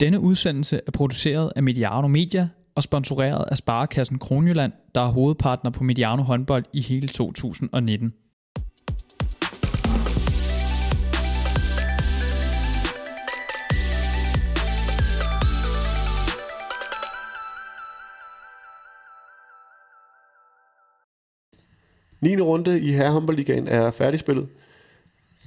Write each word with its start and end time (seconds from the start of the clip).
Denne 0.00 0.20
udsendelse 0.20 0.80
er 0.86 0.90
produceret 0.90 1.52
af 1.56 1.62
Mediano 1.62 2.08
Media 2.08 2.48
og 2.74 2.82
sponsoreret 2.82 3.44
af 3.50 3.56
Sparekassen 3.56 4.18
Kronjylland, 4.18 4.72
der 4.94 5.00
er 5.00 5.08
hovedpartner 5.08 5.70
på 5.70 5.84
Mediano 5.84 6.22
håndbold 6.22 6.64
i 6.72 6.80
hele 6.80 7.08
2019. 7.08 8.12
Niende 22.20 22.42
runde 22.44 22.80
i 22.80 22.92
herrehåndboldligaen 22.92 23.68
er 23.68 23.90
færdigspillet. 23.90 24.48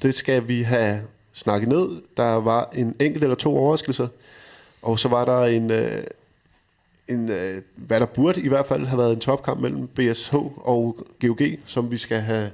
Det 0.02 0.14
skal 0.14 0.48
vi 0.48 0.62
have 0.62 1.02
snakket 1.34 1.70
ned. 1.70 2.02
Der 2.18 2.34
var 2.34 2.70
en 2.74 2.96
enkelt 3.00 3.24
eller 3.24 3.36
to 3.36 3.58
overraskelser, 3.58 4.08
og 4.82 5.00
så 5.00 5.08
var 5.08 5.26
der 5.26 5.44
en, 5.44 5.72
øh, 5.72 6.04
en 7.10 7.30
øh, 7.30 7.62
hvad 7.76 8.00
der 8.00 8.06
burde 8.06 8.42
i 8.42 8.48
hvert 8.48 8.66
fald 8.66 8.86
have 8.86 8.98
været 8.98 9.14
en 9.14 9.20
topkamp 9.20 9.62
mellem 9.62 9.88
BSH 9.88 10.36
og 10.58 11.08
GOG, 11.20 11.42
som 11.66 11.92
vi 11.92 11.98
skal 11.98 12.22
have, 12.22 12.52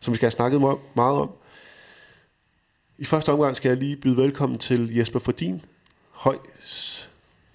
som 0.00 0.12
vi 0.12 0.16
skal 0.16 0.26
have 0.26 0.30
snakket 0.30 0.60
meget 0.94 1.18
om. 1.18 1.30
I 2.98 3.04
første 3.04 3.32
omgang 3.32 3.56
skal 3.56 3.68
jeg 3.68 3.78
lige 3.78 3.96
byde 3.96 4.16
velkommen 4.16 4.58
til 4.58 4.96
Jesper 4.96 5.18
Fordin, 5.18 5.62
Højs 6.10 7.08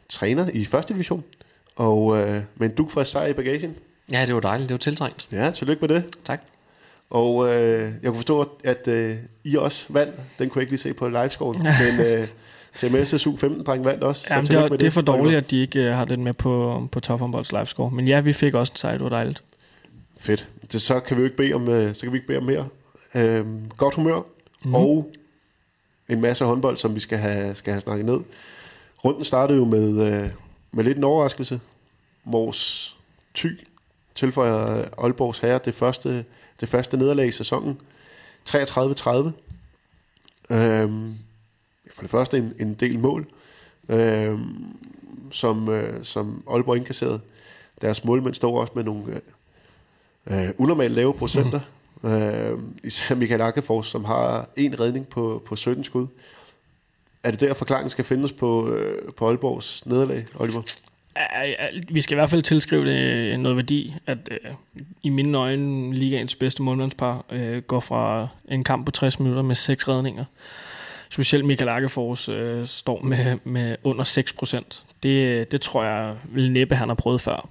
træner 0.09 0.49
i 0.53 0.65
første 0.65 0.93
division, 0.93 1.23
og 1.75 2.17
øh, 2.17 2.41
med 2.55 2.69
en 2.69 2.75
duk 2.75 2.91
fra 2.91 3.05
sejr 3.05 3.27
i 3.27 3.33
bagagen. 3.33 3.75
Ja, 4.11 4.25
det 4.25 4.35
var 4.35 4.41
dejligt. 4.41 4.69
Det 4.69 4.73
var 4.73 4.79
tiltrængt. 4.79 5.27
Ja, 5.31 5.51
tillykke 5.51 5.87
med 5.87 5.95
det. 5.95 6.17
Tak. 6.25 6.41
Og 7.09 7.53
øh, 7.53 7.81
jeg 7.81 8.09
kunne 8.09 8.15
forstå, 8.15 8.49
at 8.63 8.87
øh, 8.87 9.17
I 9.43 9.55
også 9.55 9.85
vandt. 9.89 10.15
Den 10.39 10.49
kunne 10.49 10.59
jeg 10.59 10.63
ikke 10.63 10.71
lige 10.71 10.81
se 10.81 10.93
på 10.93 11.07
livescoren. 11.07 11.63
men 11.83 12.05
øh, 12.07 12.27
CMS 12.77 13.13
SU15-dreng 13.13 13.85
vandt 13.85 14.03
også. 14.03 14.27
Jamen, 14.29 14.45
det, 14.45 14.55
er, 14.55 14.67
det 14.67 14.83
er 14.83 14.91
for 14.91 15.01
dårligt, 15.01 15.37
at 15.37 15.51
de 15.51 15.61
ikke 15.61 15.79
øh, 15.79 15.95
har 15.95 16.05
den 16.05 16.23
med 16.23 16.33
på, 16.33 16.87
på 16.91 16.99
Top 16.99 17.19
Håndbolds 17.19 17.51
livescore. 17.51 17.91
Men 17.91 18.07
ja, 18.07 18.19
vi 18.19 18.33
fik 18.33 18.53
også 18.53 18.73
en 18.73 18.77
sejr. 18.77 18.93
Det 18.93 19.03
var 19.03 19.09
dejligt. 19.09 19.43
Fedt. 20.17 20.47
Det, 20.71 20.81
så 20.81 20.99
kan 20.99 21.17
vi 21.17 21.21
jo 21.21 21.25
ikke 21.25 21.37
bede 21.37 21.53
om, 21.53 21.69
øh, 21.69 21.95
så 21.95 22.01
kan 22.01 22.11
vi 22.11 22.17
ikke 22.17 22.27
bede 22.27 22.37
om 22.37 22.43
mere. 22.43 22.67
Øh, 23.15 23.45
godt 23.77 23.95
humør. 23.95 24.21
Mm. 24.65 24.75
Og 24.75 25.11
en 26.09 26.21
masse 26.21 26.45
håndbold, 26.45 26.77
som 26.77 26.95
vi 26.95 26.99
skal 26.99 27.17
have, 27.17 27.55
skal 27.55 27.73
have 27.73 27.81
snakket 27.81 28.05
ned. 28.05 28.19
Runden 29.05 29.23
startede 29.23 29.57
jo 29.57 29.65
med, 29.65 30.13
øh, 30.13 30.29
med 30.71 30.83
lidt 30.83 30.97
en 30.97 31.03
overraskelse. 31.03 31.59
Mors 32.23 32.95
Ty 33.33 33.47
tilføjer 34.15 34.85
Aalborgs 34.97 35.39
herre 35.39 35.59
det 35.65 35.75
første, 35.75 36.25
det 36.59 36.69
første 36.69 36.97
nederlag 36.97 37.27
i 37.27 37.31
sæsonen. 37.31 37.77
33-30. 38.49 39.31
Øhm, 40.49 41.17
for 41.95 42.01
det 42.01 42.11
første 42.11 42.37
en, 42.37 42.53
en 42.59 42.73
del 42.73 42.99
mål, 42.99 43.27
øhm, 43.89 44.65
som, 45.31 45.69
øh, 45.69 46.03
som 46.05 46.43
Aalborg 46.49 46.77
indkasserede. 46.77 47.19
Deres 47.81 48.03
målmænd 48.03 48.33
står 48.33 48.61
også 48.61 48.73
med 48.75 48.83
nogle 48.83 49.21
øh, 50.27 50.47
øh, 50.47 50.49
unormalt 50.57 50.93
lave 50.93 51.13
procenter. 51.13 51.59
Øh, 52.05 52.59
især 52.83 53.15
Michael 53.15 53.41
Akkefors, 53.41 53.87
som 53.87 54.05
har 54.05 54.49
en 54.55 54.79
redning 54.79 55.07
på, 55.07 55.43
på 55.45 55.55
17 55.55 55.83
skud. 55.83 56.07
Er 57.23 57.31
det 57.31 57.39
der, 57.39 57.53
forklaringen 57.53 57.89
skal 57.89 58.05
findes 58.05 58.33
på, 58.33 58.69
øh, 58.69 59.13
på 59.13 59.27
Aalborgs 59.27 59.85
nederlag, 59.85 60.25
Oliver? 60.35 60.61
vi 61.89 62.01
skal 62.01 62.15
i 62.15 62.17
hvert 62.17 62.29
fald 62.29 62.41
tilskrive 62.41 62.85
det 62.85 63.39
noget 63.39 63.55
værdi, 63.55 63.93
at 64.07 64.17
øh, 64.31 64.51
i 65.03 65.09
mine 65.09 65.37
øjne 65.37 65.93
ligaens 65.93 66.35
bedste 66.35 66.63
målmandspar 66.63 67.25
øh, 67.31 67.61
går 67.61 67.79
fra 67.79 68.27
en 68.49 68.63
kamp 68.63 68.85
på 68.85 68.91
60 68.91 69.19
minutter 69.19 69.41
med 69.41 69.55
seks 69.55 69.87
redninger. 69.87 70.25
Specielt 71.13 71.45
Michael 71.45 71.69
Akkefors 71.69 72.29
øh, 72.29 72.67
står 72.67 73.01
med, 73.01 73.37
med 73.43 73.75
under 73.83 74.03
6%. 74.03 74.83
Det, 75.03 75.51
det 75.51 75.61
tror 75.61 75.83
jeg 75.83 76.15
vil 76.23 76.51
næppe, 76.51 76.75
han 76.75 76.87
har 76.87 76.95
prøvet 76.95 77.21
før. 77.21 77.49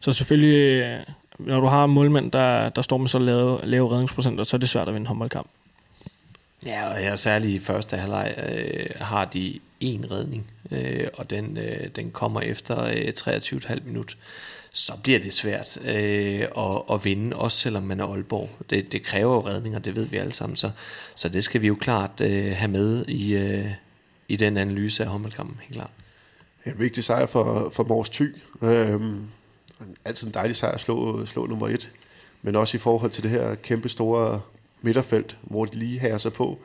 Så 0.00 0.12
selvfølgelig, 0.12 0.82
øh, 0.82 1.00
når 1.38 1.60
du 1.60 1.66
har 1.66 1.86
målmænd, 1.86 2.32
der, 2.32 2.68
der 2.68 2.82
står 2.82 2.98
med 2.98 3.08
så 3.08 3.18
lave, 3.18 3.60
lave 3.64 3.92
redningsprocenter, 3.92 4.44
så 4.44 4.56
er 4.56 4.58
det 4.58 4.68
svært 4.68 4.88
at 4.88 4.94
vinde 4.94 5.06
håndboldkamp. 5.06 5.48
Ja, 6.66 6.94
og 6.94 7.04
jeg, 7.04 7.18
særligt 7.18 7.62
i 7.62 7.64
første 7.64 7.96
halvleg 7.96 8.34
øh, 8.48 8.86
har 9.00 9.24
de 9.24 9.60
en 9.80 10.10
redning, 10.10 10.50
øh, 10.70 11.06
og 11.14 11.30
den, 11.30 11.58
øh, 11.58 11.88
den 11.96 12.10
kommer 12.10 12.40
efter 12.40 12.84
øh, 12.84 13.12
23,5 13.20 13.80
minut, 13.84 14.16
så 14.76 14.92
bliver 15.02 15.18
det 15.18 15.34
svært 15.34 15.78
øh, 15.84 16.40
at, 16.40 16.82
at 16.90 17.04
vinde, 17.04 17.36
også 17.36 17.58
selvom 17.58 17.82
man 17.82 18.00
er 18.00 18.04
Aalborg. 18.04 18.50
Det, 18.70 18.92
det 18.92 19.02
kræver 19.02 19.34
jo 19.34 19.40
redninger, 19.40 19.78
det 19.78 19.94
ved 19.94 20.06
vi 20.06 20.16
alle 20.16 20.32
sammen, 20.32 20.56
så, 20.56 20.70
så 21.14 21.28
det 21.28 21.44
skal 21.44 21.62
vi 21.62 21.66
jo 21.66 21.74
klart 21.74 22.20
øh, 22.20 22.52
have 22.56 22.70
med 22.70 23.06
i, 23.06 23.34
øh, 23.34 23.70
i 24.28 24.36
den 24.36 24.56
analyse 24.56 25.04
af 25.04 25.10
håndboldkampen, 25.10 25.60
helt 25.62 25.74
klart. 25.74 25.90
En 26.66 26.78
vigtig 26.78 27.04
sejr 27.04 27.26
for, 27.26 27.70
for 27.70 27.84
Mors 27.84 28.10
Thy. 28.10 28.36
Øhm, 28.62 29.26
altid 30.04 30.26
en 30.26 30.34
dejlig 30.34 30.56
sejr 30.56 30.72
at 30.72 30.80
slå, 30.80 31.26
slå 31.26 31.46
nummer 31.46 31.68
et, 31.68 31.90
men 32.42 32.56
også 32.56 32.76
i 32.76 32.80
forhold 32.80 33.10
til 33.10 33.22
det 33.22 33.30
her 33.30 33.54
kæmpe 33.54 33.88
store 33.88 34.40
midterfelt, 34.82 35.36
hvor 35.42 35.64
de 35.64 35.78
lige 35.78 36.00
hærer 36.00 36.18
sig 36.18 36.32
på. 36.32 36.58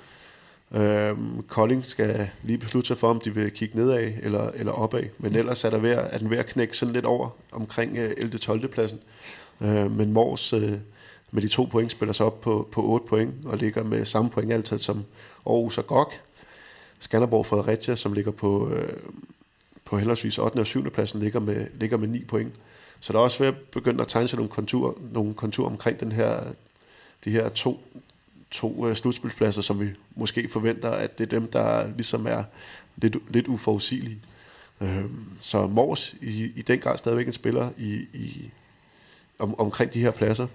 Øhm, 0.71 1.43
Kolding 1.47 1.85
skal 1.85 2.29
lige 2.43 2.57
beslutte 2.57 2.87
sig 2.87 2.97
for, 2.97 3.09
om 3.09 3.21
de 3.21 3.35
vil 3.35 3.51
kigge 3.51 3.77
nedad 3.77 4.13
eller, 4.21 4.51
eller 4.51 4.71
opad. 4.71 5.03
Men 5.17 5.35
ellers 5.35 5.63
er, 5.63 5.69
der 5.69 5.79
ved, 5.79 5.91
er 5.91 6.17
den 6.17 6.29
ved 6.29 6.37
at 6.37 6.45
knække 6.45 6.77
sådan 6.77 6.93
lidt 6.93 7.05
over 7.05 7.29
omkring 7.51 7.97
øh, 7.97 8.13
11. 8.17 8.37
12. 8.37 8.67
pladsen. 8.67 8.99
Øh, 9.61 9.91
men 9.91 10.13
Mors 10.13 10.53
øh, 10.53 10.73
med 11.31 11.41
de 11.41 11.47
to 11.47 11.63
point 11.63 11.91
spiller 11.91 12.13
sig 12.13 12.25
op 12.25 12.41
på, 12.41 12.69
på 12.71 12.83
8 12.83 13.07
point 13.07 13.33
og 13.45 13.57
ligger 13.57 13.83
med 13.83 14.05
samme 14.05 14.29
point 14.29 14.53
altid 14.53 14.79
som 14.79 15.05
Aarhus 15.45 15.77
og 15.77 15.87
Gok. 15.87 16.13
Skanderborg 16.99 17.45
Fredericia, 17.45 17.95
som 17.95 18.13
ligger 18.13 18.31
på, 18.31 18.69
øh, 18.69 18.97
på 19.85 19.97
henholdsvis 19.97 20.37
8. 20.37 20.59
og 20.59 20.65
7. 20.65 20.89
pladsen, 20.89 21.19
ligger 21.19 21.39
med, 21.39 21.67
ligger 21.73 21.97
med 21.97 22.07
9 22.07 22.23
point. 22.23 22.55
Så 22.99 23.13
der 23.13 23.19
er 23.19 23.23
også 23.23 23.39
ved 23.39 23.47
at 23.47 23.57
begynde 23.57 24.01
at 24.01 24.07
tegne 24.07 24.27
sig 24.27 24.37
nogle 24.37 24.49
kontur, 24.49 24.97
nogle 25.11 25.33
kontur 25.33 25.65
omkring 25.65 25.99
den 25.99 26.11
her, 26.11 26.43
de 27.25 27.31
her 27.31 27.49
to, 27.49 27.81
to 28.51 28.85
uh, 28.85 28.93
slutspilspladser, 28.93 29.61
som 29.61 29.79
vi 29.79 29.89
måske 30.19 30.49
forventer, 30.49 30.89
at 30.89 31.17
det 31.17 31.23
er 31.25 31.39
dem, 31.39 31.51
der 31.51 31.87
ligesom 31.95 32.27
er 32.27 32.43
lidt, 32.97 33.15
lidt 33.29 33.47
uforudsigelige. 33.47 34.19
Uh, 34.79 34.87
så 35.39 35.67
Mors 35.67 36.15
i, 36.21 36.51
i 36.55 36.61
den 36.61 36.79
grad 36.79 36.97
stadigvæk 36.97 37.27
en 37.27 37.33
spiller 37.33 37.69
i, 37.77 37.93
i, 38.13 38.49
om, 39.39 39.59
omkring 39.59 39.93
de 39.93 39.99
her 39.99 40.11
pladser. 40.11 40.47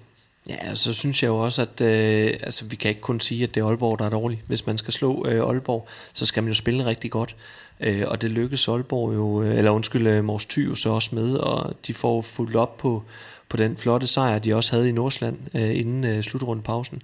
Ja, 0.49 0.75
så 0.75 0.93
synes 0.93 1.23
jeg 1.23 1.29
jo 1.29 1.39
også, 1.39 1.63
at 1.63 1.81
øh, 1.81 2.35
altså, 2.43 2.65
vi 2.65 2.77
kan 2.77 2.89
ikke 2.89 3.01
kun 3.01 3.21
sige, 3.21 3.43
at 3.43 3.55
det 3.55 3.61
er 3.61 3.67
Aalborg, 3.67 3.99
der 3.99 4.05
er 4.05 4.11
dårligt. 4.11 4.41
Hvis 4.47 4.67
man 4.67 4.79
skal 4.79 4.93
slå 4.93 5.27
øh, 5.29 5.49
Aalborg, 5.49 5.89
så 6.13 6.27
skal 6.27 6.43
man 6.43 6.49
jo 6.49 6.55
spille 6.55 6.87
rigtig 6.87 7.11
godt. 7.11 7.37
Øh, 7.81 8.05
og 8.07 8.23
det 8.23 8.31
lykkes 8.31 8.69
Aalborg 8.69 9.15
jo, 9.15 9.43
øh, 9.43 9.59
eller 9.59 9.71
undskyld, 9.71 10.07
øh, 10.07 10.25
Mors 10.25 10.45
Thy 10.45 10.69
jo 10.69 10.75
så 10.75 10.91
også 10.91 11.15
med, 11.15 11.37
og 11.37 11.75
de 11.87 11.95
får 11.95 12.23
fuldt 12.23 12.57
op 12.57 12.77
på, 12.77 13.03
på 13.49 13.57
den 13.57 13.77
flotte 13.77 14.07
sejr, 14.07 14.39
de 14.39 14.55
også 14.55 14.77
havde 14.77 14.89
i 14.89 14.93
Nordsland 14.93 15.39
øh, 15.55 15.79
inden 15.79 16.05
øh, 16.05 16.23
slutrundepausen. 16.23 17.03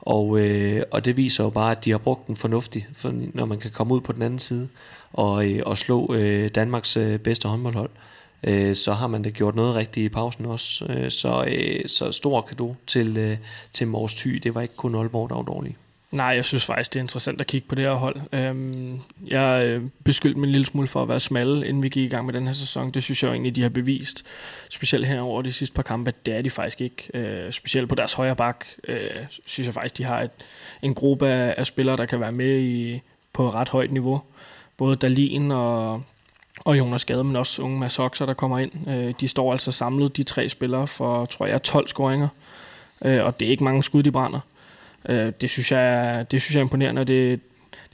Og, 0.00 0.40
øh, 0.40 0.82
og 0.90 1.04
det 1.04 1.16
viser 1.16 1.44
jo 1.44 1.50
bare, 1.50 1.70
at 1.70 1.84
de 1.84 1.90
har 1.90 1.98
brugt 1.98 2.26
den 2.26 2.36
fornuftigt, 2.36 2.88
for 2.92 3.12
når 3.34 3.44
man 3.44 3.58
kan 3.58 3.70
komme 3.70 3.94
ud 3.94 4.00
på 4.00 4.12
den 4.12 4.22
anden 4.22 4.38
side 4.38 4.68
og, 5.12 5.50
øh, 5.50 5.62
og 5.66 5.78
slå 5.78 6.14
øh, 6.14 6.50
Danmarks 6.54 6.96
øh, 6.96 7.18
bedste 7.18 7.48
håndboldhold, 7.48 7.90
øh, 8.44 8.76
så 8.76 8.92
har 8.92 9.06
man 9.06 9.22
da 9.22 9.30
gjort 9.30 9.54
noget 9.54 9.74
rigtigt 9.74 10.04
i 10.04 10.08
pausen 10.08 10.46
også. 10.46 10.84
Øh, 10.88 11.10
så, 11.10 11.44
øh, 11.48 11.88
så 11.88 12.12
stor 12.12 12.40
kado 12.40 12.74
til, 12.86 13.18
øh, 13.18 13.36
til 13.72 13.88
Mors 13.88 14.14
Thy. 14.14 14.30
Det 14.30 14.54
var 14.54 14.60
ikke 14.60 14.76
kun 14.76 14.94
Aalborg, 14.94 15.28
der 15.28 15.34
var 15.34 15.42
dårlig. 15.42 15.76
Nej, 16.12 16.26
jeg 16.26 16.44
synes 16.44 16.66
faktisk, 16.66 16.92
det 16.92 17.00
er 17.00 17.04
interessant 17.04 17.40
at 17.40 17.46
kigge 17.46 17.68
på 17.68 17.74
det 17.74 17.84
her 17.84 17.92
hold. 17.92 18.16
Øhm, 18.32 19.00
jeg 19.26 19.62
øh, 19.64 19.82
beskyldte 20.04 20.40
mig 20.40 20.46
en 20.46 20.52
lille 20.52 20.66
smule 20.66 20.88
for 20.88 21.02
at 21.02 21.08
være 21.08 21.20
smalle, 21.20 21.66
inden 21.66 21.82
vi 21.82 21.88
gik 21.88 22.04
i 22.04 22.08
gang 22.08 22.26
med 22.26 22.34
den 22.34 22.46
her 22.46 22.52
sæson. 22.52 22.90
Det 22.90 23.02
synes 23.02 23.22
jeg 23.22 23.30
egentlig, 23.30 23.56
de 23.56 23.62
har 23.62 23.68
bevist. 23.68 24.24
Specielt 24.70 25.06
her 25.06 25.20
over 25.20 25.42
de 25.42 25.52
sidste 25.52 25.74
par 25.74 25.82
kampe, 25.82 26.12
det 26.26 26.34
er 26.34 26.42
de 26.42 26.50
faktisk 26.50 26.80
ikke. 26.80 27.10
Øh, 27.14 27.52
specielt 27.52 27.88
på 27.88 27.94
deres 27.94 28.14
højre 28.14 28.36
bak, 28.36 28.66
øh, 28.88 29.10
synes 29.46 29.66
jeg 29.66 29.74
faktisk, 29.74 29.98
de 29.98 30.04
har 30.04 30.20
et, 30.20 30.30
en 30.82 30.94
gruppe 30.94 31.28
af, 31.28 31.54
af 31.58 31.66
spillere, 31.66 31.96
der 31.96 32.06
kan 32.06 32.20
være 32.20 32.32
med 32.32 32.60
i, 32.60 33.00
på 33.32 33.50
ret 33.50 33.68
højt 33.68 33.92
niveau. 33.92 34.22
Både 34.76 34.96
Dalin 34.96 35.50
og, 35.50 36.02
og 36.60 36.78
Jonas 36.78 37.04
Gade, 37.04 37.24
men 37.24 37.36
også 37.36 37.62
unge 37.62 37.78
Mads 37.78 37.98
Oxer, 37.98 38.26
der 38.26 38.34
kommer 38.34 38.58
ind. 38.58 38.88
Øh, 38.88 39.14
de 39.20 39.28
står 39.28 39.52
altså 39.52 39.72
samlet, 39.72 40.16
de 40.16 40.22
tre 40.22 40.48
spillere, 40.48 40.86
for, 40.86 41.26
tror 41.26 41.46
jeg, 41.46 41.62
12 41.62 41.88
scoringer. 41.88 42.28
Øh, 43.04 43.24
og 43.24 43.40
det 43.40 43.46
er 43.46 43.50
ikke 43.50 43.64
mange 43.64 43.82
skud, 43.82 44.02
de 44.02 44.12
brænder. 44.12 44.40
Øh, 45.08 45.32
det, 45.40 45.50
synes 45.50 45.72
jeg, 45.72 46.26
det 46.30 46.42
synes 46.42 46.54
jeg 46.54 46.60
er 46.60 46.64
imponerende, 46.64 47.00
og 47.00 47.08
det, 47.08 47.40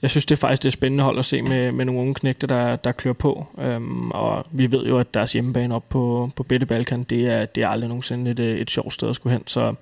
jeg 0.03 0.11
synes 0.11 0.27
det 0.27 0.35
er 0.35 0.41
faktisk 0.41 0.63
det 0.63 0.69
er 0.69 0.73
spændende 0.73 1.05
hold 1.05 1.19
at 1.19 1.25
se 1.25 1.43
med, 1.43 1.73
med 1.73 1.85
nogle 1.85 2.01
unge 2.01 2.15
knægte, 2.15 2.47
der, 2.47 2.77
der 2.77 2.93
klør 2.93 3.13
på. 3.13 3.47
Øhm, 3.59 4.11
og 4.11 4.47
vi 4.51 4.73
ved 4.73 4.87
jo, 4.87 4.99
at 4.99 5.15
deres 5.15 5.33
hjemmebane 5.33 5.75
op 5.75 5.89
på, 5.89 6.31
på 6.37 6.43
Bette 6.43 6.67
Balkan, 6.67 7.03
det 7.03 7.27
er, 7.27 7.47
det 7.47 7.63
er 7.63 7.69
aldrig 7.69 7.89
nogensinde 7.89 8.31
et, 8.31 8.39
øh, 8.39 8.59
et 8.59 8.71
sjovt 8.71 8.95
sted 8.95 9.09
at 9.09 9.17
skulle 9.17 9.33
hen. 9.33 9.43
Så 9.47 9.75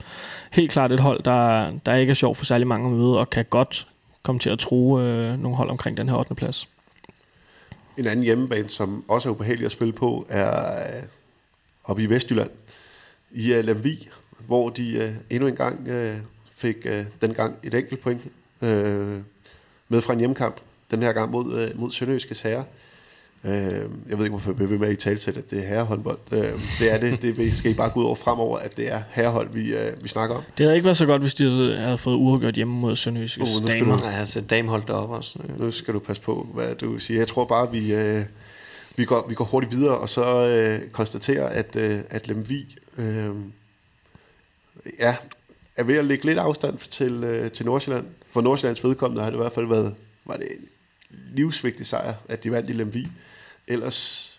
helt 0.53 0.71
klart 0.71 0.93
et 0.93 1.01
hold, 1.01 1.23
der, 1.23 1.71
der 1.87 1.95
ikke 1.95 2.11
er 2.11 2.15
sjovt 2.15 2.37
for 2.37 2.45
særlig 2.45 2.67
mange 2.67 2.87
at 2.87 2.93
møde, 2.93 3.19
og 3.19 3.31
kan 3.31 3.45
godt 3.51 3.87
komme 4.23 4.39
til 4.39 4.51
at 4.51 4.59
true 4.59 5.03
øh, 5.03 5.39
nogle 5.39 5.57
hold 5.57 5.71
omkring 5.71 5.97
den 5.97 6.09
her 6.09 6.17
8. 6.17 6.35
plads. 6.35 6.69
En 7.97 8.07
anden 8.07 8.25
hjemmebane, 8.25 8.69
som 8.69 9.05
også 9.09 9.29
er 9.29 9.33
ubehagelig 9.33 9.67
at 9.67 9.73
spille 9.73 9.93
på, 9.93 10.27
er 10.29 10.79
øh, 10.97 11.03
oppe 11.85 12.03
i 12.03 12.07
Vestjylland, 12.07 12.51
i 13.31 13.53
øh, 13.53 13.65
Lemvi, 13.65 14.09
hvor 14.47 14.69
de 14.69 14.93
øh, 14.93 15.15
endnu 15.31 15.49
en 15.49 15.57
gang 15.57 15.89
øh, 15.89 16.17
fik 16.57 16.77
øh, 16.85 17.05
dengang 17.21 17.57
et 17.63 17.75
enkelt 17.75 18.01
point 18.01 18.21
øh, 18.63 19.19
med 19.89 20.01
fra 20.01 20.13
en 20.13 20.19
hjemmekamp, 20.19 20.57
den 20.91 21.03
her 21.03 21.13
gang 21.13 21.31
mod, 21.31 21.55
øh, 21.55 21.81
mod 21.81 21.93
Sønderjyskes 21.93 22.41
herre. 22.41 22.65
Øh, 23.45 23.53
jeg 24.09 24.19
ved 24.19 24.25
ikke, 24.25 24.29
hvorfor 24.29 24.53
vi 24.53 24.67
vil 24.67 24.81
med 24.81 24.91
i 24.91 24.97
talsæt, 24.97 25.37
at 25.37 25.51
det 25.51 25.59
er 25.59 25.69
herrehåndbold. 25.69 26.19
Øh, 26.33 26.53
det 26.79 26.93
er 26.93 26.99
det. 26.99 27.23
Det 27.23 27.57
skal 27.57 27.71
I 27.71 27.75
bare 27.75 27.91
gå 27.91 28.01
ud 28.01 28.05
over 28.05 28.15
fremover, 28.15 28.59
at 28.59 28.77
det 28.77 28.93
er 28.93 29.03
herrehold, 29.11 29.49
vi, 29.53 29.75
øh, 29.75 30.03
vi 30.03 30.09
snakker 30.09 30.37
om. 30.37 30.43
Det 30.59 30.65
havde 30.65 30.77
ikke 30.77 30.85
været 30.85 30.97
så 30.97 31.07
godt, 31.07 31.23
hvis 31.23 31.35
de 31.35 31.77
havde 31.77 31.99
fået 31.99 32.17
uafgjort 32.17 32.55
hjemme 32.55 32.75
mod 32.75 32.97
Sønderjysk 32.97 33.41
uh, 33.41 33.69
damer. 33.69 33.99
Ja, 34.05 34.11
altså 34.11 34.41
damehold 34.41 34.83
deroppe 34.87 35.15
også. 35.15 35.39
Nu 35.59 35.71
skal 35.71 35.95
du 35.95 35.99
passe 35.99 36.23
på, 36.23 36.49
hvad 36.55 36.75
du 36.75 36.99
siger. 36.99 37.21
Jeg 37.21 37.29
tror 37.29 37.45
bare, 37.45 37.73
vi, 37.73 37.95
øh, 37.95 38.25
vi, 38.97 39.05
går, 39.05 39.27
vi 39.29 39.35
går 39.35 39.45
hurtigt 39.45 39.73
videre, 39.73 39.99
og 39.99 40.09
så 40.09 40.49
øh, 40.49 40.91
konstaterer, 40.91 41.49
at, 41.49 41.77
øh, 41.77 42.01
at 42.11 42.29
Lemvi 42.29 42.77
øh, 42.99 43.31
ja, 44.99 45.17
er 45.77 45.85
ved 45.85 45.99
at 45.99 46.05
lægge 46.05 46.25
lidt 46.27 46.39
afstand 46.39 46.79
til, 46.79 47.25
øh, 47.25 47.51
til 47.51 47.67
Nordsjælland. 47.67 48.07
For 48.31 48.41
Nordsjællands 48.41 48.85
vedkommende 48.85 49.23
har 49.23 49.31
det 49.31 49.37
i 49.37 49.41
hvert 49.41 49.53
fald 49.53 49.67
været 49.67 49.95
var 50.25 50.37
det 50.37 50.49
en 50.51 50.69
livsvigtig 51.35 51.87
sejr, 51.87 52.15
at 52.29 52.45
de 52.45 52.51
vandt 52.51 52.71
i 52.71 52.73
Lemvi. 52.73 53.09
Ellers 53.69 54.31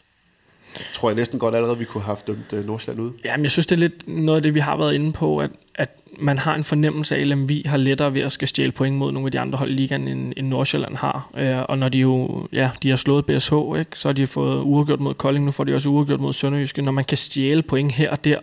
tror 0.93 1.09
jeg 1.09 1.15
næsten 1.15 1.39
godt 1.39 1.55
allerede, 1.55 1.77
vi 1.77 1.85
kunne 1.85 2.01
have 2.01 2.15
haft 2.15 2.27
dømt 2.27 2.53
øh, 2.53 2.65
Nordsjælland 2.65 3.07
ud. 3.07 3.11
Jamen, 3.25 3.43
jeg 3.43 3.51
synes, 3.51 3.67
det 3.67 3.75
er 3.75 3.79
lidt 3.79 4.07
noget 4.07 4.37
af 4.37 4.43
det, 4.43 4.53
vi 4.53 4.59
har 4.59 4.77
været 4.77 4.93
inde 4.93 5.13
på, 5.13 5.39
at, 5.39 5.51
at 5.75 5.99
man 6.19 6.37
har 6.37 6.55
en 6.55 6.63
fornemmelse 6.63 7.15
af, 7.15 7.21
at 7.21 7.27
Lemvi 7.27 7.63
har 7.65 7.77
lettere 7.77 8.13
ved 8.13 8.21
at 8.21 8.31
skal 8.31 8.47
stjæle 8.47 8.71
point 8.71 8.95
mod 8.97 9.11
nogle 9.11 9.27
af 9.27 9.31
de 9.31 9.39
andre 9.39 9.57
hold 9.57 9.71
i 9.71 9.73
ligaen, 9.73 10.07
end, 10.07 10.33
end 10.37 10.47
Nordsjælland 10.47 10.95
har. 10.95 11.29
Øh, 11.37 11.61
og 11.69 11.77
når 11.77 11.89
de 11.89 11.97
jo, 11.97 12.47
ja, 12.53 12.69
de 12.83 12.89
har 12.89 12.97
slået 12.97 13.25
BSH, 13.25 13.53
ikke, 13.79 13.91
så 13.99 14.07
har 14.07 14.13
de 14.13 14.27
fået 14.27 14.61
uafgjort 14.63 14.99
mod 14.99 15.13
Kolding, 15.13 15.45
nu 15.45 15.51
får 15.51 15.63
de 15.63 15.75
også 15.75 15.89
uafgjort 15.89 16.19
mod 16.19 16.33
Sønderjyske. 16.33 16.81
Når 16.81 16.91
man 16.91 17.05
kan 17.05 17.17
stjæle 17.17 17.61
point 17.61 17.91
her 17.91 18.11
og 18.11 18.25
der 18.25 18.39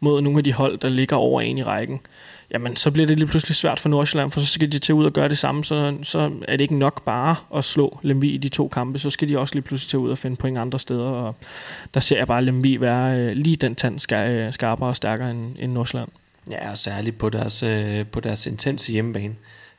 mod 0.00 0.20
nogle 0.20 0.38
af 0.38 0.44
de 0.44 0.52
hold, 0.52 0.78
der 0.78 0.88
ligger 0.88 1.16
over 1.16 1.40
en 1.40 1.58
i 1.58 1.62
rækken, 1.62 2.00
jamen 2.50 2.76
så 2.76 2.90
bliver 2.90 3.06
det 3.06 3.18
lige 3.18 3.28
pludselig 3.28 3.56
svært 3.56 3.80
for 3.80 3.88
Nordsjælland, 3.88 4.30
for 4.30 4.40
så 4.40 4.46
skal 4.46 4.72
de 4.72 4.78
til 4.78 4.94
ud 4.94 5.04
og 5.04 5.12
gøre 5.12 5.28
det 5.28 5.38
samme, 5.38 5.64
så, 5.64 5.96
så 6.02 6.30
er 6.48 6.56
det 6.56 6.60
ikke 6.60 6.78
nok 6.78 7.04
bare 7.04 7.36
at 7.56 7.64
slå 7.64 7.98
Lemvi 8.02 8.28
i 8.28 8.36
de 8.36 8.48
to 8.48 8.68
kampe, 8.68 8.98
så 8.98 9.10
skal 9.10 9.28
de 9.28 9.38
også 9.38 9.54
lige 9.54 9.62
pludselig 9.62 9.90
til 9.90 9.98
ud 9.98 10.10
og 10.10 10.18
finde 10.18 10.36
point 10.36 10.58
andre 10.58 10.78
steder, 10.78 11.04
og 11.04 11.36
der 11.94 12.00
ser 12.00 12.16
jeg 12.16 12.26
bare 12.26 12.44
Lemvi 12.44 12.80
være 12.80 13.18
øh, 13.18 13.32
lige 13.32 13.56
den 13.56 13.74
tand 13.74 13.98
skar, 13.98 14.24
øh, 14.24 14.52
skarpere 14.52 14.88
og 14.88 14.96
stærkere 14.96 15.30
end, 15.30 15.56
end 15.58 15.72
Nordsjælland. 15.72 16.10
Ja, 16.50 16.70
og 16.70 16.78
særligt 16.78 17.18
på 17.18 17.28
deres, 17.28 17.62
øh, 17.62 18.06
på 18.06 18.20
deres 18.20 18.46
intense 18.46 18.92
hjemmebane 18.92 19.34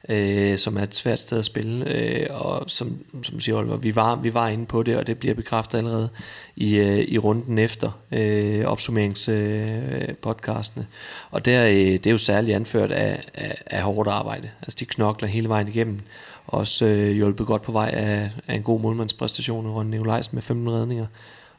øh, 0.09 0.57
som 0.57 0.77
er 0.77 0.81
et 0.81 0.95
svært 0.95 1.19
sted 1.19 1.39
at 1.39 1.45
spille, 1.45 1.87
øh, 1.87 2.27
og 2.29 2.63
som, 2.67 2.97
som 3.23 3.39
siger 3.39 3.55
Oliver, 3.55 3.77
vi 3.77 3.95
var, 3.95 4.15
vi 4.15 4.33
var 4.33 4.47
inde 4.47 4.65
på 4.65 4.83
det, 4.83 4.97
og 4.97 5.07
det 5.07 5.17
bliver 5.17 5.35
bekræftet 5.35 5.77
allerede 5.77 6.09
i, 6.55 6.77
øh, 6.77 6.99
i 6.99 7.17
runden 7.17 7.57
efter 7.57 7.91
øh, 8.11 8.65
opsummeringspodcastene. 8.65 10.83
Øh, 10.83 10.87
og 11.31 11.45
der, 11.45 11.65
øh, 11.65 11.75
det 11.75 12.07
er 12.07 12.11
jo 12.11 12.17
særligt 12.17 12.55
anført 12.55 12.91
af, 12.91 13.23
af, 13.33 13.61
af 13.65 13.81
hårdt 13.81 14.09
arbejde. 14.09 14.49
Altså 14.61 14.77
de 14.79 14.85
knokler 14.85 15.27
hele 15.27 15.49
vejen 15.49 15.67
igennem. 15.67 15.99
Også 16.47 16.85
øh, 16.85 17.11
hjulpet 17.11 17.47
godt 17.47 17.61
på 17.61 17.71
vej 17.71 17.89
af, 17.93 18.31
af 18.47 18.55
en 18.55 18.63
god 18.63 18.79
målmandspræstation, 18.79 19.67
Ron 19.67 19.87
Nikolajsen 19.87 20.35
med 20.35 20.41
15 20.41 20.69
redninger 20.69 21.05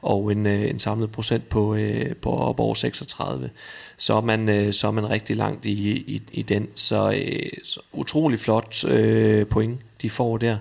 og 0.02 0.32
en, 0.32 0.46
øh, 0.46 0.70
en 0.70 0.78
samlet 0.78 1.12
procent 1.12 1.48
på, 1.48 1.74
øh, 1.74 2.16
på 2.16 2.30
op 2.30 2.60
over 2.60 2.74
36, 2.74 3.50
så 3.96 4.14
er 4.14 4.20
man, 4.20 4.48
øh, 4.48 4.72
så 4.72 4.86
er 4.86 4.90
man 4.90 5.10
rigtig 5.10 5.36
langt 5.36 5.66
i, 5.66 5.90
i, 5.90 6.22
i 6.32 6.42
den. 6.42 6.68
Så, 6.74 7.10
øh, 7.10 7.50
så 7.64 7.80
utrolig 7.92 8.38
flot 8.38 8.84
øh, 8.84 9.46
point, 9.46 9.80
de 10.02 10.10
får 10.10 10.38
der. 10.38 10.56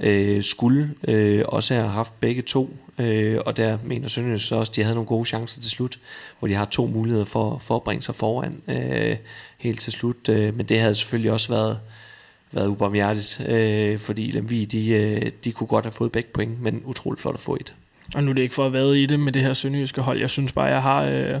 Øh, 0.00 0.42
skulle 0.42 0.94
øh, 1.08 1.44
også 1.48 1.74
have 1.74 1.88
haft 1.88 2.20
begge 2.20 2.42
to, 2.42 2.76
øh, 2.98 3.38
og 3.46 3.56
der 3.56 3.78
mener 3.84 4.08
Sønderjys 4.08 4.42
så 4.42 4.54
også, 4.54 4.70
at 4.70 4.76
de 4.76 4.82
havde 4.82 4.94
nogle 4.94 5.08
gode 5.08 5.26
chancer 5.26 5.60
til 5.60 5.70
slut, 5.70 5.98
hvor 6.38 6.48
de 6.48 6.54
har 6.54 6.64
to 6.64 6.86
muligheder 6.86 7.24
for, 7.24 7.58
for 7.58 7.76
at 7.76 7.82
bringe 7.82 8.02
sig 8.02 8.14
foran 8.14 8.62
øh, 8.68 9.16
helt 9.58 9.80
til 9.80 9.92
slut. 9.92 10.28
Øh, 10.28 10.56
men 10.56 10.66
det 10.66 10.80
havde 10.80 10.94
selvfølgelig 10.94 11.32
også 11.32 11.48
været, 11.48 11.80
været 12.52 12.66
ubarmhjertigt, 12.66 13.40
øh, 13.48 13.98
fordi 13.98 14.30
Lemvi, 14.30 14.64
de, 14.64 14.88
øh, 14.88 15.30
de 15.44 15.52
kunne 15.52 15.66
godt 15.66 15.84
have 15.84 15.92
fået 15.92 16.12
begge 16.12 16.30
point, 16.34 16.60
men 16.62 16.82
utroligt 16.84 17.20
flot 17.20 17.34
at 17.34 17.40
få 17.40 17.54
et. 17.54 17.74
Og 18.14 18.24
nu 18.24 18.30
er 18.30 18.34
det 18.34 18.42
ikke 18.42 18.54
for 18.54 18.66
at 18.66 18.72
være 18.72 18.98
i 18.98 19.06
det 19.06 19.20
med 19.20 19.32
det 19.32 19.42
her 19.42 19.54
sønderjyske 19.54 20.00
hold. 20.00 20.20
Jeg 20.20 20.30
synes 20.30 20.52
bare, 20.52 20.64
jeg 20.64 20.82
har 20.82 21.02
øh, 21.02 21.40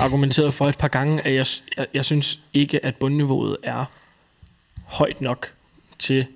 argumenteret 0.00 0.54
for 0.54 0.68
et 0.68 0.78
par 0.78 0.88
gange, 0.88 1.26
at 1.26 1.34
jeg, 1.34 1.46
jeg, 1.76 1.86
jeg 1.94 2.04
synes 2.04 2.38
ikke, 2.54 2.84
at 2.84 2.96
bundniveauet 2.96 3.56
er 3.62 3.84
højt 4.84 5.20
nok 5.20 5.52
til 5.98 6.26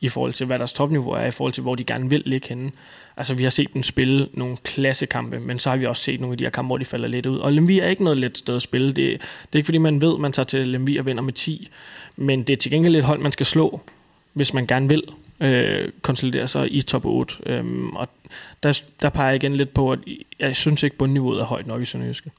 i 0.00 0.08
forhold 0.08 0.32
til, 0.32 0.46
hvad 0.46 0.58
deres 0.58 0.72
topniveau 0.72 1.10
er, 1.10 1.24
i 1.24 1.30
forhold 1.30 1.52
til, 1.52 1.62
hvor 1.62 1.74
de 1.74 1.84
gerne 1.84 2.10
vil 2.10 2.22
ligge 2.26 2.48
henne. 2.48 2.72
Altså, 3.16 3.34
vi 3.34 3.42
har 3.42 3.50
set 3.50 3.74
dem 3.74 3.82
spille 3.82 4.28
nogle 4.32 4.56
klassekampe, 4.56 5.40
men 5.40 5.58
så 5.58 5.70
har 5.70 5.76
vi 5.76 5.86
også 5.86 6.02
set 6.02 6.20
nogle 6.20 6.32
af 6.32 6.38
de 6.38 6.44
her 6.44 6.50
kampe, 6.50 6.66
hvor 6.66 6.78
de 6.78 6.84
falder 6.84 7.08
lidt 7.08 7.26
ud. 7.26 7.38
Og 7.38 7.52
Lemvi 7.52 7.78
er 7.78 7.86
ikke 7.86 8.04
noget 8.04 8.18
let 8.18 8.38
sted 8.38 8.56
at 8.56 8.62
spille. 8.62 8.86
Det, 8.88 8.96
det 8.96 9.20
er 9.52 9.56
ikke, 9.56 9.66
fordi 9.66 9.78
man 9.78 10.00
ved, 10.00 10.14
at 10.14 10.20
man 10.20 10.32
tager 10.32 10.46
til 10.46 10.68
Lemvi 10.68 10.96
og 10.96 11.06
vinder 11.06 11.22
med 11.22 11.32
10, 11.32 11.68
men 12.16 12.42
det 12.42 12.52
er 12.52 12.56
til 12.56 12.70
gengæld 12.70 12.96
et 12.96 13.04
hold, 13.04 13.20
man 13.20 13.32
skal 13.32 13.46
slå, 13.46 13.80
hvis 14.32 14.54
man 14.54 14.66
gerne 14.66 14.88
vil 14.88 15.02
øh, 15.40 15.88
konsolidere 16.02 16.48
sig 16.48 16.74
i 16.74 16.82
top 16.82 17.04
8. 17.04 17.34
Øhm, 17.46 17.96
og 17.96 18.08
der, 18.62 18.82
der 19.02 19.08
peger 19.08 19.28
jeg 19.28 19.36
igen 19.36 19.56
lidt 19.56 19.74
på, 19.74 19.92
at 19.92 19.98
jeg 20.38 20.56
synes 20.56 20.82
ikke, 20.82 20.96
bundniveauet 20.96 21.40
er 21.40 21.44
højt 21.44 21.66
nok 21.66 21.82
i 21.82 21.84
Sønderjyske. 21.84 22.30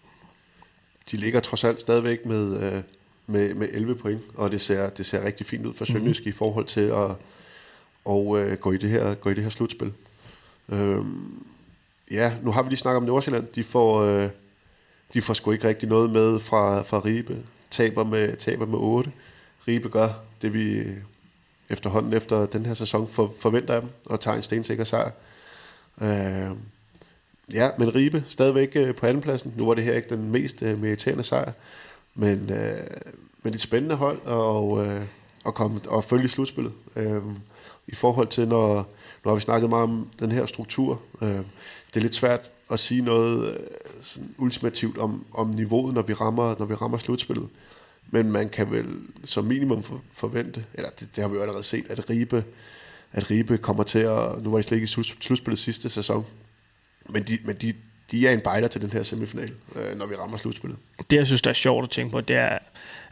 De 1.11 1.17
ligger 1.17 1.39
trods 1.39 1.63
alt 1.63 1.79
stadigvæk 1.79 2.25
med, 2.25 2.63
øh, 2.63 2.81
med, 3.27 3.53
med 3.53 3.67
11 3.71 3.95
point, 3.95 4.21
og 4.35 4.51
det 4.51 4.61
ser, 4.61 4.89
det 4.89 5.05
ser 5.05 5.25
rigtig 5.25 5.45
fint 5.45 5.65
ud 5.65 5.73
for 5.73 5.85
Sønderjyske 5.85 6.23
mm. 6.25 6.29
i 6.29 6.31
forhold 6.31 6.65
til 6.65 6.81
at 6.81 7.15
og, 8.05 8.39
øh, 8.39 8.57
gå, 8.57 8.71
i 8.71 8.77
det 8.77 8.89
her, 8.89 9.15
gå 9.15 9.29
i 9.29 9.33
det 9.33 9.43
her 9.43 9.49
slutspil. 9.49 9.93
Øhm, 10.69 11.43
ja, 12.11 12.33
nu 12.43 12.51
har 12.51 12.63
vi 12.63 12.69
lige 12.69 12.77
snakket 12.77 12.97
om 12.97 13.03
Nordsjælland. 13.03 13.47
De 13.47 13.63
får, 13.63 14.01
øh, 14.01 14.29
de 15.13 15.21
får 15.21 15.33
sgu 15.33 15.51
ikke 15.51 15.67
rigtig 15.67 15.89
noget 15.89 16.09
med 16.09 16.39
fra, 16.39 16.81
fra 16.81 16.99
Ribe. 16.99 17.37
Taber 17.71 18.03
med, 18.03 18.37
taber 18.37 18.65
med 18.65 18.77
8. 18.77 19.11
Ribe 19.67 19.89
gør 19.89 20.09
det, 20.41 20.53
vi 20.53 20.83
efterhånden 21.69 22.13
efter 22.13 22.45
den 22.45 22.65
her 22.65 22.73
sæson 22.73 23.07
for, 23.07 23.33
forventer 23.39 23.73
jeg 23.73 23.81
dem 23.81 23.89
og 24.05 24.19
tager 24.19 24.37
en 24.37 24.43
stensikker 24.43 24.83
sejr. 24.83 25.11
Øh, 26.01 26.49
ja, 27.53 27.69
men 27.77 27.95
Ribe 27.95 28.23
stadigvæk 28.27 28.71
øh, 28.75 28.95
på 28.95 29.05
andenpladsen. 29.05 29.53
Nu 29.57 29.65
var 29.65 29.73
det 29.73 29.83
her 29.83 29.93
ikke 29.93 30.15
den 30.15 30.31
mest 30.31 30.61
øh, 30.61 30.81
meriterende 30.81 31.23
sejr, 31.23 31.51
men, 32.15 32.49
øh, 32.49 32.87
men 33.43 33.53
et 33.53 33.61
spændende 33.61 33.95
hold 33.95 34.21
og, 34.25 34.85
øh, 34.85 35.01
at 35.45 35.53
komme 35.53 35.81
og 35.87 36.03
følge 36.03 36.29
slutspillet. 36.29 36.73
Øh, 36.95 37.21
I 37.87 37.95
forhold 37.95 38.27
til, 38.27 38.47
når, 38.47 38.75
nu 39.25 39.29
har 39.29 39.35
vi 39.35 39.41
snakket 39.41 39.69
meget 39.69 39.83
om 39.83 40.09
den 40.19 40.31
her 40.31 40.45
struktur. 40.45 41.01
Øh, 41.21 41.29
det 41.29 41.95
er 41.95 41.99
lidt 41.99 42.15
svært 42.15 42.49
at 42.71 42.79
sige 42.79 43.01
noget 43.01 43.53
øh, 43.53 43.59
sådan 44.01 44.35
ultimativt 44.37 44.97
om, 44.97 45.25
om 45.33 45.47
niveauet, 45.47 45.93
når 45.93 46.01
vi 46.01 46.13
rammer, 46.13 46.55
når 46.59 46.65
vi 46.65 46.73
rammer 46.73 46.97
slutspillet. 46.97 47.49
Men 48.11 48.31
man 48.31 48.49
kan 48.49 48.71
vel 48.71 48.85
som 49.23 49.45
minimum 49.45 49.83
forvente, 50.13 50.65
eller 50.73 50.89
det, 50.99 51.15
det 51.15 51.21
har 51.21 51.29
vi 51.29 51.35
jo 51.35 51.41
allerede 51.41 51.63
set, 51.63 51.85
at 51.89 52.09
Ribe, 52.09 52.43
at 53.11 53.31
Ribe 53.31 53.57
kommer 53.57 53.83
til 53.83 53.99
at, 53.99 54.43
nu 54.43 54.49
var 54.49 54.57
de 54.57 54.63
slet 54.63 54.77
ikke 54.77 54.85
i 54.85 55.03
slutspillet 55.21 55.59
sidste 55.59 55.89
sæson, 55.89 56.25
men 57.09 57.23
de, 57.23 57.37
men 57.45 57.55
de, 57.55 57.73
de 58.11 58.27
er 58.27 58.31
en 58.31 58.41
bejler 58.41 58.67
til 58.67 58.81
den 58.81 58.89
her 58.89 59.03
semifinal, 59.03 59.51
øh, 59.79 59.97
når 59.97 60.05
vi 60.05 60.15
rammer 60.15 60.37
slutspillet. 60.37 60.79
Det, 61.09 61.17
jeg 61.17 61.25
synes, 61.25 61.41
der 61.41 61.49
er 61.49 61.53
sjovt 61.53 61.83
at 61.83 61.89
tænke 61.89 62.11
på, 62.11 62.21
det 62.21 62.35
er, 62.35 62.57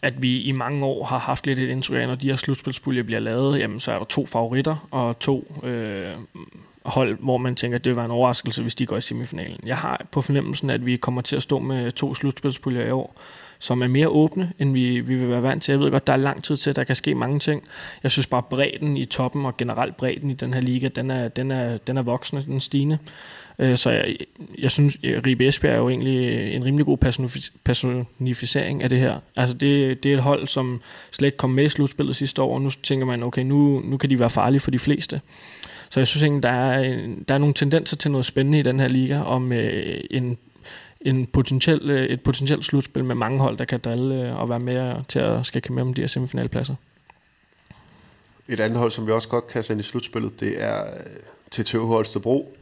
at 0.01 0.21
vi 0.21 0.41
i 0.41 0.51
mange 0.51 0.85
år 0.85 1.05
har 1.05 1.17
haft 1.17 1.45
lidt 1.45 1.59
et 1.59 1.69
indtryk 1.69 2.01
af, 2.01 2.07
når 2.07 2.15
de 2.15 2.29
her 2.29 2.35
slutspilspuljer 2.35 3.03
bliver 3.03 3.19
lavet, 3.19 3.59
jamen, 3.59 3.79
så 3.79 3.91
er 3.91 3.97
der 3.97 4.05
to 4.05 4.25
favoritter 4.25 4.87
og 4.91 5.19
to 5.19 5.61
øh, 5.63 6.15
hold, 6.85 7.17
hvor 7.19 7.37
man 7.37 7.55
tænker, 7.55 7.77
at 7.77 7.85
det 7.85 7.95
var 7.95 8.05
en 8.05 8.11
overraskelse, 8.11 8.61
hvis 8.61 8.75
de 8.75 8.85
går 8.85 8.97
i 8.97 9.01
semifinalen. 9.01 9.59
Jeg 9.65 9.77
har 9.77 10.05
på 10.11 10.21
fornemmelsen, 10.21 10.69
at 10.69 10.85
vi 10.85 10.97
kommer 10.97 11.21
til 11.21 11.35
at 11.35 11.43
stå 11.43 11.59
med 11.59 11.91
to 11.91 12.13
slutspilspuljer 12.13 12.85
i 12.85 12.91
år, 12.91 13.21
som 13.59 13.81
er 13.81 13.87
mere 13.87 14.07
åbne, 14.07 14.51
end 14.59 14.73
vi, 14.73 14.99
vi 14.99 15.15
vil 15.15 15.29
være 15.29 15.43
vant 15.43 15.63
til. 15.63 15.71
Jeg 15.71 15.79
ved 15.79 15.91
godt, 15.91 16.07
der 16.07 16.13
er 16.13 16.17
lang 16.17 16.43
tid 16.43 16.57
til, 16.57 16.75
der 16.75 16.83
kan 16.83 16.95
ske 16.95 17.15
mange 17.15 17.39
ting. 17.39 17.63
Jeg 18.03 18.11
synes 18.11 18.27
bare, 18.27 18.43
bredden 18.43 18.97
i 18.97 19.05
toppen 19.05 19.45
og 19.45 19.57
generelt 19.57 19.97
bredden 19.97 20.29
i 20.29 20.33
den 20.33 20.53
her 20.53 20.61
liga, 20.61 20.87
den 20.87 21.11
er, 21.11 21.27
den 21.27 21.51
er, 21.51 21.77
den 21.77 21.97
er 21.97 22.01
voksende, 22.01 22.43
den 22.45 22.55
er 22.55 22.59
stigende. 22.59 22.97
Øh, 23.59 23.77
så 23.77 23.91
jeg, 23.91 24.15
jeg 24.57 24.71
synes, 24.71 24.97
Ribe 25.03 25.47
Esbjerg 25.47 25.73
er 25.73 25.77
jo 25.77 25.89
egentlig 25.89 26.53
en 26.53 26.65
rimelig 26.65 26.85
god 26.85 26.97
personificering 27.63 28.83
af 28.83 28.89
det 28.89 28.99
her. 28.99 29.19
Altså 29.35 29.55
det, 29.55 30.03
det 30.03 30.11
er 30.11 30.17
et 30.17 30.23
hold, 30.23 30.47
som 30.47 30.81
slet 31.11 31.27
ikke 31.27 31.37
kom 31.37 31.49
med 31.49 31.65
i 31.65 31.69
slutspillet 31.69 32.15
sidste 32.15 32.41
år, 32.41 32.53
og 32.53 32.61
nu 32.61 32.69
tænker 32.69 33.05
man, 33.05 33.23
okay, 33.23 33.41
nu, 33.41 33.81
nu 33.85 33.97
kan 33.97 34.09
de 34.09 34.19
være 34.19 34.29
farlige 34.29 34.59
for 34.59 34.71
de 34.71 34.79
fleste. 34.79 35.21
Så 35.89 35.99
jeg 35.99 36.07
synes 36.07 36.23
egentlig, 36.23 36.43
der 36.43 36.49
er, 36.49 36.99
der 37.27 37.33
er 37.33 37.37
nogle 37.37 37.53
tendenser 37.53 37.97
til 37.97 38.11
noget 38.11 38.25
spændende 38.25 38.59
i 38.59 38.61
den 38.61 38.79
her 38.79 38.87
liga, 38.87 39.21
om 39.21 39.51
øh, 39.51 39.99
en 40.11 40.37
en 41.01 41.25
potentiel, 41.25 41.89
øh, 41.89 42.05
et 42.05 42.21
potentielt 42.21 42.65
slutspil 42.65 43.03
med 43.05 43.15
mange 43.15 43.39
hold, 43.39 43.57
der 43.57 43.65
kan 43.65 43.79
drille 43.79 44.29
øh, 44.29 44.39
og 44.39 44.49
være 44.49 44.59
med 44.59 44.95
til 45.07 45.19
at 45.19 45.45
skal 45.45 45.61
kæmpe 45.61 45.81
om 45.81 45.93
de 45.93 46.01
her 46.01 46.07
semifinalpladser. 46.07 46.75
Et 48.47 48.59
andet 48.59 48.79
hold, 48.79 48.91
som 48.91 49.07
vi 49.07 49.11
også 49.11 49.27
godt 49.27 49.47
kan 49.47 49.63
sende 49.63 49.79
i 49.79 49.83
slutspillet, 49.83 50.39
det 50.39 50.63
er 50.63 50.83
øh, 50.83 51.05
til 51.51 51.65
TTH 51.65 51.77
Holstebro. 51.77 52.57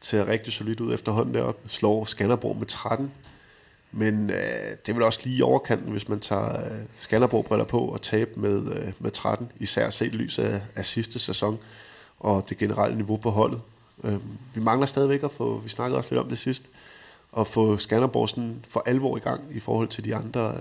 Ser 0.00 0.28
rigtig 0.28 0.52
solidt 0.52 0.80
ud 0.80 0.94
efterhånden 0.94 1.34
deroppe. 1.34 1.68
Slår 1.68 2.04
Skanderborg 2.04 2.56
med 2.56 2.66
13. 2.66 3.12
Men 3.92 4.30
øh, 4.30 4.70
det 4.70 4.88
er 4.88 4.92
vel 4.92 5.02
også 5.02 5.20
lige 5.24 5.36
i 5.36 5.42
overkanten, 5.42 5.92
hvis 5.92 6.08
man 6.08 6.20
tager 6.20 6.64
øh, 6.64 6.78
Skanderborg-briller 6.96 7.64
på 7.64 7.80
og 7.80 8.02
taber 8.02 8.40
med, 8.40 8.72
øh, 8.72 8.92
med 8.98 9.10
13. 9.10 9.52
Især 9.60 9.90
set 9.90 10.14
lys 10.14 10.38
af, 10.38 10.60
af 10.74 10.86
sidste 10.86 11.18
sæson 11.18 11.58
og 12.20 12.46
det 12.48 12.58
generelle 12.58 12.96
niveau 12.96 13.16
på 13.16 13.30
holdet. 13.30 13.60
Øh, 14.04 14.18
vi 14.54 14.60
mangler 14.60 14.86
stadigvæk 14.86 15.22
at 15.22 15.32
få, 15.32 15.58
vi 15.58 15.68
snakkede 15.68 15.98
også 15.98 16.10
lidt 16.10 16.22
om 16.22 16.28
det 16.28 16.38
sidst, 16.38 16.70
at 17.38 17.46
få 17.46 17.76
Skanderborg 17.76 18.28
sådan 18.28 18.64
for 18.68 18.82
alvor 18.86 19.16
i 19.16 19.20
gang 19.20 19.40
i 19.50 19.60
forhold 19.60 19.88
til 19.88 20.04
de 20.04 20.14
andre, 20.14 20.54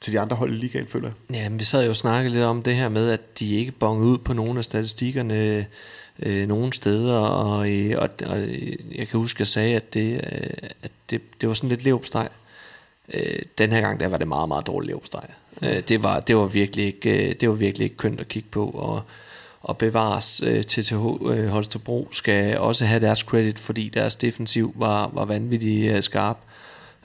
til 0.00 0.12
de 0.12 0.20
andre 0.20 0.36
hold 0.36 0.52
i 0.52 0.56
ligaen, 0.56 0.86
føler 0.86 1.08
jeg. 1.08 1.36
Ja, 1.36 1.48
men 1.48 1.58
vi 1.58 1.64
sad 1.64 1.84
jo 1.84 1.90
og 1.90 1.96
snakkede 1.96 2.34
lidt 2.34 2.44
om 2.44 2.62
det 2.62 2.76
her 2.76 2.88
med, 2.88 3.10
at 3.10 3.38
de 3.38 3.54
ikke 3.54 3.72
bongede 3.72 4.10
ud 4.10 4.18
på 4.18 4.32
nogle 4.32 4.58
af 4.58 4.64
statistikkerne 4.64 5.66
øh, 6.18 6.48
nogle 6.48 6.72
steder, 6.72 7.16
og, 7.16 7.70
øh, 7.72 7.94
og, 7.98 8.08
og 8.26 8.38
jeg 8.94 9.08
kan 9.08 9.20
huske, 9.20 9.36
at 9.36 9.40
jeg 9.40 9.46
sagde, 9.46 9.76
at 9.76 9.94
det, 9.94 10.14
øh, 10.14 10.68
at 10.82 10.92
det, 11.10 11.20
det 11.40 11.48
var 11.48 11.54
sådan 11.54 11.68
lidt 11.68 11.84
levopsteg. 11.84 12.28
Øh, 13.14 13.38
den 13.58 13.72
her 13.72 13.80
gang, 13.80 14.00
der 14.00 14.08
var 14.08 14.16
det 14.16 14.28
meget, 14.28 14.48
meget 14.48 14.66
dårligt 14.66 14.88
levopsteg. 14.88 15.28
Øh, 15.62 15.82
det, 15.88 16.02
var, 16.02 16.20
det, 16.20 16.36
var 16.36 16.46
virkelig 16.46 16.86
ikke, 16.86 17.28
øh, 17.28 17.34
det 17.40 17.48
var 17.48 17.54
virkelig 17.54 17.84
ikke 17.84 17.96
kønt 17.96 18.20
at 18.20 18.28
kigge 18.28 18.48
på, 18.50 18.66
og, 18.66 19.02
og 19.62 19.78
bevares 19.78 20.42
øh, 20.46 20.62
TTH 20.62 21.04
øh, 21.30 21.46
Holstebro 21.46 22.08
skal 22.12 22.58
også 22.58 22.84
have 22.84 23.00
deres 23.00 23.18
credit, 23.18 23.58
fordi 23.58 23.88
deres 23.88 24.16
defensiv 24.16 24.74
var, 24.76 25.10
var 25.14 25.24
vanvittigt 25.24 25.92
øh, 25.92 26.02
skarp. 26.02 26.38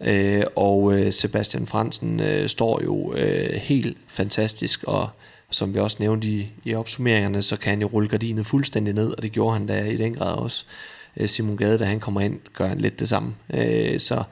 Øh, 0.01 0.43
og 0.55 0.93
øh, 0.93 1.13
Sebastian 1.13 1.67
Fransen 1.67 2.19
øh, 2.19 2.49
står 2.49 2.81
jo 2.83 3.13
øh, 3.13 3.53
helt 3.53 3.97
fantastisk, 4.07 4.83
og 4.83 5.09
som 5.51 5.73
vi 5.73 5.79
også 5.79 5.97
nævnte 5.99 6.27
i, 6.27 6.51
i 6.63 6.73
opsummeringerne, 6.73 7.41
så 7.41 7.57
kan 7.57 7.69
han 7.69 7.81
jo 7.81 7.87
rulle 7.87 8.09
gardinet 8.09 8.45
fuldstændig 8.45 8.93
ned, 8.93 9.13
og 9.17 9.23
det 9.23 9.31
gjorde 9.31 9.53
han 9.53 9.67
da 9.67 9.83
i 9.83 9.97
den 9.97 10.13
grad 10.13 10.33
også. 10.33 10.65
Øh, 11.17 11.29
Simon 11.29 11.57
Gade, 11.57 11.77
da 11.77 11.85
han 11.85 11.99
kommer 11.99 12.21
ind, 12.21 12.39
gør 12.53 12.67
han 12.67 12.77
lidt 12.77 12.99
det 12.99 13.09
samme. 13.09 13.35
Øh, 13.53 13.99
så 13.99 14.23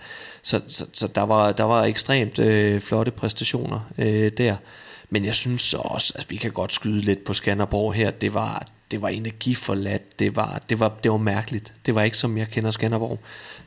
så, 0.46 0.62
så, 0.68 0.86
så 0.94 1.08
der, 1.08 1.22
var, 1.22 1.52
der 1.52 1.64
var 1.64 1.84
ekstremt 1.84 2.40
øh, 2.40 2.82
flotte 2.82 3.12
præstationer 3.12 3.80
øh, 3.98 4.32
der. 4.38 4.56
Men 5.16 5.26
jeg 5.26 5.36
synes 5.36 5.62
så 5.62 5.78
også, 5.78 6.14
at 6.16 6.32
vi 6.32 6.36
kan 6.36 6.52
godt 6.52 6.74
skyde 6.74 7.00
lidt 7.00 7.24
på 7.24 7.34
Skanderborg 7.34 7.94
her. 7.94 8.12
Det 8.12 8.34
var, 8.34 8.66
det 8.92 9.02
var 9.02 9.08
energiforladt. 9.08 10.20
Det 10.20 10.36
var, 10.36 10.62
det, 10.70 10.80
var, 10.80 10.94
det 11.04 11.12
var 11.12 11.18
mærkeligt. 11.18 11.74
Det 11.86 11.96
var 11.96 12.02
ikke 12.02 12.18
som 12.18 12.38
jeg 12.38 12.48
kender 12.48 12.72
Skanderborg. 12.72 13.20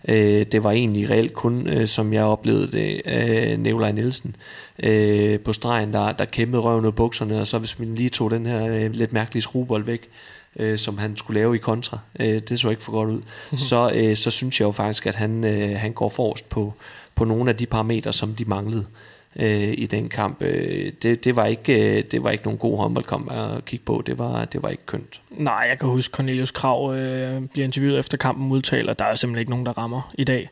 Øh, 0.08 0.46
det 0.52 0.64
var 0.64 0.70
egentlig 0.70 1.10
reelt 1.10 1.32
kun, 1.32 1.66
øh, 1.66 1.88
som 1.88 2.12
jeg 2.12 2.24
oplevede 2.24 2.72
det, 2.72 3.02
øh, 3.04 3.58
Nikolaj 3.58 3.92
Nielsen 3.92 4.36
øh, 4.82 5.40
på 5.40 5.52
stregen, 5.52 5.92
der, 5.92 6.12
der 6.12 6.24
kæmpede 6.24 6.62
røven 6.62 6.86
ud 6.86 6.92
bukserne, 6.92 7.40
og 7.40 7.46
så 7.46 7.58
hvis 7.58 7.78
man 7.78 7.94
lige 7.94 8.08
tog 8.08 8.30
den 8.30 8.46
her 8.46 8.66
øh, 8.66 8.92
lidt 8.92 9.12
mærkelige 9.12 9.42
skruebold 9.42 9.84
væk, 9.84 10.08
øh, 10.56 10.78
som 10.78 10.98
han 10.98 11.16
skulle 11.16 11.40
lave 11.40 11.54
i 11.54 11.58
kontra, 11.58 11.98
øh, 12.20 12.40
det 12.48 12.60
så 12.60 12.70
ikke 12.70 12.82
for 12.82 12.92
godt 12.92 13.08
ud, 13.08 13.22
så, 13.68 13.90
øh, 13.94 14.16
så 14.16 14.30
synes 14.30 14.60
jeg 14.60 14.66
jo 14.66 14.72
faktisk, 14.72 15.06
at 15.06 15.14
han, 15.14 15.44
øh, 15.44 15.76
han 15.76 15.92
går 15.92 16.08
forrest 16.08 16.48
på, 16.48 16.74
på 17.14 17.24
nogle 17.24 17.50
af 17.50 17.56
de 17.56 17.66
parametre, 17.66 18.12
som 18.12 18.34
de 18.34 18.44
manglede 18.44 18.86
øh, 19.38 19.74
i 19.78 19.86
den 19.86 20.08
kamp. 20.08 20.42
Øh, 20.42 20.92
det, 21.02 21.24
det, 21.24 21.36
var 21.36 21.46
ikke, 21.46 21.98
øh, 21.98 22.04
det 22.04 22.24
var 22.24 22.30
ikke 22.30 22.44
nogen 22.44 22.58
god 22.58 22.78
håndboldkamp 22.78 23.32
at 23.32 23.64
kigge 23.64 23.84
på. 23.84 24.02
Det 24.06 24.18
var, 24.18 24.44
det 24.44 24.62
var 24.62 24.68
ikke 24.68 24.86
kønt. 24.86 25.20
Nej, 25.30 25.66
jeg 25.68 25.78
kan 25.78 25.88
huske, 25.88 26.12
Cornelius 26.12 26.50
Krav 26.50 26.94
øh, 26.94 27.42
bliver 27.52 27.64
interviewet 27.64 27.98
efter 27.98 28.18
kampen 28.18 28.52
udtaler, 28.52 28.92
der 28.94 29.04
er 29.04 29.14
simpelthen 29.14 29.40
ikke 29.40 29.50
nogen, 29.50 29.66
der 29.66 29.78
rammer 29.78 30.12
i 30.14 30.24
dag. 30.24 30.50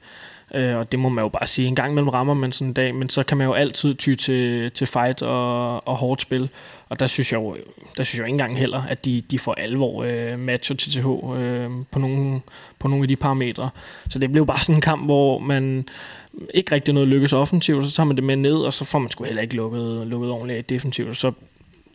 Øh, 0.55 0.77
og 0.77 0.93
det 0.93 1.01
må 1.01 1.09
man 1.09 1.23
jo 1.23 1.29
bare 1.29 1.47
sige. 1.47 1.69
En 1.69 1.75
gang 1.75 1.91
imellem 1.91 2.09
rammer 2.09 2.35
man 2.35 2.53
sådan 2.53 2.69
en 2.69 2.73
dag, 2.73 2.95
men 2.95 3.09
så 3.09 3.23
kan 3.23 3.37
man 3.39 3.47
jo 3.47 3.53
altid 3.53 3.95
ty 3.95 4.15
til, 4.15 4.71
til 4.71 4.87
fight 4.87 5.23
og, 5.23 5.89
og 5.89 5.97
hårdt 5.97 6.23
spil. 6.23 6.49
Og 6.89 7.01
der 7.01 7.07
synes 7.07 7.33
jeg 7.33 7.39
jo, 7.39 7.57
der 7.97 8.05
synes 8.05 8.15
jeg 8.15 8.21
jo 8.21 8.25
ikke 8.25 8.33
engang 8.33 8.59
heller, 8.59 8.83
at 8.83 9.05
de, 9.05 9.21
de 9.21 9.39
får 9.39 9.55
alvor 9.55 10.03
øh, 10.03 10.39
matcher 10.39 10.77
TTH 10.77 11.07
øh, 11.41 11.71
på, 11.91 11.99
nogle, 11.99 12.41
på 12.79 12.89
nogle 12.89 13.05
af 13.05 13.09
de 13.09 13.17
parametre. 13.17 13.71
Så 14.09 14.19
det 14.19 14.33
blev 14.33 14.47
bare 14.47 14.61
sådan 14.61 14.75
en 14.75 14.81
kamp, 14.81 15.05
hvor 15.05 15.39
man 15.39 15.89
ikke 16.55 16.75
rigtig 16.75 16.95
noget 16.95 17.09
lykkes 17.09 17.33
offensivt, 17.33 17.85
så 17.85 17.91
tager 17.91 18.07
man 18.07 18.17
det 18.17 18.25
med 18.25 18.37
ned, 18.37 18.57
og 18.57 18.73
så 18.73 18.85
får 18.85 18.99
man 18.99 19.11
sgu 19.11 19.25
heller 19.25 19.43
ikke 19.43 19.57
lukket, 19.57 20.07
lukket 20.07 20.31
ordentligt 20.31 20.59
af 20.59 20.65
defensivt. 20.65 21.17
Så, 21.17 21.33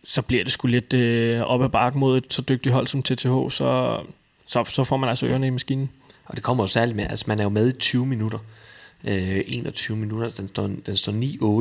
så 0.03 0.21
bliver 0.21 0.43
det 0.43 0.53
sgu 0.53 0.67
lidt 0.67 0.93
øh, 0.93 1.41
op 1.41 1.63
ad 1.63 1.69
bakke 1.69 1.97
mod 1.97 2.17
et 2.17 2.33
så 2.33 2.41
dygtigt 2.41 2.73
hold 2.73 2.87
som 2.87 3.03
TTH, 3.03 3.49
så, 3.49 3.99
så, 4.47 4.63
så 4.63 4.83
får 4.83 4.97
man 4.97 5.09
altså 5.09 5.27
ørerne 5.27 5.47
i 5.47 5.49
maskinen. 5.49 5.89
Og 6.31 6.37
det 6.37 6.43
kommer 6.43 6.63
jo 6.63 6.67
særligt 6.67 6.95
med, 6.95 7.05
altså 7.09 7.25
man 7.27 7.39
er 7.39 7.43
jo 7.43 7.49
med 7.49 7.69
i 7.69 7.77
20 7.77 8.05
minutter. 8.05 8.39
Øh, 9.03 9.41
21 9.47 9.97
minutter, 9.97 10.29
den 10.29 10.47
står, 10.47 10.67
den 10.85 10.97
står 10.97 11.11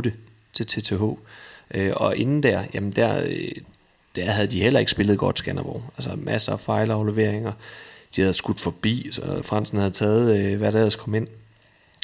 9-8 0.07 0.11
til 0.53 0.67
TTH. 0.67 1.03
Øh, 1.75 1.93
og 1.97 2.17
inden 2.17 2.43
der, 2.43 2.65
jamen 2.75 2.91
der, 2.91 3.23
øh, 3.25 3.53
der 4.17 4.31
havde 4.31 4.47
de 4.47 4.61
heller 4.61 4.81
ikke 4.81 4.93
spillet 4.93 5.19
godt 5.19 5.39
Skanderborg. 5.39 5.83
Altså 5.97 6.17
masser 6.17 6.53
af 6.53 6.61
fejlafleveringer. 6.61 7.53
De 8.17 8.21
havde 8.21 8.35
skudt 8.35 8.61
forbi, 8.61 9.09
så 9.13 9.43
Fransen 9.43 9.79
havde 9.79 9.91
taget, 9.91 10.41
øh, 10.41 10.59
hvad 10.59 10.73
der 10.73 10.79
ellers 10.79 10.97
kom 10.97 11.15
ind. 11.15 11.29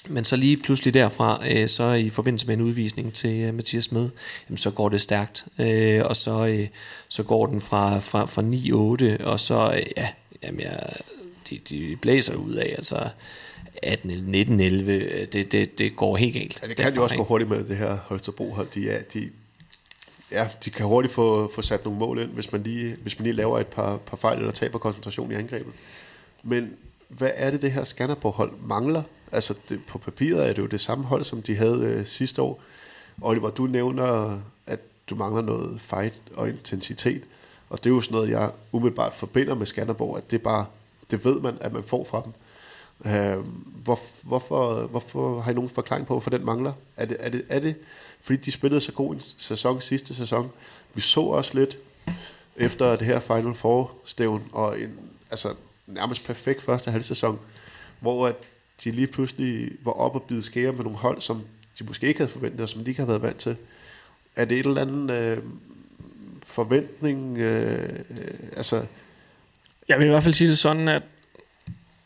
Men 0.09 0.25
så 0.25 0.37
lige 0.37 0.57
pludselig 0.57 0.95
derfra, 0.95 1.43
øh, 1.51 1.69
så 1.69 1.93
i 1.93 2.11
forbindelse 2.11 2.47
med 2.47 2.55
en 2.55 2.61
udvisning 2.61 3.13
til 3.13 3.41
øh, 3.41 3.55
Mathias 3.55 3.85
Smed, 3.85 4.11
jamen, 4.49 4.59
så 4.59 4.71
går 4.71 4.89
det 4.89 5.01
stærkt. 5.01 5.47
Øh, 5.59 6.03
og 6.05 6.17
så, 6.17 6.47
øh, 6.47 6.69
så 7.09 7.23
går 7.23 7.47
den 7.47 7.61
fra, 7.61 7.99
fra, 7.99 8.27
fra 8.27 8.43
9-8, 9.23 9.25
og 9.25 9.41
så, 9.41 9.73
øh, 9.77 9.83
ja, 9.97 10.09
jamen, 10.43 10.61
jeg, 10.61 10.93
de, 11.51 11.59
de 11.59 11.97
blæser 11.97 12.35
ud 12.35 12.55
af, 12.55 12.75
altså 12.77 13.09
18 13.83 14.11
eller 14.11 14.25
19 14.25 14.61
11 14.61 15.27
det, 15.27 15.53
det, 15.53 15.79
det 15.79 15.97
går 15.97 16.17
helt 16.17 16.35
galt. 16.35 16.63
Ja, 16.63 16.69
det 16.69 16.77
kan 16.77 16.95
jo 16.95 17.03
også 17.03 17.17
gå 17.17 17.25
hurtigt 17.25 17.51
med 17.51 17.65
det 17.65 17.77
her 17.77 17.97
Holstebro 17.97 18.51
hold. 18.51 18.69
De, 18.75 18.91
er, 18.91 19.03
de, 19.03 19.31
ja, 20.31 20.49
de 20.65 20.71
kan 20.71 20.87
hurtigt 20.87 21.15
få, 21.15 21.53
få 21.55 21.63
sat 21.63 21.85
nogle 21.85 21.99
mål 21.99 22.19
ind, 22.19 22.31
hvis 22.31 22.53
man 22.53 22.63
lige, 22.63 22.97
hvis 23.03 23.19
man 23.19 23.25
lige 23.25 23.37
laver 23.37 23.59
et 23.59 23.67
par, 23.67 23.97
par 23.97 24.17
fejl 24.17 24.39
eller 24.39 24.53
taber 24.53 24.79
koncentration 24.79 25.33
i 25.33 25.35
angrebet. 25.35 25.73
Men 26.43 26.71
hvad 27.09 27.31
er 27.35 27.51
det, 27.51 27.63
det 27.63 27.73
her 27.73 27.85
Skanderborg-hold 27.85 28.53
mangler? 28.63 29.03
Altså 29.33 29.55
det, 29.69 29.81
på 29.87 29.99
papiret 29.99 30.49
er 30.49 30.53
det 30.53 30.59
jo 30.59 30.67
det 30.67 30.81
samme 30.81 31.05
hold, 31.05 31.25
som 31.25 31.43
de 31.43 31.57
havde 31.57 31.83
øh, 31.85 32.07
sidste 32.07 32.43
år. 32.43 32.63
Oliver, 33.21 33.51
du 33.51 33.67
nævner, 33.67 34.41
at 34.67 34.81
du 35.11 35.15
mangler 35.15 35.43
noget 35.43 35.81
fight 35.81 36.15
og 36.35 36.49
intensitet. 36.49 37.23
Og 37.69 37.79
det 37.79 37.91
er 37.91 37.95
jo 37.95 38.01
sådan 38.01 38.15
noget, 38.15 38.31
jeg 38.31 38.51
umiddelbart 38.73 39.15
forbinder 39.15 39.55
med 39.55 39.67
Skanderborg, 39.67 40.17
at 40.17 40.31
det 40.31 40.43
bare, 40.43 40.67
det 41.11 41.25
ved 41.25 41.41
man, 41.41 41.59
at 41.61 41.73
man 41.73 41.83
får 41.83 42.05
fra 42.05 42.23
dem. 42.25 42.33
Øh, 43.05 43.45
hvor, 43.85 44.01
hvorfor, 44.23 44.87
hvorfor 44.87 45.41
har 45.41 45.51
I 45.51 45.55
nogen 45.55 45.71
forklaring 45.71 46.07
på, 46.07 46.15
hvorfor 46.15 46.31
den 46.31 46.45
mangler? 46.45 46.73
Er 46.97 47.05
det, 47.05 47.17
er, 47.21 47.29
det, 47.29 47.45
er 47.49 47.59
det, 47.59 47.75
fordi 48.21 48.37
de 48.37 48.53
spillede 48.53 48.81
så 48.81 48.93
god 48.93 49.15
en 49.15 49.23
sæson 49.37 49.81
sidste 49.81 50.15
sæson? 50.15 50.51
Vi 50.95 51.01
så 51.01 51.21
også 51.21 51.59
lidt 51.59 51.79
efter 52.57 52.97
det 52.97 53.07
her 53.07 53.21
Final 53.21 53.55
Four-stævn, 53.55 54.49
og 54.53 54.81
en 54.81 54.99
altså, 55.31 55.55
nærmest 55.87 56.25
perfekt 56.25 56.63
første 56.63 56.91
halv 56.91 57.03
sæson, 57.03 57.39
hvor 58.01 58.27
at 58.27 58.37
de 58.85 58.91
lige 58.91 59.07
pludselig 59.07 59.73
var 59.83 59.93
op 59.93 60.15
og 60.15 60.23
bide 60.23 60.43
skære 60.43 60.73
med 60.73 60.85
nogle 60.85 60.99
hold, 60.99 61.21
som 61.21 61.43
de 61.79 61.85
måske 61.85 62.07
ikke 62.07 62.21
havde 62.21 62.33
forventet, 62.33 62.61
og 62.61 62.69
som 62.69 62.85
de 62.85 62.91
ikke 62.91 63.01
havde 63.01 63.09
været 63.09 63.23
vant 63.23 63.37
til. 63.37 63.57
Er 64.37 64.45
det 64.45 64.59
et 64.59 64.67
eller 64.67 64.81
andet 64.81 65.15
øh, 65.15 65.39
forventning? 66.47 67.39
Øh, 67.39 67.99
øh, 68.11 68.35
altså, 68.57 68.87
jeg 69.89 69.99
vil 69.99 70.07
i 70.07 70.11
hvert 70.11 70.23
fald 70.23 70.35
sige 70.35 70.49
det 70.49 70.59
sådan, 70.59 70.89
at 70.89 71.03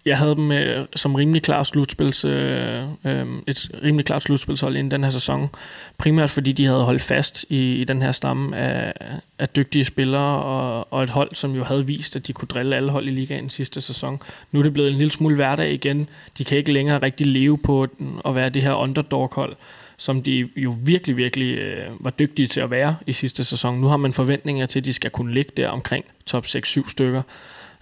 jeg 0.04 0.18
havde 0.18 0.36
dem 0.36 0.52
øh, 0.52 0.86
som 0.96 1.14
rimelig 1.14 1.42
klar 1.42 1.62
slutspils, 1.62 2.24
øh, 2.24 2.82
øh, 3.04 3.26
et 3.46 3.70
rimelig 3.82 4.06
klart 4.06 4.22
slutspilshold 4.22 4.76
inden 4.76 4.90
den 4.90 5.04
her 5.04 5.10
sæson. 5.10 5.50
Primært 5.98 6.30
fordi 6.30 6.52
de 6.52 6.66
havde 6.66 6.84
holdt 6.84 7.02
fast 7.02 7.44
i, 7.48 7.74
i 7.74 7.84
den 7.84 8.02
her 8.02 8.12
stamme 8.12 8.56
af, 8.56 8.92
af 9.38 9.48
dygtige 9.48 9.84
spillere 9.84 10.42
og, 10.42 10.92
og 10.92 11.02
et 11.02 11.10
hold, 11.10 11.34
som 11.34 11.54
jo 11.54 11.64
havde 11.64 11.86
vist, 11.86 12.16
at 12.16 12.26
de 12.26 12.32
kunne 12.32 12.48
drille 12.48 12.76
alle 12.76 12.90
hold 12.90 13.08
i 13.08 13.10
ligaen 13.10 13.50
sidste 13.50 13.80
sæson. 13.80 14.22
Nu 14.52 14.58
er 14.58 14.62
det 14.62 14.72
blevet 14.72 14.90
en 14.90 14.98
lille 14.98 15.12
smule 15.12 15.34
hverdag 15.34 15.72
igen. 15.72 16.08
De 16.38 16.44
kan 16.44 16.58
ikke 16.58 16.72
længere 16.72 16.98
rigtig 16.98 17.26
leve 17.26 17.58
på 17.58 17.86
at 18.24 18.34
være 18.34 18.48
det 18.48 18.62
her 18.62 18.74
underdog-hold 18.74 19.56
som 19.96 20.22
de 20.22 20.48
jo 20.56 20.74
virkelig, 20.82 21.16
virkelig 21.16 21.58
øh, 21.58 21.90
var 22.00 22.10
dygtige 22.10 22.48
til 22.48 22.60
at 22.60 22.70
være 22.70 22.96
i 23.06 23.12
sidste 23.12 23.44
sæson. 23.44 23.80
Nu 23.80 23.86
har 23.86 23.96
man 23.96 24.12
forventninger 24.12 24.66
til, 24.66 24.80
at 24.80 24.84
de 24.84 24.92
skal 24.92 25.10
kunne 25.10 25.34
ligge 25.34 25.52
der 25.56 25.68
omkring 25.68 26.04
top 26.26 26.44
6-7 26.44 26.90
stykker. 26.90 27.22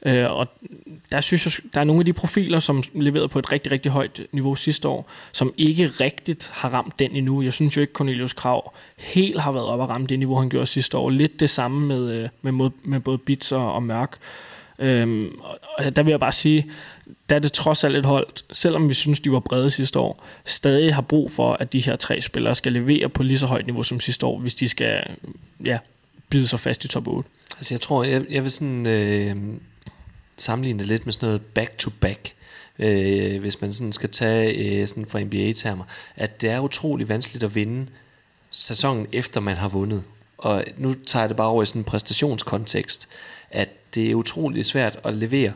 Øh, 0.06 0.30
og 0.30 0.48
der 1.12 1.20
synes 1.20 1.46
jeg, 1.46 1.74
der 1.74 1.80
er 1.80 1.84
nogle 1.84 2.00
af 2.00 2.04
de 2.04 2.12
profiler, 2.12 2.58
som 2.58 2.82
leverede 2.94 3.28
på 3.28 3.38
et 3.38 3.52
rigtig, 3.52 3.72
rigtig 3.72 3.92
højt 3.92 4.20
niveau 4.32 4.54
sidste 4.54 4.88
år, 4.88 5.10
som 5.32 5.54
ikke 5.56 5.86
rigtigt 5.86 6.50
har 6.54 6.68
ramt 6.68 6.98
den 6.98 7.16
endnu. 7.16 7.42
Jeg 7.42 7.52
synes 7.52 7.76
jo 7.76 7.80
ikke, 7.80 7.92
Cornelius 7.92 8.32
Krav 8.32 8.74
helt 8.98 9.40
har 9.40 9.52
været 9.52 9.66
op 9.66 9.82
at 9.82 9.88
ramme 9.88 10.06
det 10.06 10.18
niveau, 10.18 10.34
han 10.34 10.48
gjorde 10.48 10.66
sidste 10.66 10.96
år. 10.96 11.10
Lidt 11.10 11.40
det 11.40 11.50
samme 11.50 11.86
med, 11.86 12.10
øh, 12.10 12.28
med, 12.42 12.70
med 12.82 13.00
både 13.00 13.18
Bits 13.18 13.52
og, 13.52 13.72
og 13.72 13.82
Mørk. 13.82 14.18
Øhm, 14.78 15.40
og 15.78 15.96
der 15.96 16.02
vil 16.02 16.10
jeg 16.10 16.20
bare 16.20 16.32
sige, 16.32 16.70
der 17.28 17.36
er 17.36 17.40
det 17.40 17.52
trods 17.52 17.84
alt 17.84 17.96
et 17.96 18.04
hold, 18.04 18.26
selvom 18.52 18.88
vi 18.88 18.94
synes, 18.94 19.20
de 19.20 19.32
var 19.32 19.40
brede 19.40 19.70
sidste 19.70 19.98
år, 19.98 20.24
stadig 20.44 20.94
har 20.94 21.02
brug 21.02 21.30
for, 21.30 21.52
at 21.52 21.72
de 21.72 21.80
her 21.80 21.96
tre 21.96 22.20
spillere 22.20 22.54
skal 22.54 22.72
levere 22.72 23.08
på 23.08 23.22
lige 23.22 23.38
så 23.38 23.46
højt 23.46 23.66
niveau 23.66 23.82
som 23.82 24.00
sidste 24.00 24.26
år, 24.26 24.38
hvis 24.38 24.54
de 24.54 24.68
skal 24.68 25.02
ja, 25.64 25.78
bide 26.30 26.46
sig 26.48 26.60
fast 26.60 26.84
i 26.84 26.88
top 26.88 27.06
8. 27.06 27.30
Altså 27.58 27.74
jeg 27.74 27.80
tror, 27.80 28.04
jeg, 28.04 28.24
jeg 28.30 28.42
vil 28.42 28.50
sådan 28.50 28.86
øh, 28.86 29.36
sammenligne 30.42 30.78
det 30.78 30.86
lidt 30.88 31.06
med 31.06 31.12
sådan 31.12 31.26
noget 31.26 31.42
back-to-back, 31.42 32.32
øh, 32.78 33.40
hvis 33.40 33.60
man 33.60 33.72
sådan 33.72 33.92
skal 33.92 34.10
tage 34.10 34.80
øh, 34.80 34.88
sådan 34.88 35.06
fra 35.06 35.20
NBA-termer, 35.20 35.84
at 36.16 36.40
det 36.40 36.50
er 36.50 36.60
utrolig 36.60 37.08
vanskeligt 37.08 37.44
at 37.44 37.54
vinde 37.54 37.86
sæsonen 38.50 39.06
efter 39.12 39.40
man 39.40 39.56
har 39.56 39.68
vundet. 39.68 40.04
Og 40.38 40.64
nu 40.76 40.94
tager 40.94 41.22
jeg 41.22 41.28
det 41.28 41.36
bare 41.36 41.48
over 41.48 41.62
i 41.62 41.66
sådan 41.66 41.80
en 41.80 41.84
præstationskontekst, 41.84 43.08
at 43.50 43.68
det 43.94 44.10
er 44.10 44.14
utrolig 44.14 44.66
svært 44.66 45.00
at 45.04 45.14
levere 45.14 45.52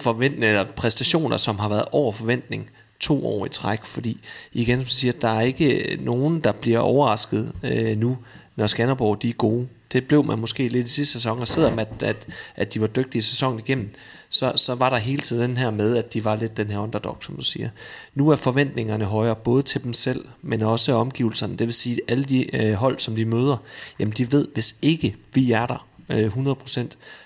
forventninger, 0.00 0.64
præstationer, 0.64 1.36
som 1.36 1.58
har 1.58 1.68
været 1.68 1.84
over 1.92 2.12
forventning 2.12 2.70
to 3.00 3.26
år 3.26 3.46
i 3.46 3.48
træk, 3.48 3.84
fordi 3.84 4.20
igen, 4.52 4.78
som 4.78 4.86
siger, 4.86 5.12
der 5.12 5.28
er 5.28 5.40
ikke 5.40 5.98
nogen, 6.00 6.40
der 6.40 6.52
bliver 6.52 6.78
overrasket 6.78 7.52
øh, 7.62 7.98
nu, 7.98 8.18
når 8.56 8.66
Skanderborg 8.66 9.22
de 9.22 9.28
er 9.28 9.32
gode 9.32 9.68
det 9.92 10.08
blev 10.08 10.24
man 10.24 10.38
måske 10.38 10.68
lidt 10.68 10.86
i 10.86 10.90
sidste 10.90 11.12
sæson, 11.12 11.38
og 11.38 11.48
selvom 11.48 11.78
at, 11.78 12.02
at, 12.02 12.28
at 12.56 12.74
de 12.74 12.80
var 12.80 12.86
dygtige 12.86 13.22
sæsonen 13.22 13.58
igennem, 13.58 13.90
så, 14.28 14.52
så 14.56 14.74
var 14.74 14.90
der 14.90 14.96
hele 14.96 15.20
tiden 15.20 15.50
den 15.50 15.56
her 15.56 15.70
med, 15.70 15.96
at 15.96 16.14
de 16.14 16.24
var 16.24 16.36
lidt 16.36 16.56
den 16.56 16.70
her 16.70 16.78
underdog, 16.78 17.16
som 17.20 17.36
du 17.36 17.42
siger. 17.42 17.68
Nu 18.14 18.28
er 18.28 18.36
forventningerne 18.36 19.04
højere, 19.04 19.36
både 19.36 19.62
til 19.62 19.82
dem 19.84 19.92
selv, 19.92 20.24
men 20.42 20.62
også 20.62 20.92
omgivelserne. 20.92 21.56
Det 21.56 21.66
vil 21.66 21.74
sige, 21.74 21.94
at 21.94 22.12
alle 22.12 22.24
de 22.24 22.56
øh, 22.56 22.72
hold, 22.72 22.98
som 22.98 23.16
de 23.16 23.24
møder, 23.24 23.56
jamen 23.98 24.14
de 24.18 24.32
ved, 24.32 24.48
hvis 24.54 24.76
ikke 24.82 25.16
vi 25.34 25.52
er 25.52 25.66
der 25.66 25.86
øh, 26.08 26.36
100%, 26.36 26.80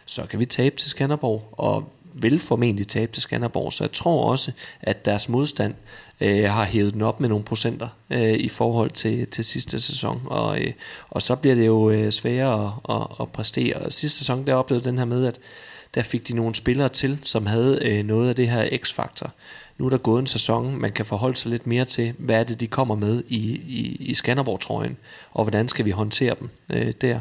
så 0.06 0.26
kan 0.26 0.38
vi 0.38 0.44
tabe 0.44 0.76
til 0.76 0.90
Skanderborg, 0.90 1.48
og 1.52 1.92
vil 2.14 2.40
formentlig 2.40 2.88
tabe 2.88 3.12
til 3.12 3.22
Skanderborg. 3.22 3.72
Så 3.72 3.84
jeg 3.84 3.92
tror 3.92 4.30
også, 4.30 4.52
at 4.82 5.04
deres 5.04 5.28
modstand 5.28 5.74
øh, 6.20 6.50
har 6.50 6.64
hævet 6.64 6.94
den 6.94 7.02
op 7.02 7.20
med 7.20 7.28
nogle 7.28 7.44
procenter 7.44 7.88
øh, 8.10 8.32
i 8.32 8.48
forhold 8.48 8.90
til, 8.90 9.26
til 9.26 9.44
sidste 9.44 9.80
sæson. 9.80 10.22
Og, 10.26 10.60
øh, 10.60 10.72
og 11.10 11.22
så 11.22 11.36
bliver 11.36 11.54
det 11.54 11.66
jo 11.66 11.90
øh, 11.90 12.10
sværere 12.12 12.74
at, 12.88 12.96
at, 12.96 13.06
at 13.20 13.32
præstere. 13.32 13.76
Og 13.76 13.92
sidste 13.92 14.18
sæson, 14.18 14.46
der 14.46 14.54
oplevede 14.54 14.84
den 14.84 14.98
her 14.98 15.04
med, 15.04 15.26
at 15.26 15.38
der 15.94 16.02
fik 16.02 16.28
de 16.28 16.36
nogle 16.36 16.54
spillere 16.54 16.88
til, 16.88 17.18
som 17.22 17.46
havde 17.46 17.78
øh, 17.82 18.04
noget 18.04 18.28
af 18.28 18.36
det 18.36 18.48
her 18.48 18.76
x-faktor. 18.76 19.32
Nu 19.78 19.86
er 19.86 19.90
der 19.90 19.98
gået 19.98 20.20
en 20.20 20.26
sæson, 20.26 20.80
man 20.80 20.90
kan 20.90 21.06
forholde 21.06 21.36
sig 21.36 21.50
lidt 21.50 21.66
mere 21.66 21.84
til, 21.84 22.14
hvad 22.18 22.40
er 22.40 22.44
det, 22.44 22.60
de 22.60 22.66
kommer 22.66 22.94
med 22.94 23.22
i, 23.28 23.36
i, 23.52 23.96
i 24.00 24.14
Skanderborg-trøjen, 24.14 24.96
og 25.32 25.44
hvordan 25.44 25.68
skal 25.68 25.84
vi 25.84 25.90
håndtere 25.90 26.34
dem 26.40 26.48
øh, 26.70 26.92
der. 27.00 27.20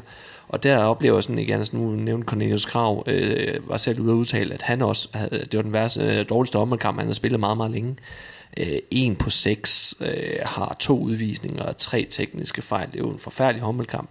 Og 0.54 0.64
der 0.64 0.78
oplever 0.78 1.16
jeg 1.16 1.24
sådan 1.24 1.40
igen, 1.40 1.60
altså 1.60 1.78
nu 1.78 1.92
nævnte 1.92 2.26
Cornelius 2.26 2.66
Krav, 2.66 3.04
øh, 3.08 3.70
var 3.70 3.78
selv 3.78 4.00
ude 4.00 4.12
at 4.12 4.16
udtale, 4.16 4.54
at 4.54 4.62
han 4.62 4.82
også, 4.82 5.10
havde, 5.14 5.46
det 5.52 5.54
var 5.54 5.62
den 5.62 5.74
værste, 5.74 6.02
øh, 6.02 6.26
dårligste 6.30 6.56
ommelkamp, 6.56 6.98
han 7.00 7.08
har 7.08 7.14
spillet 7.14 7.40
meget, 7.40 7.58
meget 7.58 7.72
længe. 7.72 7.96
Øh, 8.58 8.78
en 8.92 9.16
på 9.16 9.30
seks, 9.30 9.96
øh, 10.00 10.40
har 10.42 10.76
to 10.80 11.00
udvisninger 11.00 11.64
og 11.64 11.78
tre 11.78 12.08
tekniske 12.10 12.62
fejl. 12.62 12.88
Det 12.88 12.96
er 12.96 13.00
jo 13.00 13.10
en 13.10 13.20
forfærdelig 13.20 13.62
håndboldkamp. 13.62 14.10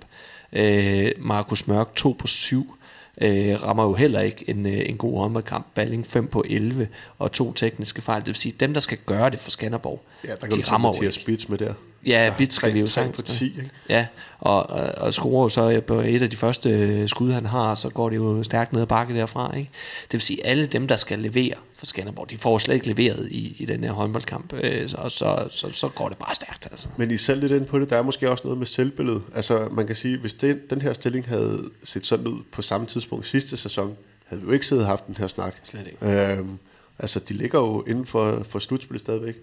Øh, 0.52 1.12
Markus 1.18 1.66
Mørk, 1.66 1.94
to 1.94 2.16
på 2.18 2.26
syv 2.26 2.74
øh, 3.20 3.62
rammer 3.62 3.84
jo 3.84 3.94
heller 3.94 4.20
ikke 4.20 4.50
en, 4.50 4.66
øh, 4.66 4.82
en 4.86 4.96
god 4.96 5.18
håndboldkamp. 5.18 5.66
Balling 5.74 6.06
5 6.06 6.26
på 6.26 6.44
11 6.48 6.88
og 7.18 7.32
to 7.32 7.52
tekniske 7.52 8.02
fejl. 8.02 8.20
Det 8.20 8.28
vil 8.28 8.34
sige, 8.34 8.54
dem 8.60 8.74
der 8.74 8.80
skal 8.80 8.98
gøre 9.06 9.30
det 9.30 9.40
for 9.40 9.50
Skanderborg, 9.50 10.02
Ja, 10.24 10.28
der 10.28 10.36
kan 10.36 10.50
de 10.50 10.62
rammer 10.62 10.92
tage 10.92 10.96
jo 10.96 11.08
Mathias 11.08 11.16
ikke. 11.16 11.22
Spitz 11.22 11.48
med 11.48 11.58
der. 11.58 11.74
Ja, 12.06 12.24
Ja, 12.24 12.34
Bit 12.38 12.52
skal 12.54 12.68
tre- 12.68 12.72
vi 12.72 12.80
jo 12.80 12.86
tre 12.86 12.90
sagtens. 12.90 13.16
på 13.16 13.22
10, 13.22 13.44
ikke? 13.44 13.70
Ja, 13.88 14.06
og, 14.38 14.70
og, 14.70 14.80
og 14.96 15.14
scorer 15.14 15.48
så 15.48 15.80
på 15.86 16.00
et 16.00 16.22
af 16.22 16.30
de 16.30 16.36
første 16.36 16.68
øh, 16.70 17.08
skud, 17.08 17.32
han 17.32 17.46
har, 17.46 17.74
så 17.74 17.88
går 17.88 18.10
det 18.10 18.16
jo 18.16 18.42
stærkt 18.42 18.72
ned 18.72 18.82
ad 18.82 18.86
bakke 18.86 19.14
derfra. 19.14 19.56
Ikke? 19.56 19.70
Det 20.02 20.12
vil 20.12 20.20
sige, 20.20 20.46
alle 20.46 20.66
dem, 20.66 20.88
der 20.88 20.96
skal 20.96 21.18
levere 21.18 21.54
for 21.76 21.86
Skanderborg, 21.86 22.30
de 22.30 22.38
får 22.38 22.58
slet 22.58 22.74
ikke 22.74 22.86
leveret 22.86 23.28
i, 23.30 23.56
i 23.58 23.64
den 23.64 23.84
her 23.84 23.92
håndboldkamp, 23.92 24.52
øh, 24.52 24.90
og 24.94 25.12
så, 25.12 25.46
så, 25.50 25.70
så 25.72 25.88
går 25.88 26.08
det 26.08 26.18
bare 26.18 26.34
stærkt. 26.34 26.68
Altså. 26.70 26.88
Men 26.96 27.10
I 27.10 27.16
selv 27.16 27.40
lidt 27.40 27.52
inde 27.52 27.64
på 27.64 27.78
det, 27.78 27.90
der 27.90 27.96
er 27.96 28.02
måske 28.02 28.30
også 28.30 28.42
noget 28.44 28.58
med 28.58 28.66
selvbilledet. 28.66 29.22
Altså 29.34 29.68
man 29.72 29.86
kan 29.86 29.96
sige, 29.96 30.18
hvis 30.18 30.34
det, 30.34 30.70
den 30.70 30.82
her 30.82 30.92
stilling 30.92 31.28
havde 31.28 31.62
set 31.84 32.06
sådan 32.06 32.26
ud 32.26 32.40
på 32.52 32.62
samme 32.62 32.86
tidspunkt 32.86 33.26
sidste 33.26 33.56
sæson, 33.56 33.96
havde 34.26 34.42
vi 34.42 34.46
jo 34.46 34.52
ikke 34.52 34.66
siddet 34.66 34.84
og 34.84 34.88
haft 34.90 35.06
den 35.06 35.16
her 35.18 35.26
snak. 35.26 35.54
Slet 35.62 35.86
ikke. 35.86 36.32
Øhm, 36.32 36.58
altså 36.98 37.18
de 37.20 37.34
ligger 37.34 37.58
jo 37.58 37.84
inden 37.88 38.06
for, 38.06 38.42
for 38.48 38.58
slutspillet 38.58 39.00
stadigvæk. 39.00 39.36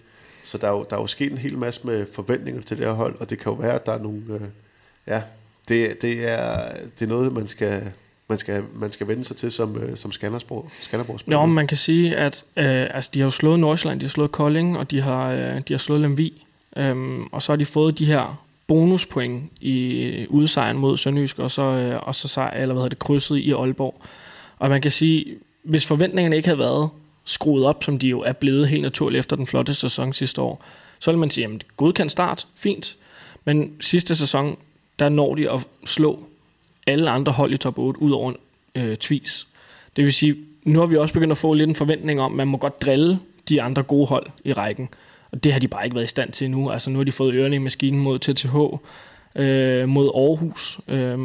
Så 0.50 0.58
der 0.58 0.66
er, 0.66 0.72
jo, 0.72 0.86
der 0.90 0.96
er 0.96 1.00
jo 1.00 1.06
sket 1.06 1.32
en 1.32 1.38
hel 1.38 1.58
masse 1.58 1.80
med 1.84 2.06
forventninger 2.12 2.62
til 2.62 2.76
det 2.76 2.86
her 2.86 2.92
hold, 2.92 3.20
og 3.20 3.30
det 3.30 3.38
kan 3.38 3.52
jo 3.52 3.56
være, 3.58 3.74
at 3.74 3.86
der 3.86 3.92
er 3.92 4.02
nogle... 4.02 4.22
Øh, 4.30 4.40
ja, 5.06 5.22
det, 5.68 6.02
det, 6.02 6.28
er, 6.28 6.72
det 6.98 7.04
er 7.04 7.08
noget, 7.08 7.32
man 7.32 7.48
skal, 7.48 7.92
man 8.28 8.38
skal, 8.38 8.62
man 8.74 8.92
skal 8.92 9.08
vende 9.08 9.24
sig 9.24 9.36
til 9.36 9.52
som, 9.52 9.76
øh, 9.76 9.96
som 9.96 10.12
Skanderborg, 10.12 10.70
Skanderborg 10.72 11.20
Nå, 11.26 11.46
men 11.46 11.54
man 11.54 11.66
kan 11.66 11.76
sige, 11.76 12.16
at 12.16 12.44
øh, 12.56 12.86
altså, 12.94 13.10
de 13.14 13.20
har 13.20 13.26
jo 13.26 13.30
slået 13.30 13.60
Nordsjælland, 13.60 14.00
de 14.00 14.06
har 14.06 14.10
slået 14.10 14.32
Kolding, 14.32 14.78
og 14.78 14.90
de 14.90 15.00
har, 15.00 15.30
øh, 15.30 15.60
de 15.68 15.72
har 15.72 15.78
slået 15.78 16.00
Lemvi. 16.00 16.46
Øhm, 16.76 17.26
og 17.26 17.42
så 17.42 17.52
har 17.52 17.56
de 17.56 17.66
fået 17.66 17.98
de 17.98 18.06
her 18.06 18.44
bonuspoint 18.66 19.52
i 19.60 20.26
udsejren 20.28 20.78
mod 20.78 20.96
Sønderjysk, 20.96 21.38
og 21.38 21.50
så, 21.50 21.62
øh, 21.62 22.00
og 22.02 22.14
så 22.14 22.28
sejr, 22.28 22.50
eller 22.50 22.74
hvad 22.74 22.80
hedder 22.80 22.88
det, 22.88 22.98
krydset 22.98 23.36
i 23.36 23.52
Aalborg. 23.52 24.02
Og 24.58 24.70
man 24.70 24.80
kan 24.80 24.90
sige, 24.90 25.26
hvis 25.62 25.86
forventningerne 25.86 26.36
ikke 26.36 26.48
havde 26.48 26.58
været 26.58 26.90
skruet 27.24 27.64
op, 27.64 27.84
som 27.84 27.98
de 27.98 28.08
jo 28.08 28.20
er 28.20 28.32
blevet 28.32 28.68
helt 28.68 28.82
naturligt 28.82 29.18
efter 29.18 29.36
den 29.36 29.46
flotte 29.46 29.74
sæson 29.74 30.12
sidste 30.12 30.40
år, 30.40 30.64
så 30.98 31.10
vil 31.10 31.18
man 31.18 31.30
sige, 31.30 31.44
at 31.44 31.76
godkendt 31.76 32.12
start, 32.12 32.46
fint. 32.54 32.96
Men 33.44 33.72
sidste 33.80 34.16
sæson, 34.16 34.56
der 34.98 35.08
når 35.08 35.34
de 35.34 35.50
at 35.50 35.60
slå 35.84 36.24
alle 36.86 37.10
andre 37.10 37.32
hold 37.32 37.52
i 37.52 37.56
top 37.56 37.78
8, 37.78 38.02
ud 38.02 38.10
over 38.10 38.32
øh, 38.74 38.96
Tvis. 38.96 39.46
Det 39.96 40.04
vil 40.04 40.12
sige, 40.12 40.36
nu 40.64 40.78
har 40.78 40.86
vi 40.86 40.96
også 40.96 41.14
begyndt 41.14 41.30
at 41.30 41.38
få 41.38 41.54
lidt 41.54 41.68
en 41.68 41.74
forventning 41.74 42.20
om, 42.20 42.32
at 42.32 42.36
man 42.36 42.48
må 42.48 42.56
godt 42.56 42.82
drille 42.82 43.18
de 43.48 43.62
andre 43.62 43.82
gode 43.82 44.06
hold 44.06 44.26
i 44.44 44.52
rækken. 44.52 44.88
Og 45.32 45.44
det 45.44 45.52
har 45.52 45.60
de 45.60 45.68
bare 45.68 45.84
ikke 45.84 45.94
været 45.94 46.04
i 46.04 46.08
stand 46.08 46.32
til 46.32 46.50
nu. 46.50 46.70
Altså 46.70 46.90
nu 46.90 46.98
har 46.98 47.04
de 47.04 47.12
fået 47.12 47.34
ørerne 47.34 47.56
i 47.56 47.58
maskinen 47.58 48.00
mod 48.00 48.18
TTH, 48.18 48.56
øh, 49.36 49.88
mod 49.88 50.10
Aarhus. 50.14 50.80
Øh, 50.88 51.18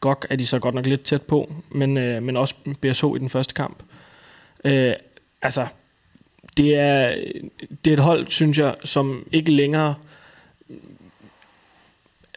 GOG 0.00 0.24
er 0.30 0.36
de 0.36 0.46
så 0.46 0.58
godt 0.58 0.74
nok 0.74 0.86
lidt 0.86 1.02
tæt 1.02 1.22
på, 1.22 1.52
men, 1.70 1.96
øh, 1.96 2.22
men 2.22 2.36
også 2.36 2.54
BSH 2.80 3.04
i 3.04 3.18
den 3.18 3.30
første 3.30 3.54
kamp. 3.54 3.82
Øh, 4.64 4.92
altså, 5.42 5.66
det 6.56 6.76
er, 6.76 7.14
det 7.84 7.90
er 7.90 7.94
et 7.94 8.02
hold, 8.02 8.26
synes 8.28 8.58
jeg, 8.58 8.74
som 8.84 9.26
ikke 9.32 9.52
længere, 9.52 9.94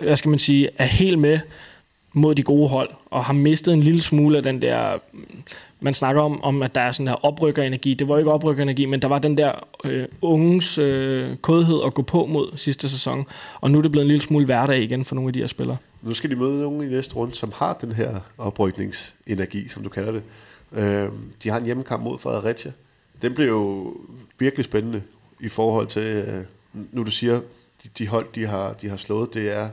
hvad 0.01 0.17
skal 0.17 0.29
man 0.29 0.39
sige, 0.39 0.69
er 0.77 0.85
helt 0.85 1.19
med 1.19 1.39
mod 2.13 2.35
de 2.35 2.43
gode 2.43 2.69
hold, 2.69 2.89
og 3.05 3.25
har 3.25 3.33
mistet 3.33 3.73
en 3.73 3.81
lille 3.81 4.01
smule 4.01 4.37
af 4.37 4.43
den 4.43 4.61
der, 4.61 4.97
man 5.79 5.93
snakker 5.93 6.21
om, 6.21 6.43
om 6.43 6.63
at 6.63 6.75
der 6.75 6.81
er 6.81 6.91
sådan 6.91 7.07
der 7.07 7.25
oprykkerenergi. 7.25 7.93
Det 7.93 8.07
var 8.07 8.17
ikke 8.17 8.31
oprykkerenergi, 8.31 8.85
men 8.85 9.01
der 9.01 9.07
var 9.07 9.19
den 9.19 9.37
der 9.37 9.51
øh, 9.83 10.07
unges 10.21 10.77
øh, 10.77 11.37
kodhed 11.37 11.81
at 11.85 11.93
gå 11.93 12.01
på 12.01 12.25
mod 12.25 12.57
sidste 12.57 12.89
sæson, 12.89 13.25
og 13.61 13.71
nu 13.71 13.77
er 13.77 13.81
det 13.81 13.91
blevet 13.91 14.03
en 14.03 14.07
lille 14.07 14.21
smule 14.21 14.45
hverdag 14.45 14.81
igen 14.81 15.05
for 15.05 15.15
nogle 15.15 15.29
af 15.29 15.33
de 15.33 15.39
her 15.39 15.47
spillere. 15.47 15.77
Nu 16.01 16.13
skal 16.13 16.29
de 16.29 16.35
møde 16.35 16.61
nogen 16.61 16.83
i 16.83 16.85
næste 16.85 17.15
runde, 17.15 17.35
som 17.35 17.51
har 17.55 17.77
den 17.81 17.91
her 17.91 18.19
oprykningsenergi, 18.37 19.67
som 19.67 19.83
du 19.83 19.89
kalder 19.89 20.11
det. 20.11 20.23
Øh, 20.71 21.09
de 21.43 21.49
har 21.49 21.59
en 21.59 21.65
hjemmekamp 21.65 22.03
mod 22.03 22.19
Fredericia. 22.19 22.71
Den 23.21 23.33
bliver 23.33 23.49
jo 23.49 23.97
virkelig 24.39 24.65
spændende 24.65 25.03
i 25.39 25.49
forhold 25.49 25.87
til, 25.87 26.03
øh, 26.03 26.45
nu 26.73 27.03
du 27.03 27.11
siger, 27.11 27.41
de, 27.83 27.89
de 27.97 28.07
hold, 28.07 28.27
de 28.35 28.45
har, 28.45 28.73
de 28.73 28.89
har 28.89 28.97
slået, 28.97 29.33
det 29.33 29.49
er 29.49 29.69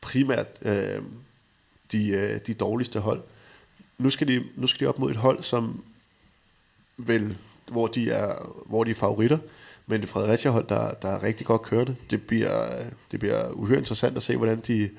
primært 0.00 0.46
øh, 0.62 1.02
de, 1.92 2.08
øh, 2.08 2.40
de 2.46 2.54
dårligste 2.54 3.00
hold. 3.00 3.22
Nu 3.98 4.10
skal, 4.10 4.28
de, 4.28 4.44
nu 4.56 4.66
skal 4.66 4.86
de 4.86 4.88
op 4.88 4.98
mod 4.98 5.10
et 5.10 5.16
hold, 5.16 5.42
som 5.42 5.84
vel, 6.96 7.36
hvor 7.68 7.86
de 7.86 8.10
er, 8.10 8.52
hvor 8.66 8.84
de 8.84 8.90
er 8.90 8.94
favoritter, 8.94 9.38
men 9.86 10.00
det 10.00 10.08
Fredericia-hold, 10.08 10.66
der, 10.68 10.94
der 10.94 11.08
er 11.08 11.22
rigtig 11.22 11.46
godt 11.46 11.62
kørende. 11.62 11.96
Det 12.10 12.22
bliver, 12.22 12.82
det 13.10 13.20
bliver 13.20 13.50
uhyre 13.50 13.78
interessant 13.78 14.16
at 14.16 14.22
se, 14.22 14.36
hvordan 14.36 14.60
de, 14.60 14.90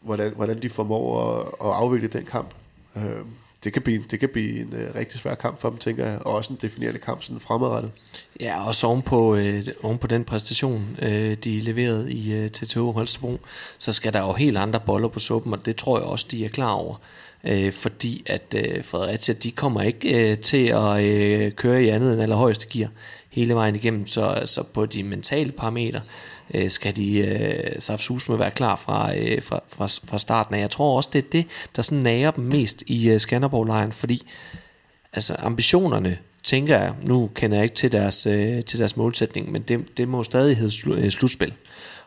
hvordan, 0.00 0.32
hvordan 0.34 0.62
de 0.62 0.70
formår 0.70 1.32
at, 1.32 1.46
at 1.46 1.74
afvikle 1.74 2.08
den 2.08 2.24
kamp. 2.24 2.54
Øh, 2.96 3.20
det 3.66 3.72
kan 3.72 3.82
blive, 3.82 4.04
det 4.10 4.20
kan 4.20 4.28
blive 4.28 4.60
en 4.60 4.74
øh, 4.76 4.94
rigtig 4.94 5.20
svær 5.20 5.34
kamp 5.34 5.60
for 5.60 5.70
dem, 5.70 5.78
tænker 5.78 6.06
jeg, 6.06 6.18
og 6.18 6.34
også 6.34 6.52
en 6.52 6.58
definerende 6.62 7.00
kamp 7.00 7.22
sådan 7.22 7.40
fremadrettet. 7.40 7.92
Ja, 8.40 8.66
og 8.66 8.74
så 8.74 8.86
oven 8.86 9.02
på, 9.02 9.36
øh, 9.36 9.62
oven 9.82 9.98
på 9.98 10.06
den 10.06 10.24
præstation, 10.24 10.96
øh, 11.02 11.36
de 11.44 11.60
leverede 11.60 12.12
i 12.12 12.34
øh, 12.34 12.50
TTH 12.50 12.78
Holstebro, 12.78 13.40
så 13.78 13.92
skal 13.92 14.12
der 14.12 14.20
jo 14.20 14.32
helt 14.32 14.58
andre 14.58 14.80
boller 14.80 15.08
på 15.08 15.18
suppen, 15.18 15.52
og 15.52 15.66
det 15.66 15.76
tror 15.76 15.98
jeg 15.98 16.06
også, 16.06 16.26
de 16.30 16.44
er 16.44 16.48
klar 16.48 16.70
over. 16.70 16.96
Øh, 17.44 17.72
fordi 17.72 18.22
at 18.26 18.54
øh, 18.56 18.84
Fredericia, 18.84 19.34
de 19.34 19.50
kommer 19.50 19.82
ikke 19.82 20.30
øh, 20.30 20.38
til 20.38 20.66
at 20.66 21.04
øh, 21.04 21.52
køre 21.52 21.82
i 21.82 21.88
andet 21.88 22.12
end 22.12 22.22
allerhøjeste 22.22 22.66
gear 22.68 22.88
hele 23.30 23.54
vejen 23.54 23.74
igennem, 23.74 24.06
så, 24.06 24.42
så 24.44 24.62
på 24.74 24.86
de 24.86 25.02
mentale 25.02 25.52
parametre 25.52 26.00
øh, 26.00 26.35
Øh, 26.54 26.70
skal 26.70 26.96
de 26.96 27.18
øh, 27.18 27.98
med 28.28 28.36
være 28.36 28.50
klar 28.50 28.76
fra, 28.76 29.16
øh, 29.16 29.42
fra, 29.42 29.60
fra, 29.68 29.86
fra 29.86 30.18
starten 30.18 30.54
af. 30.54 30.60
Jeg 30.60 30.70
tror 30.70 30.96
også, 30.96 31.10
det 31.12 31.24
er 31.24 31.28
det, 31.32 31.46
der 31.76 31.82
sådan 31.82 31.98
nager 31.98 32.30
dem 32.30 32.44
mest 32.44 32.82
i 32.86 33.10
øh, 33.10 33.20
Skanderborg-lejren, 33.20 33.92
fordi 33.92 34.26
altså 35.12 35.36
ambitionerne, 35.38 36.18
tænker 36.42 36.78
jeg, 36.78 36.94
nu 37.02 37.30
kender 37.34 37.56
jeg 37.56 37.64
ikke 37.64 37.76
til 37.76 37.92
deres, 37.92 38.26
øh, 38.26 38.64
til 38.64 38.78
deres 38.78 38.96
målsætning, 38.96 39.52
men 39.52 39.62
det, 39.62 39.98
det 39.98 40.08
må 40.08 40.24
stadig 40.24 40.56
hedde 40.56 40.70
slu, 40.70 40.94
øh, 40.94 41.10
slutspil. 41.10 41.52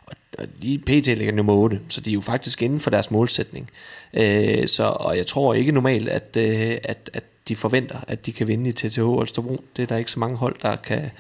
Og, 0.06 0.14
og 0.38 0.46
lige 0.60 0.80
PT 0.80 1.08
ligger 1.08 1.34
nummer 1.34 1.54
8, 1.54 1.80
så 1.90 2.02
de 2.02 2.10
er 2.10 2.14
jo 2.14 2.22
faktisk 2.22 2.62
inden 2.62 2.80
for 2.80 2.90
deres 2.90 3.12
målsætning. 3.12 3.70
Øh, 4.14 4.68
så, 4.68 4.84
og 4.84 5.18
jeg 5.18 5.28
tror 5.28 5.54
ikke 5.54 5.72
normalt, 5.72 6.10
at, 6.10 6.38
øh, 6.38 6.78
at, 6.84 7.10
at 7.14 7.24
de 7.48 7.56
forventer, 7.56 8.00
at 8.08 8.26
de 8.26 8.32
kan 8.32 8.48
vinde 8.48 8.70
i 8.70 8.72
TTH 8.72 9.02
Holstebro. 9.02 9.64
Det 9.76 9.84
er 9.84 9.88
der 9.88 9.98
ikke 9.98 10.12
så 10.12 10.20
mange 10.20 10.38
hold, 10.38 10.56
der 10.62 10.76
kan, 10.76 11.12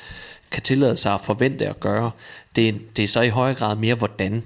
kan 0.52 0.64
tillade 0.64 0.98
sig 0.98 1.14
at 1.14 1.22
forvente 1.22 1.68
at 1.68 1.80
gøre. 1.80 2.12
Det, 2.56 2.70
er- 2.70 2.74
det 2.96 3.04
er 3.04 3.08
så 3.08 3.22
i 3.22 3.30
højere 3.30 3.56
grad 3.56 3.76
mere, 3.76 3.96
hvordan 3.96 4.44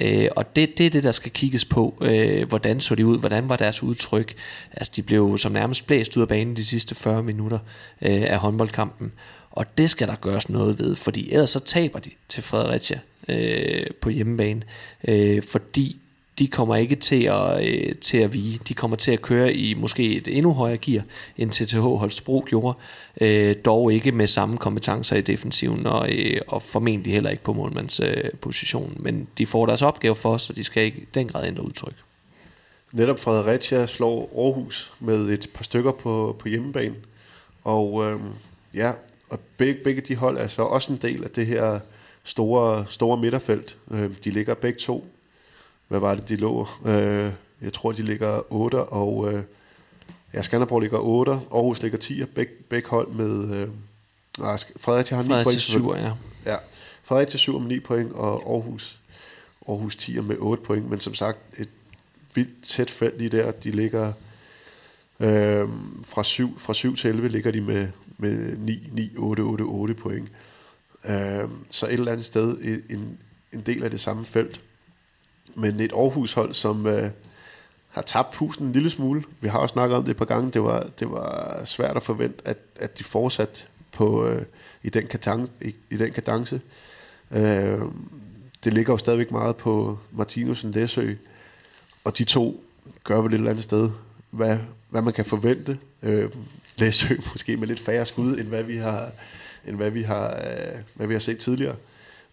Øh, 0.00 0.28
og 0.36 0.56
det, 0.56 0.78
det 0.78 0.86
er 0.86 0.90
det, 0.90 1.02
der 1.04 1.12
skal 1.12 1.30
kigges 1.32 1.64
på. 1.64 1.98
Øh, 2.00 2.48
hvordan 2.48 2.80
så 2.80 2.94
de 2.94 3.06
ud? 3.06 3.18
Hvordan 3.18 3.48
var 3.48 3.56
deres 3.56 3.82
udtryk? 3.82 4.34
Altså, 4.72 4.92
de 4.96 5.02
blev 5.02 5.38
som 5.38 5.52
nærmest 5.52 5.86
blæst 5.86 6.16
ud 6.16 6.22
af 6.22 6.28
banen 6.28 6.56
de 6.56 6.64
sidste 6.64 6.94
40 6.94 7.22
minutter 7.22 7.58
øh, 8.02 8.22
af 8.22 8.38
håndboldkampen. 8.38 9.12
Og 9.50 9.78
det 9.78 9.90
skal 9.90 10.08
der 10.08 10.14
gøres 10.16 10.48
noget 10.48 10.78
ved, 10.78 10.96
fordi 10.96 11.32
ellers 11.32 11.50
så 11.50 11.60
taber 11.60 11.98
de 11.98 12.10
til 12.28 12.42
Fredericia 12.42 12.98
øh, 13.28 13.86
på 14.00 14.08
hjemmebane. 14.10 14.62
Øh, 15.08 15.42
fordi 15.42 16.00
de 16.40 16.48
kommer 16.48 16.76
ikke 16.76 16.96
til 16.96 17.24
at, 17.24 17.66
øh, 17.66 17.94
til 17.94 18.18
at 18.18 18.32
vige. 18.32 18.60
De 18.68 18.74
kommer 18.74 18.96
til 18.96 19.12
at 19.12 19.22
køre 19.22 19.54
i 19.54 19.74
måske 19.74 20.16
et 20.16 20.28
endnu 20.28 20.52
højere 20.52 20.78
gear, 20.78 21.02
end 21.36 21.50
TTH 21.50 21.78
Holstebro 21.78 22.44
gjorde. 22.46 22.78
Øh, 23.20 23.56
dog 23.64 23.92
ikke 23.92 24.12
med 24.12 24.26
samme 24.26 24.58
kompetencer 24.58 25.16
i 25.16 25.20
defensiven, 25.20 25.86
og, 25.86 26.08
øh, 26.12 26.40
og 26.48 26.62
formentlig 26.62 27.12
heller 27.12 27.30
ikke 27.30 27.42
på 27.42 27.52
målmandspositionen. 27.52 28.24
Øh, 28.24 28.38
position. 28.40 28.96
Men 28.96 29.28
de 29.38 29.46
får 29.46 29.66
deres 29.66 29.82
opgave 29.82 30.16
for 30.16 30.34
os, 30.34 30.50
og 30.50 30.56
de 30.56 30.64
skal 30.64 30.82
ikke 30.82 31.06
den 31.14 31.28
grad 31.28 31.46
ændre 31.46 31.64
udtryk. 31.64 31.94
netop 32.92 33.18
Fredericia 33.18 33.86
slår 33.86 34.32
Aarhus 34.36 34.92
med 35.00 35.28
et 35.28 35.50
par 35.54 35.64
stykker 35.64 35.92
på, 35.92 36.36
på 36.38 36.48
hjemmebane. 36.48 36.94
Og 37.64 38.04
øh, 38.04 38.20
ja, 38.74 38.92
og 39.28 39.40
begge, 39.56 39.80
begge 39.84 40.00
de 40.00 40.16
hold 40.16 40.38
er 40.38 40.46
så 40.46 40.62
også 40.62 40.92
en 40.92 40.98
del 41.02 41.24
af 41.24 41.30
det 41.30 41.46
her 41.46 41.80
store, 42.24 42.84
store 42.88 43.20
midterfelt. 43.20 43.76
Øh, 43.90 44.10
de 44.24 44.30
ligger 44.30 44.54
begge 44.54 44.78
to. 44.78 45.04
Hvad 45.90 46.00
var 46.00 46.14
det, 46.14 46.28
de 46.28 46.36
lå? 46.36 46.68
Øh, 46.84 47.32
jeg 47.62 47.72
tror, 47.72 47.92
de 47.92 48.02
ligger 48.02 48.52
8, 48.52 48.84
og 48.84 49.32
øh, 49.32 49.42
ja, 50.34 50.42
Skanderborg 50.42 50.80
ligger 50.80 50.98
8, 50.98 51.32
Aarhus 51.32 51.82
ligger 51.82 51.98
10, 51.98 52.20
og 52.20 52.28
begge, 52.28 52.52
begge 52.68 52.88
hold 52.88 53.08
med... 53.08 53.56
Øh, 53.56 53.68
nej, 54.38 54.58
Fredericia 54.76 55.16
har 55.16 55.22
9 55.22 55.28
Fredericia 55.28 55.80
point. 55.80 55.98
7, 55.98 56.08
ja. 56.46 56.52
Ja, 56.52 56.56
Fredericia 57.02 57.38
7 57.38 57.58
med 57.58 57.68
9 57.68 57.80
point, 57.80 58.12
og 58.12 58.52
Aarhus, 58.52 59.00
Aarhus 59.68 59.96
10 59.96 60.20
med 60.20 60.36
8 60.38 60.62
point. 60.62 60.90
Men 60.90 61.00
som 61.00 61.14
sagt, 61.14 61.38
et 61.58 61.68
vildt 62.34 62.64
tæt 62.66 62.90
felt 62.90 63.18
lige 63.18 63.30
der. 63.30 63.50
De 63.50 63.70
ligger 63.70 64.12
øh, 65.20 65.68
fra, 66.04 66.24
7, 66.24 66.58
fra 66.58 66.74
7 66.74 66.96
til 66.96 67.10
11 67.10 67.28
ligger 67.28 67.50
de 67.50 67.60
med, 67.60 67.88
med 68.18 68.56
9, 68.56 68.88
9, 68.92 69.10
8, 69.16 69.40
8, 69.40 69.62
8 69.62 69.94
point. 69.94 70.28
Øh, 71.04 71.48
så 71.70 71.86
et 71.86 71.92
eller 71.92 72.12
andet 72.12 72.26
sted 72.26 72.56
en, 72.90 73.18
en 73.52 73.60
del 73.60 73.82
af 73.82 73.90
det 73.90 74.00
samme 74.00 74.24
felt. 74.24 74.60
Men 75.54 75.80
et 75.80 75.92
Aarhus-hold, 75.92 76.54
som 76.54 76.86
øh, 76.86 77.10
har 77.88 78.02
tabt 78.02 78.30
pusten 78.30 78.66
en 78.66 78.72
lille 78.72 78.90
smule. 78.90 79.22
Vi 79.40 79.48
har 79.48 79.58
også 79.58 79.72
snakket 79.72 79.96
om 79.96 80.04
det 80.04 80.10
et 80.10 80.16
par 80.16 80.24
gange. 80.24 80.50
Det 80.50 80.62
var, 80.62 80.86
det 80.98 81.10
var 81.10 81.60
svært 81.64 81.96
at 81.96 82.02
forvente, 82.02 82.48
at, 82.48 82.58
at 82.76 82.98
de 82.98 83.04
fortsat 83.04 83.68
på, 83.92 84.26
øh, 84.26 84.42
i, 84.82 84.88
den 84.88 85.06
kadence, 85.06 85.52
i, 85.60 85.74
i 85.90 85.96
den 85.96 86.12
kadence. 86.12 86.60
Øh, 87.30 87.80
det 88.64 88.74
ligger 88.74 88.92
jo 88.92 88.96
stadigvæk 88.96 89.30
meget 89.30 89.56
på 89.56 89.98
Martinusen 90.12 90.70
Læsø, 90.70 91.14
og 92.04 92.18
de 92.18 92.24
to 92.24 92.64
gør 93.04 93.20
vel 93.20 93.32
et 93.32 93.38
eller 93.38 93.50
andet 93.50 93.64
sted, 93.64 93.90
hvad, 94.30 94.58
hvad 94.88 95.02
man 95.02 95.12
kan 95.12 95.24
forvente. 95.24 95.78
Øh, 96.02 96.30
Læsø 96.78 97.14
måske 97.32 97.56
med 97.56 97.68
lidt 97.68 97.80
færre 97.80 98.06
skud, 98.06 98.38
end 98.38 98.48
hvad 98.48 98.62
vi 98.62 98.76
har, 98.76 99.10
end 99.66 99.76
hvad 99.76 99.90
vi 99.90 100.02
har, 100.02 100.28
øh, 100.28 100.78
hvad 100.94 101.06
vi 101.06 101.14
har 101.14 101.20
set 101.20 101.38
tidligere. 101.38 101.76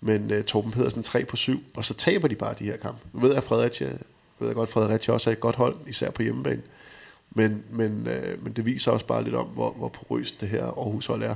Men 0.02 0.32
øh, 0.32 0.44
Torben 0.44 0.72
Pedersen 0.72 1.04
3 1.04 1.26
på 1.26 1.36
7, 1.36 1.64
og 1.76 1.86
så 1.86 1.94
taber 1.94 2.28
de 2.28 2.36
bare 2.36 2.56
de 2.60 2.64
her 2.64 2.78
kampe. 2.78 3.00
Nu 3.14 3.20
ved 3.20 3.34
jeg, 3.34 3.44
Fredericia, 3.44 3.88
ved 4.40 4.48
jeg 4.48 4.56
godt, 4.56 4.70
Fredericia 4.70 5.14
også 5.14 5.30
er 5.30 5.32
et 5.32 5.40
godt 5.40 5.56
hold, 5.56 5.76
især 5.88 6.12
på 6.12 6.24
hjemmebane. 6.24 6.62
Men, 7.32 7.64
men, 7.70 8.08
øh, 8.08 8.44
men 8.44 8.54
det 8.54 8.66
viser 8.66 8.92
også 8.92 9.06
bare 9.06 9.24
lidt 9.24 9.36
om, 9.36 9.46
hvor, 9.46 9.72
hvor 9.72 9.88
porøst 9.88 10.42
det 10.42 10.50
her 10.50 10.64
Aarhus 10.64 11.06
hold 11.06 11.24
er. 11.24 11.36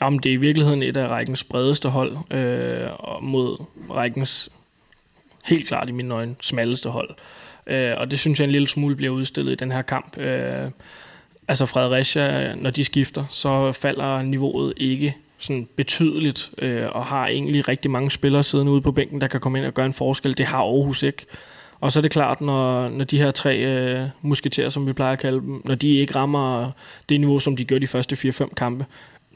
Jamen, 0.00 0.18
det 0.18 0.28
er 0.28 0.32
i 0.32 0.36
virkeligheden 0.36 0.82
et 0.82 0.96
af 0.96 1.08
rækkens 1.08 1.44
bredeste 1.44 1.88
hold, 1.88 2.16
øh, 2.30 2.88
og 2.98 3.24
mod 3.24 3.64
rækkens 3.90 4.50
helt 5.44 5.68
klart 5.68 5.88
i 5.88 5.92
mine 5.92 6.14
øjne 6.14 6.36
smalleste 6.40 6.88
hold. 6.88 7.10
Øh, 7.66 7.92
og 7.96 8.10
det 8.10 8.18
synes 8.18 8.40
jeg 8.40 8.44
en 8.44 8.50
lille 8.50 8.68
smule 8.68 8.96
bliver 8.96 9.12
udstillet 9.12 9.52
i 9.52 9.54
den 9.54 9.72
her 9.72 9.82
kamp. 9.82 10.18
Øh, 10.18 10.70
altså 11.48 11.66
Fredericia, 11.66 12.54
når 12.54 12.70
de 12.70 12.84
skifter, 12.84 13.24
så 13.30 13.72
falder 13.72 14.22
niveauet 14.22 14.72
ikke 14.76 15.16
sådan 15.46 15.68
betydeligt, 15.76 16.50
øh, 16.58 16.86
og 16.92 17.04
har 17.04 17.26
egentlig 17.26 17.68
rigtig 17.68 17.90
mange 17.90 18.10
spillere 18.10 18.42
siddende 18.42 18.72
ude 18.72 18.80
på 18.80 18.92
bænken, 18.92 19.20
der 19.20 19.26
kan 19.26 19.40
komme 19.40 19.58
ind 19.58 19.66
og 19.66 19.74
gøre 19.74 19.86
en 19.86 19.92
forskel. 19.92 20.38
Det 20.38 20.46
har 20.46 20.58
Aarhus 20.58 21.02
ikke. 21.02 21.26
Og 21.80 21.92
så 21.92 22.00
er 22.00 22.02
det 22.02 22.10
klart, 22.10 22.40
når, 22.40 22.88
når 22.88 23.04
de 23.04 23.18
her 23.18 23.30
tre 23.30 23.58
øh, 23.58 24.08
musketerer, 24.22 24.68
som 24.68 24.86
vi 24.86 24.92
plejer 24.92 25.12
at 25.12 25.18
kalde 25.18 25.40
dem, 25.40 25.62
når 25.64 25.74
de 25.74 25.96
ikke 25.96 26.14
rammer 26.14 26.70
det 27.08 27.20
niveau, 27.20 27.38
som 27.38 27.56
de 27.56 27.64
gør 27.64 27.78
de 27.78 27.86
første 27.86 28.28
4-5 28.28 28.54
kampe, 28.54 28.86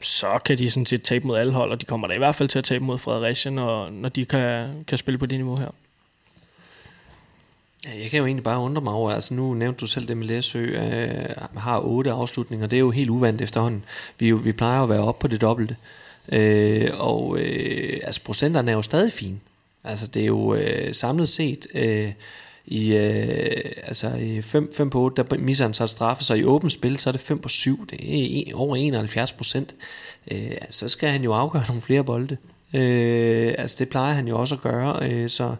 så 0.01 0.39
kan 0.45 0.57
de 0.57 0.69
sådan 0.69 0.85
set 0.85 1.01
tabe 1.01 1.27
mod 1.27 1.37
alle 1.37 1.53
hold, 1.53 1.71
og 1.71 1.81
de 1.81 1.85
kommer 1.85 2.07
da 2.07 2.13
i 2.13 2.17
hvert 2.17 2.35
fald 2.35 2.49
til 2.49 2.59
at 2.59 2.65
tabe 2.65 2.83
mod 2.83 2.97
Fredericia, 2.97 3.51
når, 3.51 3.89
når 3.89 4.09
de 4.09 4.25
kan, 4.25 4.69
kan 4.87 4.97
spille 4.97 5.17
på 5.17 5.25
det 5.25 5.39
niveau 5.39 5.55
her. 5.55 5.69
Jeg 7.85 8.09
kan 8.11 8.19
jo 8.19 8.25
egentlig 8.25 8.43
bare 8.43 8.59
undre 8.59 8.81
mig 8.81 8.93
over, 8.93 9.11
altså 9.11 9.33
nu 9.33 9.53
nævnte 9.53 9.79
du 9.79 9.87
selv 9.87 10.07
det 10.07 10.17
med 10.17 10.27
Læsø, 10.27 10.59
øh, 10.59 11.35
har 11.57 11.79
otte 11.79 12.11
afslutninger, 12.11 12.67
det 12.67 12.77
er 12.77 12.79
jo 12.79 12.91
helt 12.91 13.09
uvandt 13.09 13.41
efterhånden. 13.41 13.85
Vi, 14.19 14.27
jo, 14.27 14.35
vi 14.35 14.51
plejer 14.51 14.83
at 14.83 14.89
være 14.89 14.99
oppe 14.99 15.21
på 15.21 15.27
det 15.27 15.41
dobbelte. 15.41 15.75
Øh, 16.31 16.89
og 16.93 17.39
øh, 17.39 17.99
altså 18.03 18.23
procenterne 18.23 18.71
er 18.71 18.75
jo 18.75 18.81
stadig 18.81 19.13
fine. 19.13 19.39
Altså 19.83 20.07
det 20.07 20.21
er 20.21 20.25
jo 20.25 20.55
øh, 20.55 20.93
samlet 20.93 21.29
set 21.29 21.67
øh, 21.73 22.11
i, 22.65 22.93
øh, 22.93 23.71
altså 23.83 24.15
i 24.15 24.41
5, 24.41 24.73
5 24.77 24.89
på 24.89 25.01
8, 25.01 25.23
der 25.23 25.37
misser 25.37 25.65
han 25.65 25.73
så 25.73 25.83
et 25.83 25.89
straffe, 25.89 26.23
så 26.23 26.33
i 26.33 26.43
åbent 26.43 26.71
spil, 26.71 26.97
så 26.97 27.09
er 27.09 27.11
det 27.11 27.21
5 27.21 27.39
på 27.39 27.49
7, 27.49 27.87
det 27.89 28.49
er 28.49 28.55
over 28.55 28.75
71 28.75 29.31
procent. 29.31 29.75
Øh, 30.31 30.51
så 30.69 30.89
skal 30.89 31.09
han 31.09 31.23
jo 31.23 31.33
afgøre 31.33 31.63
nogle 31.67 31.81
flere 31.81 32.03
bolde. 32.03 32.37
Øh, 32.73 33.53
altså 33.57 33.75
det 33.79 33.89
plejer 33.89 34.13
han 34.13 34.27
jo 34.27 34.39
også 34.39 34.55
at 34.55 34.61
gøre, 34.61 35.09
øh, 35.09 35.29
så, 35.29 35.55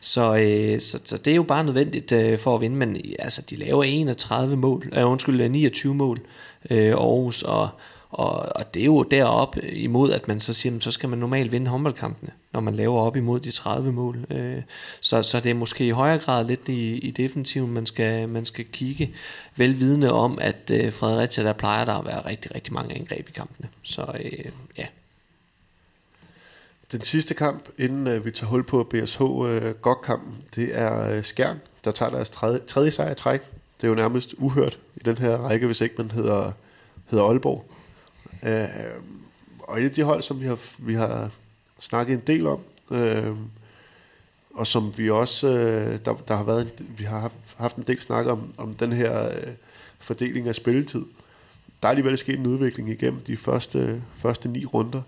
så, 0.00 0.36
øh, 0.36 0.80
så, 0.80 0.98
så 1.04 1.16
det 1.16 1.30
er 1.30 1.34
jo 1.34 1.42
bare 1.42 1.64
nødvendigt 1.64 2.12
øh, 2.12 2.38
for 2.38 2.54
at 2.54 2.60
vinde, 2.60 2.76
men 2.76 2.96
altså 3.18 3.42
de 3.42 3.56
laver 3.56 3.84
31 3.84 4.56
mål, 4.56 4.92
øh, 4.96 5.10
undskyld 5.10 5.40
øh, 5.40 5.50
29 5.50 5.94
mål 5.94 6.18
øh, 6.70 6.92
Aarhus, 6.92 7.42
og, 7.42 7.68
og, 8.10 8.32
og 8.56 8.74
det 8.74 8.80
er 8.80 8.84
jo 8.84 9.02
derop 9.02 9.56
imod, 9.62 10.12
at 10.12 10.28
man 10.28 10.40
så 10.40 10.52
siger, 10.52 10.80
så 10.80 10.90
skal 10.90 11.08
man 11.08 11.18
normalt 11.18 11.52
vinde 11.52 11.70
håndboldkampene, 11.70 12.30
når 12.52 12.60
man 12.60 12.74
laver 12.74 13.00
op 13.00 13.16
imod 13.16 13.40
de 13.40 13.50
30 13.50 13.92
mål. 13.92 14.26
Øh, 14.30 14.62
så, 15.00 15.22
så 15.22 15.40
det 15.40 15.50
er 15.50 15.54
måske 15.54 15.86
i 15.86 15.90
højere 15.90 16.18
grad 16.18 16.44
lidt 16.44 16.68
i, 16.68 16.98
i 16.98 17.10
defensiven, 17.10 17.72
man 17.72 17.86
skal, 17.86 18.28
man 18.28 18.44
skal 18.44 18.64
kigge, 18.64 19.14
velvidende 19.56 20.12
om, 20.12 20.38
at 20.40 20.70
øh, 20.74 20.92
Fredericia, 20.92 21.44
der 21.44 21.52
plejer 21.52 21.84
der 21.84 21.94
at 21.94 22.04
være 22.04 22.26
rigtig, 22.26 22.54
rigtig 22.54 22.72
mange 22.72 22.94
angreb 22.94 23.28
i 23.28 23.32
kampene. 23.32 23.68
Så 23.82 24.12
øh, 24.20 24.44
ja, 24.78 24.86
den 26.92 27.00
sidste 27.00 27.34
kamp, 27.34 27.68
inden 27.78 28.06
øh, 28.06 28.24
vi 28.24 28.30
tager 28.30 28.50
hul 28.50 28.62
på 28.62 28.84
BSH 28.84 29.22
øh, 29.22 29.74
godt 29.74 30.02
kampen 30.02 30.36
det 30.54 30.78
er 30.78 31.08
øh, 31.08 31.24
Skjern, 31.24 31.60
der 31.84 31.90
tager 31.90 32.10
deres 32.10 32.30
tredje, 32.30 32.60
tredje 32.68 32.90
sejr 32.90 33.12
i 33.12 33.14
træk. 33.14 33.40
Det 33.80 33.86
er 33.86 33.88
jo 33.88 33.94
nærmest 33.94 34.34
uhørt 34.38 34.78
i 34.96 35.00
den 35.04 35.18
her 35.18 35.36
række, 35.36 35.66
hvis 35.66 35.80
ikke 35.80 35.94
man 35.98 36.10
hedder, 36.10 36.52
hedder 37.06 37.24
Aalborg. 37.24 37.70
Øh, 38.42 38.68
og 39.58 39.80
et 39.80 39.84
af 39.84 39.90
de 39.90 40.02
hold, 40.02 40.22
som 40.22 40.40
vi 40.40 40.46
har, 40.46 40.58
vi 40.78 40.94
har 40.94 41.30
snakket 41.78 42.14
en 42.14 42.22
del 42.26 42.46
om, 42.46 42.60
øh, 42.90 43.36
og 44.54 44.66
som 44.66 44.98
vi 44.98 45.10
også, 45.10 45.48
øh, 45.48 45.98
der, 46.04 46.14
der 46.28 46.36
har 46.36 46.44
været, 46.44 46.62
en, 46.62 46.86
vi 46.98 47.04
har 47.04 47.18
haft, 47.18 47.34
haft 47.56 47.76
en 47.76 47.84
del 47.86 48.00
snak 48.00 48.26
om, 48.26 48.54
om 48.56 48.74
den 48.74 48.92
her 48.92 49.28
øh, 49.28 49.52
fordeling 49.98 50.48
af 50.48 50.54
spilletid. 50.54 51.04
Der 51.82 51.88
er 51.88 51.90
alligevel 51.90 52.18
sket 52.18 52.38
en 52.38 52.46
udvikling 52.46 52.90
igennem 52.90 53.20
de 53.20 53.36
første, 53.36 54.02
første 54.18 54.48
ni 54.48 54.64
runder. 54.64 55.02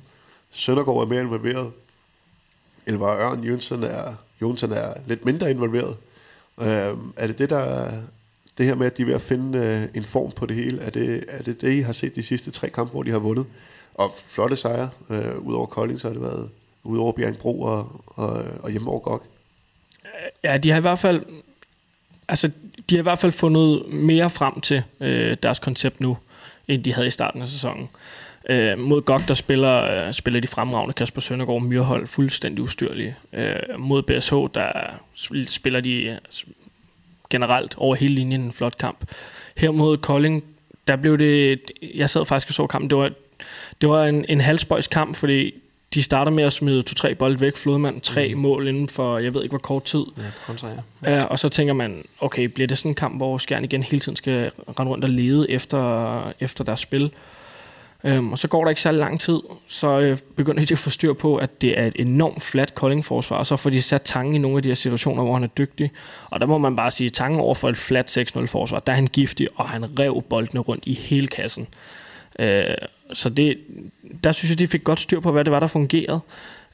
Søndergaard 0.52 1.02
er 1.02 1.06
mere 1.06 1.20
involveret. 1.20 1.72
Elvar 2.86 3.16
Ørn 3.16 3.44
Jønsson 3.44 3.82
er, 3.82 4.14
Jonsson 4.42 4.72
er 4.72 4.94
lidt 5.06 5.24
mindre 5.24 5.50
involveret. 5.50 5.96
Øh, 6.60 6.96
er 7.16 7.26
det 7.26 7.38
det, 7.38 7.50
der 7.50 7.92
det 8.58 8.66
her 8.66 8.74
med, 8.74 8.86
at 8.86 8.96
de 8.96 9.02
er 9.02 9.06
ved 9.06 9.14
at 9.14 9.22
finde 9.22 9.58
øh, 9.58 9.88
en 9.94 10.04
form 10.04 10.30
på 10.32 10.46
det 10.46 10.56
hele, 10.56 10.82
er 10.82 10.90
det, 10.90 11.24
er 11.28 11.42
det 11.42 11.60
det, 11.60 11.72
I 11.72 11.80
har 11.80 11.92
set 11.92 12.14
de 12.14 12.22
sidste 12.22 12.50
tre 12.50 12.68
kampe, 12.68 12.90
hvor 12.90 13.02
de 13.02 13.10
har 13.10 13.18
vundet? 13.18 13.46
Og 13.94 14.14
flotte 14.26 14.56
sejre, 14.56 14.90
øh, 15.10 15.38
udover 15.38 15.66
Kolding, 15.66 16.00
så 16.00 16.08
har 16.08 16.12
det 16.12 16.22
været 16.22 16.50
udover 16.82 17.12
Bjergbro 17.12 17.62
og, 17.62 18.04
og, 18.06 18.44
og 18.62 18.70
hjemme 18.70 18.90
over 18.90 19.00
Gok. 19.00 19.26
Ja, 20.44 20.58
de 20.58 20.70
har 20.70 20.78
i 20.78 20.80
hvert 20.80 20.98
fald 20.98 21.24
altså, 22.28 22.50
de 22.90 22.94
har 22.94 23.02
i 23.02 23.02
hvert 23.02 23.18
fald 23.18 23.32
fundet 23.32 23.92
mere 23.92 24.30
frem 24.30 24.60
til 24.60 24.82
øh, 25.00 25.36
deres 25.42 25.58
koncept 25.58 26.00
nu, 26.00 26.16
end 26.68 26.84
de 26.84 26.94
havde 26.94 27.06
i 27.06 27.10
starten 27.10 27.42
af 27.42 27.48
sæsonen. 27.48 27.88
Øh, 28.50 28.78
mod 28.78 29.02
GOG, 29.02 29.20
der 29.28 29.35
spiller, 29.35 30.07
øh, 30.07 30.12
spiller 30.12 30.40
de 30.40 30.46
fremragende 30.46 30.94
Kasper 30.94 31.20
Søndergaard 31.20 31.61
og 31.61 31.62
Myrhold 31.62 32.07
fuldstændig 32.07 32.64
ustyrlige. 32.64 33.16
Øh, 33.33 33.57
mod 33.78 34.02
BSH, 34.02 34.35
der 34.55 34.72
spiller 35.46 35.81
de 35.81 36.11
altså, 36.11 36.44
generelt 37.31 37.74
over 37.76 37.94
hele 37.94 38.14
linjen 38.14 38.40
en 38.40 38.52
flot 38.52 38.78
kamp. 38.78 39.05
Her 39.57 39.70
mod 39.70 39.96
Kolding, 39.96 40.44
der 40.87 40.96
blev 40.96 41.18
det... 41.18 41.61
Jeg 41.94 42.11
sad 42.11 42.24
faktisk 42.24 42.48
og 42.48 42.55
så 42.55 42.66
kampen. 42.66 42.90
Det 42.90 42.98
var, 42.98 43.11
det 43.81 43.88
var 43.88 44.05
en, 44.05 44.24
en 44.28 44.40
halvspøjs 44.40 44.87
kamp, 44.87 45.16
fordi 45.16 45.55
de 45.94 46.02
starter 46.02 46.33
med 46.33 46.44
at 46.44 46.52
smide 46.52 46.83
to-tre 46.83 47.14
bold 47.14 47.38
væk. 47.38 47.57
Flodmand 47.57 48.00
tre 48.00 48.35
mm. 48.35 48.40
mål 48.40 48.68
inden 48.68 48.88
for, 48.88 49.18
jeg 49.18 49.35
ved 49.35 49.42
ikke 49.42 49.52
hvor 49.52 49.59
kort 49.59 49.85
tid. 49.85 50.05
Ja, 50.16 50.22
kontra, 50.46 50.68
ja. 51.02 51.14
ja. 51.14 51.24
og 51.24 51.38
så 51.38 51.48
tænker 51.48 51.74
man, 51.74 52.05
okay, 52.20 52.44
bliver 52.44 52.66
det 52.66 52.78
sådan 52.78 52.90
en 52.90 52.94
kamp, 52.94 53.16
hvor 53.16 53.38
Skjern 53.38 53.64
igen 53.64 53.83
hele 53.83 54.00
tiden 54.00 54.16
skal 54.16 54.50
rende 54.78 54.92
rundt 54.92 55.05
og 55.05 55.11
lede 55.11 55.50
efter, 55.50 56.33
efter 56.40 56.64
deres 56.64 56.81
spil? 56.81 57.11
Øhm, 58.04 58.32
og 58.32 58.38
så 58.38 58.48
går 58.48 58.62
der 58.62 58.68
ikke 58.68 58.80
særlig 58.80 58.98
lang 58.98 59.20
tid, 59.20 59.40
så 59.66 60.00
øh, 60.00 60.18
begynder 60.36 60.64
de 60.64 60.72
at 60.72 60.78
få 60.78 60.90
styr 60.90 61.12
på, 61.12 61.36
at 61.36 61.62
det 61.62 61.78
er 61.78 61.86
et 61.86 61.96
enormt 61.98 62.42
flat 62.42 62.74
Kolding-forsvar, 62.74 63.36
og 63.36 63.46
så 63.46 63.56
får 63.56 63.70
de 63.70 63.82
sat 63.82 64.02
Tange 64.02 64.34
i 64.34 64.38
nogle 64.38 64.56
af 64.56 64.62
de 64.62 64.68
her 64.68 64.74
situationer, 64.74 65.22
hvor 65.22 65.34
han 65.34 65.44
er 65.44 65.48
dygtig. 65.48 65.92
Og 66.30 66.40
der 66.40 66.46
må 66.46 66.58
man 66.58 66.76
bare 66.76 66.90
sige, 66.90 67.10
Tange 67.10 67.40
over 67.40 67.54
for 67.54 67.68
et 67.68 67.76
flat 67.76 68.18
6-0-forsvar, 68.18 68.78
der 68.78 68.92
er 68.92 68.96
han 68.96 69.06
giftig, 69.06 69.48
og 69.54 69.68
han 69.68 69.98
rev 69.98 70.22
boldene 70.22 70.60
rundt 70.60 70.84
i 70.86 70.94
hele 70.94 71.26
kassen. 71.26 71.68
Øh, 72.38 72.74
så 73.12 73.30
det, 73.30 73.58
der 74.24 74.32
synes 74.32 74.50
jeg, 74.50 74.58
de 74.58 74.66
fik 74.66 74.84
godt 74.84 75.00
styr 75.00 75.20
på, 75.20 75.32
hvad 75.32 75.44
det 75.44 75.52
var, 75.52 75.60
der 75.60 75.66
fungerede. 75.66 76.20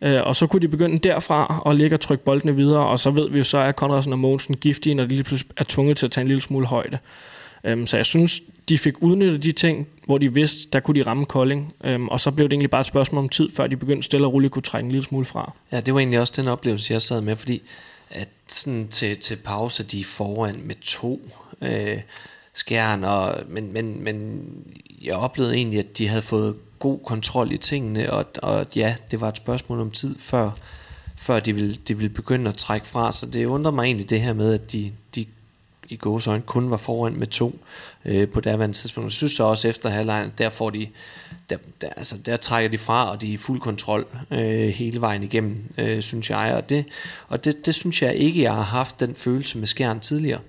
Øh, 0.02 0.22
og 0.22 0.36
så 0.36 0.46
kunne 0.46 0.62
de 0.62 0.68
begynde 0.68 0.98
derfra 0.98 1.62
og 1.64 1.74
ligge 1.74 1.96
og 1.96 2.00
trykke 2.00 2.24
boldene 2.24 2.56
videre, 2.56 2.86
og 2.86 3.00
så 3.00 3.10
ved 3.10 3.30
vi 3.30 3.38
jo 3.38 3.44
så, 3.44 3.58
at 3.58 3.76
Konradsen 3.76 4.12
og 4.12 4.18
Mogensen 4.18 4.56
giftige, 4.56 4.94
når 4.94 5.04
de 5.04 5.08
lige 5.08 5.24
pludselig 5.24 5.52
er 5.56 5.64
tvunget 5.68 5.96
til 5.96 6.06
at 6.06 6.12
tage 6.12 6.22
en 6.22 6.28
lille 6.28 6.42
smule 6.42 6.66
højde. 6.66 6.98
Øhm, 7.68 7.86
så 7.86 7.96
jeg 7.96 8.06
synes, 8.06 8.40
de 8.68 8.78
fik 8.78 8.94
udnyttet 9.02 9.42
de 9.42 9.52
ting, 9.52 9.88
hvor 10.04 10.18
de 10.18 10.34
vidste, 10.34 10.68
der 10.72 10.80
kunne 10.80 11.00
de 11.00 11.06
ramme 11.06 11.26
Kolding. 11.26 11.74
Øhm, 11.84 12.08
og 12.08 12.20
så 12.20 12.30
blev 12.30 12.48
det 12.48 12.52
egentlig 12.52 12.70
bare 12.70 12.80
et 12.80 12.86
spørgsmål 12.86 13.18
om 13.18 13.28
tid, 13.28 13.50
før 13.50 13.66
de 13.66 13.76
begyndte 13.76 14.02
stille 14.02 14.26
og 14.26 14.32
roligt 14.32 14.52
kunne 14.52 14.62
trække 14.62 14.86
en 14.86 14.92
lille 14.92 15.04
smule 15.04 15.24
fra. 15.24 15.52
Ja, 15.72 15.80
det 15.80 15.94
var 15.94 16.00
egentlig 16.00 16.20
også 16.20 16.32
den 16.36 16.48
oplevelse, 16.48 16.92
jeg 16.92 17.02
sad 17.02 17.20
med, 17.20 17.36
fordi 17.36 17.62
at 18.10 18.28
sådan 18.48 18.88
til, 18.88 19.16
til 19.16 19.36
pause, 19.36 19.82
de 19.82 20.00
er 20.00 20.04
foran 20.04 20.60
med 20.64 20.74
to 20.82 21.20
øh, 21.62 22.00
skjern, 22.52 23.04
og, 23.04 23.34
men, 23.48 23.72
men, 23.72 24.04
men 24.04 24.46
jeg 25.02 25.14
oplevede 25.14 25.54
egentlig, 25.54 25.78
at 25.78 25.98
de 25.98 26.08
havde 26.08 26.22
fået 26.22 26.56
god 26.78 26.98
kontrol 27.04 27.52
i 27.52 27.56
tingene, 27.56 28.12
og, 28.12 28.26
og 28.42 28.66
ja, 28.76 28.94
det 29.10 29.20
var 29.20 29.28
et 29.28 29.36
spørgsmål 29.36 29.80
om 29.80 29.90
tid, 29.90 30.18
før, 30.18 30.50
før 31.16 31.40
de, 31.40 31.52
ville, 31.52 31.76
de 31.88 31.96
ville 31.96 32.14
begynde 32.14 32.50
at 32.50 32.56
trække 32.56 32.86
fra, 32.86 33.12
så 33.12 33.26
det 33.26 33.44
undrer 33.44 33.72
mig 33.72 33.84
egentlig 33.84 34.10
det 34.10 34.20
her 34.20 34.32
med, 34.32 34.54
at 34.54 34.72
de, 34.72 34.92
de 35.14 35.26
i 35.88 35.96
gåsøjne 35.96 36.42
kun 36.46 36.70
var 36.70 36.76
foran 36.76 37.14
med 37.16 37.26
to 37.26 37.58
øh, 38.04 38.28
på 38.28 38.40
daværende 38.40 38.76
tidspunkt. 38.76 39.06
Jeg 39.06 39.12
synes 39.12 39.32
så 39.32 39.44
også 39.44 39.68
efter 39.68 39.88
halvlejen, 39.88 40.32
der 40.38 40.50
får 40.50 40.70
de, 40.70 40.86
der, 41.50 41.56
der, 41.80 41.88
altså, 41.96 42.16
der 42.26 42.36
trækker 42.36 42.70
de 42.70 42.78
fra, 42.78 43.10
og 43.10 43.20
de 43.20 43.28
er 43.28 43.32
i 43.32 43.36
fuld 43.36 43.60
kontrol 43.60 44.06
øh, 44.30 44.68
hele 44.68 45.00
vejen 45.00 45.22
igennem, 45.22 45.64
øh, 45.78 46.02
synes 46.02 46.30
jeg. 46.30 46.54
Og, 46.54 46.68
det, 46.68 46.84
og 47.28 47.44
det, 47.44 47.66
det 47.66 47.74
synes 47.74 48.02
jeg 48.02 48.14
ikke, 48.14 48.42
jeg 48.42 48.54
har 48.54 48.62
haft 48.62 49.00
den 49.00 49.14
følelse 49.14 49.58
med 49.58 49.66
skærn 49.66 50.00
tidligere. 50.00 50.40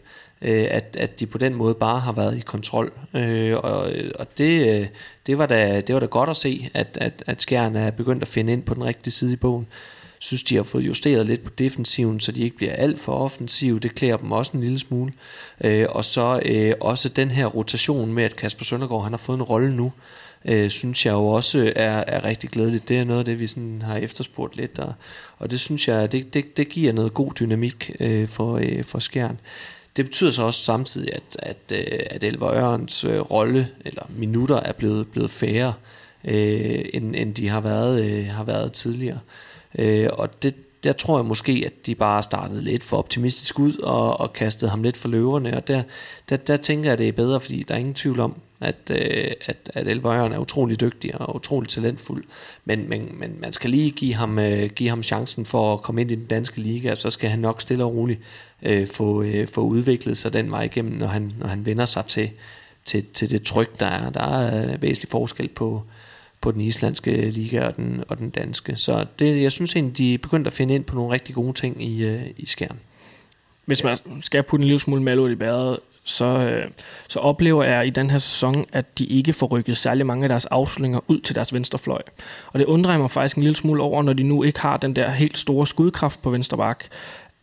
Øh, 0.41 0.67
at, 0.71 0.97
at 0.99 1.19
de 1.19 1.25
på 1.25 1.38
den 1.38 1.56
måde 1.56 1.75
bare 1.75 1.99
har 1.99 2.12
været 2.12 2.38
i 2.38 2.41
kontrol. 2.41 2.91
Øh, 3.13 3.58
og 3.58 3.91
og 4.19 4.38
det, 4.38 4.80
øh, 4.82 4.88
det, 5.28 5.38
var 5.38 5.45
da, 5.45 5.82
det 5.82 5.93
var 5.93 5.99
da 5.99 6.06
godt 6.06 6.30
at 6.30 6.38
se, 6.38 6.69
at, 6.73 6.97
at, 7.02 7.23
at 7.28 7.41
skærn 7.41 7.75
er 7.75 7.91
begyndt 7.91 8.21
at 8.21 8.28
finde 8.28 8.54
ind 8.54 8.63
på 8.63 8.73
den 8.73 8.84
rigtige 8.84 9.13
side 9.13 9.34
i 9.34 9.36
bogen 9.36 9.67
synes, 10.19 10.43
de 10.43 10.55
har 10.55 10.63
fået 10.63 10.88
justeret 10.88 11.25
lidt 11.25 11.43
på 11.43 11.49
defensiven, 11.49 12.19
så 12.19 12.32
de 12.32 12.43
ikke 12.43 12.55
bliver 12.55 12.73
alt 12.73 12.99
for 12.99 13.13
offensive. 13.13 13.79
Det 13.79 13.95
klæder 13.95 14.17
dem 14.17 14.32
også 14.32 14.51
en 14.53 14.62
lille 14.62 14.79
smule. 14.79 15.13
Øh, 15.63 15.86
og 15.89 16.05
så 16.05 16.41
øh, 16.45 16.73
også 16.82 17.10
den 17.10 17.32
her 17.32 17.45
rotation 17.45 18.13
med, 18.13 18.23
at 18.23 18.36
Kasper 18.36 18.65
Søndergaard 18.65 19.03
han 19.03 19.13
har 19.13 19.17
fået 19.17 19.38
en 19.38 19.43
rolle 19.43 19.75
nu, 19.75 19.91
øh, 20.45 20.69
synes 20.69 21.05
jeg 21.05 21.12
jo 21.12 21.27
også 21.27 21.73
er, 21.75 22.03
er 22.08 22.25
rigtig 22.25 22.49
glædeligt. 22.49 22.89
Det 22.89 22.97
er 22.97 23.03
noget 23.03 23.19
af 23.19 23.25
det, 23.25 23.39
vi 23.39 23.47
sådan 23.47 23.82
har 23.82 23.97
efterspurgt 23.97 24.55
lidt, 24.55 24.79
og, 24.79 24.93
og 25.38 25.51
det 25.51 25.60
synes 25.60 25.88
jeg, 25.88 26.12
det, 26.12 26.34
det, 26.34 26.58
det 26.58 26.69
giver 26.69 26.93
noget 26.93 27.13
god 27.13 27.32
dynamik 27.39 27.91
øh, 27.99 28.27
for, 28.27 28.58
øh, 28.58 28.84
for 28.84 28.99
skærn. 28.99 29.39
Det 29.95 30.05
betyder 30.05 30.32
så 30.32 30.43
også 30.43 30.62
samtidig, 30.62 31.13
at, 31.13 31.38
at, 31.39 31.73
øh, 31.73 31.99
at 32.10 32.23
Elver 32.23 32.53
Ørens 32.53 33.03
øh, 33.03 33.19
rolle, 33.19 33.69
eller 33.86 34.03
minutter, 34.10 34.55
er 34.55 34.71
blevet, 34.71 35.08
blevet 35.08 35.32
færre, 35.32 35.73
øh, 36.23 36.86
end, 36.93 37.15
end 37.15 37.36
de 37.36 37.49
har 37.49 37.62
været, 37.62 38.05
øh, 38.05 38.25
har 38.25 38.43
været 38.43 38.73
tidligere. 38.73 39.19
Øh, 39.25 39.48
Øh, 39.77 40.10
og 40.13 40.43
det, 40.43 40.55
der 40.84 40.93
tror 40.93 41.17
jeg 41.17 41.25
måske, 41.25 41.63
at 41.65 41.86
de 41.86 41.95
bare 41.95 42.23
startede 42.23 42.63
lidt 42.63 42.84
for 42.84 42.97
optimistisk 42.97 43.60
ud 43.60 43.77
og, 43.77 44.19
og 44.19 44.34
kastede 44.34 44.71
ham 44.71 44.84
lidt 44.84 44.97
for 44.97 45.10
løverne, 45.10 45.58
og 45.58 45.67
der, 45.67 45.84
der, 46.29 46.38
der 46.38 46.58
tænker 46.58 46.86
jeg, 46.86 46.93
at 46.93 46.99
det 46.99 47.08
er 47.08 47.12
bedre, 47.12 47.39
fordi 47.39 47.63
der 47.63 47.73
er 47.73 47.79
ingen 47.79 47.93
tvivl 47.93 48.19
om, 48.19 48.36
at, 48.60 48.75
øh, 48.91 49.32
at, 49.45 49.71
at 49.73 49.88
Elvøjeren 49.88 50.34
er 50.34 50.38
utrolig 50.38 50.82
dygtig 50.82 51.21
og 51.21 51.36
utrolig 51.36 51.69
talentfuld, 51.69 52.23
men, 52.65 52.89
men, 52.89 53.10
men 53.13 53.38
man 53.41 53.53
skal 53.53 53.69
lige 53.69 53.91
give 53.91 54.13
ham, 54.13 54.39
øh, 54.39 54.69
give 54.69 54.89
ham 54.89 55.03
chancen 55.03 55.45
for 55.45 55.73
at 55.73 55.82
komme 55.82 56.01
ind 56.01 56.12
i 56.12 56.15
den 56.15 56.25
danske 56.25 56.62
liga, 56.62 56.91
og 56.91 56.97
så 56.97 57.10
skal 57.10 57.29
han 57.29 57.39
nok 57.39 57.62
stille 57.62 57.84
og 57.84 57.95
roligt 57.95 58.19
øh, 58.63 58.88
få, 58.88 59.23
øh, 59.23 59.47
få 59.47 59.62
udviklet 59.62 60.17
sig 60.17 60.34
den 60.34 60.51
vej 60.51 60.63
igennem, 60.63 60.93
når 60.93 61.08
han, 61.08 61.34
når 61.39 61.47
han 61.47 61.65
vender 61.65 61.86
sig 61.86 62.05
til, 62.05 62.29
til, 62.86 63.05
til 63.05 63.32
det 63.32 63.43
tryk, 63.43 63.79
der 63.79 63.86
er. 63.86 64.10
Der 64.10 64.21
er 64.21 64.73
øh, 64.73 64.82
væsentlig 64.82 65.10
forskel 65.10 65.47
på, 65.47 65.84
på 66.41 66.52
den 66.52 66.62
islandske 66.62 67.30
liga 67.30 67.67
og 67.67 67.75
den, 67.75 68.04
og 68.08 68.17
den 68.17 68.30
danske. 68.30 68.75
Så 68.75 69.06
det, 69.19 69.41
jeg 69.41 69.52
synes 69.52 69.75
egentlig, 69.75 69.97
de 69.97 70.13
er 70.13 70.17
begyndt 70.17 70.47
at 70.47 70.54
finde 70.54 70.75
ind 70.75 70.84
på 70.84 70.95
nogle 70.95 71.13
rigtig 71.13 71.36
gode 71.36 71.54
ting 71.54 71.84
i, 71.84 72.06
øh, 72.06 72.21
i 72.38 72.45
skærmen. 72.45 72.80
Hvis 73.65 73.84
man 73.84 73.97
skal 74.21 74.43
putte 74.43 74.63
en 74.63 74.67
lille 74.67 74.80
smule 74.80 75.04
malurt 75.04 75.32
i 75.32 75.36
bæret, 75.36 75.80
så, 76.04 76.25
øh, 76.25 76.71
så 77.08 77.19
oplever 77.19 77.63
jeg 77.63 77.88
i 77.88 77.89
den 77.89 78.10
her 78.10 78.17
sæson, 78.17 78.65
at 78.71 78.99
de 78.99 79.06
ikke 79.06 79.34
får 79.34 79.47
rykket 79.47 79.78
særlig 79.78 80.06
mange 80.06 80.23
af 80.23 80.30
deres 80.30 80.45
afslutninger 80.45 80.99
ud 81.08 81.19
til 81.19 81.36
deres 81.36 81.54
venstrefløj. 81.54 82.02
Og 82.54 82.60
det 82.60 82.65
undrer 82.65 82.91
jeg 82.91 82.99
mig 82.99 83.12
faktisk 83.12 83.38
en 83.38 83.43
lille 83.43 83.56
smule 83.56 83.84
over, 83.84 84.04
når 84.04 84.13
de 84.13 84.23
nu 84.23 84.43
ikke 84.43 84.60
har 84.60 84.78
den 84.78 84.95
der 84.95 85.10
helt 85.10 85.38
store 85.38 85.67
skudkraft 85.67 86.21
på 86.21 86.30
venstre 86.30 86.58
bak. 86.58 86.84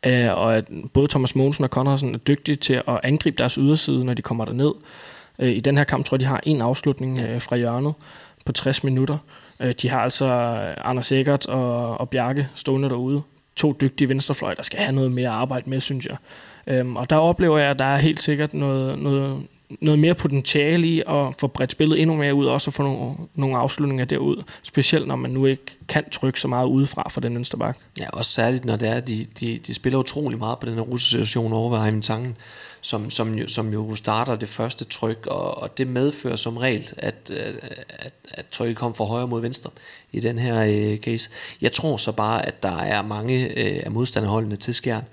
Øh, 0.07 0.39
og 0.39 0.57
at 0.57 0.65
både 0.93 1.09
Thomas 1.09 1.35
Mogensen 1.35 1.65
og 1.65 1.71
Conradsen 1.71 2.15
er 2.15 2.19
dygtige 2.19 2.57
til 2.57 2.75
at 2.75 3.01
angribe 3.03 3.39
deres 3.39 3.55
yderside, 3.55 4.05
når 4.05 4.15
de 4.15 4.23
kommer 4.23 4.45
derned. 4.45 4.73
Øh, 5.39 5.53
I 5.53 5.61
den 5.61 5.77
her 5.77 5.85
kamp 5.85 6.07
tror 6.07 6.15
jeg, 6.15 6.21
de 6.21 6.25
har 6.25 6.41
en 6.43 6.61
afslutning 6.61 7.21
øh, 7.21 7.41
fra 7.41 7.57
hjørnet 7.57 7.95
på 8.47 8.53
60 8.53 8.85
minutter. 8.85 9.19
Øh, 9.61 9.75
de 9.83 9.89
har 9.89 10.01
altså 10.01 10.25
øh, 10.25 10.91
Anders 10.91 11.13
Eggert 11.13 11.47
og, 11.47 12.01
og 12.01 12.09
Bjarke 12.11 12.49
stående 12.55 12.89
derude. 12.89 13.23
To 13.57 13.77
dygtige 13.81 14.09
venstrefløj, 14.09 14.55
der 14.55 14.63
skal 14.63 14.79
have 14.79 14.93
noget 14.93 15.13
mere 15.13 15.29
arbejde 15.29 15.71
med, 15.71 15.81
synes 15.81 16.07
jeg. 16.07 16.17
Øhm, 16.67 16.97
og 16.97 17.11
der 17.11 17.17
oplever 17.17 17.59
jeg, 17.59 17.71
at 17.71 17.79
der 17.79 17.85
er 17.85 17.97
helt 17.97 18.23
sikkert 18.23 18.55
noget, 18.55 18.99
noget, 18.99 19.47
noget 19.81 19.99
mere 19.99 20.15
potentiale 20.15 20.87
i 20.87 21.03
at 21.09 21.35
få 21.39 21.47
bredt 21.47 21.73
spillet 21.73 22.01
endnu 22.01 22.17
mere 22.17 22.35
ud, 22.35 22.47
og 22.47 22.53
også 22.53 22.71
få 22.71 22.83
nogle, 22.83 23.15
nogle 23.35 23.57
afslutninger 23.57 24.05
derud. 24.05 24.43
Specielt 24.63 25.07
når 25.07 25.17
man 25.17 25.31
nu 25.31 25.47
ikke 25.47 25.77
kan 25.89 26.11
trykke 26.11 26.41
så 26.41 26.49
meget 26.49 26.67
udefra 26.67 27.09
for 27.09 27.21
den 27.21 27.35
venstre 27.35 27.59
bak. 27.59 27.77
Ja, 28.01 28.11
også 28.11 28.31
særligt 28.31 28.65
når 28.65 28.77
det 28.77 28.89
er, 28.89 29.01
de, 29.01 29.27
de, 29.41 29.59
de 29.67 29.75
spiller 29.75 29.99
utrolig 29.99 30.39
meget 30.39 30.59
på 30.59 30.67
den 30.67 30.75
her 30.75 30.83
russesituation 30.83 31.53
over 31.53 31.77
ved 31.77 31.87
Eivind 31.87 32.03
Tangen 32.03 32.37
som, 32.87 33.11
som, 33.11 33.35
jo, 33.35 33.49
som 33.49 33.73
jo 33.73 33.95
starter 33.95 34.37
det 34.37 34.49
første 34.49 34.85
tryk, 34.85 35.27
og, 35.27 35.59
og 35.59 35.79
det 35.79 35.87
medfører 35.87 36.37
som 36.37 36.57
regel, 36.57 36.93
at, 36.97 37.31
at, 37.31 38.13
at 38.31 38.47
trykket 38.51 38.77
kommer 38.77 38.95
fra 38.95 39.05
højre 39.05 39.29
mod 39.29 39.41
venstre 39.41 39.71
i 40.13 40.21
den 40.21 40.39
her 40.39 40.65
øh, 40.65 40.99
case. 40.99 41.31
Jeg 41.61 41.73
tror 41.73 41.97
så 41.97 42.13
bare, 42.13 42.47
at 42.47 42.63
der 42.63 42.79
er 42.79 43.03
mange 43.03 43.49
øh, 43.49 43.83
af 43.85 43.91
modstanderholdene 43.91 44.57
til 44.57 44.75
skjern, 44.75 45.05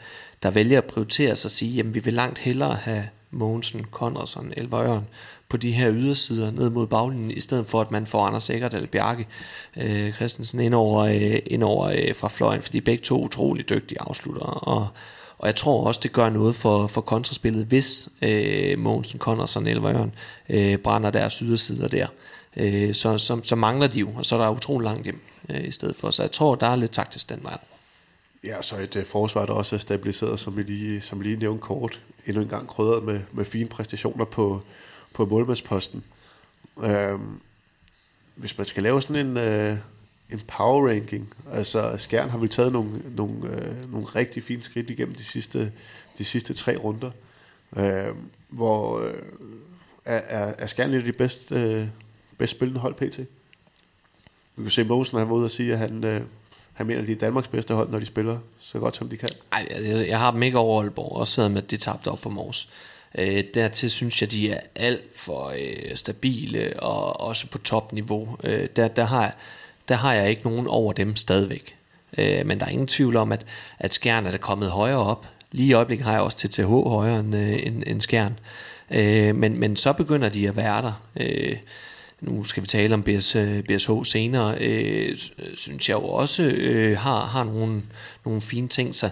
der 0.43 0.51
vælger 0.51 0.77
at 0.77 0.83
prioritere 0.83 1.36
sig 1.36 1.47
og 1.47 1.51
sige, 1.51 1.71
jamen 1.71 1.95
vi 1.95 1.99
vil 1.99 2.13
langt 2.13 2.39
hellere 2.39 2.75
have 2.75 3.03
Mogensen, 3.31 3.83
Konradsen, 3.91 4.53
Elvøren 4.57 5.07
på 5.49 5.57
de 5.57 5.71
her 5.71 5.91
ydersider 5.93 6.51
ned 6.51 6.69
mod 6.69 6.88
baglinjen, 6.88 7.31
i 7.31 7.39
stedet 7.39 7.67
for 7.67 7.81
at 7.81 7.91
man 7.91 8.05
får 8.05 8.25
Anders 8.25 8.43
Sikkert 8.43 8.73
eller 8.73 8.88
Bjarke 8.88 9.27
øh, 9.77 10.13
Christensen 10.13 10.59
ind 10.59 10.75
over, 10.75 11.03
øh, 11.03 11.39
ind 11.45 11.63
over 11.63 11.88
øh, 11.88 12.15
fra 12.15 12.27
fløjen, 12.27 12.62
fordi 12.62 12.81
begge 12.81 13.03
to 13.03 13.23
utrolig 13.23 13.69
dygtige 13.69 14.01
afslutter, 14.01 14.45
og, 14.45 14.88
og 15.43 15.47
jeg 15.47 15.56
tror 15.56 15.88
også, 15.88 15.99
det 16.03 16.13
gør 16.13 16.29
noget 16.29 16.56
for, 16.56 16.88
for 16.88 17.01
kontraspillet, 17.01 17.65
hvis 17.65 18.10
øh, 18.21 18.79
Mogensen, 18.79 19.19
Connorsen 19.19 19.67
eller 19.67 19.95
Ørn 19.95 20.13
øh, 20.49 20.77
brænder 20.77 21.10
deres 21.10 21.38
ydersider 21.38 21.88
der. 21.88 22.08
Øh, 22.58 22.93
så, 22.93 23.17
så, 23.17 23.39
så 23.43 23.56
mangler 23.56 23.88
de 23.88 23.99
jo, 23.99 24.10
og 24.15 24.25
så 24.25 24.36
er 24.36 24.41
der 24.41 24.49
utrolig 24.49 24.86
langt 24.86 25.03
hjem 25.03 25.21
øh, 25.49 25.67
i 25.67 25.71
stedet 25.71 25.95
for. 25.95 26.10
Så 26.10 26.23
jeg 26.23 26.32
tror, 26.32 26.56
der 26.56 26.67
er 26.67 26.75
lidt 26.75 26.91
taktisk 26.91 27.29
den 27.29 27.39
vej. 27.43 27.58
Ja, 28.43 28.62
så 28.62 28.77
et 28.77 28.95
øh, 28.95 29.06
forsvar, 29.06 29.45
der 29.45 29.53
også 29.53 29.75
er 29.75 29.79
stabiliseret, 29.79 30.39
som 30.39 30.58
vi 30.58 30.63
lige, 30.63 31.01
som 31.01 31.21
lige 31.21 31.38
nævnte 31.38 31.62
kort, 31.62 31.99
endnu 32.25 32.41
en 32.41 32.49
gang 32.49 32.67
krydret 32.67 33.03
med, 33.03 33.19
med 33.32 33.45
fine 33.45 33.69
præstationer 33.69 34.25
på, 34.25 34.62
på 35.13 35.25
målmandsposten. 35.25 36.03
Øh, 36.84 37.19
hvis 38.36 38.58
man 38.58 38.67
skal 38.67 38.84
lave 38.84 39.01
sådan 39.01 39.25
en, 39.25 39.38
Øh, 39.38 39.77
en 40.34 40.41
power 40.48 40.89
ranking. 40.89 41.34
Altså 41.52 41.96
Skjern 41.98 42.30
har 42.30 42.38
vel 42.38 42.50
taget 42.50 42.72
nogle, 42.72 43.02
nogle, 43.15 43.48
øh, 43.50 43.91
nogle 43.91 44.08
rigtig 44.08 44.43
fine 44.43 44.63
skridt 44.63 44.89
igennem 44.89 45.15
de 45.15 45.24
sidste, 45.24 45.72
de 46.17 46.26
sidste 46.26 46.54
tre 46.54 46.78
runder, 46.78 47.12
øh, 47.76 48.15
hvor 48.50 49.00
øh, 49.00 49.13
er, 50.06 50.54
er 50.58 50.67
Skjern 50.67 50.91
lidt 50.91 51.00
af 51.00 51.06
de 51.06 51.17
bedst, 51.17 51.52
øh, 51.52 51.88
bedst 52.38 52.52
spillende 52.52 52.80
hold 52.80 52.96
pt. 52.96 53.17
Vi 54.56 54.63
kan 54.63 54.72
se, 54.72 54.84
Mosen 54.84 55.17
han 55.17 55.30
var 55.30 55.36
ude 55.36 55.46
og 55.46 55.52
sige, 55.52 55.74
at 55.74 55.80
han, 55.80 56.04
øh, 56.04 56.22
han 56.74 56.88
mener, 56.88 57.02
at 57.02 57.08
de 57.08 57.12
er 57.12 57.15
Danmarks 57.15 57.48
bedste 57.48 57.74
hold, 57.74 57.89
når 57.89 58.00
de 58.00 58.06
spiller 58.06 58.39
så 58.60 58.80
godt, 58.80 58.96
som 58.96 59.10
de 59.10 59.17
kan. 59.17 59.30
Ej, 59.52 59.67
jeg, 59.72 60.08
jeg 60.08 60.19
har 60.19 60.32
dem 60.32 60.43
ikke 60.43 60.58
over 60.58 60.82
Aalborg, 60.82 61.15
også 61.15 61.34
selvom 61.34 61.58
at 61.58 61.72
de 61.72 61.78
tabte 61.78 62.12
op 62.12 62.22
på 62.22 62.30
Mors. 62.30 62.69
Øh, 63.17 63.43
dertil 63.54 63.91
synes 63.91 64.22
jeg, 64.22 64.32
de 64.32 64.52
er 64.52 64.60
alt 64.76 65.19
for 65.19 65.48
øh, 65.48 65.96
stabile 65.96 66.80
og 66.80 67.22
også 67.22 67.48
på 67.48 67.58
topniveau. 67.58 68.38
Øh, 68.43 68.69
der, 68.76 68.88
der 68.88 69.06
har 69.06 69.22
jeg 69.22 69.34
der 69.88 69.96
har 69.96 70.13
jeg 70.13 70.30
ikke 70.30 70.43
nogen 70.43 70.67
over 70.67 70.93
dem 70.93 71.15
stadigvæk. 71.15 71.76
Øh, 72.17 72.46
men 72.46 72.60
der 72.60 72.65
er 72.65 72.69
ingen 72.69 72.88
tvivl 72.88 73.15
om, 73.15 73.32
at, 73.32 73.46
at 73.80 73.93
skærn 73.93 74.26
er 74.26 74.32
der 74.32 74.38
kommet 74.38 74.72
højere 74.72 74.98
op. 74.98 75.28
Lige 75.52 75.67
i 75.67 75.74
øjeblikket 75.74 76.06
har 76.06 76.13
jeg 76.13 76.22
også 76.22 76.38
TTH 76.38 76.69
højere 76.69 77.19
end, 77.19 77.36
øh, 77.36 77.60
end, 77.63 77.84
end 77.88 78.02
skærn. 78.02 78.39
Øh, 78.91 79.36
men, 79.36 79.60
men 79.60 79.76
så 79.76 79.93
begynder 79.93 80.30
de 80.30 80.48
at 80.48 80.56
være 80.56 80.82
der. 80.82 81.02
Øh, 81.15 81.58
nu 82.22 82.43
skal 82.43 82.63
vi 82.63 82.67
tale 82.67 82.93
om 82.93 83.04
BS, 83.04 83.38
BSH 83.67 83.91
øh, 83.91 84.06
senere, 84.06 84.58
øh, 84.60 85.17
synes 85.56 85.89
jeg 85.89 85.96
jo 85.96 86.04
også 86.04 86.43
øh, 86.43 86.98
har, 86.98 87.26
har 87.26 87.43
nogle, 87.43 87.82
nogle 88.26 88.41
fine 88.41 88.67
ting. 88.67 88.96
Så 88.96 89.10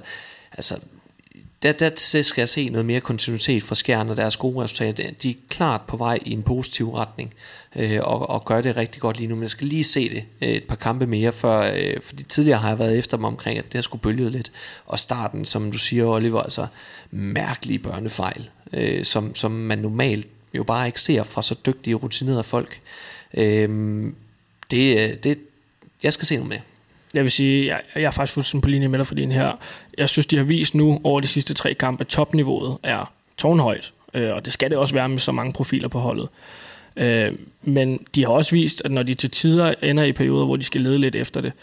altså, 0.52 0.76
der, 1.63 1.71
der 1.71 2.21
skal 2.21 2.41
jeg 2.41 2.50
se 2.50 2.69
noget 2.69 2.86
mere 2.86 3.00
kontinuitet 3.00 3.63
fra 3.63 3.76
Skjern 3.76 4.10
og 4.10 4.17
deres 4.17 4.38
gode 4.38 4.63
resultater. 4.63 5.12
De 5.12 5.30
er 5.30 5.34
klart 5.50 5.82
på 5.82 5.97
vej 5.97 6.19
i 6.26 6.32
en 6.32 6.43
positiv 6.43 6.93
retning 6.93 7.34
øh, 7.76 8.00
og, 8.02 8.30
og 8.30 8.45
gør 8.45 8.62
det 8.62 8.78
rigtig 8.78 9.02
godt 9.02 9.17
lige 9.17 9.28
nu. 9.28 9.36
Men 9.36 9.41
jeg 9.41 9.50
skal 9.50 9.67
lige 9.67 9.84
se 9.84 10.10
det 10.10 10.24
øh, 10.41 10.50
et 10.50 10.63
par 10.63 10.76
kampe 10.76 11.08
mere, 11.08 11.32
før, 11.32 11.71
øh, 11.76 12.02
fordi 12.02 12.24
tidligere 12.24 12.60
har 12.60 12.69
jeg 12.69 12.80
været 12.80 12.97
efter 12.97 13.17
dem 13.17 13.24
omkring, 13.24 13.58
at 13.58 13.65
det 13.65 13.74
har 13.74 13.82
skulle 13.82 14.02
bølget 14.02 14.32
lidt. 14.32 14.52
Og 14.86 15.00
starten, 15.00 15.45
som 15.45 15.71
du 15.71 15.78
siger, 15.78 16.06
Oliver, 16.06 16.41
altså 16.41 16.67
mærkelige 17.12 17.80
børnefejl, 17.80 18.50
øh, 18.74 19.06
som, 19.06 19.36
som 19.36 19.52
man 19.52 19.78
normalt 19.78 20.28
jo 20.54 20.63
bare 20.63 20.88
ikke 20.88 21.02
ser 21.02 21.24
fra 21.24 21.41
så 21.41 21.56
dygtige, 21.65 21.95
rutinerede 21.95 22.43
folk. 22.43 22.82
Øh, 23.34 23.69
det, 24.71 24.97
øh, 25.00 25.15
det, 25.24 25.38
jeg 26.04 26.13
skal 26.13 26.26
se 26.26 26.36
noget 26.36 26.50
mere 26.50 26.62
jeg 27.13 27.24
vil 27.24 27.32
sige, 27.32 27.67
jeg, 27.67 27.82
jeg 27.95 28.04
er 28.04 28.12
faktisk 28.12 28.34
fuldstændig 28.34 28.62
på 28.62 28.69
linje 28.69 28.88
med 28.88 29.00
dig 29.00 29.08
for 29.08 29.15
din 29.15 29.32
her. 29.32 29.60
Jeg 30.02 30.10
synes, 30.10 30.26
de 30.26 30.38
har 30.38 30.44
vist 30.44 30.76
nu 30.76 31.02
over 31.04 31.20
de 31.20 31.28
sidste 31.28 31.54
tre 31.54 31.74
kampe, 31.74 32.02
at 32.02 32.08
topniveauet 32.08 32.78
er 32.84 33.12
tårnhøjt. 33.38 33.94
Øh, 34.14 34.36
og 34.36 34.46
det 34.46 34.54
skal 34.54 34.70
det 34.70 34.78
også 34.78 34.94
være 34.94 35.10
med 35.10 35.20
så 35.20 35.32
mange 35.32 35.54
profiler 35.54 35.88
på 35.88 36.00
holdet. 36.00 36.30
Øh, 36.96 37.34
men 37.62 38.00
de 38.16 38.24
har 38.26 38.32
også 38.32 38.52
vist, 38.52 38.82
at 38.86 38.92
når 38.92 39.04
de 39.04 39.14
til 39.14 39.32
tider 39.32 39.74
ender 39.82 40.04
i 40.04 40.12
perioder, 40.12 40.46
hvor 40.46 40.56
de 40.56 40.64
skal 40.64 40.82
lede 40.82 40.98
lidt 40.98 41.16
efter 41.16 41.42
det, 41.42 41.54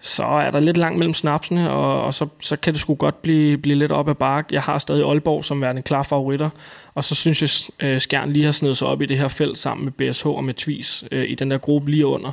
så 0.00 0.24
er 0.24 0.50
der 0.50 0.60
lidt 0.60 0.76
langt 0.76 0.98
mellem 0.98 1.14
snapsene, 1.14 1.70
og, 1.70 2.04
og 2.04 2.14
så, 2.14 2.26
så 2.40 2.56
kan 2.56 2.72
det 2.72 2.80
sgu 2.80 2.94
godt 2.94 3.22
blive, 3.22 3.58
blive 3.58 3.78
lidt 3.78 3.92
op 3.92 4.08
ad 4.08 4.14
bakke. 4.14 4.54
Jeg 4.54 4.62
har 4.62 4.78
stadig 4.78 5.04
Aalborg 5.04 5.44
som 5.44 5.60
værende 5.60 5.82
klar 5.82 6.02
favoritter, 6.02 6.50
og 6.94 7.04
så 7.04 7.14
synes 7.14 7.42
jeg, 7.42 7.86
øh, 7.86 8.00
Skjern 8.00 8.32
lige 8.32 8.44
har 8.44 8.52
snedet 8.52 8.76
sig 8.76 8.88
op 8.88 9.02
i 9.02 9.06
det 9.06 9.18
her 9.18 9.28
felt 9.28 9.58
sammen 9.58 9.84
med 9.84 9.92
BSH 9.92 10.26
og 10.26 10.44
med 10.44 10.54
Tvis 10.54 11.04
øh, 11.12 11.30
i 11.30 11.34
den 11.34 11.50
der 11.50 11.58
gruppe 11.58 11.90
lige 11.90 12.06
under. 12.06 12.32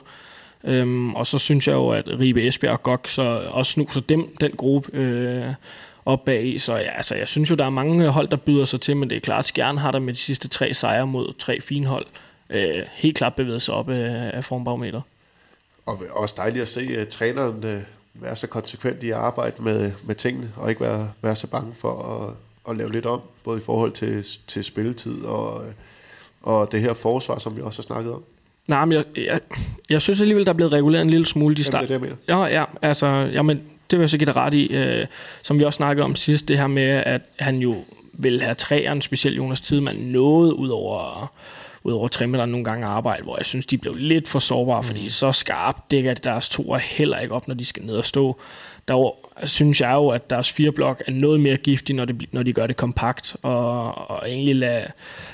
Øhm, 0.63 1.15
og 1.15 1.27
så 1.27 1.37
synes 1.37 1.67
jeg 1.67 1.73
jo, 1.73 1.89
at 1.89 2.19
Ribe 2.19 2.47
Esbjerg 2.47 2.73
og 2.73 2.83
Gok 2.83 3.07
så 3.07 3.21
også 3.51 3.71
snuser 3.71 4.01
dem, 4.01 4.35
den 4.39 4.51
gruppe 4.51 4.97
øh, 4.97 5.53
op 6.05 6.25
bag 6.25 6.45
i. 6.45 6.57
Så 6.57 6.75
ja, 6.75 6.91
altså, 6.95 7.15
jeg 7.15 7.27
synes 7.27 7.49
jo, 7.49 7.55
der 7.55 7.65
er 7.65 7.69
mange 7.69 8.07
hold, 8.07 8.27
der 8.27 8.37
byder 8.37 8.65
sig 8.65 8.81
til, 8.81 8.97
men 8.97 9.09
det 9.09 9.15
er 9.15 9.19
klart, 9.19 9.39
at 9.39 9.45
Skjern 9.45 9.77
har 9.77 9.91
der 9.91 9.99
med 9.99 10.13
de 10.13 10.19
sidste 10.19 10.47
tre 10.47 10.73
sejre 10.73 11.07
mod 11.07 11.33
tre 11.39 11.61
fine 11.61 11.87
hold 11.87 12.05
øh, 12.49 12.83
helt 12.93 13.17
klart 13.17 13.35
bevæget 13.35 13.61
sig 13.61 13.73
op 13.73 13.89
øh, 13.89 14.33
af 14.33 14.45
formbarometer. 14.45 15.01
Og 15.85 16.01
også 16.09 16.35
dejligt 16.37 16.61
at 16.61 16.67
se 16.67 17.01
uh, 17.01 17.07
træneren 17.07 17.63
uh, 17.63 17.81
være 18.13 18.35
så 18.35 18.47
konsekvent 18.47 19.03
i 19.03 19.09
at 19.09 19.17
arbejde 19.17 19.63
med, 19.63 19.91
med 20.03 20.15
tingene, 20.15 20.51
og 20.55 20.69
ikke 20.69 20.81
være, 20.81 21.11
være 21.21 21.35
så 21.35 21.47
bange 21.47 21.73
for 21.75 22.03
at, 22.03 22.33
at 22.71 22.77
lave 22.77 22.91
lidt 22.91 23.05
om, 23.05 23.21
både 23.43 23.57
i 23.57 23.63
forhold 23.63 23.91
til, 23.91 24.25
til 24.47 24.63
spilletid 24.63 25.23
og, 25.23 25.63
og 26.41 26.71
det 26.71 26.81
her 26.81 26.93
forsvar, 26.93 27.39
som 27.39 27.57
vi 27.57 27.61
også 27.61 27.81
har 27.81 27.83
snakket 27.83 28.13
om. 28.13 28.23
Nej, 28.69 28.85
men 28.85 28.93
jeg, 28.97 29.05
jeg, 29.17 29.39
jeg 29.89 30.01
synes 30.01 30.21
alligevel, 30.21 30.45
der 30.45 30.51
er 30.51 30.55
blevet 30.55 30.73
reguleret 30.73 31.01
en 31.01 31.09
lille 31.09 31.25
smule 31.25 31.55
i 31.59 31.63
start. 31.63 31.89
Jamen, 31.89 32.01
det 32.01 32.09
er 32.09 32.15
det, 32.15 32.17
jeg 32.27 32.37
mener. 32.37 32.47
Ja, 32.47 32.59
ja, 32.59 32.65
altså, 32.81 33.07
jamen, 33.07 33.61
det 33.91 33.99
vil 33.99 34.03
jeg 34.03 34.09
så 34.09 34.17
give 34.17 34.25
dig 34.25 34.35
ret 34.35 34.53
i. 34.53 34.73
Øh, 34.73 35.05
som 35.41 35.59
vi 35.59 35.63
også 35.63 35.77
snakkede 35.77 36.05
om 36.05 36.15
sidst, 36.15 36.47
det 36.47 36.57
her 36.57 36.67
med, 36.67 36.87
at 36.87 37.21
han 37.39 37.57
jo 37.57 37.75
vil 38.13 38.41
have 38.41 38.55
træerne, 38.55 39.01
specielt 39.01 39.37
Jonas 39.37 39.61
Tidemand, 39.61 39.97
noget 39.99 40.51
ud 40.51 40.69
over 40.69 41.31
udover 41.83 42.07
trimmerne 42.07 42.51
nogle 42.51 42.65
gange 42.65 42.87
arbejde, 42.87 43.23
hvor 43.23 43.37
jeg 43.37 43.45
synes, 43.45 43.65
de 43.65 43.77
blev 43.77 43.95
lidt 43.95 44.27
for 44.27 44.39
sårbare, 44.39 44.81
mm. 44.81 44.87
fordi 44.87 45.09
så 45.09 45.31
skarp 45.31 45.91
dækker 45.91 46.13
deres 46.13 46.49
to 46.49 46.73
heller 46.73 47.19
ikke 47.19 47.33
op, 47.33 47.47
når 47.47 47.55
de 47.55 47.65
skal 47.65 47.83
ned 47.83 47.95
og 47.95 48.05
stå. 48.05 48.39
Der 48.89 49.11
synes 49.43 49.81
jeg 49.81 49.93
jo, 49.93 50.09
at 50.09 50.29
deres 50.29 50.51
fireblok 50.51 51.03
er 51.07 51.11
noget 51.11 51.39
mere 51.39 51.57
giftig, 51.57 51.95
når, 51.95 52.05
det, 52.05 52.33
når 52.33 52.43
de 52.43 52.53
gør 52.53 52.67
det 52.67 52.77
kompakt, 52.77 53.35
og, 53.41 53.93
og 54.09 54.29
egentlig 54.29 54.55
lade, 54.55 54.87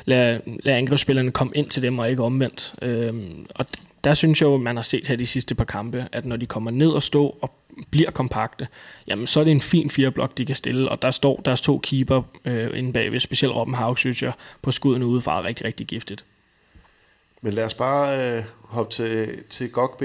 lade, 0.05 0.41
lade 0.63 0.77
angrebsspillerne 0.77 1.31
komme 1.31 1.53
ind 1.55 1.69
til 1.69 1.81
dem, 1.81 1.99
og 1.99 2.09
ikke 2.09 2.23
omvendt. 2.23 2.75
Øhm, 2.81 3.45
og 3.55 3.65
der 4.03 4.13
synes 4.13 4.41
jeg 4.41 4.47
jo, 4.47 4.57
man 4.57 4.75
har 4.75 4.83
set 4.83 5.07
her 5.07 5.15
de 5.15 5.25
sidste 5.25 5.55
par 5.55 5.63
kampe, 5.63 6.07
at 6.11 6.25
når 6.25 6.35
de 6.35 6.45
kommer 6.45 6.71
ned 6.71 6.89
og 6.89 7.03
stå 7.03 7.37
og 7.41 7.51
bliver 7.91 8.11
kompakte, 8.11 8.67
jamen 9.07 9.27
så 9.27 9.39
er 9.39 9.43
det 9.43 9.51
en 9.51 9.61
fin 9.61 9.89
fireblok, 9.89 10.37
de 10.37 10.45
kan 10.45 10.55
stille, 10.55 10.89
og 10.89 11.01
der 11.01 11.11
står 11.11 11.41
deres 11.45 11.61
to 11.61 11.77
keeper 11.77 12.21
øh, 12.45 12.77
inde 12.79 12.93
bagved, 12.93 13.19
specielt 13.19 13.55
Robben 13.55 13.75
Haug, 13.75 13.97
synes 13.97 14.23
jeg, 14.23 14.33
på 14.61 14.71
skuden 14.71 15.03
udefra 15.03 15.39
er 15.39 15.45
rigtig, 15.45 15.65
rigtig 15.65 15.87
giftigt. 15.87 16.25
Men 17.41 17.53
lad 17.53 17.65
os 17.65 17.73
bare 17.73 18.37
øh, 18.37 18.43
hoppe 18.61 18.93
til, 18.93 19.43
til 19.49 19.71
GOG 19.71 19.97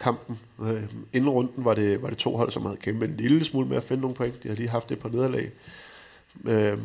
BSH-kampen. 0.00 0.38
Øh, 0.62 0.82
inden 1.12 1.30
runden 1.30 1.64
var 1.64 1.74
det, 1.74 2.02
var 2.02 2.08
det 2.08 2.18
to 2.18 2.36
hold, 2.36 2.50
som 2.50 2.62
havde 2.62 2.76
kæmpet 2.76 3.08
en 3.08 3.16
lille 3.16 3.44
smule 3.44 3.68
med 3.68 3.76
at 3.76 3.84
finde 3.84 4.00
nogle 4.00 4.16
point. 4.16 4.42
De 4.42 4.48
har 4.48 4.54
lige 4.54 4.68
haft 4.68 4.92
et 4.92 4.98
par 4.98 5.08
nederlag. 5.08 5.50
Øh, 6.44 6.78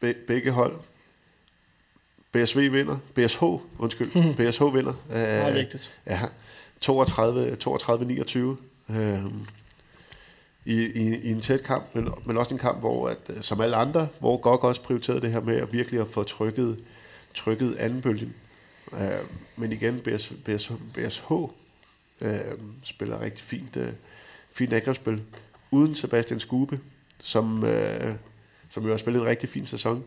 be, 0.00 0.14
begge 0.26 0.50
hold. 0.50 0.76
BSV 2.32 2.72
vinder. 2.72 2.98
BSH, 3.14 3.42
undskyld. 3.78 4.10
BSH 4.50 4.62
vinder. 4.62 4.94
Øh, 5.48 5.54
vigtigt. 5.54 5.94
Ja, 6.06 6.20
32, 6.80 7.56
32 7.56 8.04
29. 8.04 8.56
Øh, 8.90 9.24
i, 10.64 10.74
i, 10.74 11.16
i 11.16 11.30
en 11.30 11.40
tæt 11.40 11.62
kamp, 11.62 11.84
men, 11.94 12.08
men 12.24 12.36
også 12.36 12.54
en 12.54 12.58
kamp, 12.58 12.80
hvor, 12.80 13.08
at, 13.08 13.30
som 13.40 13.60
alle 13.60 13.76
andre, 13.76 14.08
hvor 14.18 14.36
GOG 14.36 14.64
også 14.64 14.82
prioriterede 14.82 15.20
det 15.20 15.32
her 15.32 15.40
med 15.40 15.56
at 15.56 15.72
virkelig 15.72 16.00
at 16.00 16.08
få 16.08 16.22
trykket, 16.22 16.78
trykket 17.34 17.76
anden 17.76 18.00
bølgen. 18.00 18.34
Uh, 18.92 18.98
men 19.56 19.72
igen, 19.72 20.00
BS, 20.00 20.32
BS, 20.44 20.72
BSH 20.94 21.32
øh, 22.20 22.40
spiller 22.82 23.20
rigtig 23.20 23.44
fint, 23.44 23.76
øh, 23.76 23.92
fint 24.52 24.72
angrebsspil. 24.72 25.22
Uden 25.70 25.94
Sebastian 25.94 26.40
Skube, 26.40 26.80
som, 27.22 27.64
øh, 27.64 28.14
som 28.70 28.84
jo 28.84 28.90
har 28.90 28.96
spillet 28.96 29.20
en 29.20 29.26
rigtig 29.26 29.48
fin 29.48 29.66
sæson. 29.66 30.04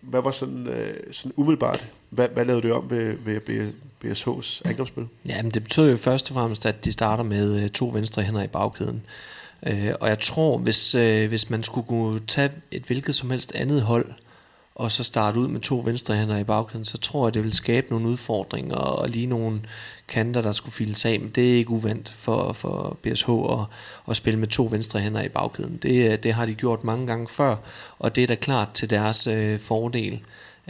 Hvad 0.00 0.22
var 0.22 0.30
sådan, 0.30 0.66
øh, 0.66 1.12
sådan 1.12 1.32
umiddelbart, 1.36 1.88
hvad, 2.10 2.28
hvad 2.28 2.44
lavede 2.44 2.68
du 2.68 2.74
om 2.74 2.90
ved, 2.90 3.16
ved 3.24 3.72
BSH's 4.04 4.68
angrebsspil? 4.68 5.08
Ja, 5.26 5.42
men 5.42 5.50
det 5.50 5.62
betød 5.62 5.90
jo 5.90 5.96
først 5.96 6.30
og 6.30 6.34
fremmest, 6.34 6.66
at 6.66 6.84
de 6.84 6.92
starter 6.92 7.24
med 7.24 7.62
øh, 7.62 7.68
to 7.68 7.90
venstre 7.94 8.22
hænder 8.22 8.42
i 8.42 8.46
bagkæden. 8.46 9.06
Øh, 9.66 9.92
og 10.00 10.08
jeg 10.08 10.18
tror, 10.18 10.58
hvis, 10.58 10.94
øh, 10.94 11.28
hvis 11.28 11.50
man 11.50 11.62
skulle 11.62 11.86
kunne 11.86 12.20
tage 12.20 12.50
et 12.70 12.82
hvilket 12.82 13.14
som 13.14 13.30
helst 13.30 13.54
andet 13.54 13.82
hold, 13.82 14.12
og 14.74 14.92
så 14.92 15.04
starte 15.04 15.40
ud 15.40 15.48
med 15.48 15.60
to 15.60 15.82
venstre 15.84 16.14
hænder 16.14 16.38
i 16.38 16.44
bagkæden, 16.44 16.84
så 16.84 16.98
tror 16.98 17.26
jeg, 17.26 17.34
det 17.34 17.42
vil 17.42 17.52
skabe 17.52 17.86
nogle 17.90 18.08
udfordringer 18.08 18.76
og 18.76 19.08
lige 19.08 19.26
nogle 19.26 19.60
kanter, 20.08 20.40
der 20.40 20.52
skulle 20.52 20.72
files 20.72 21.04
af. 21.04 21.20
Men 21.20 21.28
det 21.28 21.52
er 21.52 21.56
ikke 21.56 21.70
uvendt 21.70 22.12
for, 22.12 22.52
for 22.52 22.96
BSH 23.02 23.30
at, 23.30 23.58
at 24.08 24.16
spille 24.16 24.38
med 24.38 24.48
to 24.48 24.68
venstre 24.70 25.00
hænder 25.00 25.22
i 25.22 25.28
bagkæden. 25.28 25.76
Det, 25.82 26.22
det 26.22 26.34
har 26.34 26.46
de 26.46 26.54
gjort 26.54 26.84
mange 26.84 27.06
gange 27.06 27.28
før, 27.28 27.56
og 27.98 28.16
det 28.16 28.22
er 28.22 28.26
da 28.26 28.34
klart 28.34 28.72
til 28.72 28.90
deres 28.90 29.26
øh, 29.26 29.58
fordel 29.58 30.20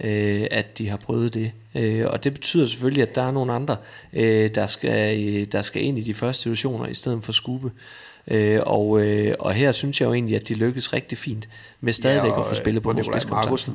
øh, 0.05 0.47
at 0.51 0.79
de 0.79 0.89
har 0.89 0.97
prøvet 0.97 1.35
det. 1.35 1.53
Øh, 1.75 2.07
og 2.07 2.25
det 2.25 2.35
betyder 2.35 2.67
selvfølgelig, 2.67 3.03
at 3.03 3.15
der 3.15 3.23
er 3.23 3.31
nogle 3.31 3.53
andre, 3.53 3.77
øh, 4.13 4.51
der, 4.55 4.67
skal, 4.67 5.53
der 5.53 5.63
skal 5.63 5.85
ind 5.85 5.99
i 5.99 6.03
de 6.03 6.15
første 6.15 6.43
situationer, 6.43 6.87
i 6.87 6.95
stedet 6.95 7.25
for 7.25 7.33
skube. 7.33 7.71
Øh, 8.29 8.61
og, 8.67 9.01
øh, 9.01 9.35
og 9.39 9.53
her 9.53 9.73
synes 9.73 10.01
jeg 10.01 10.07
jo 10.07 10.13
egentlig, 10.13 10.37
at 10.37 10.49
de 10.49 10.55
lykkes 10.55 10.93
rigtig 10.93 11.19
fint 11.19 11.49
med 11.81 11.93
stadigvæk 11.93 12.33
ja, 12.33 12.41
at 12.41 12.47
få 12.47 12.55
spillet 12.55 12.83
på 12.83 12.93
nogle 12.93 13.05
spidskompetencer 13.05 13.73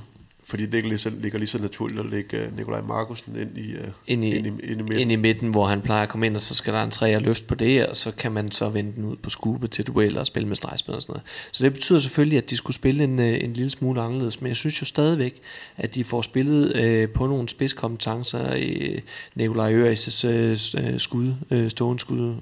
fordi 0.50 0.64
det 0.64 0.74
ligger 0.74 0.90
lige, 0.90 1.00
så, 1.00 1.10
ligger 1.10 1.40
lige 1.40 1.50
så 1.50 1.62
naturligt 1.62 2.00
at 2.00 2.06
lægge 2.06 2.48
uh, 2.48 2.58
Nikolaj 2.58 2.82
Markusen 2.82 3.36
ind 3.36 3.58
i, 3.58 3.74
uh, 3.74 3.84
ind, 4.08 4.24
i, 4.24 4.36
ind, 4.36 4.46
i, 4.46 4.50
ind, 4.50 4.62
i 4.64 4.76
midten. 4.76 5.00
ind 5.00 5.12
i 5.12 5.16
midten, 5.16 5.50
hvor 5.50 5.66
han 5.66 5.82
plejer 5.82 6.04
at 6.04 6.10
komme 6.10 6.26
ind, 6.26 6.36
og 6.36 6.42
så 6.42 6.56
skal 6.56 6.74
der 6.74 6.84
en 6.84 6.92
træer 6.92 7.20
løft 7.20 7.48
på 7.48 7.56
det, 7.56 7.88
og 7.88 7.98
så 7.98 8.12
kan 8.12 8.32
man 8.32 8.52
så 8.52 8.70
vende 8.70 8.92
den 8.96 9.06
ud 9.06 9.16
på 9.16 9.30
skube 9.30 9.68
til 9.68 9.88
dueller 9.88 10.20
og 10.20 10.28
spille 10.28 10.48
med 10.48 10.56
stregspil 10.56 10.96
og 10.96 11.02
sådan 11.02 11.14
noget. 11.14 11.24
Så 11.52 11.64
det 11.64 11.74
betyder 11.74 12.00
selvfølgelig, 12.00 12.38
at 12.38 12.50
de 12.50 12.58
skulle 12.58 12.76
spille 12.76 13.04
en, 13.04 13.20
uh, 13.20 13.26
en 13.26 13.54
lille 13.54 13.70
smule 13.70 14.02
anderledes, 14.02 14.42
men 14.42 14.48
jeg 14.48 14.56
synes 14.56 14.82
jo 14.82 14.86
stadigvæk, 14.86 15.42
at 15.78 15.96
de 15.96 16.04
får 16.04 16.22
spillet 16.22 17.06
uh, 17.06 17.14
på 17.14 17.28
nogle 17.28 17.50
spidskompetencer 17.50 18.56
i 18.56 19.00
Nikolaj 19.36 19.74
Øres 19.74 20.26
uh, 20.26 20.32
skud, 20.98 21.34
uh, 21.52 21.68
stående 21.68 22.00
skud. 22.00 22.36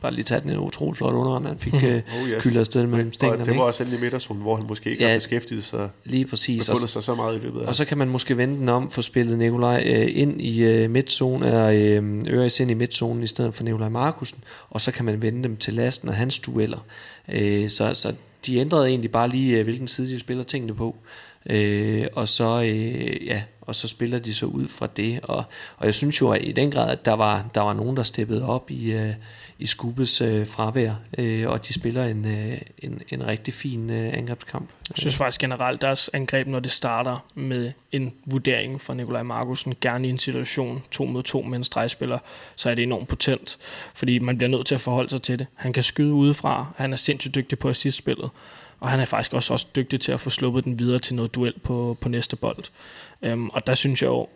Bare 0.00 0.12
lige 0.12 0.24
tage 0.24 0.40
den 0.40 0.50
en 0.50 0.58
utrolig 0.58 0.96
flot 0.96 1.14
under, 1.14 1.48
han 1.48 1.58
fik 1.58 1.74
uh, 1.74 1.82
oh, 1.84 1.90
yes. 1.90 2.42
kyldet 2.42 2.60
afsted 2.60 2.86
mellem 2.86 3.12
stængerne. 3.12 3.44
Det 3.44 3.56
var 3.56 3.62
også 3.62 3.82
ind 3.82 3.92
i 3.92 4.00
midterzonen, 4.00 4.42
hvor 4.42 4.56
han 4.56 4.66
måske 4.68 4.90
ikke 4.90 5.04
ja, 5.04 5.10
har 5.10 5.16
beskæftiget 5.16 5.64
sig, 5.64 5.88
lige 6.04 6.26
præcis. 6.26 6.68
og 6.68 6.88
sig 6.88 7.04
så 7.04 7.14
meget 7.14 7.43
løbet 7.44 7.60
af. 7.60 7.66
Og 7.66 7.74
så 7.74 7.84
kan 7.84 7.98
man 7.98 8.08
måske 8.08 8.36
vende 8.36 8.56
den 8.56 8.68
om, 8.68 8.90
for 8.90 9.02
spillet 9.02 9.38
Nikolaj 9.38 9.82
øh, 9.86 10.08
ind 10.10 10.40
i 10.40 10.64
øh, 10.64 10.90
midtzonen, 10.90 11.42
eller 11.42 11.66
øh, 11.66 12.22
Øres 12.26 12.60
ind 12.60 12.70
i 12.70 12.74
midtzonen 12.74 13.22
i 13.22 13.26
stedet 13.26 13.54
for 13.54 13.64
Nikolaj 13.64 13.88
Markusen, 13.88 14.44
og 14.70 14.80
så 14.80 14.92
kan 14.92 15.04
man 15.04 15.22
vende 15.22 15.42
dem 15.42 15.56
til 15.56 15.74
lasten 15.74 16.08
af 16.08 16.14
hans 16.14 16.38
dueller. 16.38 16.86
Øh, 17.28 17.68
så, 17.68 17.94
så 17.94 18.14
de 18.46 18.56
ændrede 18.56 18.88
egentlig 18.88 19.10
bare 19.10 19.28
lige, 19.28 19.58
øh, 19.58 19.64
hvilken 19.64 19.88
side 19.88 20.08
de 20.08 20.18
spiller 20.18 20.44
tingene 20.44 20.74
på. 20.74 20.96
Øh, 21.50 22.06
og 22.12 22.28
så 22.28 22.62
øh, 22.62 23.26
ja, 23.26 23.42
og 23.66 23.74
så 23.74 23.88
spiller 23.88 24.18
de 24.18 24.34
så 24.34 24.46
ud 24.46 24.68
fra 24.68 24.88
det 24.96 25.20
og, 25.22 25.44
og 25.76 25.86
jeg 25.86 25.94
synes 25.94 26.20
jo 26.20 26.30
at 26.30 26.42
i 26.42 26.52
den 26.52 26.70
grad 26.70 26.90
at 26.90 27.04
der 27.04 27.12
var 27.12 27.44
der 27.54 27.60
var 27.60 27.72
nogen 27.72 27.96
der 27.96 28.02
steppede 28.02 28.48
op 28.48 28.70
i 28.70 28.92
øh, 28.92 29.14
i 29.58 29.66
Skubes 29.66 30.20
øh, 30.20 30.46
fravær, 30.46 30.92
øh, 31.18 31.48
og 31.48 31.66
de 31.66 31.72
spiller 31.72 32.04
en, 32.04 32.24
øh, 32.24 32.58
en, 32.78 33.02
en 33.08 33.26
rigtig 33.26 33.54
fin 33.54 33.90
øh, 33.90 34.18
angrebskamp. 34.18 34.68
Jeg 34.88 34.96
synes 34.98 35.16
faktisk 35.16 35.40
generelt, 35.40 35.80
deres 35.80 36.10
angreb, 36.12 36.46
når 36.46 36.60
det 36.60 36.70
starter 36.70 37.26
med 37.34 37.72
en 37.92 38.14
vurdering 38.26 38.80
fra 38.80 38.94
Nikolaj 38.94 39.22
Markusen, 39.22 39.74
gerne 39.80 40.06
i 40.06 40.10
en 40.10 40.18
situation 40.18 40.82
to 40.90 41.04
mod 41.04 41.22
to 41.22 41.42
med 41.42 41.58
en 41.58 41.64
stregspiller, 41.64 42.18
så 42.56 42.70
er 42.70 42.74
det 42.74 42.82
enormt 42.82 43.08
potent, 43.08 43.58
fordi 43.94 44.18
man 44.18 44.38
bliver 44.38 44.50
nødt 44.50 44.66
til 44.66 44.74
at 44.74 44.80
forholde 44.80 45.10
sig 45.10 45.22
til 45.22 45.38
det. 45.38 45.46
Han 45.54 45.72
kan 45.72 45.82
skyde 45.82 46.12
udefra, 46.12 46.66
han 46.76 46.92
er 46.92 46.96
sindssygt 46.96 47.34
dygtig 47.34 47.58
på 47.58 47.68
assistspillet, 47.68 48.30
og 48.84 48.90
han 48.90 49.00
er 49.00 49.04
faktisk 49.04 49.34
også, 49.34 49.52
også 49.52 49.66
dygtig 49.76 50.00
til 50.00 50.12
at 50.12 50.20
få 50.20 50.30
sluppet 50.30 50.64
den 50.64 50.78
videre 50.78 50.98
til 50.98 51.14
noget 51.14 51.34
duel 51.34 51.54
på, 51.62 51.96
på 52.00 52.08
næste 52.08 52.36
bold. 52.36 52.64
Øhm, 53.22 53.48
og 53.48 53.66
der 53.66 53.74
synes 53.74 54.02
jeg 54.02 54.08
jo, 54.08 54.28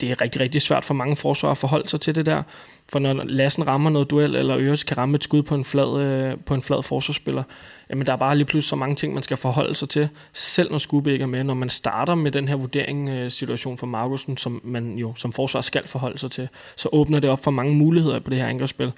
det 0.00 0.10
er 0.10 0.20
rigtig, 0.20 0.40
rigtig 0.40 0.62
svært 0.62 0.84
for 0.84 0.94
mange 0.94 1.16
forsvarer 1.16 1.50
at 1.50 1.58
forholde 1.58 1.88
sig 1.88 2.00
til 2.00 2.14
det 2.14 2.26
der. 2.26 2.42
For 2.88 2.98
når 2.98 3.12
Lassen 3.12 3.66
rammer 3.66 3.90
noget 3.90 4.10
duel, 4.10 4.36
eller 4.36 4.58
Øres 4.58 4.84
kan 4.84 4.98
ramme 4.98 5.16
et 5.16 5.24
skud 5.24 5.42
på 5.42 5.54
en 5.54 5.64
flad, 5.64 6.00
øh, 6.00 6.36
på 6.46 6.54
en 6.54 6.62
flad 6.62 6.82
forsvarsspiller, 6.82 7.42
jamen 7.90 8.06
der 8.06 8.12
er 8.12 8.16
bare 8.16 8.36
lige 8.36 8.44
pludselig 8.44 8.68
så 8.68 8.76
mange 8.76 8.96
ting, 8.96 9.14
man 9.14 9.22
skal 9.22 9.36
forholde 9.36 9.74
sig 9.74 9.88
til, 9.88 10.08
selv 10.32 10.70
når 10.70 10.78
Skube 10.78 11.12
ikke 11.12 11.22
er 11.22 11.26
med. 11.26 11.44
Når 11.44 11.54
man 11.54 11.68
starter 11.68 12.14
med 12.14 12.30
den 12.30 12.48
her 12.48 12.56
vurdering 12.56 13.08
øh, 13.08 13.30
situation 13.30 13.78
for 13.78 13.86
Markusen, 13.86 14.36
som 14.36 14.60
man 14.64 14.98
jo 14.98 15.14
som 15.16 15.32
forsvar 15.32 15.60
skal 15.60 15.88
forholde 15.88 16.18
sig 16.18 16.30
til, 16.30 16.48
så 16.76 16.88
åbner 16.92 17.20
det 17.20 17.30
op 17.30 17.44
for 17.44 17.50
mange 17.50 17.74
muligheder 17.74 18.18
på 18.18 18.30
det 18.30 18.38
her 18.38 18.46
angrebsspil. 18.46 18.92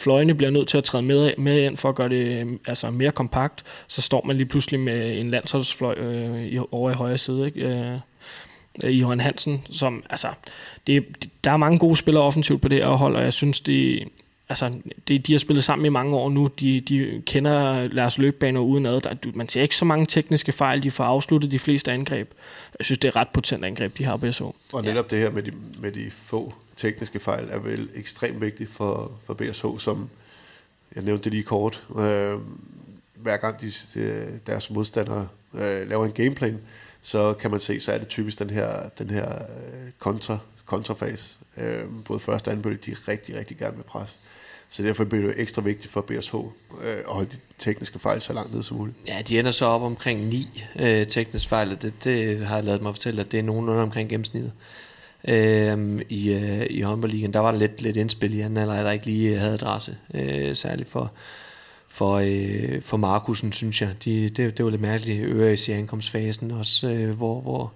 Fløjene 0.00 0.34
bliver 0.34 0.50
nødt 0.50 0.68
til 0.68 0.78
at 0.78 0.84
træde 0.84 1.02
med, 1.02 1.32
med 1.38 1.64
ind 1.64 1.76
for 1.76 1.88
at 1.88 1.94
gøre 1.94 2.08
det 2.08 2.46
øh, 2.46 2.46
altså 2.66 2.90
mere 2.90 3.12
kompakt. 3.12 3.64
Så 3.88 4.02
står 4.02 4.24
man 4.26 4.36
lige 4.36 4.46
pludselig 4.46 4.80
med 4.80 5.18
en 5.18 5.30
landsholdsfløj 5.30 5.94
øh, 5.94 6.62
over 6.70 6.90
i 6.90 6.94
højre 6.94 7.18
side. 7.18 7.46
Ikke? 7.46 7.60
Øh, 7.60 7.98
i 8.84 8.98
Johan 9.00 9.20
Hansen, 9.20 9.66
som, 9.70 10.02
altså, 10.10 10.28
det, 10.86 11.28
der 11.44 11.50
er 11.50 11.56
mange 11.56 11.78
gode 11.78 11.96
spillere 11.96 12.24
offensivt 12.24 12.62
på 12.62 12.68
det 12.68 12.78
her 12.78 12.88
hold, 12.88 13.16
og 13.16 13.22
jeg 13.22 13.32
synes, 13.32 13.60
de, 13.60 14.04
altså, 14.48 14.72
de, 15.08 15.18
de 15.18 15.32
har 15.32 15.38
spillet 15.38 15.64
sammen 15.64 15.86
i 15.86 15.88
mange 15.88 16.16
år 16.16 16.30
nu, 16.30 16.50
de, 16.60 16.80
de 16.80 17.22
kender 17.26 17.88
deres 17.88 18.18
løbbaner 18.18 18.60
uden 18.60 18.86
ad, 18.86 19.00
der, 19.00 19.14
man 19.34 19.48
ser 19.48 19.62
ikke 19.62 19.76
så 19.76 19.84
mange 19.84 20.06
tekniske 20.06 20.52
fejl, 20.52 20.82
de 20.82 20.90
får 20.90 21.04
afsluttet 21.04 21.50
de 21.50 21.58
fleste 21.58 21.92
angreb. 21.92 22.30
Jeg 22.78 22.84
synes, 22.84 22.98
det 22.98 23.08
er 23.08 23.16
ret 23.16 23.28
potent 23.28 23.64
angreb, 23.64 23.98
de 23.98 24.04
har 24.04 24.16
på 24.16 24.26
BSH. 24.26 24.42
Og 24.42 24.82
netop 24.84 25.12
ja. 25.12 25.16
det 25.16 25.24
her 25.24 25.30
med 25.30 25.42
de, 25.42 25.52
med 25.78 25.92
de 25.92 26.10
få 26.16 26.54
tekniske 26.80 27.20
fejl 27.20 27.48
er 27.50 27.58
vel 27.58 27.90
ekstremt 27.94 28.40
vigtigt 28.40 28.70
for, 28.70 29.12
for 29.24 29.34
BSH, 29.34 29.64
som 29.78 30.10
jeg 30.94 31.04
nævnte 31.04 31.24
det 31.24 31.32
lige 31.32 31.42
kort, 31.42 31.84
øh, 31.98 32.38
hver 33.14 33.36
gang 33.36 33.60
de, 33.60 33.72
øh, 33.96 34.28
deres 34.46 34.70
modstandere 34.70 35.28
øh, 35.54 35.88
laver 35.88 36.04
en 36.04 36.12
gameplan, 36.12 36.60
så 37.02 37.34
kan 37.34 37.50
man 37.50 37.60
se, 37.60 37.80
så 37.80 37.92
er 37.92 37.98
det 37.98 38.08
typisk 38.08 38.38
den 38.38 38.50
her, 38.50 38.88
den 38.98 39.10
her 39.10 39.34
øh, 39.34 39.90
kontra, 39.98 40.38
kontrafase. 40.64 41.34
Øh, 41.56 41.84
både 42.04 42.20
første 42.20 42.48
og 42.48 42.52
anden 42.52 42.62
bølge, 42.62 42.78
de 42.86 42.90
er 42.90 43.08
rigtig, 43.08 43.36
rigtig 43.36 43.56
gerne 43.56 43.76
med 43.76 43.84
pres. 43.84 44.18
Så 44.70 44.82
derfor 44.82 45.04
bliver 45.04 45.26
det 45.26 45.40
ekstra 45.40 45.62
vigtigt 45.62 45.92
for 45.92 46.00
BSH 46.00 46.34
øh, 46.34 46.42
at 46.82 47.04
holde 47.06 47.30
de 47.30 47.36
tekniske 47.58 47.98
fejl 47.98 48.20
så 48.20 48.32
langt 48.32 48.54
ned 48.54 48.62
som 48.62 48.76
muligt. 48.76 48.96
Ja, 49.06 49.22
de 49.28 49.38
ender 49.38 49.50
så 49.50 49.64
op 49.66 49.82
omkring 49.82 50.26
ni 50.26 50.64
øh, 50.78 51.06
tekniske 51.06 51.48
fejl, 51.48 51.70
og 51.72 51.82
det, 51.82 52.04
det 52.04 52.46
har 52.46 52.54
jeg 52.54 52.64
lavet 52.64 52.82
mig 52.82 52.94
fortælle, 52.94 53.20
at 53.20 53.32
det 53.32 53.38
er 53.38 53.42
nogenlunde 53.42 53.82
omkring 53.82 54.08
gennemsnittet. 54.08 54.52
Øh, 55.28 56.00
i, 56.08 56.32
øh, 56.32 56.66
i 56.70 56.80
håndboldligaen, 56.80 57.32
der 57.32 57.40
var 57.40 57.50
der 57.50 57.58
lidt, 57.58 57.82
lidt 57.82 57.96
indspil 57.96 58.34
i 58.34 58.40
anden 58.40 58.56
alder, 58.56 58.82
der 58.82 58.90
ikke 58.90 59.06
lige 59.06 59.38
havde 59.38 59.54
adresse, 59.54 59.96
øh, 60.14 60.56
særligt 60.56 60.88
for, 60.88 61.12
for, 61.88 62.14
øh, 62.24 62.82
for 62.82 62.96
Markusen, 62.96 63.52
synes 63.52 63.82
jeg. 63.82 63.90
De, 64.04 64.28
det, 64.28 64.58
det 64.58 64.64
var 64.64 64.70
lidt 64.70 64.82
mærkeligt 64.82 65.24
øre 65.26 65.56
i 65.68 65.70
ankomstfasen 65.70 66.50
også, 66.50 66.90
øh, 66.90 67.16
hvor, 67.16 67.40
hvor, 67.40 67.72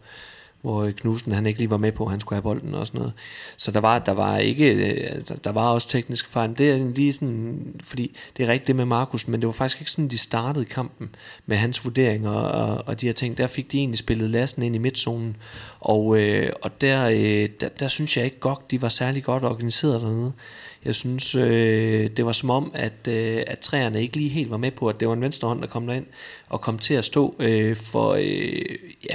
hvor 0.64 0.82
øh, 0.82 0.92
Knudsen 0.92 1.32
han 1.32 1.46
ikke 1.46 1.58
lige 1.58 1.70
var 1.70 1.76
med 1.76 1.92
på, 1.92 2.04
at 2.04 2.10
han 2.10 2.20
skulle 2.20 2.36
have 2.36 2.42
bolden 2.42 2.74
og 2.74 2.86
sådan 2.86 2.98
noget. 2.98 3.12
Så 3.56 3.70
der 3.70 3.80
var, 3.80 3.98
der 3.98 4.12
var 4.12 4.38
ikke, 4.38 4.74
øh, 4.74 5.20
der 5.44 5.52
var 5.52 5.68
også 5.68 5.88
tekniske 5.88 6.30
fejl. 6.30 6.58
Det 6.58 6.70
er 6.70 6.76
lige 6.94 7.12
sådan, 7.12 7.74
fordi 7.82 8.16
det 8.36 8.42
er 8.42 8.48
rigtigt 8.48 8.66
det 8.66 8.76
med 8.76 8.84
Markus, 8.84 9.28
men 9.28 9.40
det 9.40 9.46
var 9.46 9.52
faktisk 9.52 9.80
ikke 9.80 9.90
sådan, 9.90 10.08
de 10.08 10.18
startede 10.18 10.64
kampen 10.64 11.14
med 11.46 11.56
hans 11.56 11.84
vurderinger 11.84 12.30
og, 12.30 12.84
og 12.86 13.00
de 13.00 13.06
her 13.06 13.12
ting. 13.12 13.38
Der 13.38 13.46
fik 13.46 13.72
de 13.72 13.78
egentlig 13.78 13.98
spillet 13.98 14.30
lasten 14.30 14.62
ind 14.62 14.74
i 14.74 14.78
midtzonen, 14.78 15.36
og, 15.80 16.18
øh, 16.18 16.52
og 16.62 16.80
der, 16.80 17.08
øh, 17.08 17.48
der, 17.60 17.68
der, 17.68 17.88
synes 17.88 18.16
jeg 18.16 18.24
ikke 18.24 18.40
godt, 18.40 18.70
de 18.70 18.82
var 18.82 18.88
særlig 18.88 19.24
godt 19.24 19.44
organiseret 19.44 20.02
dernede. 20.02 20.32
Jeg 20.84 20.94
synes, 20.94 21.34
øh, 21.34 22.10
det 22.16 22.26
var 22.26 22.32
som 22.32 22.50
om, 22.50 22.70
at, 22.74 23.08
øh, 23.08 23.42
at 23.46 23.58
træerne 23.58 24.02
ikke 24.02 24.16
lige 24.16 24.28
helt 24.28 24.50
var 24.50 24.56
med 24.56 24.70
på, 24.70 24.88
at 24.88 25.00
det 25.00 25.08
var 25.08 25.14
en 25.14 25.20
venstre 25.20 25.48
hånd, 25.48 25.60
der 25.60 25.66
kom 25.66 25.86
derind 25.86 26.06
og 26.48 26.60
kom 26.60 26.78
til 26.78 26.94
at 26.94 27.04
stå 27.04 27.36
øh, 27.38 27.76
for, 27.76 28.12
øh, 28.12 28.78
ja, 29.10 29.14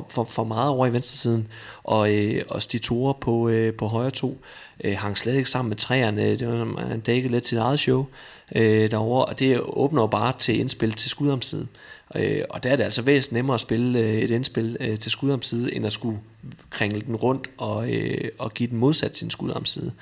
for, 0.00 0.24
for, 0.24 0.24
for 0.24 0.44
meget 0.44 0.70
over 0.70 0.86
i 0.86 0.92
venstresiden, 0.92 1.48
og, 1.84 2.14
øh, 2.14 2.42
og 2.48 2.62
Stitora 2.62 3.12
på, 3.12 3.48
øh, 3.48 3.74
på 3.74 3.86
højre 3.86 4.10
to 4.10 4.38
øh, 4.84 4.96
hang 4.98 5.18
slet 5.18 5.34
ikke 5.34 5.50
sammen 5.50 5.68
med 5.68 5.76
træerne. 5.76 6.36
Det 6.36 6.48
var, 6.48 6.86
han 6.88 7.00
dækkede 7.00 7.32
lidt 7.32 7.46
sit 7.46 7.58
eget 7.58 7.80
show 7.80 8.06
øh, 8.56 8.90
derovre, 8.90 9.24
og 9.24 9.38
det 9.38 9.60
åbner 9.62 10.02
jo 10.02 10.06
bare 10.06 10.32
til 10.38 10.60
indspil 10.60 10.92
til 10.92 11.10
skudomsiden. 11.10 11.68
Øh, 12.14 12.42
og 12.50 12.62
der 12.62 12.70
er 12.70 12.76
det 12.76 12.84
altså 12.84 13.02
væsentligt 13.02 13.32
nemmere 13.32 13.54
at 13.54 13.60
spille 13.60 13.98
øh, 13.98 14.14
et 14.14 14.30
indspil 14.30 14.76
øh, 14.80 14.98
til 14.98 15.10
skudomside, 15.10 15.74
end 15.74 15.86
at 15.86 15.92
skulle 15.92 16.20
kringle 16.70 17.00
den 17.00 17.16
rundt 17.16 17.50
og, 17.58 17.90
øh, 17.90 18.30
og 18.38 18.54
give 18.54 18.70
den 18.70 18.78
modsat 18.78 19.16
sin 19.16 19.30
skudomside. 19.30 19.92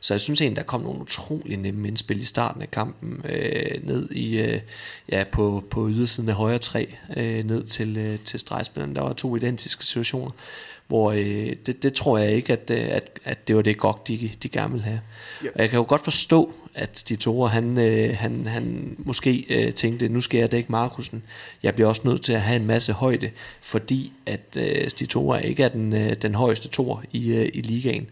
Så 0.00 0.14
jeg 0.14 0.20
synes 0.20 0.40
egentlig, 0.40 0.56
der 0.56 0.62
kom 0.62 0.80
nogle 0.80 1.00
utrolig 1.00 1.56
nemme 1.56 1.88
indspil 1.88 2.20
i 2.20 2.24
starten 2.24 2.62
af 2.62 2.70
kampen, 2.70 3.20
øh, 3.28 3.86
ned 3.86 4.10
i, 4.10 4.38
øh, 4.38 4.60
ja, 5.08 5.24
på, 5.32 5.64
på 5.70 5.88
ydersiden 5.88 6.28
af 6.28 6.34
højre 6.34 6.58
træ, 6.58 6.86
øh, 7.16 7.44
ned 7.44 7.64
til, 7.64 7.96
øh, 7.96 8.18
til 8.18 8.40
stregspilleren. 8.40 8.96
Der 8.96 9.02
var 9.02 9.12
to 9.12 9.36
identiske 9.36 9.84
situationer, 9.84 10.30
hvor 10.86 11.12
øh, 11.12 11.52
det, 11.66 11.82
det 11.82 11.94
tror 11.94 12.18
jeg 12.18 12.32
ikke, 12.32 12.52
at, 12.52 12.70
øh, 12.70 12.86
at, 12.90 13.20
at 13.24 13.48
det 13.48 13.56
var 13.56 13.62
det 13.62 13.78
godt, 13.78 14.08
de, 14.08 14.30
de 14.42 14.48
gerne 14.48 14.72
ville 14.72 14.84
have. 14.84 15.00
Ja. 15.44 15.48
Og 15.54 15.60
jeg 15.60 15.70
kan 15.70 15.76
jo 15.76 15.84
godt 15.88 16.04
forstå, 16.04 16.52
at 16.74 16.98
Stitora, 16.98 17.48
han, 17.48 17.78
øh, 17.78 18.16
han, 18.16 18.46
han 18.46 18.96
måske 18.98 19.46
øh, 19.48 19.72
tænkte, 19.72 20.08
nu 20.08 20.20
skal 20.20 20.38
jeg 20.38 20.52
dække 20.52 20.72
Markusen. 20.72 21.22
Jeg 21.62 21.74
bliver 21.74 21.88
også 21.88 22.02
nødt 22.04 22.22
til 22.22 22.32
at 22.32 22.40
have 22.40 22.56
en 22.56 22.66
masse 22.66 22.92
højde, 22.92 23.30
fordi 23.60 24.12
at 24.26 24.56
øh, 24.58 24.88
Stitora 24.88 25.38
ikke 25.38 25.62
er 25.62 25.68
den, 25.68 25.92
øh, 25.94 26.16
den 26.22 26.34
højeste 26.34 26.68
tor 26.68 27.02
i, 27.12 27.32
øh, 27.32 27.50
i 27.54 27.60
ligaen. 27.60 28.06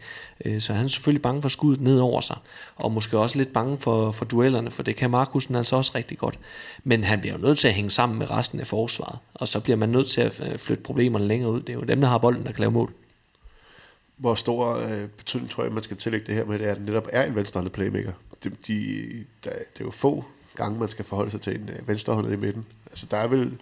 Øh, 0.44 0.60
så 0.60 0.72
han 0.72 0.84
er 0.84 0.88
selvfølgelig 0.88 1.22
bange 1.22 1.42
for 1.42 1.48
skuddet 1.48 1.80
ned 1.80 1.98
over 1.98 2.20
sig, 2.20 2.36
og 2.76 2.92
måske 2.92 3.18
også 3.18 3.38
lidt 3.38 3.52
bange 3.52 3.78
for, 3.78 4.12
for 4.12 4.24
duellerne, 4.24 4.70
for 4.70 4.82
det 4.82 4.96
kan 4.96 5.10
Markusen 5.10 5.54
altså 5.54 5.76
også 5.76 5.92
rigtig 5.94 6.18
godt. 6.18 6.38
Men 6.84 7.04
han 7.04 7.20
bliver 7.20 7.34
jo 7.34 7.40
nødt 7.40 7.58
til 7.58 7.68
at 7.68 7.74
hænge 7.74 7.90
sammen 7.90 8.18
med 8.18 8.30
resten 8.30 8.60
af 8.60 8.66
forsvaret, 8.66 9.18
og 9.34 9.48
så 9.48 9.60
bliver 9.60 9.76
man 9.76 9.88
nødt 9.88 10.08
til 10.08 10.20
at 10.20 10.40
øh, 10.46 10.58
flytte 10.58 10.82
problemerne 10.82 11.26
længere 11.26 11.50
ud. 11.50 11.60
Det 11.60 11.68
er 11.68 11.74
jo 11.74 11.80
dem, 11.80 12.00
der 12.00 12.08
har 12.08 12.18
bolden, 12.18 12.46
der 12.46 12.52
kan 12.52 12.60
lave 12.60 12.72
mål 12.72 12.92
hvor 14.22 14.34
stor 14.34 14.76
øh, 14.76 15.08
betydning 15.08 15.50
tror 15.50 15.62
jeg, 15.62 15.72
man 15.72 15.82
skal 15.82 15.96
tillægge 15.96 16.26
det 16.26 16.34
her 16.34 16.44
med, 16.44 16.58
det 16.58 16.66
er, 16.66 16.70
at 16.70 16.76
det 16.76 16.86
netop 16.86 17.08
er 17.12 17.24
en 17.24 17.34
venstrehåndet 17.34 17.72
playmaker. 17.72 18.12
De, 18.44 18.50
de, 18.66 19.24
der, 19.44 19.50
det 19.50 19.80
er 19.80 19.84
jo 19.84 19.90
få 19.90 20.24
gange, 20.54 20.78
man 20.78 20.88
skal 20.88 21.04
forholde 21.04 21.30
sig 21.30 21.40
til 21.40 21.60
en 21.60 21.68
øh, 21.68 21.88
venstrehåndet 21.88 22.32
i 22.32 22.36
midten. 22.36 22.66
Altså 22.90 23.06
der 23.10 23.16
er 23.16 23.26
vel, 23.26 23.52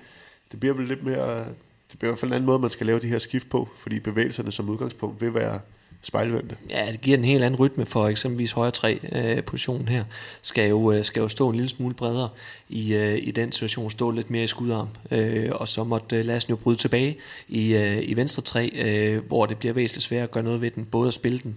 det 0.52 0.60
bliver 0.60 0.74
vel 0.74 0.88
lidt 0.88 1.04
mere, 1.04 1.46
det 1.90 1.98
bliver 1.98 2.10
i 2.10 2.12
hvert 2.12 2.18
fald 2.18 2.30
en 2.30 2.34
anden 2.34 2.46
måde, 2.46 2.58
man 2.58 2.70
skal 2.70 2.86
lave 2.86 3.00
de 3.00 3.08
her 3.08 3.18
skift 3.18 3.50
på, 3.50 3.68
fordi 3.78 4.00
bevægelserne 4.00 4.52
som 4.52 4.68
udgangspunkt 4.68 5.20
vil 5.20 5.34
være 5.34 5.60
spejlvendte. 6.02 6.56
Ja, 6.70 6.92
det 6.92 7.00
giver 7.00 7.18
en 7.18 7.24
helt 7.24 7.44
anden 7.44 7.60
rytme 7.60 7.86
for 7.86 8.08
eksempelvis 8.08 8.52
højre 8.52 8.70
tre 8.70 9.00
øh, 9.12 9.44
positionen 9.44 9.88
her. 9.88 10.04
Skal 10.42 10.68
jo, 10.68 10.92
øh, 10.92 11.04
skal 11.04 11.20
jo 11.20 11.28
stå 11.28 11.48
en 11.48 11.54
lille 11.54 11.68
smule 11.68 11.94
bredere 11.94 12.28
i, 12.68 12.94
øh, 12.94 13.18
i 13.22 13.30
den 13.30 13.52
situation, 13.52 13.90
stå 13.90 14.10
lidt 14.10 14.30
mere 14.30 14.44
i 14.44 14.46
skudarm. 14.46 14.88
Øh, 15.10 15.48
og 15.52 15.68
så 15.68 15.84
måtte 15.84 16.16
øh, 16.16 16.24
Lassen 16.24 16.50
jo 16.50 16.56
bryde 16.56 16.78
tilbage 16.78 17.16
i, 17.48 17.74
øh, 17.74 17.98
i 18.02 18.16
venstre 18.16 18.42
tre, 18.42 18.70
øh, 18.74 19.26
hvor 19.26 19.46
det 19.46 19.58
bliver 19.58 19.74
væsentligt 19.74 20.04
svært 20.04 20.22
at 20.22 20.30
gøre 20.30 20.44
noget 20.44 20.60
ved 20.60 20.70
den. 20.70 20.84
Både 20.84 21.08
at 21.08 21.14
spille 21.14 21.38
den 21.38 21.54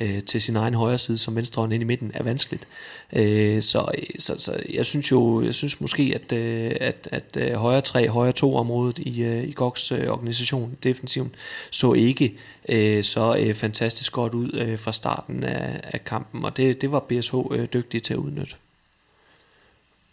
øh, 0.00 0.22
til 0.22 0.40
sin 0.40 0.56
egen 0.56 0.74
højre 0.74 0.98
side 0.98 1.18
som 1.18 1.36
venstre 1.36 1.62
hånd 1.62 1.72
ind 1.72 1.82
i 1.82 1.86
midten 1.86 2.10
er 2.14 2.22
vanskeligt. 2.22 2.68
Øh, 3.12 3.62
så, 3.62 3.90
så, 4.18 4.34
så 4.38 4.56
jeg 4.72 4.86
synes 4.86 5.10
jo, 5.10 5.42
jeg 5.42 5.54
synes 5.54 5.80
måske, 5.80 6.12
at, 6.14 6.38
øh, 6.38 6.72
at, 6.80 7.08
at 7.12 7.36
øh, 7.40 7.52
højre 7.52 7.80
tre, 7.80 8.08
højre 8.08 8.32
to 8.32 8.56
området 8.56 8.98
i, 8.98 9.22
øh, 9.22 9.44
i 9.44 9.52
GOGs 9.52 9.92
øh, 9.92 10.08
organisation, 10.08 10.76
defensiven, 10.82 11.34
så 11.70 11.92
ikke 11.92 12.34
øh, 12.68 13.04
så 13.04 13.36
øh, 13.38 13.54
fantastisk 13.54 13.83
fantastisk 13.84 14.12
godt 14.12 14.34
ud 14.34 14.52
øh, 14.54 14.78
fra 14.78 14.92
starten 14.92 15.44
af, 15.44 15.80
af 15.82 16.04
kampen, 16.04 16.44
og 16.44 16.56
det, 16.56 16.80
det 16.80 16.92
var 16.92 17.00
BSH 17.00 17.34
øh, 17.50 17.68
dygtige 17.72 18.00
til 18.00 18.14
at 18.14 18.18
udnytte. 18.18 18.56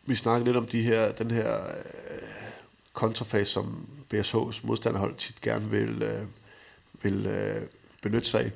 Vi 0.05 0.15
snakkede 0.15 0.45
lidt 0.45 0.57
om 0.57 0.65
de 0.65 0.81
her, 0.81 1.11
den 1.11 1.31
her 1.31 1.55
øh, 1.55 2.21
kontrafase, 2.93 3.51
som 3.51 3.87
BSH's 4.13 4.59
modstanderhold 4.63 5.15
tit 5.15 5.41
gerne 5.41 5.69
vil, 5.69 6.03
øh, 6.03 6.21
vil 7.01 7.25
øh, 7.25 7.61
benytte 8.01 8.29
sig 8.29 8.51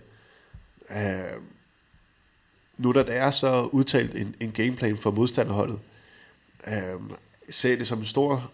af. 0.89 1.34
Øh, 1.34 1.41
nu 2.78 2.91
da 2.91 3.03
der 3.03 3.13
er 3.13 3.32
så 3.32 3.63
udtalt 3.63 4.16
en, 4.16 4.36
en 4.39 4.51
gameplan 4.51 4.97
for 4.97 5.11
modstanderholdet, 5.11 5.80
øh, 6.68 6.99
ser 7.49 7.76
det 7.76 7.88
som 7.88 7.99
en 7.99 8.05
stor, 8.05 8.51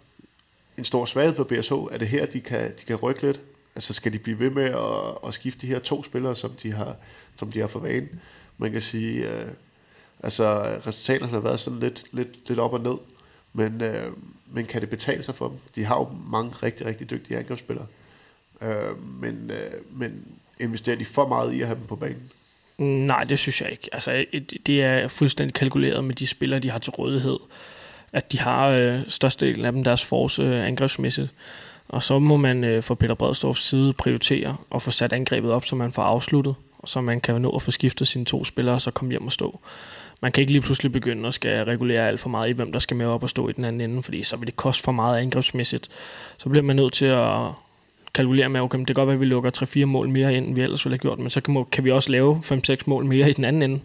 en 0.77 0.85
stor 0.85 1.05
svaghed 1.05 1.35
for 1.35 1.43
BSH. 1.43 1.73
Er 1.73 1.97
det 1.97 2.07
her, 2.07 2.25
de 2.25 2.41
kan, 2.41 2.71
de 2.79 2.85
kan 2.85 2.95
rykke 2.95 3.21
lidt? 3.21 3.41
Altså 3.75 3.93
skal 3.93 4.13
de 4.13 4.19
blive 4.19 4.39
ved 4.39 4.49
med 4.49 4.63
at, 4.63 5.27
at 5.27 5.33
skifte 5.33 5.61
de 5.61 5.67
her 5.67 5.79
to 5.79 6.03
spillere, 6.03 6.35
som 6.35 6.51
de 6.63 6.73
har, 6.73 6.95
som 7.37 7.51
de 7.51 7.59
har 7.59 7.67
for 7.67 7.79
vane? 7.79 8.09
Man 8.57 8.71
kan 8.71 8.81
sige, 8.81 9.29
øh, 9.29 9.47
altså 10.23 10.61
resultaterne 10.87 11.31
har 11.31 11.39
været 11.39 11.59
sådan 11.59 11.79
lidt, 11.79 12.03
lidt, 12.11 12.47
lidt 12.47 12.59
op 12.59 12.73
og 12.73 12.81
ned, 12.81 12.97
men, 13.53 13.81
øh, 13.81 14.11
men 14.51 14.65
kan 14.65 14.81
det 14.81 14.89
betale 14.89 15.23
sig 15.23 15.35
for 15.35 15.47
dem? 15.47 15.57
De 15.75 15.83
har 15.85 15.95
jo 15.95 16.09
mange 16.31 16.51
rigtig, 16.63 16.85
rigtig 16.85 17.09
dygtige 17.09 17.37
angrebsspillere, 17.37 17.87
øh, 18.61 19.19
men, 19.21 19.51
øh, 19.53 19.99
men 19.99 20.25
investerer 20.59 20.95
de 20.95 21.05
for 21.05 21.27
meget 21.27 21.53
i 21.53 21.61
at 21.61 21.67
have 21.67 21.79
dem 21.79 21.87
på 21.87 21.95
banen? 21.95 22.31
Nej, 22.77 23.23
det 23.23 23.39
synes 23.39 23.61
jeg 23.61 23.71
ikke. 23.71 23.89
Altså, 23.91 24.25
det 24.65 24.83
er 24.83 25.07
fuldstændig 25.07 25.53
kalkuleret 25.53 26.03
med 26.03 26.15
de 26.15 26.27
spillere, 26.27 26.59
de 26.59 26.69
har 26.69 26.79
til 26.79 26.91
rådighed. 26.91 27.37
At 28.13 28.31
de 28.31 28.39
har 28.39 28.67
øh, 28.67 28.99
størstedelen 29.07 29.65
af 29.65 29.71
dem 29.71 29.83
deres 29.83 30.05
force 30.05 30.43
øh, 30.43 30.65
angrebsmæssigt. 30.65 31.29
Og 31.91 32.03
så 32.03 32.19
må 32.19 32.37
man 32.37 32.63
øh, 32.63 32.83
fra 32.83 32.95
Peter 32.95 33.13
Bredstorffs 33.15 33.63
side 33.63 33.93
prioritere 33.93 34.55
og 34.69 34.81
få 34.81 34.91
sat 34.91 35.13
angrebet 35.13 35.51
op, 35.51 35.65
så 35.65 35.75
man 35.75 35.91
får 35.91 36.03
afsluttet, 36.03 36.55
og 36.79 36.89
så 36.89 37.01
man 37.01 37.21
kan 37.21 37.41
nå 37.41 37.49
at 37.49 37.61
få 37.61 37.71
skiftet 37.71 38.07
sine 38.07 38.25
to 38.25 38.43
spillere, 38.43 38.75
og 38.75 38.81
så 38.81 38.91
komme 38.91 39.11
hjem 39.11 39.25
og 39.25 39.31
stå. 39.31 39.59
Man 40.21 40.31
kan 40.31 40.41
ikke 40.41 40.51
lige 40.51 40.61
pludselig 40.61 40.91
begynde 40.91 41.27
at 41.27 41.33
skal 41.33 41.65
regulere 41.65 42.07
alt 42.07 42.19
for 42.19 42.29
meget 42.29 42.49
i, 42.49 42.51
hvem 42.51 42.71
der 42.71 42.79
skal 42.79 42.97
med 42.97 43.05
op 43.05 43.23
og 43.23 43.29
stå 43.29 43.49
i 43.49 43.51
den 43.51 43.65
anden 43.65 43.81
ende, 43.81 44.03
fordi 44.03 44.23
så 44.23 44.37
vil 44.37 44.47
det 44.47 44.55
koste 44.55 44.83
for 44.83 44.91
meget 44.91 45.17
angrebsmæssigt. 45.17 45.89
Så 46.37 46.49
bliver 46.49 46.63
man 46.63 46.75
nødt 46.75 46.93
til 46.93 47.05
at 47.05 47.37
kalkulere 48.13 48.49
med, 48.49 48.61
okay, 48.61 48.79
det 48.79 48.87
kan 48.87 48.93
godt 48.93 49.07
være, 49.07 49.13
at 49.13 49.19
vi 49.19 49.25
lukker 49.25 49.81
3-4 49.83 49.85
mål 49.85 50.09
mere 50.09 50.35
ind, 50.35 50.45
end 50.45 50.55
vi 50.55 50.61
ellers 50.61 50.85
ville 50.85 50.93
have 50.93 51.01
gjort, 51.01 51.19
men 51.19 51.29
så 51.29 51.41
kan, 51.41 51.65
kan 51.71 51.83
vi 51.83 51.91
også 51.91 52.11
lave 52.11 52.41
5-6 52.45 52.75
mål 52.85 53.05
mere 53.05 53.29
i 53.29 53.33
den 53.33 53.45
anden 53.45 53.61
ende. 53.61 53.79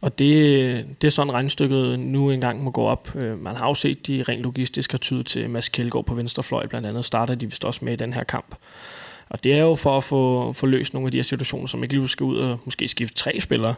Og 0.00 0.18
det, 0.18 0.86
det 1.00 1.06
er 1.06 1.10
sådan 1.10 1.32
regnstykket 1.32 1.98
nu 1.98 2.30
engang 2.30 2.64
må 2.64 2.70
gå 2.70 2.82
op. 2.82 3.16
Øh, 3.16 3.42
man 3.42 3.56
har 3.56 3.68
jo 3.68 3.74
set, 3.74 4.06
de 4.06 4.22
rent 4.22 4.42
logistisk 4.42 4.90
har 4.90 4.98
tydet 4.98 5.26
til 5.26 5.50
Mads 5.50 5.68
Kjeldgaard 5.68 6.04
på 6.04 6.14
venstrefløj, 6.14 6.66
blandt 6.66 6.86
andet 6.86 7.04
starter 7.04 7.34
de 7.34 7.46
vist 7.46 7.64
også 7.64 7.84
med 7.84 7.92
i 7.92 7.96
den 7.96 8.12
her 8.12 8.24
kamp. 8.24 8.54
Og 9.28 9.44
det 9.44 9.52
er 9.52 9.62
jo 9.62 9.74
for 9.74 9.96
at 9.96 10.04
få, 10.04 10.52
få 10.52 10.66
løst 10.66 10.94
nogle 10.94 11.06
af 11.06 11.12
de 11.12 11.18
her 11.18 11.22
situationer, 11.22 11.66
som 11.66 11.82
ikke 11.82 11.94
lige 11.94 12.08
skal 12.08 12.24
ud 12.24 12.36
og 12.38 12.60
måske 12.64 12.88
skifte 12.88 13.16
tre 13.16 13.40
spillere. 13.40 13.74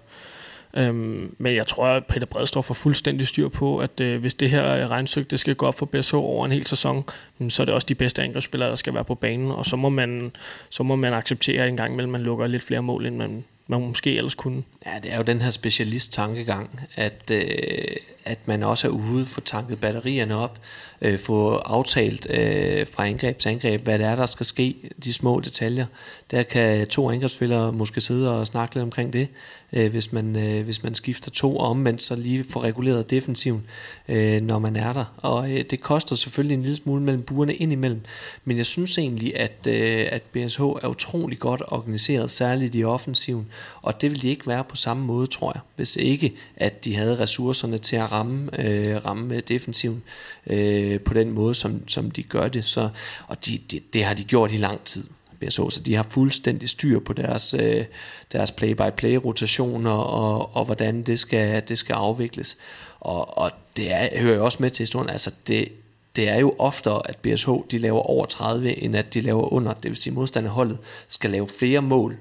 Øhm, 0.77 1.35
men 1.39 1.55
jeg 1.55 1.67
tror, 1.67 1.87
at 1.87 2.07
Peter 2.07 2.27
Bredstorff 2.27 2.67
får 2.67 2.75
fuldstændig 2.75 3.27
styr 3.27 3.49
på, 3.49 3.79
at 3.79 4.01
øh, 4.01 4.21
hvis 4.21 4.35
det 4.35 4.51
her 4.51 4.77
øh, 4.77 4.91
regnstykke 4.91 5.31
det 5.31 5.41
skal 5.41 5.55
gå 5.55 5.67
op 5.67 5.79
for 5.79 5.87
BSH 5.87 6.15
over 6.15 6.47
en 6.47 6.53
hel 6.53 6.67
sæson, 6.67 7.05
så 7.49 7.63
er 7.63 7.65
det 7.65 7.75
også 7.75 7.87
de 7.87 7.95
bedste 7.95 8.23
angrebsspillere, 8.23 8.69
der 8.71 8.77
skal 8.77 8.95
være 8.95 9.05
på 9.05 9.15
banen, 9.15 9.51
og 9.51 9.67
så 9.67 9.77
må 9.77 9.89
man, 9.89 10.33
så 10.71 10.83
må 10.83 10.97
man 10.97 11.13
acceptere 11.13 11.69
en 11.69 11.77
gang 11.77 11.93
imellem, 11.93 12.13
man 12.13 12.23
lukker 12.23 12.47
lidt 12.47 12.63
flere 12.63 12.83
mål, 12.83 13.07
end 13.07 13.17
man, 13.17 13.45
man 13.67 13.81
måske 13.81 14.17
ellers 14.17 14.35
kunne. 14.35 14.63
Ja, 14.87 14.99
det 15.03 15.13
er 15.13 15.17
jo 15.17 15.23
den 15.23 15.41
her 15.41 15.51
specialist-tankegang, 15.51 16.81
at, 16.97 17.31
øh, 17.31 17.97
at 18.25 18.49
man 18.49 18.63
også 18.63 18.87
er 18.87 18.91
ude, 18.93 19.27
få 19.27 19.41
tanket 19.41 19.81
batterierne 19.81 20.37
op, 20.37 20.59
øh, 21.01 21.19
få 21.19 21.55
aftalt 21.55 22.27
øh, 22.31 22.87
fra 22.87 23.07
angreb 23.07 23.39
til 23.39 23.49
angreb, 23.49 23.83
hvad 23.83 23.99
det 23.99 24.07
er, 24.07 24.15
der 24.15 24.27
skal 24.27 24.47
ske, 24.47 24.77
de 25.05 25.13
små 25.13 25.41
detaljer. 25.41 25.87
Der 26.31 26.43
kan 26.43 26.87
to 26.87 27.11
angrebsspillere 27.11 27.73
måske 27.73 28.01
sidde 28.01 28.39
og 28.39 28.47
snakke 28.47 28.75
lidt 28.75 28.83
omkring 28.83 29.13
det, 29.13 29.29
øh, 29.73 29.91
hvis, 29.91 30.13
man, 30.13 30.37
øh, 30.37 30.65
hvis 30.65 30.83
man 30.83 30.95
skifter 30.95 31.31
to, 31.31 31.57
og 31.57 31.69
omvendt 31.69 32.03
så 32.03 32.15
lige 32.15 32.45
få 32.51 32.63
reguleret 32.63 33.11
defensiven, 33.11 33.67
øh, 34.09 34.41
når 34.43 34.59
man 34.59 34.77
er 34.77 34.93
der. 34.93 35.05
Og 35.17 35.53
øh, 35.53 35.65
det 35.71 35.81
koster 35.81 36.17
selvfølgelig 36.17 36.55
en 36.55 36.63
lille 36.63 36.77
smule 36.77 37.03
mellem 37.03 37.23
buerne 37.23 37.55
indimellem, 37.55 38.01
men 38.45 38.57
jeg 38.57 38.67
synes 38.67 38.99
egentlig, 38.99 39.41
at, 39.41 39.67
øh, 39.69 40.07
at 40.11 40.23
BSH 40.23 40.61
er 40.61 40.89
utrolig 40.89 41.39
godt 41.39 41.63
organiseret, 41.69 42.31
særligt 42.31 42.75
i 42.75 42.85
offensiven, 42.85 43.47
og 43.83 44.01
det 44.01 44.11
vil 44.11 44.23
de 44.23 44.29
ikke 44.29 44.47
være 44.47 44.65
på 44.73 44.77
samme 44.77 45.05
måde, 45.05 45.27
tror 45.27 45.53
jeg, 45.55 45.61
hvis 45.77 45.97
ikke, 45.97 46.35
at 46.57 46.85
de 46.85 46.97
havde 46.97 47.21
ressourcerne 47.21 47.79
til 47.79 47.97
at 47.97 48.13
ramme, 48.13 48.61
øh, 48.61 49.05
ramme 49.05 49.35
øh, 49.35 49.43
defensiven 49.49 50.03
øh, 50.47 51.01
på 51.01 51.15
den 51.15 51.31
måde, 51.33 51.55
som, 51.55 51.89
som 51.89 52.11
de 52.11 52.23
gør 52.23 52.49
det. 52.49 52.65
Så, 52.65 52.89
og 53.27 53.47
de, 53.47 53.59
de, 53.71 53.81
det 53.93 54.05
har 54.05 54.15
de 54.15 54.25
gjort 54.25 54.53
i 54.53 54.57
lang 54.57 54.85
tid. 54.85 55.05
BSO, 55.41 55.71
så 55.71 55.81
de 55.81 55.95
har 55.95 56.07
fuldstændig 56.11 56.69
styr 56.69 57.01
på 57.01 57.13
deres, 57.13 57.55
øh, 57.55 57.85
deres 58.33 58.53
play-by-play 58.53 59.17
rotationer 59.17 59.91
og, 59.91 60.57
og 60.57 60.65
hvordan 60.65 61.03
det 61.03 61.19
skal, 61.19 61.63
det 61.69 61.79
skal 61.79 61.95
afvikles. 61.95 62.57
Og, 63.01 63.39
og 63.39 63.51
det 63.77 63.93
er, 63.93 64.19
hører 64.19 64.37
jo 64.37 64.45
også 64.45 64.59
med 64.61 64.71
til 64.71 64.83
historien, 64.83 65.11
altså 65.11 65.31
det, 65.47 65.69
det 66.17 66.29
er 66.29 66.39
jo 66.39 66.55
oftere, 66.59 67.03
at 67.09 67.17
BSH 67.17 67.51
de 67.71 67.79
laver 67.79 68.01
over 68.01 68.27
30, 68.27 68.83
end 68.83 68.97
at 68.97 69.15
de 69.15 69.21
laver 69.21 69.53
under. 69.53 69.73
Det 69.73 69.91
vil 69.91 69.97
sige, 69.97 70.11
at 70.11 70.15
modstanderholdet 70.15 70.79
skal 71.09 71.31
lave 71.31 71.49
flere 71.49 71.83
mål 71.83 72.19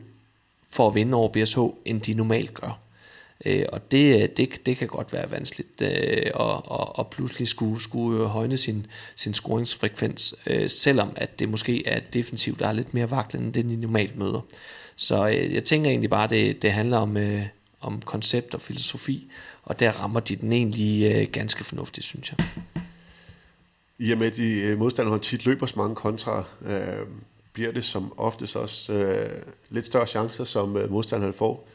for 0.71 0.87
at 0.87 0.95
vinde 0.95 1.17
over 1.17 1.29
BSH, 1.29 1.59
end 1.85 2.01
de 2.01 2.13
normalt 2.13 2.53
gør. 2.53 2.79
Øh, 3.45 3.65
og 3.71 3.91
det, 3.91 4.21
øh, 4.21 4.29
det, 4.37 4.65
det 4.65 4.77
kan 4.77 4.87
godt 4.87 5.13
være 5.13 5.31
vanskeligt 5.31 5.81
øh, 5.81 6.31
at, 6.39 6.61
at, 6.71 6.87
at 6.99 7.07
pludselig 7.07 7.47
skulle, 7.47 7.81
skulle 7.81 8.23
øh, 8.23 8.25
højne 8.25 8.57
sin, 8.57 8.87
sin 9.15 9.33
scoringsfrekvens, 9.33 10.35
øh, 10.47 10.69
selvom 10.69 11.13
at 11.15 11.39
det 11.39 11.49
måske 11.49 11.87
er 11.87 11.99
defensivt, 11.99 12.59
der 12.59 12.67
er 12.67 12.71
lidt 12.71 12.93
mere 12.93 13.11
vaklen 13.11 13.43
end 13.43 13.53
det, 13.53 13.65
de 13.65 13.75
normalt 13.75 14.17
møder. 14.17 14.41
Så 14.95 15.27
øh, 15.27 15.53
jeg 15.53 15.63
tænker 15.63 15.89
egentlig 15.89 16.09
bare, 16.09 16.23
at 16.23 16.29
det, 16.29 16.61
det 16.61 16.71
handler 16.71 16.97
om, 16.97 17.17
øh, 17.17 17.41
om 17.81 18.01
koncept 18.01 18.53
og 18.53 18.61
filosofi, 18.61 19.31
og 19.63 19.79
der 19.79 19.91
rammer 19.91 20.19
de 20.19 20.35
den 20.35 20.51
egentlig 20.51 21.11
øh, 21.11 21.27
ganske 21.31 21.63
fornuftigt, 21.63 22.05
synes 22.05 22.31
jeg. 22.31 22.47
I 23.99 24.11
og 24.11 24.17
med, 24.17 24.27
at 24.27 24.35
de 24.35 24.61
øh, 24.61 24.79
modstanderne 24.79 25.19
tit 25.19 25.45
løber 25.45 25.65
så 25.65 25.73
mange 25.77 25.95
kontra, 25.95 26.43
øh, 26.65 27.07
bliver 27.53 27.71
det 27.71 27.85
som 27.85 28.13
oftest 28.17 28.55
også 28.55 28.93
øh, 28.93 29.41
lidt 29.69 29.85
større 29.85 30.07
chancer, 30.07 30.43
som 30.43 30.77
øh, 30.77 30.91
modstanderen 30.91 31.33
får. 31.33 31.67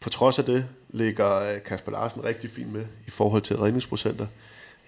På 0.00 0.10
trods 0.10 0.38
af 0.38 0.44
det 0.44 0.68
ligger 0.88 1.34
øh, 1.36 1.62
Kasper 1.62 1.92
Larsen 1.92 2.24
rigtig 2.24 2.50
fint 2.50 2.72
med 2.72 2.86
i 3.06 3.10
forhold 3.10 3.42
til 3.42 3.56
redningsprocenter. 3.56 4.26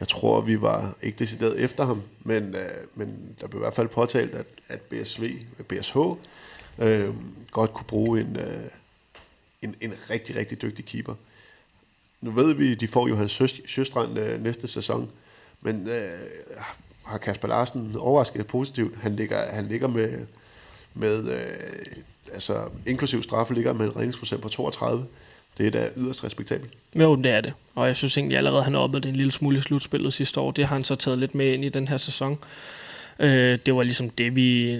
Jeg 0.00 0.08
tror, 0.08 0.40
vi 0.40 0.60
var 0.60 0.94
ikke 1.02 1.18
decideret 1.18 1.60
efter 1.60 1.84
ham, 1.84 2.02
men, 2.20 2.54
øh, 2.54 2.70
men 2.94 3.36
der 3.40 3.46
blev 3.46 3.60
i 3.60 3.64
hvert 3.64 3.74
fald 3.74 3.88
påtalt, 3.88 4.34
at, 4.34 4.46
at 4.68 4.80
BSV, 4.80 5.24
BSH 5.68 5.96
øh, 6.78 7.14
godt 7.50 7.74
kunne 7.74 7.86
bruge 7.86 8.20
en, 8.20 8.36
øh, 8.36 8.64
en, 9.62 9.74
en 9.80 9.94
rigtig, 10.10 10.36
rigtig 10.36 10.62
dygtig 10.62 10.84
keeper. 10.84 11.14
Nu 12.20 12.30
ved 12.30 12.54
vi, 12.54 12.72
at 12.72 12.80
de 12.80 12.88
får 12.88 13.08
Johan 13.08 13.28
søstrand 13.66 14.18
øh, 14.18 14.42
næste 14.42 14.68
sæson, 14.68 15.10
men 15.60 15.88
øh, 15.88 16.18
har 17.04 17.18
Kasper 17.18 17.48
Larsen 17.48 17.96
overrasket 17.98 18.46
positivt. 18.46 18.94
Han 19.02 19.16
ligger, 19.16 19.52
han 19.52 19.66
ligger 19.68 19.88
med, 19.88 20.26
med 20.94 21.28
øh, 21.28 21.96
altså 22.32 22.68
inklusiv 22.86 23.22
straffe, 23.22 23.54
ligger 23.54 23.72
med 23.72 23.86
en 23.86 23.96
redningsprocent 23.96 24.42
på 24.42 24.48
32. 24.48 25.06
Det 25.58 25.66
er 25.66 25.70
da 25.70 25.88
yderst 25.96 26.24
respektabelt. 26.24 26.72
Jo, 26.94 27.16
det 27.16 27.32
er 27.32 27.40
det. 27.40 27.52
Og 27.74 27.86
jeg 27.86 27.96
synes 27.96 28.18
egentlig 28.18 28.38
allerede, 28.38 28.62
han 28.62 28.74
oppede 28.74 29.02
det 29.02 29.08
en 29.08 29.16
lille 29.16 29.32
smule 29.32 29.58
i 29.58 29.60
slutspillet 29.60 30.12
sidste 30.12 30.40
år. 30.40 30.50
Det 30.50 30.66
har 30.66 30.76
han 30.76 30.84
så 30.84 30.94
taget 30.94 31.18
lidt 31.18 31.34
med 31.34 31.52
ind 31.52 31.64
i 31.64 31.68
den 31.68 31.88
her 31.88 31.96
sæson. 31.96 32.38
Øh, 33.18 33.58
det 33.66 33.74
var 33.74 33.82
ligesom 33.82 34.10
det, 34.10 34.36
vi, 34.36 34.78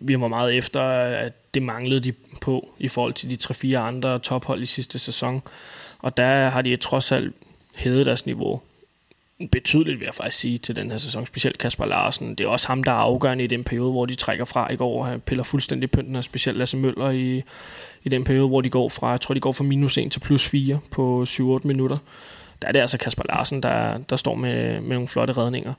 vi 0.00 0.20
var 0.20 0.28
meget 0.28 0.54
efter, 0.54 0.80
at 0.80 1.32
det 1.54 1.62
manglede 1.62 2.00
de 2.00 2.12
på 2.40 2.74
i 2.78 2.88
forhold 2.88 3.12
til 3.12 3.30
de 3.30 3.74
3-4 3.74 3.76
andre 3.76 4.18
tophold 4.18 4.62
i 4.62 4.66
sidste 4.66 4.98
sæson. 4.98 5.42
Og 5.98 6.16
der 6.16 6.48
har 6.48 6.62
de 6.62 6.76
trods 6.76 7.12
alt 7.12 7.34
hævet 7.74 8.06
deres 8.06 8.26
niveau 8.26 8.60
betydeligt, 9.52 10.00
vil 10.00 10.04
jeg 10.04 10.14
faktisk 10.14 10.38
sige, 10.38 10.58
til 10.58 10.76
den 10.76 10.90
her 10.90 10.98
sæson. 10.98 11.26
Specielt 11.26 11.58
Kasper 11.58 11.84
Larsen. 11.84 12.34
Det 12.34 12.44
er 12.44 12.48
også 12.48 12.68
ham, 12.68 12.82
der 12.82 12.92
er 12.92 12.96
afgørende 12.96 13.44
i 13.44 13.46
den 13.46 13.64
periode, 13.64 13.90
hvor 13.90 14.06
de 14.06 14.14
trækker 14.14 14.44
fra 14.44 14.72
i 14.72 14.76
går. 14.76 15.04
Han 15.04 15.20
piller 15.20 15.44
fuldstændig 15.44 15.90
pynten, 15.90 16.16
af 16.16 16.24
specielt 16.24 16.58
Lasse 16.58 16.76
Møller 16.76 17.10
i, 17.10 17.42
i 18.04 18.08
den 18.08 18.24
periode, 18.24 18.48
hvor 18.48 18.60
de 18.60 18.70
går 18.70 18.88
fra, 18.88 19.10
jeg 19.10 19.20
tror, 19.20 19.34
de 19.34 19.40
går 19.40 19.52
fra 19.52 19.64
minus 19.64 19.98
1 19.98 20.12
til 20.12 20.20
plus 20.20 20.48
4 20.48 20.80
på 20.90 21.22
7-8 21.28 21.66
minutter. 21.66 21.98
Der 22.62 22.68
er 22.68 22.72
det 22.72 22.80
altså 22.80 22.98
Kasper 22.98 23.22
Larsen, 23.28 23.62
der, 23.62 23.98
der 23.98 24.16
står 24.16 24.34
med, 24.34 24.80
med 24.80 24.96
nogle 24.96 25.08
flotte 25.08 25.32
redninger. 25.32 25.74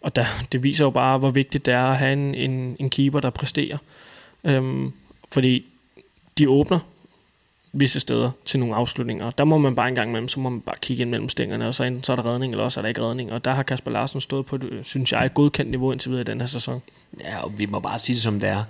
Og 0.00 0.16
der, 0.16 0.24
det 0.52 0.62
viser 0.62 0.84
jo 0.84 0.90
bare, 0.90 1.18
hvor 1.18 1.30
vigtigt 1.30 1.66
det 1.66 1.74
er 1.74 1.84
at 1.84 1.96
have 1.96 2.12
en, 2.12 2.34
en, 2.34 2.76
en 2.80 2.90
keeper, 2.90 3.20
der 3.20 3.30
præsterer. 3.30 3.78
Øhm, 4.44 4.92
fordi 5.32 5.66
de 6.38 6.50
åbner 6.50 6.78
visse 7.78 8.00
steder 8.00 8.30
til 8.44 8.60
nogle 8.60 8.74
afslutninger. 8.74 9.30
Der 9.30 9.44
må 9.44 9.58
man 9.58 9.74
bare 9.74 9.88
en 9.88 9.94
gang 9.94 10.08
imellem, 10.08 10.28
så 10.28 10.40
må 10.40 10.48
man 10.48 10.60
bare 10.60 10.76
kigge 10.80 11.00
ind 11.00 11.10
mellem 11.10 11.28
stængerne, 11.28 11.68
og 11.68 11.74
så, 11.74 11.84
enten 11.84 12.04
så 12.04 12.12
er 12.12 12.16
der 12.16 12.32
redning, 12.32 12.52
eller 12.52 12.64
også 12.64 12.80
er 12.80 12.82
der 12.82 12.88
ikke 12.88 13.02
redning. 13.02 13.32
Og 13.32 13.44
der 13.44 13.52
har 13.52 13.62
Kasper 13.62 13.90
Larsen 13.90 14.20
stået 14.20 14.46
på, 14.46 14.56
det, 14.56 14.72
øh, 14.72 14.84
synes 14.84 15.12
jeg, 15.12 15.26
et 15.26 15.34
godkendt 15.34 15.70
niveau 15.70 15.92
indtil 15.92 16.10
videre 16.10 16.20
i 16.20 16.24
den 16.24 16.40
her 16.40 16.46
sæson. 16.46 16.82
Ja, 17.20 17.44
og 17.44 17.58
vi 17.58 17.66
må 17.66 17.80
bare 17.80 17.98
sige 17.98 18.14
det 18.14 18.22
som 18.22 18.40
det 18.40 18.48
er. 18.48 18.64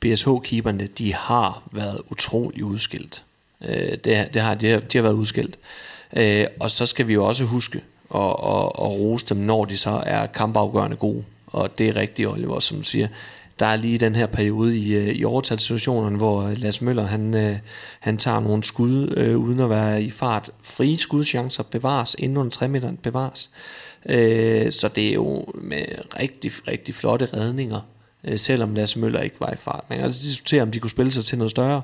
BSH-keeperne, 0.00 0.86
de 0.86 1.14
har 1.14 1.62
været 1.72 2.00
utrolig 2.10 2.64
udskilt. 2.64 3.24
Øh, 3.64 3.90
det, 3.90 4.04
det 4.04 4.42
har, 4.42 4.54
de, 4.54 4.70
har, 4.70 4.80
de 4.80 4.98
har 4.98 5.02
været 5.02 5.14
udskilt. 5.14 5.58
Øh, 6.16 6.46
og 6.60 6.70
så 6.70 6.86
skal 6.86 7.08
vi 7.08 7.12
jo 7.12 7.24
også 7.24 7.44
huske 7.44 7.80
at, 8.14 8.20
at, 8.20 8.64
at 8.64 8.90
rose 8.90 9.26
dem, 9.26 9.36
når 9.36 9.64
de 9.64 9.76
så 9.76 10.02
er 10.06 10.26
kampafgørende 10.26 10.96
gode. 10.96 11.24
Og 11.46 11.78
det 11.78 11.88
er 11.88 11.96
rigtigt, 11.96 12.28
Oliver, 12.28 12.60
som 12.60 12.76
du 12.76 12.82
siger 12.82 13.08
der 13.62 13.68
er 13.68 13.76
lige 13.76 13.98
den 13.98 14.14
her 14.14 14.26
periode 14.26 14.78
i, 14.78 14.94
øh, 14.94 15.08
i 15.08 15.24
overtalssituationen, 15.24 16.14
hvor 16.14 16.52
Lars 16.56 16.82
Møller 16.82 17.06
han, 17.06 17.34
øh, 17.34 17.56
han 18.00 18.16
tager 18.16 18.40
nogle 18.40 18.64
skud 18.64 19.14
øh, 19.16 19.38
uden 19.38 19.60
at 19.60 19.70
være 19.70 20.02
i 20.02 20.10
fart. 20.10 20.50
Frie 20.62 20.98
skudchancer 20.98 21.62
bevares, 21.62 22.16
inden 22.18 22.36
under 22.36 22.50
3 22.50 22.68
meter 22.68 22.92
bevares. 23.02 23.50
Øh, 24.08 24.72
så 24.72 24.88
det 24.88 25.08
er 25.08 25.12
jo 25.14 25.44
med 25.54 25.84
rigtig, 26.20 26.52
rigtig 26.68 26.94
flotte 26.94 27.28
redninger, 27.34 27.80
øh, 28.24 28.38
selvom 28.38 28.74
Lars 28.74 28.96
Møller 28.96 29.20
ikke 29.20 29.40
var 29.40 29.52
i 29.52 29.56
fart. 29.56 29.84
Man 29.88 29.98
kan 29.98 30.04
altså 30.04 30.22
diskutere, 30.22 30.62
om 30.62 30.70
de 30.70 30.80
kunne 30.80 30.90
spille 30.90 31.12
sig 31.12 31.24
til 31.24 31.38
noget 31.38 31.50
større, 31.50 31.82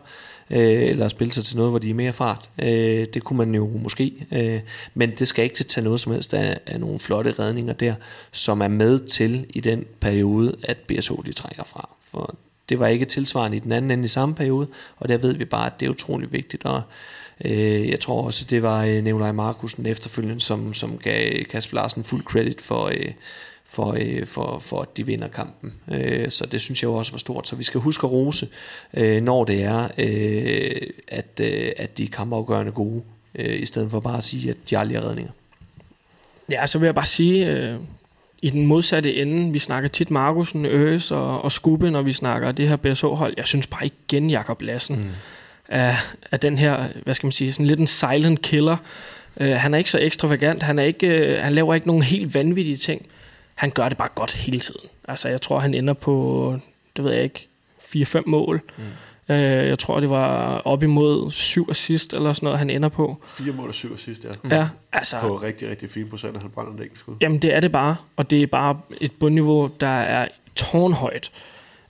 øh, 0.51 0.83
eller 0.83 1.09
spille 1.09 1.33
sig 1.33 1.45
til 1.45 1.57
noget, 1.57 1.73
hvor 1.73 1.79
de 1.79 1.91
er 1.91 1.95
mere 1.95 2.13
fart. 2.13 2.51
Øh, 2.63 3.07
det 3.15 3.25
kunne 3.25 3.37
man 3.37 3.55
jo 3.55 3.71
måske, 3.83 4.27
øh, 4.33 4.61
men 4.95 5.11
det 5.19 5.29
skal 5.29 5.45
ikke 5.45 5.65
tage 5.65 5.85
noget 5.85 6.01
som 6.01 6.13
helst 6.13 6.35
af, 6.35 6.59
af 6.67 6.81
nogle 6.81 6.99
flotte 6.99 7.33
redninger 7.33 7.73
der, 7.73 7.95
som 8.33 8.61
er 8.61 8.69
med 8.69 8.99
til 8.99 9.47
i 9.51 9.61
den 9.61 9.85
periode, 10.01 10.57
at 10.63 10.77
BSO 10.77 11.23
de 11.27 11.33
trækker 11.33 11.65
fra. 11.65 11.97
For 12.11 12.35
det 12.69 12.79
var 12.79 12.87
ikke 12.87 13.05
tilsvarende 13.05 13.57
i 13.57 13.61
den 13.61 13.73
anden 13.73 13.91
ende 13.91 14.05
i 14.05 14.09
samme 14.09 14.35
periode, 14.35 14.67
og 14.97 15.09
der 15.09 15.19
ved 15.19 15.35
vi 15.35 15.45
bare, 15.45 15.67
at 15.67 15.81
det 15.81 15.87
er 15.87 15.91
utrolig 15.91 16.33
vigtigt, 16.33 16.65
og 16.65 16.83
øh, 17.45 17.89
jeg 17.89 18.01
tror 18.01 18.23
også, 18.23 18.45
det 18.51 18.63
var 18.63 18.85
øh, 18.85 19.05
Nikolaj 19.05 19.33
Markusen 19.33 19.87
efterfølgende, 19.87 20.41
som, 20.41 20.73
som 20.73 20.99
gav 20.99 21.45
Kasper 21.45 21.75
Larsen 21.75 22.05
fuld 22.05 22.23
credit 22.23 22.61
for, 22.61 22.87
øh, 22.87 23.13
for, 23.69 23.97
øh, 24.01 24.27
for, 24.27 24.59
for 24.59 24.83
at 24.83 24.97
de 24.97 25.07
vinder 25.07 25.29
kampen. 25.29 25.73
Øh, 25.93 26.31
så 26.31 26.47
det 26.47 26.61
synes 26.61 26.83
jeg 26.83 26.91
også 26.91 27.13
var 27.13 27.19
stort. 27.19 27.49
Så 27.49 27.57
vi 27.57 27.65
skal 27.65 27.81
huske 27.81 28.07
at 28.07 28.13
rose, 28.13 28.49
øh, 28.95 29.23
når 29.23 29.45
det 29.45 29.65
er, 29.65 29.89
øh, 29.99 30.91
at, 31.09 31.41
øh, 31.41 31.71
at 31.77 31.99
de 31.99 32.05
er 32.05 32.09
kampafgørende 32.09 32.73
gode, 32.73 33.03
øh, 33.35 33.63
i 33.63 33.67
stedet 33.67 33.91
for 33.91 34.01
bare 34.01 34.17
at 34.17 34.25
sige, 34.25 34.51
at 34.51 34.57
de 34.71 34.79
aldrig 34.79 34.97
er 34.97 35.09
redninger. 35.09 35.33
Ja, 36.51 36.67
så 36.67 36.79
vil 36.79 36.87
jeg 36.87 36.95
bare 36.95 37.07
sige, 37.07 37.47
øh, 37.47 37.75
i 38.43 38.51
den 38.51 38.67
modsatte 38.67 39.15
ende, 39.15 39.53
vi 39.53 39.59
snakker 39.59 39.89
tit 39.89 40.11
Markusen, 40.11 40.67
Øres 40.67 41.11
og, 41.11 41.43
og 41.43 41.53
Skubbe, 41.53 41.91
når 41.91 42.03
vi 42.03 42.13
snakker 42.13 42.53
det 42.53 42.69
her 42.69 42.77
BSO-hold. 42.77 43.35
Jeg 43.37 43.47
synes 43.47 43.67
bare 43.67 43.87
igen, 43.87 44.31
Jakob 44.31 44.63
Lassen, 44.63 44.97
mm. 44.97 45.11
er, 45.69 45.95
er 46.31 46.37
den 46.37 46.59
her, 46.59 46.89
hvad 47.05 47.15
skal 47.15 47.27
man 47.27 47.33
sige, 47.33 47.53
sådan 47.53 47.67
lidt 47.67 47.81
en 47.81 47.87
silent 47.87 48.43
killer. 48.43 48.77
Uh, 49.37 49.47
han 49.47 49.75
er 49.75 49.79
ikke 49.79 49.91
så 49.91 49.99
ekstravagant, 49.99 50.63
han, 50.63 50.79
er 50.79 50.83
ikke, 50.83 51.37
uh, 51.37 51.45
han 51.45 51.55
laver 51.55 51.75
ikke 51.75 51.87
nogen 51.87 52.03
helt 52.03 52.35
vanvittige 52.35 52.77
ting 52.77 53.07
han 53.59 53.71
gør 53.71 53.89
det 53.89 53.99
bare 53.99 54.09
godt 54.15 54.33
hele 54.33 54.61
tiden. 54.61 54.89
Altså, 55.09 55.29
jeg 55.29 55.41
tror, 55.41 55.59
han 55.59 55.75
ender 55.75 55.95
på, 55.95 56.57
det 56.97 57.05
ved 57.05 57.13
jeg 57.13 57.23
ikke, 57.23 57.49
4-5 57.81 58.23
mål. 58.27 58.63
Mm. 58.77 58.85
Uh, 59.29 59.37
jeg 59.37 59.79
tror, 59.79 60.01
det 60.01 60.11
var 60.11 60.59
op 60.59 60.83
imod 60.83 61.31
7 61.31 61.71
assist 61.71 62.13
eller 62.13 62.33
sådan 62.33 62.47
noget, 62.47 62.59
han 62.59 62.71
ender 62.71 62.89
på. 62.89 63.17
4 63.27 63.53
mål 63.53 63.69
og 63.69 63.75
7 63.75 63.95
assist, 63.95 64.25
ja. 64.25 64.29
Mm. 64.43 64.51
Ja, 64.51 64.69
altså... 64.93 65.21
På 65.21 65.37
rigtig, 65.37 65.71
rigtig 65.71 65.91
fine 65.91 66.09
procent, 66.09 66.41
han 66.41 66.51
brænder 66.51 66.73
en 66.73 66.83
enkelt 66.83 66.99
skud. 66.99 67.15
Jamen, 67.21 67.39
det 67.39 67.55
er 67.55 67.61
det 67.61 67.73
bare. 67.73 67.97
Og 68.17 68.31
det 68.31 68.43
er 68.43 68.47
bare 68.47 68.81
et 69.01 69.13
bundniveau, 69.13 69.71
der 69.81 69.87
er 69.87 70.29
tårnhøjt. 70.55 71.31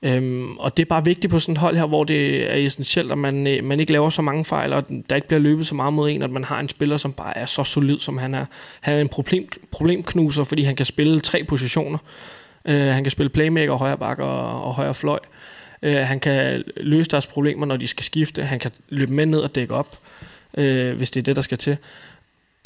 Øhm, 0.03 0.59
og 0.59 0.77
det 0.77 0.83
er 0.83 0.87
bare 0.87 1.05
vigtigt 1.05 1.31
på 1.31 1.39
sådan 1.39 1.53
et 1.53 1.59
hold 1.59 1.77
her, 1.77 1.87
hvor 1.87 2.05
det 2.05 2.51
er 2.51 2.55
essentielt, 2.55 3.13
at 3.13 3.19
man, 3.19 3.47
øh, 3.47 3.65
man 3.65 3.81
ikke 3.81 3.93
laver 3.93 4.11
så 4.11 4.23
mange 4.23 4.45
fejl, 4.45 4.73
og 4.73 4.85
der 5.11 5.17
ikke 5.17 5.29
bliver 5.29 5.41
løbet 5.41 5.67
så 5.67 5.75
meget 5.75 5.93
mod 5.93 6.11
en, 6.11 6.23
at 6.23 6.31
man 6.31 6.45
har 6.45 6.61
en 6.61 6.69
spiller, 6.69 6.97
som 6.97 7.13
bare 7.13 7.39
er 7.39 7.47
så 7.47 7.65
solid, 7.65 8.01
som 8.01 8.19
han 8.19 8.35
er. 8.35 8.45
Han 8.81 8.97
er 8.97 9.01
en 9.01 9.09
problem, 9.09 9.49
problemknuser, 9.71 10.45
fordi 10.45 10.63
han 10.63 10.77
kan 10.77 10.87
spille 10.87 11.21
tre 11.21 11.45
positioner. 11.45 11.99
Øh, 12.65 12.87
han 12.87 13.05
kan 13.05 13.11
spille 13.11 13.31
playmaker, 13.31 13.75
højre 13.75 13.99
bak 13.99 14.19
og, 14.19 14.65
og 14.65 14.75
højre 14.75 14.95
fløj. 14.95 15.19
Øh, 15.83 15.97
han 15.97 16.21
kan 16.21 16.65
løse 16.77 17.11
deres 17.11 17.27
problemer, 17.27 17.67
når 17.67 17.77
de 17.77 17.87
skal 17.87 18.05
skifte. 18.05 18.43
Han 18.43 18.59
kan 18.59 18.71
løbe 18.89 19.13
med 19.13 19.27
ned 19.27 19.41
og 19.41 19.55
dække 19.55 19.75
op, 19.75 19.99
øh, 20.59 20.97
hvis 20.97 21.11
det 21.11 21.21
er 21.21 21.25
det, 21.25 21.37
der 21.37 21.43
skal 21.43 21.59
til 21.59 21.77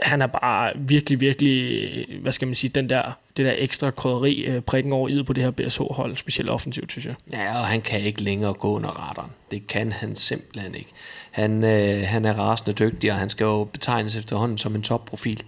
han 0.02 0.22
er 0.22 0.26
bare 0.26 0.72
virkelig, 0.76 1.20
virkelig, 1.20 2.06
hvad 2.22 2.32
skal 2.32 2.48
man 2.48 2.54
sige, 2.54 2.70
den 2.70 2.88
der, 2.88 3.12
det 3.36 3.46
der 3.46 3.54
ekstra 3.56 3.90
krydderi 3.90 4.44
øh, 4.44 4.62
prikken 4.62 4.92
over 4.92 5.08
i 5.08 5.22
på 5.22 5.32
det 5.32 5.44
her 5.44 5.50
BSH-hold, 5.50 6.16
specielt 6.16 6.50
offensivt, 6.50 6.92
synes 6.92 7.06
jeg. 7.06 7.14
Ja, 7.32 7.58
og 7.58 7.66
han 7.66 7.80
kan 7.80 8.00
ikke 8.00 8.22
længere 8.22 8.54
gå 8.54 8.76
under 8.76 8.88
radaren. 8.88 9.30
Det 9.50 9.66
kan 9.66 9.92
han 9.92 10.16
simpelthen 10.16 10.74
ikke. 10.74 10.90
Han, 11.30 11.64
øh, 11.64 12.02
han 12.06 12.24
er 12.24 12.38
rasende 12.38 12.72
dygtig, 12.72 13.12
og 13.12 13.18
han 13.18 13.28
skal 13.28 13.44
jo 13.44 13.64
betegnes 13.64 14.16
efterhånden 14.16 14.58
som 14.58 14.74
en 14.74 14.82
topprofil. 14.82 15.42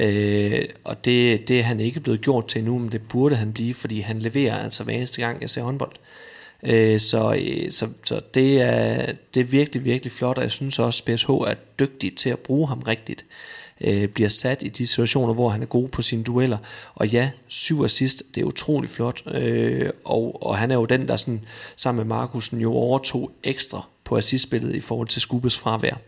Øh, 0.00 0.64
og 0.84 1.04
det, 1.04 1.48
det 1.48 1.58
er 1.58 1.62
han 1.62 1.80
ikke 1.80 2.00
blevet 2.00 2.20
gjort 2.20 2.48
til 2.48 2.64
nu, 2.64 2.78
men 2.78 2.92
det 2.92 3.08
burde 3.08 3.36
han 3.36 3.52
blive, 3.52 3.74
fordi 3.74 4.00
han 4.00 4.18
leverer 4.18 4.56
altså 4.56 4.84
hver 4.84 4.94
eneste 4.94 5.22
gang, 5.22 5.40
jeg 5.40 5.50
ser 5.50 5.62
håndbold. 5.62 5.92
Øh, 6.62 7.00
så, 7.00 7.34
øh, 7.34 7.70
så, 7.70 7.88
så 8.04 8.20
det, 8.34 8.60
er, 8.60 9.12
det 9.34 9.40
er 9.40 9.44
virkelig, 9.44 9.84
virkelig 9.84 10.12
flot, 10.12 10.36
og 10.36 10.42
jeg 10.42 10.50
synes 10.50 10.78
også, 10.78 11.04
at 11.06 11.14
BSH 11.14 11.30
er 11.30 11.54
dygtig 11.78 12.16
til 12.16 12.30
at 12.30 12.38
bruge 12.38 12.68
ham 12.68 12.82
rigtigt 12.82 13.24
øh, 13.80 14.08
bliver 14.08 14.28
sat 14.28 14.62
i 14.62 14.68
de 14.68 14.86
situationer, 14.86 15.34
hvor 15.34 15.48
han 15.48 15.62
er 15.62 15.66
god 15.66 15.88
på 15.88 16.02
sine 16.02 16.22
dueller. 16.22 16.58
Og 16.94 17.08
ja, 17.08 17.30
syv 17.48 17.82
assist, 17.84 18.22
det 18.34 18.40
er 18.40 18.44
utrolig 18.44 18.90
flot. 18.90 19.22
Øh, 19.26 19.90
og, 20.04 20.42
og 20.46 20.58
han 20.58 20.70
er 20.70 20.74
jo 20.74 20.84
den, 20.84 21.08
der 21.08 21.16
sådan, 21.16 21.40
sammen 21.76 22.06
med 22.06 22.16
Markusen 22.16 22.60
jo 22.60 22.72
overtog 22.72 23.30
ekstra 23.42 23.86
på 24.04 24.16
assistspillet 24.16 24.74
i 24.74 24.80
forhold 24.80 25.08
til 25.08 25.22
Skubes 25.22 25.58
fravær. 25.58 26.00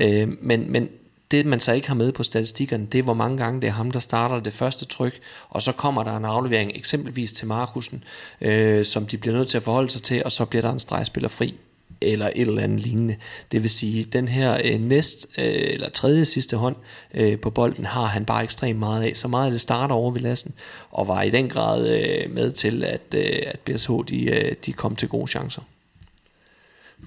Øh, 0.00 0.28
men, 0.40 0.72
men 0.72 0.88
det 1.30 1.46
man 1.46 1.60
så 1.60 1.72
ikke 1.72 1.88
har 1.88 1.94
med 1.94 2.12
på 2.12 2.22
statistikkerne, 2.22 2.86
det 2.86 2.98
er 2.98 3.02
hvor 3.02 3.14
mange 3.14 3.36
gange 3.36 3.60
det 3.60 3.68
er 3.68 3.72
ham, 3.72 3.90
der 3.90 4.00
starter 4.00 4.40
det 4.40 4.52
første 4.52 4.84
tryk, 4.84 5.20
og 5.50 5.62
så 5.62 5.72
kommer 5.72 6.04
der 6.04 6.16
en 6.16 6.24
aflevering 6.24 6.72
eksempelvis 6.74 7.32
til 7.32 7.46
Markusen, 7.46 8.04
øh, 8.40 8.84
som 8.84 9.06
de 9.06 9.18
bliver 9.18 9.36
nødt 9.36 9.48
til 9.48 9.56
at 9.56 9.62
forholde 9.62 9.90
sig 9.90 10.02
til, 10.02 10.24
og 10.24 10.32
så 10.32 10.44
bliver 10.44 10.62
der 10.62 10.72
en 10.72 10.80
stregspiller 10.80 11.28
fri 11.28 11.54
eller 12.02 12.26
et 12.26 12.48
eller 12.48 12.62
andet 12.62 12.80
lignende. 12.80 13.16
Det 13.52 13.62
vil 13.62 13.70
sige, 13.70 14.04
den 14.04 14.28
her 14.28 14.60
øh, 14.64 14.80
næst 14.80 15.26
øh, 15.38 15.44
eller 15.46 15.88
tredje 15.88 16.24
sidste 16.24 16.56
hånd 16.56 16.76
øh, 17.14 17.40
på 17.40 17.50
bolden 17.50 17.84
har 17.84 18.04
han 18.04 18.24
bare 18.24 18.42
ekstremt 18.42 18.78
meget 18.78 19.02
af. 19.02 19.16
Så 19.16 19.28
meget 19.28 19.44
af 19.44 19.50
det 19.50 19.60
starter 19.60 19.94
over 19.94 20.10
ved 20.10 20.20
lassen, 20.20 20.54
og 20.90 21.08
var 21.08 21.22
i 21.22 21.30
den 21.30 21.48
grad 21.48 21.88
øh, 21.88 22.30
med 22.30 22.50
til, 22.52 22.84
at, 22.84 23.14
øh, 23.14 23.42
at 23.46 23.60
BSH 23.60 23.90
de, 24.08 24.24
øh, 24.24 24.54
de 24.66 24.72
kom 24.72 24.96
til 24.96 25.08
gode 25.08 25.26
chancer. 25.26 25.62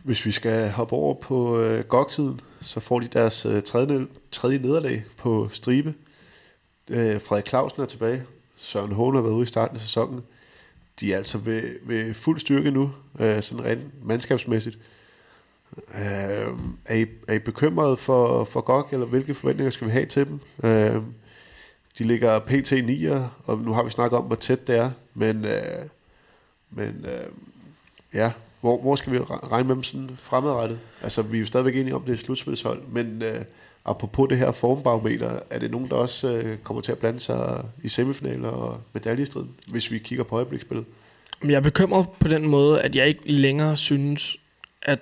Hvis 0.03 0.25
vi 0.25 0.31
skal 0.31 0.69
hoppe 0.69 0.95
over 0.95 1.13
på 1.13 1.59
øh, 1.59 1.83
GOG-tiden, 1.83 2.41
så 2.61 2.79
får 2.79 2.99
de 2.99 3.07
deres 3.13 3.45
øh, 3.45 3.63
tredje, 3.63 4.07
tredje 4.31 4.59
nederlag 4.59 5.03
på 5.17 5.49
stribe. 5.51 5.93
Øh, 6.89 7.21
Frederik 7.21 7.47
Clausen 7.47 7.81
er 7.81 7.85
tilbage. 7.85 8.23
Søren 8.57 8.91
Håne 8.91 9.17
har 9.17 9.21
været 9.21 9.33
ude 9.33 9.43
i 9.43 9.45
starten 9.45 9.77
af 9.77 9.81
sæsonen 9.81 10.21
de 10.99 11.13
er 11.13 11.17
altså 11.17 11.37
ved, 11.37 11.75
ved 11.81 12.13
fuld 12.13 12.39
styrke 12.39 12.71
nu, 12.71 12.91
øh, 13.19 13.41
sådan 13.41 13.65
rent 13.65 14.05
mandskabsmæssigt. 14.05 14.77
Øh, 15.77 16.57
er, 16.85 16.95
I, 16.95 17.05
er 17.27 17.33
I 17.33 17.39
bekymret 17.39 17.99
for, 17.99 18.43
for 18.43 18.61
GOG, 18.61 18.87
eller 18.91 19.05
hvilke 19.05 19.35
forventninger 19.35 19.71
skal 19.71 19.87
vi 19.87 19.91
have 19.91 20.05
til 20.05 20.25
dem? 20.25 20.39
Øh, 20.63 21.01
de 21.97 22.03
ligger 22.03 22.39
pt. 22.39 22.71
9, 22.71 23.05
og 23.45 23.57
nu 23.57 23.73
har 23.73 23.83
vi 23.83 23.89
snakket 23.89 24.17
om, 24.17 24.25
hvor 24.25 24.35
tæt 24.35 24.67
det 24.67 24.77
er, 24.77 24.91
men, 25.13 25.45
øh, 25.45 25.85
men 26.71 27.05
øh, 27.05 27.27
ja, 28.13 28.31
hvor, 28.61 28.81
hvor 28.81 28.95
skal 28.95 29.13
vi 29.13 29.19
regne 29.19 29.67
med 29.67 29.75
dem 29.75 29.83
sådan 29.83 30.17
fremadrettet? 30.21 30.79
Altså, 31.01 31.21
vi 31.21 31.37
er 31.37 31.39
jo 31.39 31.45
stadigvæk 31.45 31.75
enige 31.75 31.95
om, 31.95 32.01
det 32.01 32.13
er 32.13 32.17
slutspilshold, 32.17 32.81
men 32.87 33.21
øh, 33.21 33.41
apropos 33.86 34.29
det 34.29 34.38
her 34.38 34.51
formbarometer, 34.51 35.39
er 35.49 35.59
det 35.59 35.71
nogen, 35.71 35.89
der 35.89 35.95
også 35.95 36.27
øh, 36.27 36.57
kommer 36.57 36.81
til 36.81 36.91
at 36.91 36.97
blande 36.97 37.19
sig 37.19 37.65
i 37.84 37.88
semifinaler 37.88 38.49
og 38.49 38.81
medaljestriden, 38.93 39.49
hvis 39.67 39.91
vi 39.91 39.97
kigger 39.99 40.23
på 40.23 40.36
øjebliksspillet? 40.36 40.86
Jeg 41.43 41.53
er 41.53 41.59
bekymret 41.59 42.09
på 42.19 42.27
den 42.27 42.47
måde, 42.47 42.81
at 42.81 42.95
jeg 42.95 43.07
ikke 43.07 43.31
længere 43.31 43.77
synes, 43.77 44.38
at 44.81 44.99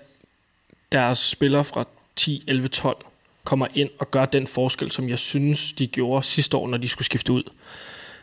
deres 0.92 1.20
spillere 1.20 1.64
fra 1.64 1.88
10, 2.16 2.44
11, 2.48 2.68
12 2.68 2.98
kommer 3.44 3.68
ind 3.74 3.90
og 4.00 4.12
gør 4.12 4.26
den 4.26 4.48
forskel, 4.48 4.92
som 4.92 5.10
jeg 5.10 5.20
synes, 5.20 5.74
de 5.74 5.88
gjorde 5.88 6.24
sidste 6.24 6.58
år, 6.58 6.68
når 6.68 6.78
de 6.78 6.88
skulle 6.88 7.06
skifte 7.06 7.34
ud. 7.34 7.44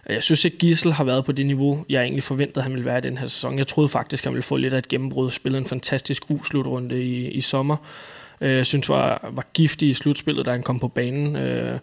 Jeg 0.09 0.23
synes 0.23 0.45
ikke, 0.45 0.59
Gissel 0.59 0.93
har 0.93 1.05
været 1.05 1.25
på 1.25 1.33
det 1.33 1.47
niveau, 1.47 1.85
jeg 1.89 2.03
egentlig 2.03 2.23
forventede, 2.23 2.63
han 2.63 2.73
ville 2.73 2.85
være 2.85 2.99
i 2.99 3.01
den 3.01 3.19
her 3.19 3.27
sæson. 3.27 3.59
Jeg 3.59 3.67
troede 3.67 3.89
faktisk, 3.89 4.25
han 4.25 4.33
ville 4.33 4.43
få 4.43 4.57
lidt 4.57 4.75
af 4.75 4.79
et 4.79 4.89
gennembrud. 4.89 5.31
Spillede 5.31 5.59
en 5.59 5.69
fantastisk 5.69 6.31
U-slutrunde 6.31 7.03
i, 7.05 7.31
i 7.31 7.41
sommer 7.41 7.77
øh, 8.41 8.65
synes 8.65 8.89
var, 8.89 9.31
var 9.33 9.47
giftig 9.55 9.89
i 9.89 9.95
slutspillet, 9.95 10.47
da 10.47 10.51
han 10.51 10.63
kom 10.63 10.79
på 10.79 10.89
banen. 10.89 11.37
Øh, 11.37 11.79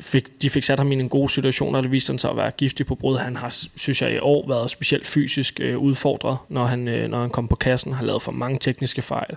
fik, 0.00 0.42
de 0.42 0.50
fik 0.50 0.62
sat 0.62 0.78
ham 0.78 0.92
i 0.92 0.94
en 0.94 1.08
god 1.08 1.28
situation, 1.28 1.74
og 1.74 1.82
det 1.82 1.92
viste 1.92 2.18
sig 2.18 2.30
at 2.30 2.36
være 2.36 2.50
giftig 2.50 2.86
på 2.86 2.94
brud. 2.94 3.16
Han 3.16 3.36
har, 3.36 3.56
synes 3.76 4.02
jeg, 4.02 4.14
i 4.14 4.18
år 4.18 4.48
været 4.48 4.70
specielt 4.70 5.06
fysisk 5.06 5.60
øh, 5.60 5.78
udfordret, 5.78 6.38
når 6.48 6.64
han, 6.64 6.88
øh, 6.88 7.10
når 7.10 7.20
han 7.20 7.30
kom 7.30 7.48
på 7.48 7.56
kassen, 7.56 7.92
har 7.92 8.04
lavet 8.04 8.22
for 8.22 8.32
mange 8.32 8.58
tekniske 8.58 9.02
fejl. 9.02 9.36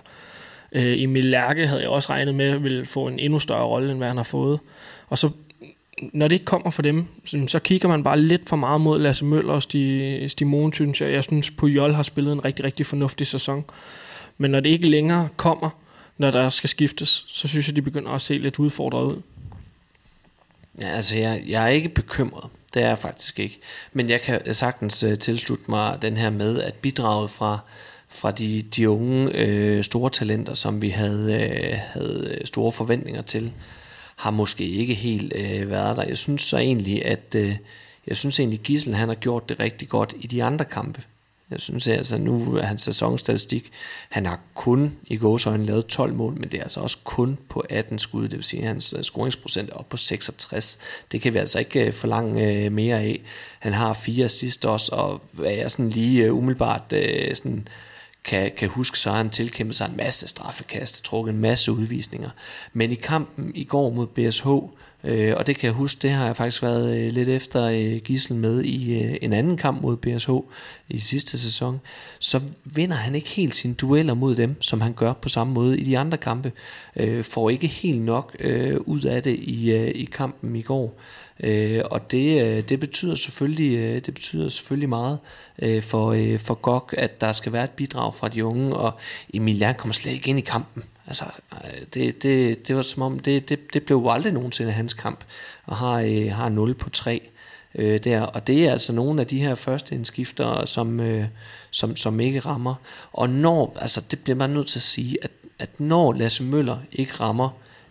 Øh, 0.72 1.02
Emil 1.02 1.24
Lærke 1.24 1.66
havde 1.66 1.80
jeg 1.80 1.90
også 1.90 2.12
regnet 2.12 2.34
med, 2.34 2.58
ville 2.58 2.86
få 2.86 3.06
en 3.06 3.18
endnu 3.18 3.38
større 3.38 3.64
rolle, 3.64 3.90
end 3.90 3.98
hvad 3.98 4.08
han 4.08 4.16
har 4.16 4.24
fået. 4.24 4.60
Og 5.08 5.18
så 5.18 5.30
når 6.12 6.28
det 6.28 6.34
ikke 6.34 6.44
kommer 6.44 6.70
for 6.70 6.82
dem, 6.82 7.06
så 7.46 7.58
kigger 7.58 7.88
man 7.88 8.04
bare 8.04 8.20
lidt 8.20 8.48
for 8.48 8.56
meget 8.56 8.80
mod 8.80 8.98
Lasse 8.98 9.24
Møller 9.24 9.52
og 9.52 9.62
Stig, 9.62 10.30
Stig 10.30 10.70
synes 10.74 11.00
jeg. 11.00 11.12
Jeg 11.12 11.24
synes, 11.24 11.50
Pujol 11.50 11.92
har 11.92 12.02
spillet 12.02 12.32
en 12.32 12.44
rigtig, 12.44 12.64
rigtig 12.64 12.86
fornuftig 12.86 13.26
sæson. 13.26 13.64
Men 14.38 14.50
når 14.50 14.60
det 14.60 14.70
ikke 14.70 14.88
længere 14.88 15.28
kommer, 15.36 15.70
når 16.18 16.30
der 16.30 16.48
skal 16.48 16.68
skiftes, 16.68 17.24
så 17.28 17.48
synes 17.48 17.68
jeg, 17.68 17.76
de 17.76 17.82
begynder 17.82 18.10
at 18.10 18.22
se 18.22 18.38
lidt 18.38 18.58
udfordret 18.58 19.04
ud. 19.04 19.22
Ja, 20.80 20.88
altså 20.88 21.18
jeg, 21.18 21.42
jeg 21.46 21.64
er 21.64 21.68
ikke 21.68 21.88
bekymret. 21.88 22.50
Det 22.74 22.82
er 22.82 22.88
jeg 22.88 22.98
faktisk 22.98 23.38
ikke. 23.38 23.60
Men 23.92 24.08
jeg 24.08 24.20
kan 24.20 24.54
sagtens 24.54 25.04
uh, 25.04 25.14
tilslutte 25.14 25.64
mig 25.68 26.02
den 26.02 26.16
her 26.16 26.30
med, 26.30 26.60
at 26.62 26.74
bidraget 26.74 27.30
fra, 27.30 27.58
fra 28.08 28.30
de, 28.30 28.62
de 28.62 28.90
unge 28.90 29.32
øh, 29.34 29.84
store 29.84 30.10
talenter, 30.10 30.54
som 30.54 30.82
vi 30.82 30.88
havde, 30.88 31.32
øh, 31.32 31.78
havde 31.78 32.36
øh, 32.40 32.46
store 32.46 32.72
forventninger 32.72 33.22
til, 33.22 33.52
har 34.16 34.30
måske 34.30 34.64
ikke 34.64 34.94
helt 34.94 35.32
øh, 35.36 35.70
været 35.70 35.96
der. 35.96 36.02
Jeg 36.02 36.18
synes 36.18 36.42
så 36.42 36.58
egentlig, 36.58 37.04
at 37.04 37.34
øh, 37.36 37.56
jeg 38.06 38.16
synes 38.16 38.40
egentlig, 38.40 38.60
Gissel 38.60 38.94
han 38.94 39.08
har 39.08 39.14
gjort 39.14 39.48
det 39.48 39.60
rigtig 39.60 39.88
godt 39.88 40.14
i 40.20 40.26
de 40.26 40.44
andre 40.44 40.64
kampe. 40.64 41.02
Jeg 41.52 41.60
synes 41.60 41.88
altså, 41.88 42.18
nu 42.18 42.56
er 42.56 42.62
hans 42.62 42.82
sæsonstatistik, 42.82 43.70
han 44.08 44.26
har 44.26 44.40
kun 44.54 44.96
i 45.06 45.16
gåsøjne 45.16 45.64
lavet 45.64 45.86
12 45.86 46.14
mål, 46.14 46.32
men 46.32 46.48
det 46.48 46.58
er 46.58 46.62
altså 46.62 46.80
også 46.80 46.98
kun 47.04 47.38
på 47.48 47.64
18 47.70 47.98
skud, 47.98 48.22
det 48.22 48.32
vil 48.32 48.44
sige, 48.44 48.62
at 48.62 48.68
hans 48.68 48.94
øh, 48.98 49.02
scoringsprocent 49.02 49.70
er 49.70 49.74
op 49.74 49.88
på 49.88 49.96
66. 49.96 50.78
Det 51.12 51.20
kan 51.20 51.34
vi 51.34 51.38
altså 51.38 51.58
ikke 51.58 51.86
øh, 51.86 51.92
forlange 51.92 52.64
øh, 52.64 52.72
mere 52.72 52.98
af. 52.98 53.20
Han 53.58 53.72
har 53.72 53.92
fire 53.92 54.28
sidst 54.28 54.64
også, 54.64 54.94
og 54.94 55.20
hvad 55.32 55.50
jeg 55.50 55.70
sådan 55.70 55.88
lige 55.88 56.32
umiddelbart 56.32 56.94
sådan, 57.34 57.68
kan, 58.24 58.52
kan 58.56 58.68
huske, 58.68 58.98
så 58.98 59.10
har 59.10 59.16
han 59.16 59.30
tilkæmpet 59.30 59.76
sig 59.76 59.86
en 59.86 59.96
masse 59.96 60.28
straffekast, 60.28 61.04
trukket 61.04 61.32
en 61.32 61.40
masse 61.40 61.72
udvisninger. 61.72 62.30
Men 62.72 62.92
i 62.92 62.94
kampen 62.94 63.52
i 63.54 63.64
går 63.64 63.90
mod 63.90 64.06
BSH, 64.06 64.46
Øh, 65.04 65.34
og 65.36 65.46
det 65.46 65.56
kan 65.56 65.66
jeg 65.66 65.74
huske, 65.74 65.98
det 66.02 66.10
har 66.10 66.26
jeg 66.26 66.36
faktisk 66.36 66.62
været 66.62 66.98
øh, 66.98 67.12
lidt 67.12 67.28
efter 67.28 67.64
øh, 67.64 68.00
Gissel 68.04 68.36
med 68.36 68.62
i 68.62 69.02
øh, 69.02 69.16
en 69.22 69.32
anden 69.32 69.56
kamp 69.56 69.82
mod 69.82 69.96
BSH 69.96 70.30
i 70.88 70.98
sidste 70.98 71.38
sæson. 71.38 71.80
Så 72.18 72.40
vinder 72.64 72.96
han 72.96 73.14
ikke 73.14 73.28
helt 73.28 73.54
sine 73.54 73.74
dueller 73.74 74.14
mod 74.14 74.34
dem, 74.34 74.62
som 74.62 74.80
han 74.80 74.92
gør 74.92 75.12
på 75.12 75.28
samme 75.28 75.52
måde 75.52 75.78
i 75.78 75.84
de 75.84 75.98
andre 75.98 76.18
kampe. 76.18 76.52
Øh, 76.96 77.24
får 77.24 77.50
ikke 77.50 77.66
helt 77.66 78.02
nok 78.02 78.36
øh, 78.40 78.76
ud 78.80 79.02
af 79.02 79.22
det 79.22 79.36
i, 79.38 79.72
øh, 79.72 79.88
i 79.88 80.04
kampen 80.04 80.56
i 80.56 80.62
går. 80.62 80.98
Øh, 81.40 81.82
og 81.90 82.10
det, 82.10 82.42
øh, 82.42 82.62
det 82.62 82.80
betyder 82.80 83.14
selvfølgelig 83.14 83.78
øh, 83.78 83.94
det 83.94 84.14
betyder 84.14 84.48
selvfølgelig 84.48 84.88
meget 84.88 85.18
øh, 85.58 85.82
for 85.82 86.12
øh, 86.12 86.38
for 86.38 86.54
GOG 86.54 86.90
at 86.98 87.20
der 87.20 87.32
skal 87.32 87.52
være 87.52 87.64
et 87.64 87.70
bidrag 87.70 88.14
fra 88.14 88.28
de 88.28 88.44
unge 88.44 88.76
og 88.76 88.92
Emilian 89.34 89.74
kommer 89.74 89.92
slet 89.92 90.12
ikke 90.12 90.30
ind 90.30 90.38
i 90.38 90.42
kampen. 90.42 90.82
Altså, 91.12 91.24
øh, 91.52 91.86
det, 91.94 92.22
det, 92.22 92.68
det 92.68 92.76
var 92.76 92.82
som 92.82 93.02
om, 93.02 93.18
det, 93.18 93.48
det, 93.48 93.74
det 93.74 93.82
blev 93.82 93.96
jo 93.96 94.10
aldrig 94.10 94.32
nogensinde 94.32 94.72
hans 94.72 94.94
kamp, 94.94 95.24
og 95.64 95.76
har, 95.76 96.00
øh, 96.00 96.32
har 96.32 96.48
0 96.48 96.74
på 96.74 96.90
3 96.90 97.30
øh, 97.74 97.98
der. 98.04 98.20
Og 98.20 98.46
det 98.46 98.66
er 98.66 98.72
altså 98.72 98.92
nogle 98.92 99.20
af 99.20 99.26
de 99.26 99.38
her 99.38 99.54
første 99.54 99.94
indskifter, 99.94 100.64
som, 100.64 101.00
øh, 101.00 101.24
som, 101.70 101.96
som 101.96 102.20
ikke 102.20 102.40
rammer. 102.40 102.74
Og 103.12 103.30
når, 103.30 103.76
altså 103.80 104.00
det 104.10 104.18
bliver 104.18 104.36
man 104.36 104.50
nødt 104.50 104.66
til 104.66 104.78
at 104.78 104.82
sige, 104.82 105.16
at, 105.22 105.30
at 105.58 105.80
når 105.80 106.12
Lasse 106.12 106.42
Møller 106.42 106.78
ikke 106.92 107.12
rammer 107.12 107.48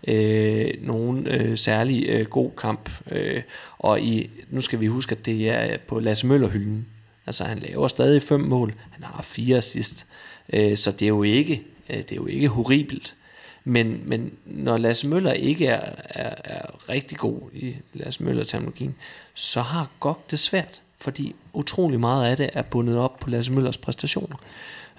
øh, 0.07 0.73
nogen 0.81 1.27
øh, 1.27 1.57
særlig 1.57 2.09
øh, 2.09 2.25
god 2.25 2.51
kamp, 2.57 2.89
øh, 3.11 3.41
og 3.79 4.01
i, 4.01 4.29
nu 4.49 4.61
skal 4.61 4.79
vi 4.79 4.87
huske, 4.87 5.15
at 5.15 5.25
det 5.25 5.49
er 5.49 5.77
på 5.87 5.99
Lasse 5.99 6.27
Møller-hylden, 6.27 6.85
altså 7.25 7.43
han 7.43 7.59
laver 7.59 7.87
stadig 7.87 8.23
fem 8.23 8.39
mål, 8.39 8.73
han 8.91 9.03
har 9.03 9.21
fire 9.21 9.57
assist, 9.57 10.05
øh, 10.53 10.77
så 10.77 10.91
det 10.91 11.01
er 11.01 11.09
jo 11.09 11.23
ikke 11.23 11.63
Øh, 11.91 11.97
det 11.97 12.11
er 12.11 12.15
jo 12.15 12.25
ikke 12.25 12.47
horribelt. 12.47 13.15
Men, 13.63 14.01
men 14.05 14.33
når 14.45 14.77
Lasse 14.77 15.07
Møller 15.07 15.33
ikke 15.33 15.67
er, 15.67 15.91
er, 16.09 16.35
er 16.43 16.89
rigtig 16.89 17.17
god 17.17 17.41
i 17.53 17.75
Lasse 17.93 18.23
Møller-terminologien, 18.23 18.95
så 19.33 19.61
har 19.61 19.89
GOG 19.99 20.17
det 20.31 20.39
svært, 20.39 20.81
fordi 20.99 21.35
utrolig 21.53 21.99
meget 21.99 22.31
af 22.31 22.37
det 22.37 22.49
er 22.53 22.61
bundet 22.61 22.97
op 22.97 23.19
på 23.19 23.29
Lasse 23.29 23.51
Møllers 23.51 23.77
præstationer. 23.77 24.35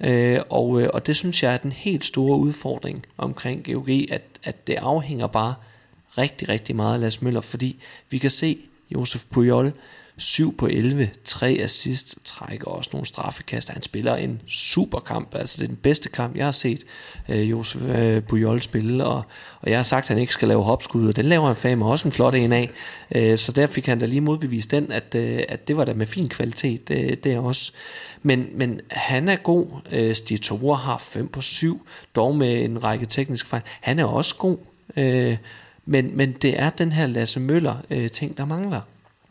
Øh, 0.00 0.40
og, 0.50 0.82
øh, 0.82 0.90
og 0.94 1.06
det 1.06 1.16
synes 1.16 1.42
jeg 1.42 1.54
er 1.54 1.56
den 1.56 1.72
helt 1.72 2.04
store 2.04 2.38
udfordring 2.38 3.06
omkring 3.18 3.64
GOG, 3.72 3.88
at, 3.88 4.22
at 4.42 4.66
det 4.66 4.74
afhænger 4.74 5.26
bare 5.26 5.54
rigtig, 6.18 6.48
rigtig 6.48 6.76
meget 6.76 6.94
af 6.94 7.00
Lasse 7.00 7.24
Møller, 7.24 7.40
fordi 7.40 7.76
vi 8.10 8.18
kan 8.18 8.30
se, 8.30 8.58
Josef 8.90 9.24
Pujol, 9.30 9.72
7 10.22 10.56
på 10.56 10.66
11, 10.66 11.10
3 11.24 11.58
assist, 11.62 12.18
trækker 12.24 12.66
også 12.66 12.90
nogle 12.92 13.06
straffekast. 13.06 13.68
Han 13.68 13.82
spiller 13.82 14.16
en 14.16 14.40
super 14.48 15.00
kamp, 15.00 15.34
altså 15.34 15.56
det 15.58 15.64
er 15.64 15.68
den 15.68 15.76
bedste 15.82 16.08
kamp, 16.08 16.36
jeg 16.36 16.44
har 16.44 16.52
set 16.52 16.84
øh, 17.28 17.50
Josef 17.50 17.82
øh, 17.82 18.22
Pujol 18.22 18.62
spille, 18.62 19.04
og, 19.04 19.22
og 19.60 19.70
jeg 19.70 19.78
har 19.78 19.82
sagt, 19.82 20.04
at 20.04 20.08
han 20.08 20.18
ikke 20.18 20.32
skal 20.32 20.48
lave 20.48 20.62
hopskud, 20.62 21.08
og 21.08 21.16
den 21.16 21.24
laver 21.24 21.46
han 21.46 21.56
fandme 21.56 21.86
også 21.86 22.08
en 22.08 22.12
flot 22.12 22.34
en 22.34 22.52
af, 22.52 22.70
øh, 23.14 23.38
så 23.38 23.52
der 23.52 23.66
fik 23.66 23.86
han 23.86 23.98
da 23.98 24.06
lige 24.06 24.20
modbevist 24.20 24.70
den, 24.70 24.92
at, 24.92 25.14
øh, 25.14 25.42
at 25.48 25.68
det 25.68 25.76
var 25.76 25.84
da 25.84 25.94
med 25.94 26.06
fin 26.06 26.28
kvalitet, 26.28 26.90
øh, 26.90 27.16
det 27.24 27.26
er 27.26 27.38
også. 27.38 27.72
Men, 28.22 28.46
men 28.54 28.80
han 28.90 29.28
er 29.28 29.36
god, 29.36 29.66
øh, 29.92 30.14
Stiatora 30.14 30.76
har 30.76 30.98
5 30.98 31.28
på 31.28 31.40
7, 31.40 31.86
dog 32.16 32.36
med 32.36 32.64
en 32.64 32.84
række 32.84 33.06
tekniske 33.06 33.48
fejl. 33.48 33.62
Han 33.80 33.98
er 33.98 34.04
også 34.04 34.34
god, 34.36 34.56
øh, 34.96 35.36
men, 35.84 36.16
men 36.16 36.32
det 36.32 36.60
er 36.60 36.70
den 36.70 36.92
her 36.92 37.06
Lasse 37.06 37.40
Møller 37.40 37.76
øh, 37.90 38.10
ting, 38.10 38.36
der 38.36 38.44
mangler. 38.44 38.80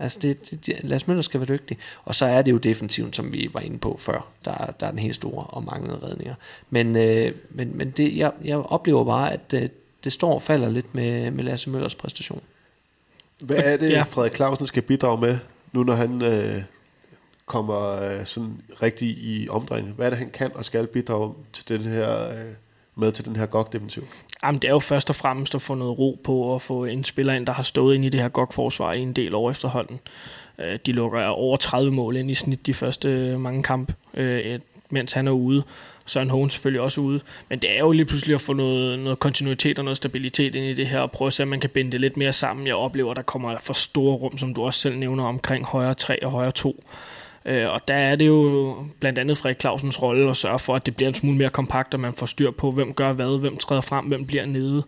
Altså 0.01 0.19
det, 0.21 0.51
det, 0.51 0.65
det, 0.65 0.75
Lars 0.83 1.07
Møller 1.07 1.21
skal 1.21 1.39
være 1.39 1.57
dygtig. 1.57 1.77
Og 2.05 2.15
så 2.15 2.25
er 2.25 2.41
det 2.41 2.51
jo 2.51 2.57
defensivt, 2.57 3.15
som 3.15 3.31
vi 3.31 3.49
var 3.53 3.59
inde 3.59 3.77
på 3.77 3.97
før. 3.99 4.31
Der, 4.45 4.73
der 4.79 4.87
er 4.87 4.91
den 4.91 4.99
helt 4.99 5.15
store 5.15 5.43
og 5.43 5.63
manglende 5.63 5.99
redninger. 6.03 6.35
Men, 6.69 6.95
øh, 6.95 7.35
men, 7.49 7.77
men 7.77 7.91
det, 7.91 8.17
jeg, 8.17 8.31
jeg 8.43 8.57
oplever 8.57 9.05
bare, 9.05 9.33
at 9.33 9.53
øh, 9.53 9.69
det 10.03 10.13
står 10.13 10.33
og 10.33 10.41
falder 10.41 10.69
lidt 10.69 10.95
med, 10.95 11.31
med 11.31 11.43
Lasse 11.43 11.69
Møllers 11.69 11.95
præstation. 11.95 12.41
Hvad 13.43 13.57
er 13.57 13.77
det, 13.77 13.89
ja. 13.89 14.03
Frederik 14.03 14.35
Clausen 14.35 14.67
skal 14.67 14.83
bidrage 14.83 15.21
med, 15.21 15.37
nu 15.71 15.83
når 15.83 15.93
han 15.93 16.23
øh, 16.23 16.63
kommer 17.45 17.91
øh, 17.91 18.25
sådan 18.25 18.61
rigtig 18.81 19.07
i 19.07 19.49
omdrejning? 19.49 19.93
Hvad 19.93 20.05
er 20.05 20.09
det, 20.09 20.19
han 20.19 20.29
kan 20.29 20.51
og 20.55 20.65
skal 20.65 20.87
bidrage 20.87 21.33
til 21.53 21.67
den 21.67 21.81
her, 21.81 22.29
øh, 22.29 22.51
med 22.95 23.11
til 23.11 23.25
den 23.25 23.35
her 23.35 23.45
GOG-defensiv? 23.45 24.03
Jamen, 24.45 24.61
det 24.61 24.67
er 24.67 24.71
jo 24.71 24.79
først 24.79 25.09
og 25.09 25.15
fremmest 25.15 25.55
at 25.55 25.61
få 25.61 25.75
noget 25.75 25.99
ro 25.99 26.19
på 26.23 26.41
og 26.41 26.61
få 26.61 26.85
en 26.85 27.03
spiller 27.03 27.33
ind, 27.33 27.45
der 27.45 27.53
har 27.53 27.63
stået 27.63 27.95
ind 27.95 28.05
i 28.05 28.09
det 28.09 28.21
her 28.21 28.29
godt 28.29 28.53
forsvar 28.53 28.93
i 28.93 28.99
en 28.99 29.13
del 29.13 29.35
år 29.35 29.51
efterhånden. 29.51 29.99
Øh, 30.59 30.79
de 30.85 30.91
lukker 30.91 31.25
over 31.25 31.57
30 31.57 31.91
mål 31.91 32.15
ind 32.15 32.31
i 32.31 32.35
snit 32.35 32.67
de 32.67 32.73
første 32.73 33.09
øh, 33.09 33.39
mange 33.39 33.63
kamp, 33.63 33.93
øh, 34.13 34.59
mens 34.89 35.13
han 35.13 35.27
er 35.27 35.31
ude. 35.31 35.63
Søren 36.05 36.29
Hohen 36.29 36.49
selvfølgelig 36.49 36.81
også 36.81 37.01
ude. 37.01 37.21
Men 37.49 37.59
det 37.59 37.71
er 37.75 37.79
jo 37.79 37.91
lige 37.91 38.05
pludselig 38.05 38.35
at 38.35 38.41
få 38.41 38.53
noget, 38.53 38.99
noget 38.99 39.19
kontinuitet 39.19 39.79
og 39.79 39.85
noget 39.85 39.97
stabilitet 39.97 40.55
ind 40.55 40.65
i 40.65 40.73
det 40.73 40.87
her, 40.87 40.99
og 40.99 41.11
prøve 41.11 41.27
at 41.27 41.33
se, 41.33 41.43
om 41.43 41.49
man 41.49 41.59
kan 41.59 41.69
binde 41.69 41.91
det 41.91 42.01
lidt 42.01 42.17
mere 42.17 42.33
sammen. 42.33 42.67
Jeg 42.67 42.75
oplever, 42.75 43.11
at 43.11 43.17
der 43.17 43.23
kommer 43.23 43.57
for 43.59 43.73
store 43.73 44.15
rum, 44.15 44.37
som 44.37 44.53
du 44.53 44.63
også 44.63 44.79
selv 44.79 44.97
nævner, 44.97 45.23
omkring 45.23 45.65
højre 45.65 45.93
3 45.93 46.25
og 46.25 46.31
højre 46.31 46.51
2. 46.51 46.83
Øh, 47.45 47.69
og 47.69 47.81
der 47.87 47.93
er 47.93 48.15
det 48.15 48.27
jo 48.27 48.75
blandt 48.99 49.19
andet 49.19 49.37
Frederik 49.37 49.61
Clausens 49.61 50.01
rolle 50.01 50.29
at 50.29 50.37
sørge 50.37 50.59
for, 50.59 50.75
at 50.75 50.85
det 50.85 50.95
bliver 50.95 51.09
en 51.09 51.15
smule 51.15 51.37
mere 51.37 51.49
kompakt, 51.49 51.93
og 51.93 51.99
man 51.99 52.13
får 52.13 52.25
styr 52.25 52.51
på, 52.51 52.71
hvem 52.71 52.93
gør 52.93 53.13
hvad, 53.13 53.39
hvem 53.39 53.57
træder 53.57 53.81
frem, 53.81 54.05
hvem 54.05 54.25
bliver 54.25 54.45
nede. 54.45 54.83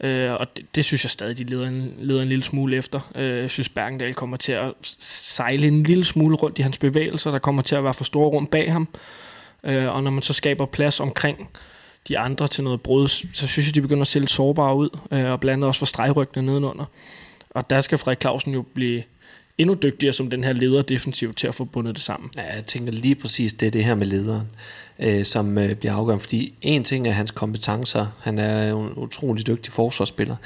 Øh, 0.00 0.32
og 0.32 0.56
det, 0.56 0.76
det 0.76 0.84
synes 0.84 1.04
jeg 1.04 1.10
stadig, 1.10 1.38
de 1.38 1.44
leder 1.44 1.68
en, 1.68 1.94
leder 1.98 2.22
en 2.22 2.28
lille 2.28 2.44
smule 2.44 2.76
efter. 2.76 3.00
Øh, 3.14 3.38
jeg 3.38 3.50
synes, 3.50 3.68
Bergendal 3.68 4.14
kommer 4.14 4.36
til 4.36 4.52
at 4.52 4.72
sejle 5.00 5.66
en 5.66 5.82
lille 5.82 6.04
smule 6.04 6.36
rundt 6.36 6.58
i 6.58 6.62
hans 6.62 6.78
bevægelser. 6.78 7.30
Der 7.30 7.38
kommer 7.38 7.62
til 7.62 7.76
at 7.76 7.84
være 7.84 7.94
for 7.94 8.04
store 8.04 8.28
rum 8.28 8.46
bag 8.46 8.72
ham. 8.72 8.88
Øh, 9.64 9.94
og 9.94 10.02
når 10.02 10.10
man 10.10 10.22
så 10.22 10.32
skaber 10.32 10.66
plads 10.66 11.00
omkring 11.00 11.50
de 12.08 12.18
andre 12.18 12.48
til 12.48 12.64
noget 12.64 12.80
brud, 12.80 13.08
så 13.08 13.46
synes 13.46 13.68
jeg, 13.68 13.74
de 13.74 13.80
begynder 13.80 14.00
at 14.00 14.06
se 14.06 14.18
lidt 14.18 14.30
sårbare 14.30 14.76
ud. 14.76 14.98
Øh, 15.12 15.30
og 15.30 15.40
blandt 15.40 15.52
andet 15.52 15.68
også 15.68 15.78
for 15.78 15.86
stregryggene 15.86 16.46
nedenunder. 16.46 16.84
Og 17.50 17.70
der 17.70 17.80
skal 17.80 17.98
Frederik 17.98 18.20
Clausen 18.20 18.52
jo 18.52 18.62
blive 18.62 19.02
endnu 19.60 19.74
dygtigere 19.82 20.12
som 20.12 20.30
den 20.30 20.44
her 20.44 20.52
leder 20.52 20.82
defensivt 20.82 21.36
til 21.36 21.46
at 21.46 21.54
få 21.54 21.64
bundet 21.64 21.94
det 21.94 22.02
sammen. 22.02 22.30
Ja, 22.36 22.54
jeg 22.54 22.66
tænker 22.66 22.92
lige 22.92 23.14
præcis, 23.14 23.52
det 23.52 23.66
er 23.66 23.70
det 23.70 23.84
her 23.84 23.94
med 23.94 24.06
lederen, 24.06 24.46
øh, 24.98 25.24
som 25.24 25.58
øh, 25.58 25.74
bliver 25.74 25.94
afgørende, 25.94 26.22
fordi 26.22 26.54
en 26.62 26.84
ting 26.84 27.08
er 27.08 27.12
hans 27.12 27.30
kompetencer, 27.30 28.06
han 28.20 28.38
er 28.38 28.76
en 28.76 28.92
utrolig 28.96 29.46
dygtig 29.46 29.72
forsvarsspiller, 29.72 30.36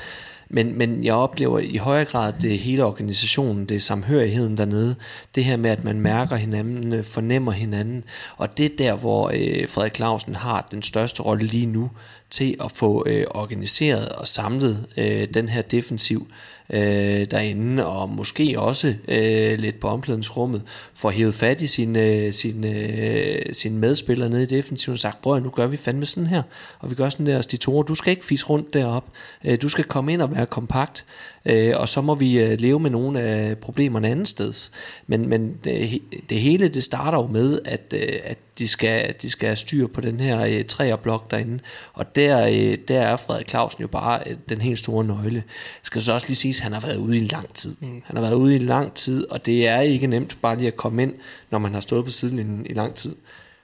men, 0.48 0.78
men 0.78 1.04
jeg 1.04 1.14
oplever 1.14 1.58
i 1.58 1.76
højere 1.76 2.04
grad, 2.04 2.32
det 2.42 2.58
hele 2.58 2.84
organisationen, 2.84 3.66
det 3.66 3.74
er 3.74 3.80
samhørigheden 3.80 4.56
dernede, 4.56 4.94
det 5.34 5.44
her 5.44 5.56
med, 5.56 5.70
at 5.70 5.84
man 5.84 6.00
mærker 6.00 6.36
hinanden, 6.36 6.92
øh, 6.92 7.04
fornemmer 7.04 7.52
hinanden, 7.52 8.04
og 8.36 8.58
det 8.58 8.66
er 8.66 8.76
der, 8.78 8.94
hvor 8.94 9.30
øh, 9.34 9.68
Frederik 9.68 9.94
Clausen 9.96 10.34
har 10.34 10.68
den 10.70 10.82
største 10.82 11.22
rolle 11.22 11.46
lige 11.46 11.66
nu, 11.66 11.90
til 12.30 12.56
at 12.64 12.72
få 12.72 13.04
øh, 13.06 13.26
organiseret 13.30 14.08
og 14.08 14.28
samlet 14.28 14.86
øh, 14.96 15.26
den 15.34 15.48
her 15.48 15.62
defensiv, 15.62 16.26
øh, 16.70 17.24
derinde, 17.30 17.86
og 17.86 18.08
måske 18.08 18.54
også 18.60 18.94
øh, 19.08 19.58
lidt 19.58 19.80
på 19.80 19.88
omklædningsrummet, 19.88 20.62
får 20.94 21.10
hævet 21.10 21.34
fat 21.34 21.60
i 21.60 21.66
sine, 21.66 22.00
øh, 22.00 22.32
sin, 22.32 22.64
øh, 22.66 23.42
sin 23.52 23.78
medspillere 23.78 24.30
nede 24.30 24.42
i 24.42 24.46
defensiven 24.46 24.92
og 24.92 24.98
sagt, 24.98 25.22
bror, 25.22 25.38
nu 25.38 25.50
gør 25.50 25.66
vi 25.66 25.76
fandme 25.76 26.06
sådan 26.06 26.26
her, 26.26 26.42
og 26.78 26.90
vi 26.90 26.94
gør 26.94 27.08
sådan 27.08 27.26
der, 27.26 27.40
Stitore, 27.40 27.84
du 27.88 27.94
skal 27.94 28.10
ikke 28.10 28.24
fisse 28.24 28.46
rundt 28.46 28.74
derop, 28.74 29.04
øh, 29.44 29.58
du 29.62 29.68
skal 29.68 29.84
komme 29.84 30.12
ind 30.12 30.22
og 30.22 30.34
være 30.34 30.46
kompakt, 30.46 31.04
øh, 31.44 31.72
og 31.76 31.88
så 31.88 32.00
må 32.00 32.14
vi 32.14 32.40
øh, 32.40 32.60
leve 32.60 32.80
med 32.80 32.90
nogle 32.90 33.20
af 33.20 33.58
problemerne 33.58 34.08
andet 34.08 34.28
steds. 34.28 34.72
Men, 35.06 35.28
men 35.28 35.54
øh, 35.66 35.72
det, 35.72 36.00
det 36.30 36.40
hele, 36.40 36.68
det 36.68 36.84
starter 36.84 37.18
jo 37.18 37.26
med, 37.26 37.58
at, 37.64 37.94
øh, 37.96 38.20
at 38.24 38.38
de 38.58 38.68
skal, 38.68 39.14
de 39.22 39.30
skal 39.30 39.46
have 39.46 39.56
styr 39.56 39.86
på 39.86 40.00
den 40.00 40.20
her 40.20 40.40
øh, 40.40 40.64
træerblok 40.64 41.30
derinde, 41.30 41.58
og 41.92 42.16
der, 42.16 42.46
øh, 42.46 42.78
der 42.88 43.00
er 43.00 43.16
Frederik 43.16 43.48
Clausen 43.48 43.82
jo 43.82 43.88
bare 43.88 44.22
øh, 44.26 44.36
den 44.48 44.60
helt 44.60 44.78
store 44.78 45.04
nøgle. 45.04 45.44
Skal 45.82 46.02
så 46.02 46.12
også 46.12 46.26
lige 46.28 46.36
siges, 46.36 46.58
at 46.58 46.62
han 46.62 46.72
har 46.72 46.80
været 46.80 46.96
ude 46.96 47.18
i 47.18 47.22
lang 47.22 47.54
tid. 47.54 47.76
Mm. 47.80 48.02
Han 48.04 48.16
har 48.16 48.22
været 48.22 48.34
ude 48.34 48.54
i 48.54 48.58
lang 48.58 48.94
tid, 48.94 49.30
og 49.30 49.46
det 49.46 49.68
er 49.68 49.80
ikke 49.80 50.06
nemt 50.06 50.38
bare 50.42 50.56
lige 50.56 50.68
at 50.68 50.76
komme 50.76 51.02
ind, 51.02 51.14
når 51.50 51.58
man 51.58 51.74
har 51.74 51.80
stået 51.80 52.04
på 52.04 52.10
sidelinjen 52.10 52.66
i 52.70 52.72
lang 52.72 52.94
tid, 52.94 53.14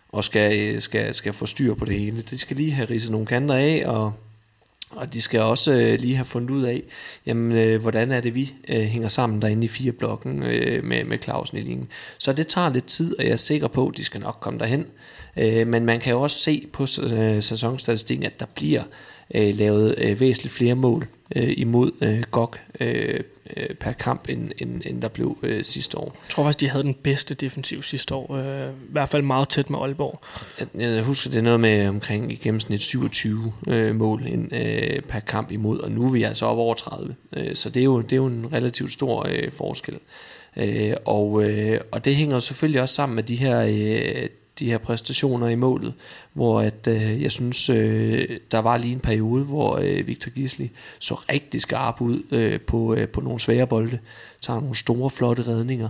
og 0.08 0.24
skal, 0.24 0.74
øh, 0.74 0.80
skal, 0.80 1.14
skal 1.14 1.32
få 1.32 1.46
styr 1.46 1.74
på 1.74 1.84
det 1.84 1.98
hele. 1.98 2.22
De 2.22 2.38
skal 2.38 2.56
lige 2.56 2.72
have 2.72 2.90
ridset 2.90 3.12
nogle 3.12 3.26
kanter 3.26 3.54
af, 3.54 3.82
og 3.86 4.12
og 4.90 5.12
de 5.12 5.20
skal 5.20 5.40
også 5.40 5.72
øh, 5.72 6.00
lige 6.00 6.16
have 6.16 6.24
fundet 6.24 6.50
ud 6.50 6.62
af, 6.62 6.82
jamen, 7.26 7.52
øh, 7.52 7.80
hvordan 7.80 8.12
er 8.12 8.20
det, 8.20 8.34
vi 8.34 8.54
øh, 8.68 8.80
hænger 8.80 9.08
sammen 9.08 9.42
derinde 9.42 9.64
i 9.64 9.68
fire 9.68 9.92
blokken 9.92 10.42
øh, 10.42 10.84
med, 10.84 11.04
med 11.04 11.18
Clausen 11.22 11.58
i 11.58 11.60
linjen. 11.60 11.88
Så 12.18 12.32
det 12.32 12.46
tager 12.46 12.72
lidt 12.72 12.86
tid, 12.86 13.18
og 13.18 13.24
jeg 13.24 13.32
er 13.32 13.36
sikker 13.36 13.68
på, 13.68 13.88
at 13.88 13.96
de 13.96 14.04
skal 14.04 14.20
nok 14.20 14.36
komme 14.40 14.58
derhen. 14.58 14.86
Øh, 15.36 15.66
men 15.66 15.84
man 15.84 16.00
kan 16.00 16.12
jo 16.12 16.20
også 16.20 16.38
se 16.38 16.66
på 16.72 16.86
øh, 17.12 17.42
sæsonstatistikken, 17.42 18.26
at 18.26 18.40
der 18.40 18.46
bliver 18.54 18.82
øh, 19.34 19.54
lavet 19.54 19.94
øh, 19.98 20.20
væsentligt 20.20 20.54
flere 20.54 20.74
mål 20.74 21.06
øh, 21.36 21.54
imod 21.56 21.90
øh, 22.00 22.22
GOG 22.30 22.54
øh, 22.80 23.20
per 23.80 23.92
kamp, 23.92 24.28
end, 24.28 24.50
end, 24.58 24.82
end 24.86 25.02
der 25.02 25.08
blev 25.08 25.38
øh, 25.42 25.64
sidste 25.64 25.98
år. 25.98 26.04
Jeg 26.04 26.30
tror 26.30 26.44
faktisk, 26.44 26.60
de 26.60 26.68
havde 26.68 26.84
den 26.84 26.94
bedste 26.94 27.34
defensiv 27.34 27.82
sidste 27.82 28.14
år. 28.14 28.36
Øh, 28.36 28.70
I 28.70 28.92
hvert 28.92 29.08
fald 29.08 29.22
meget 29.22 29.48
tæt 29.48 29.70
med 29.70 29.78
Aalborg. 29.78 30.20
Jeg, 30.60 30.68
jeg 30.74 31.02
husker, 31.02 31.30
det 31.30 31.38
er 31.38 31.42
noget 31.42 31.60
med 31.60 31.88
omkring 31.88 32.32
i 32.32 32.34
gennemsnit 32.34 32.80
27 32.80 33.52
øh, 33.66 33.94
mål 33.94 34.26
ind, 34.26 34.54
øh, 34.54 35.02
per 35.02 35.20
kamp 35.20 35.52
imod, 35.52 35.78
og 35.78 35.90
nu 35.90 36.06
er 36.06 36.10
vi 36.10 36.22
altså 36.22 36.46
op 36.46 36.58
over 36.58 36.74
30. 36.74 37.14
Øh, 37.36 37.54
så 37.54 37.70
det 37.70 37.80
er, 37.80 37.84
jo, 37.84 38.00
det 38.00 38.12
er 38.12 38.16
jo 38.16 38.26
en 38.26 38.46
relativt 38.52 38.92
stor 38.92 39.26
øh, 39.30 39.52
forskel. 39.52 39.98
Øh, 40.56 40.94
og, 41.04 41.42
øh, 41.42 41.80
og 41.92 42.04
det 42.04 42.16
hænger 42.16 42.38
selvfølgelig 42.38 42.82
også 42.82 42.94
sammen 42.94 43.16
med 43.16 43.22
de 43.22 43.36
her 43.36 43.60
øh, 43.60 44.28
de 44.60 44.70
her 44.70 44.78
præstationer 44.78 45.48
i 45.48 45.54
målet, 45.54 45.94
hvor 46.32 46.60
at, 46.60 46.88
øh, 46.88 47.22
jeg 47.22 47.32
synes, 47.32 47.68
øh, 47.68 48.40
der 48.50 48.58
var 48.58 48.76
lige 48.76 48.92
en 48.92 49.00
periode, 49.00 49.44
hvor 49.44 49.78
øh, 49.82 50.06
Victor 50.06 50.30
Gisli 50.30 50.70
så 50.98 51.14
rigtig 51.14 51.60
skarp 51.60 52.00
ud 52.00 52.22
øh, 52.30 52.60
på, 52.60 52.94
øh, 52.94 53.08
på 53.08 53.20
nogle 53.20 53.40
svære 53.40 53.66
bolde, 53.66 53.98
tager 54.40 54.60
nogle 54.60 54.76
store, 54.76 55.10
flotte 55.10 55.42
redninger. 55.42 55.88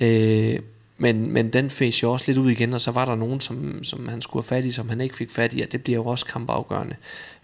Øh, 0.00 0.58
men, 0.98 1.32
men 1.32 1.52
den 1.52 1.70
fæs 1.70 2.02
jo 2.02 2.12
også 2.12 2.24
lidt 2.28 2.38
ud 2.38 2.50
igen, 2.50 2.74
og 2.74 2.80
så 2.80 2.90
var 2.90 3.04
der 3.04 3.14
nogen, 3.14 3.40
som, 3.40 3.84
som 3.84 4.08
han 4.08 4.20
skulle 4.20 4.42
have 4.42 4.56
fat 4.56 4.64
i, 4.64 4.70
som 4.70 4.88
han 4.88 5.00
ikke 5.00 5.16
fik 5.16 5.30
fat 5.30 5.54
i, 5.54 5.60
og 5.60 5.72
det 5.72 5.82
bliver 5.82 5.96
jo 5.96 6.04
også 6.04 6.26
kampafgørende. 6.26 6.94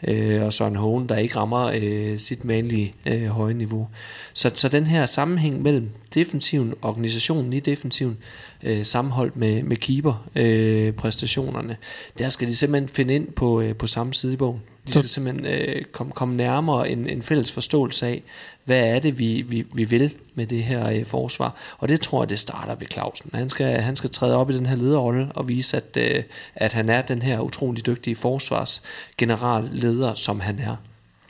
Øh, 0.08 0.42
og 0.42 0.52
Søren 0.52 0.76
Hågen, 0.76 1.08
der 1.08 1.16
ikke 1.16 1.36
rammer 1.36 1.70
øh, 1.74 2.18
sit 2.18 2.48
vanlige 2.48 2.94
øh, 3.06 3.26
høje 3.26 3.54
niveau. 3.54 3.88
Så, 4.32 4.50
så 4.54 4.68
den 4.68 4.86
her 4.86 5.06
sammenhæng 5.06 5.62
mellem 5.62 5.90
defensiven, 6.14 6.74
organisationen 6.82 7.52
i 7.52 7.60
defensiven, 7.60 8.18
øh, 8.62 8.84
sammenholdt 8.84 9.36
med, 9.36 9.62
med 9.62 9.76
keeper 9.76 10.28
øh, 10.36 10.92
præstationerne, 10.92 11.76
der 12.18 12.28
skal 12.28 12.48
de 12.48 12.56
simpelthen 12.56 12.88
finde 12.88 13.14
ind 13.14 13.32
på, 13.32 13.60
øh, 13.60 13.76
på 13.76 13.86
samme 13.86 14.14
side 14.14 14.32
i 14.32 14.36
bogen. 14.36 14.60
De 14.86 14.92
skal 14.92 15.08
simpelthen 15.08 15.46
øh, 15.46 15.84
komme, 15.84 16.12
kom 16.12 16.28
nærmere 16.28 16.90
en, 16.90 17.08
en 17.08 17.22
fælles 17.22 17.52
forståelse 17.52 18.06
af, 18.06 18.22
hvad 18.64 18.86
er 18.86 18.98
det, 18.98 19.18
vi, 19.18 19.42
vi, 19.48 19.66
vi 19.74 19.84
vil 19.84 20.14
med 20.34 20.46
det 20.46 20.64
her 20.64 20.90
øh, 20.90 21.06
forsvar. 21.06 21.54
Og 21.78 21.88
det 21.88 22.00
tror 22.00 22.22
jeg, 22.22 22.30
det 22.30 22.38
starter 22.38 22.74
ved 22.74 22.86
Clausen. 22.92 23.30
Han 23.34 23.48
skal, 23.48 23.80
han 23.80 23.96
skal 23.96 24.10
træde 24.10 24.36
op 24.36 24.50
i 24.50 24.56
den 24.56 24.66
her 24.66 24.76
lederrolle 24.76 25.32
og 25.34 25.48
vise, 25.48 25.76
at, 25.76 25.96
øh, 25.96 26.22
at 26.54 26.72
han 26.72 26.88
er 26.88 27.02
den 27.02 27.22
her 27.22 27.40
utrolig 27.40 27.86
dygtige 27.86 28.16
forsvarsgeneralleder, 28.16 30.14
som 30.14 30.40
han 30.40 30.58
er. 30.58 30.76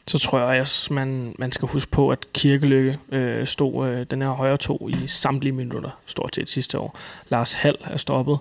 Så 0.07 0.19
tror 0.19 0.39
jeg 0.39 0.61
også, 0.61 0.93
man, 0.93 1.35
man 1.39 1.53
skal 1.53 1.69
huske 1.69 1.91
på, 1.91 2.11
at 2.11 2.27
Kirkelykke 2.33 2.99
øh, 3.13 3.47
stod 3.47 3.89
øh, 3.89 4.07
den 4.11 4.23
her 4.23 4.29
højre 4.29 4.57
to 4.57 4.89
i 4.89 5.07
samtlige 5.07 5.53
minutter, 5.53 5.91
stort 6.07 6.35
set 6.35 6.51
sidste 6.51 6.79
år. 6.79 6.99
Lars 7.29 7.53
Hall 7.53 7.77
er 7.85 7.97
stoppet. 7.97 8.39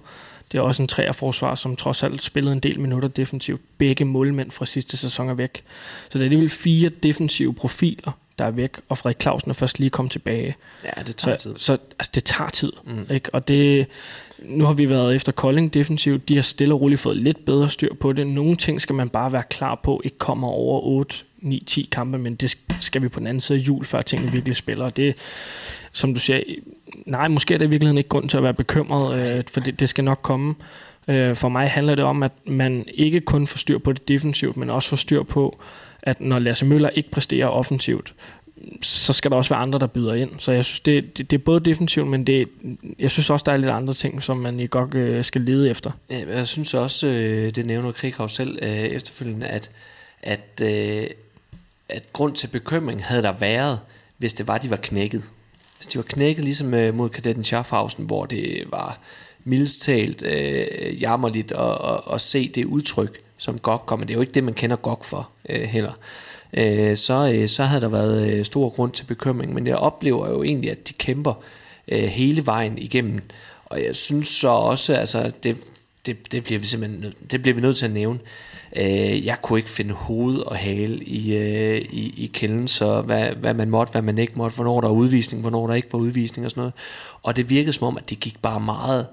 Det 0.51 0.57
er 0.57 0.61
også 0.61 0.81
en 0.81 0.87
træerforsvar, 0.87 1.55
som 1.55 1.75
trods 1.75 2.03
alt 2.03 2.23
spillede 2.23 2.53
en 2.53 2.59
del 2.59 2.79
minutter 2.79 3.09
defensivt. 3.09 3.61
Begge 3.77 4.05
målmænd 4.05 4.51
fra 4.51 4.65
sidste 4.65 4.97
sæson 4.97 5.29
er 5.29 5.33
væk. 5.33 5.63
Så 6.09 6.17
det 6.17 6.19
er 6.19 6.25
alligevel 6.25 6.49
fire 6.49 6.89
defensive 6.89 7.53
profiler, 7.53 8.11
der 8.39 8.45
er 8.45 8.51
væk, 8.51 8.77
og 8.89 8.97
Frederik 8.97 9.21
Clausen 9.21 9.49
er 9.49 9.53
først 9.53 9.79
lige 9.79 9.89
kommet 9.89 10.11
tilbage. 10.11 10.55
Ja, 10.83 11.01
det 11.07 11.15
tager 11.15 11.37
så, 11.37 11.43
tid. 11.49 11.57
Så 11.57 11.77
altså, 11.99 12.11
det 12.15 12.23
tager 12.23 12.49
tid. 12.49 12.71
Mm. 12.85 13.05
Ikke? 13.09 13.29
Og 13.33 13.47
det, 13.47 13.87
nu 14.39 14.65
har 14.65 14.73
vi 14.73 14.89
været 14.89 15.15
efter 15.15 15.31
Kolding 15.31 15.73
defensivt. 15.73 16.29
De 16.29 16.35
har 16.35 16.41
stille 16.41 16.73
og 16.73 16.81
roligt 16.81 17.01
fået 17.01 17.17
lidt 17.17 17.45
bedre 17.45 17.69
styr 17.69 17.93
på 17.93 18.13
det. 18.13 18.27
Nogle 18.27 18.55
ting 18.55 18.81
skal 18.81 18.95
man 18.95 19.09
bare 19.09 19.33
være 19.33 19.43
klar 19.49 19.75
på, 19.75 20.01
ikke 20.03 20.17
kommer 20.17 20.47
over 20.47 20.79
8 20.81 21.15
9-10 21.43 21.89
kampe, 21.89 22.17
men 22.17 22.35
det 22.35 22.57
skal 22.79 23.01
vi 23.01 23.07
på 23.07 23.19
den 23.19 23.27
anden 23.27 23.41
side 23.41 23.59
af 23.59 23.61
jul, 23.61 23.85
før 23.85 24.01
tingene 24.01 24.31
virkelig 24.31 24.55
spiller. 24.55 24.85
Og 24.85 24.97
det, 24.97 25.15
som 25.91 26.13
du 26.13 26.19
siger, 26.19 26.43
nej, 27.05 27.27
måske 27.27 27.53
er 27.53 27.57
det 27.57 27.65
i 27.65 27.69
virkeligheden 27.69 27.97
ikke 27.97 28.09
grund 28.09 28.29
til 28.29 28.37
at 28.37 28.43
være 28.43 28.53
bekymret, 28.53 29.37
øh, 29.37 29.43
for 29.47 29.59
det, 29.59 29.79
det 29.79 29.89
skal 29.89 30.03
nok 30.03 30.19
komme. 30.21 30.55
Øh, 31.07 31.35
for 31.35 31.49
mig 31.49 31.69
handler 31.69 31.95
det 31.95 32.05
om, 32.05 32.23
at 32.23 32.31
man 32.45 32.85
ikke 32.93 33.21
kun 33.21 33.47
får 33.47 33.57
styr 33.57 33.77
på 33.77 33.93
det 33.93 34.07
defensivt, 34.07 34.57
men 34.57 34.69
også 34.69 34.89
får 34.89 34.97
styr 34.97 35.23
på, 35.23 35.59
at 36.01 36.21
når 36.21 36.39
Lasse 36.39 36.65
Møller 36.65 36.89
ikke 36.89 37.11
præsterer 37.11 37.47
offensivt, 37.47 38.13
så 38.81 39.13
skal 39.13 39.31
der 39.31 39.37
også 39.37 39.49
være 39.53 39.61
andre, 39.61 39.79
der 39.79 39.87
byder 39.87 40.13
ind. 40.13 40.29
Så 40.37 40.51
jeg 40.51 40.65
synes, 40.65 40.79
det, 40.79 41.17
det, 41.17 41.31
det 41.31 41.37
er 41.37 41.43
både 41.43 41.59
defensivt, 41.59 42.07
men 42.07 42.27
det, 42.27 42.47
jeg 42.99 43.11
synes 43.11 43.29
også, 43.29 43.43
der 43.43 43.51
er 43.51 43.57
lidt 43.57 43.71
andre 43.71 43.93
ting, 43.93 44.23
som 44.23 44.37
man 44.37 44.59
i 44.59 44.67
godt 44.67 44.93
øh, 44.93 45.23
skal 45.23 45.41
lede 45.41 45.69
efter. 45.69 45.91
Jeg 46.09 46.47
synes 46.47 46.73
også, 46.73 47.07
øh, 47.07 47.49
det 47.49 47.65
nævner 47.65 47.91
Krighav 47.91 48.29
selv 48.29 48.59
øh, 48.61 48.69
efterfølgende, 48.69 49.45
at, 49.45 49.71
at, 50.23 50.61
øh, 50.63 51.03
at 51.91 52.13
grund 52.13 52.35
til 52.35 52.47
bekymring 52.47 53.05
havde 53.05 53.21
der 53.21 53.31
været, 53.31 53.79
hvis 54.17 54.33
det 54.33 54.47
var, 54.47 54.57
de 54.57 54.69
var 54.69 54.75
knækket. 54.75 55.23
Hvis 55.77 55.87
de 55.87 55.97
var 55.97 56.03
knækket 56.03 56.43
ligesom 56.43 56.73
øh, 56.73 56.95
mod 56.95 57.09
kadetten 57.09 57.43
Schaffhausen, 57.43 58.05
hvor 58.05 58.25
det 58.25 58.63
var 58.69 58.99
mildest 59.43 59.81
talt 59.81 60.23
øh, 60.25 61.01
jammerligt 61.01 61.51
at, 61.51 61.77
at, 61.83 62.13
at 62.13 62.21
se 62.21 62.49
det 62.49 62.65
udtryk, 62.65 63.19
som 63.37 63.59
GOG 63.59 63.85
kommer. 63.85 64.05
Det 64.05 64.13
er 64.13 64.15
jo 64.15 64.21
ikke 64.21 64.33
det, 64.33 64.43
man 64.43 64.53
kender 64.53 64.75
Gok 64.75 65.03
for 65.03 65.29
øh, 65.49 65.61
heller. 65.61 65.93
Øh, 66.53 66.97
så, 66.97 67.31
øh, 67.33 67.49
så 67.49 67.63
havde 67.63 67.81
der 67.81 67.87
været 67.87 68.31
øh, 68.31 68.45
stor 68.45 68.69
grund 68.69 68.91
til 68.91 69.03
bekymring, 69.03 69.53
men 69.53 69.67
jeg 69.67 69.75
oplever 69.75 70.29
jo 70.29 70.43
egentlig, 70.43 70.71
at 70.71 70.87
de 70.87 70.93
kæmper 70.93 71.33
øh, 71.87 72.03
hele 72.03 72.45
vejen 72.45 72.77
igennem. 72.77 73.21
Og 73.65 73.83
jeg 73.83 73.95
synes 73.95 74.27
så 74.27 74.47
også, 74.47 74.93
altså 74.93 75.31
det, 75.43 75.57
det, 76.05 76.31
det 76.31 76.43
bliver 76.43 76.59
vi 76.59 76.65
simpelthen 76.65 77.13
det 77.31 77.41
bliver 77.41 77.55
vi 77.55 77.61
nødt 77.61 77.77
til 77.77 77.85
at 77.85 77.91
nævne. 77.91 78.19
Øh, 78.75 79.25
jeg 79.25 79.37
kunne 79.41 79.59
ikke 79.59 79.69
finde 79.69 79.93
hoved 79.93 80.39
og 80.39 80.55
hale 80.55 81.03
i, 81.03 81.37
øh, 81.37 81.77
i, 81.77 82.13
i 82.17 82.31
kælden, 82.33 82.67
så 82.67 83.01
hvad, 83.01 83.29
hvad 83.29 83.53
man 83.53 83.69
måtte, 83.69 83.91
hvad 83.91 84.01
man 84.01 84.17
ikke 84.17 84.33
måtte, 84.35 84.55
hvornår 84.55 84.81
der 84.81 84.87
var 84.87 84.95
udvisning, 84.95 85.41
hvornår 85.41 85.67
der 85.67 85.73
ikke 85.73 85.87
var 85.91 85.99
udvisning 85.99 86.45
og 86.45 86.51
sådan 86.51 86.61
noget. 86.61 86.73
Og 87.23 87.35
det 87.35 87.49
virkede 87.49 87.73
som 87.73 87.87
om, 87.87 87.97
at 87.97 88.09
det 88.09 88.19
gik 88.19 88.41
bare 88.41 88.59
meget 88.59 89.07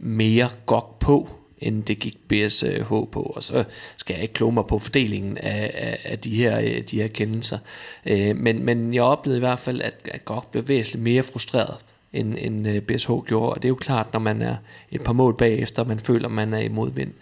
mere 0.00 0.48
godt 0.66 0.98
på, 0.98 1.28
end 1.58 1.82
det 1.82 1.98
gik 1.98 2.16
BSH 2.28 2.88
på, 2.88 3.32
og 3.36 3.42
så 3.42 3.64
skal 3.96 4.14
jeg 4.14 4.22
ikke 4.22 4.34
kloge 4.34 4.52
mig 4.52 4.66
på 4.66 4.78
fordelingen 4.78 5.38
af, 5.38 5.70
af, 5.74 5.98
af 6.04 6.18
de, 6.18 6.34
her, 6.34 6.58
øh, 6.58 6.80
de 6.90 7.00
her 7.00 7.08
kendelser. 7.08 7.58
Øh, 8.06 8.36
men, 8.36 8.64
men 8.64 8.94
jeg 8.94 9.02
oplevede 9.02 9.38
i 9.38 9.40
hvert 9.40 9.58
fald, 9.58 9.80
at, 9.80 9.94
at 10.04 10.24
GOG 10.24 10.44
blev 10.50 10.68
væsentligt 10.68 11.02
mere 11.02 11.22
frustreret, 11.22 11.76
end, 12.12 12.34
end 12.38 12.68
øh, 12.68 12.80
BSH 12.80 13.10
gjorde, 13.26 13.52
og 13.52 13.56
det 13.56 13.64
er 13.64 13.68
jo 13.68 13.74
klart, 13.74 14.12
når 14.12 14.20
man 14.20 14.42
er 14.42 14.56
et 14.90 15.02
par 15.02 15.12
mål 15.12 15.36
bagefter, 15.36 15.84
man 15.84 15.98
føler, 15.98 16.28
man 16.28 16.54
er 16.54 16.58
i 16.58 16.68
modvind. 16.68 17.12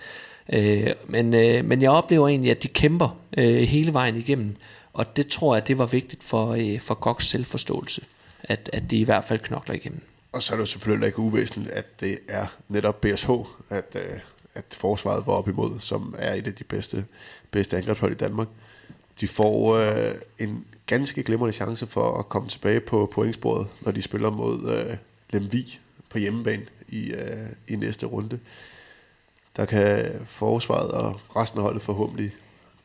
Øh, 0.53 0.91
men, 1.07 1.35
øh, 1.35 1.65
men 1.65 1.83
jeg 1.83 1.91
oplever 1.91 2.29
egentlig, 2.29 2.51
at 2.51 2.63
de 2.63 2.69
kæmper 2.69 3.17
øh, 3.39 3.57
hele 3.57 3.93
vejen 3.93 4.17
igennem, 4.17 4.57
og 4.93 5.17
det 5.17 5.27
tror 5.27 5.55
jeg, 5.55 5.69
det 5.69 5.79
var 5.79 5.87
vigtigt 5.87 6.25
for, 6.25 6.53
øh, 6.53 6.81
for 6.81 6.95
Goks 6.95 7.27
selvforståelse, 7.27 8.03
at, 8.43 8.71
at 8.73 8.91
de 8.91 8.99
i 8.99 9.05
hvert 9.05 9.25
fald 9.25 9.39
knokler 9.39 9.75
igennem. 9.75 10.01
Og 10.33 10.43
så 10.43 10.53
er 10.53 10.57
det 10.57 10.61
jo 10.61 10.67
selvfølgelig 10.67 11.07
ikke 11.07 11.19
uvæsentligt, 11.19 11.71
at 11.71 12.01
det 12.01 12.19
er 12.29 12.47
netop 12.69 13.01
BSH, 13.01 13.31
at, 13.71 13.97
øh, 13.97 14.19
at 14.55 14.65
forsvaret 14.71 15.27
var 15.27 15.33
op 15.33 15.49
imod, 15.49 15.81
som 15.81 16.15
er 16.19 16.35
et 16.35 16.47
af 16.47 16.55
de 16.55 16.65
bedste, 16.65 17.05
bedste 17.51 17.77
angrebshold 17.77 18.13
i 18.13 18.17
Danmark. 18.17 18.49
De 19.21 19.29
får 19.29 19.77
øh, 19.77 20.15
en 20.39 20.65
ganske 20.87 21.23
glimrende 21.23 21.53
chance 21.53 21.87
for 21.87 22.19
at 22.19 22.29
komme 22.29 22.49
tilbage 22.49 22.81
på 22.81 23.11
pointsporet, 23.15 23.67
når 23.81 23.93
de 23.93 24.03
spiller 24.03 24.31
mod 24.31 24.73
øh, 24.73 24.97
Lemvi 25.31 25.79
på 26.09 26.19
hjemmebane 26.19 26.63
i, 26.89 27.11
øh, 27.11 27.47
i 27.69 27.77
næste 27.77 28.07
runde 28.07 28.39
der 29.59 29.65
kan 29.65 30.05
forsvaret 30.25 30.91
og 30.91 31.21
resten 31.37 31.59
af 31.59 31.65
holdet 31.65 31.83
forhåbentlig 31.83 32.31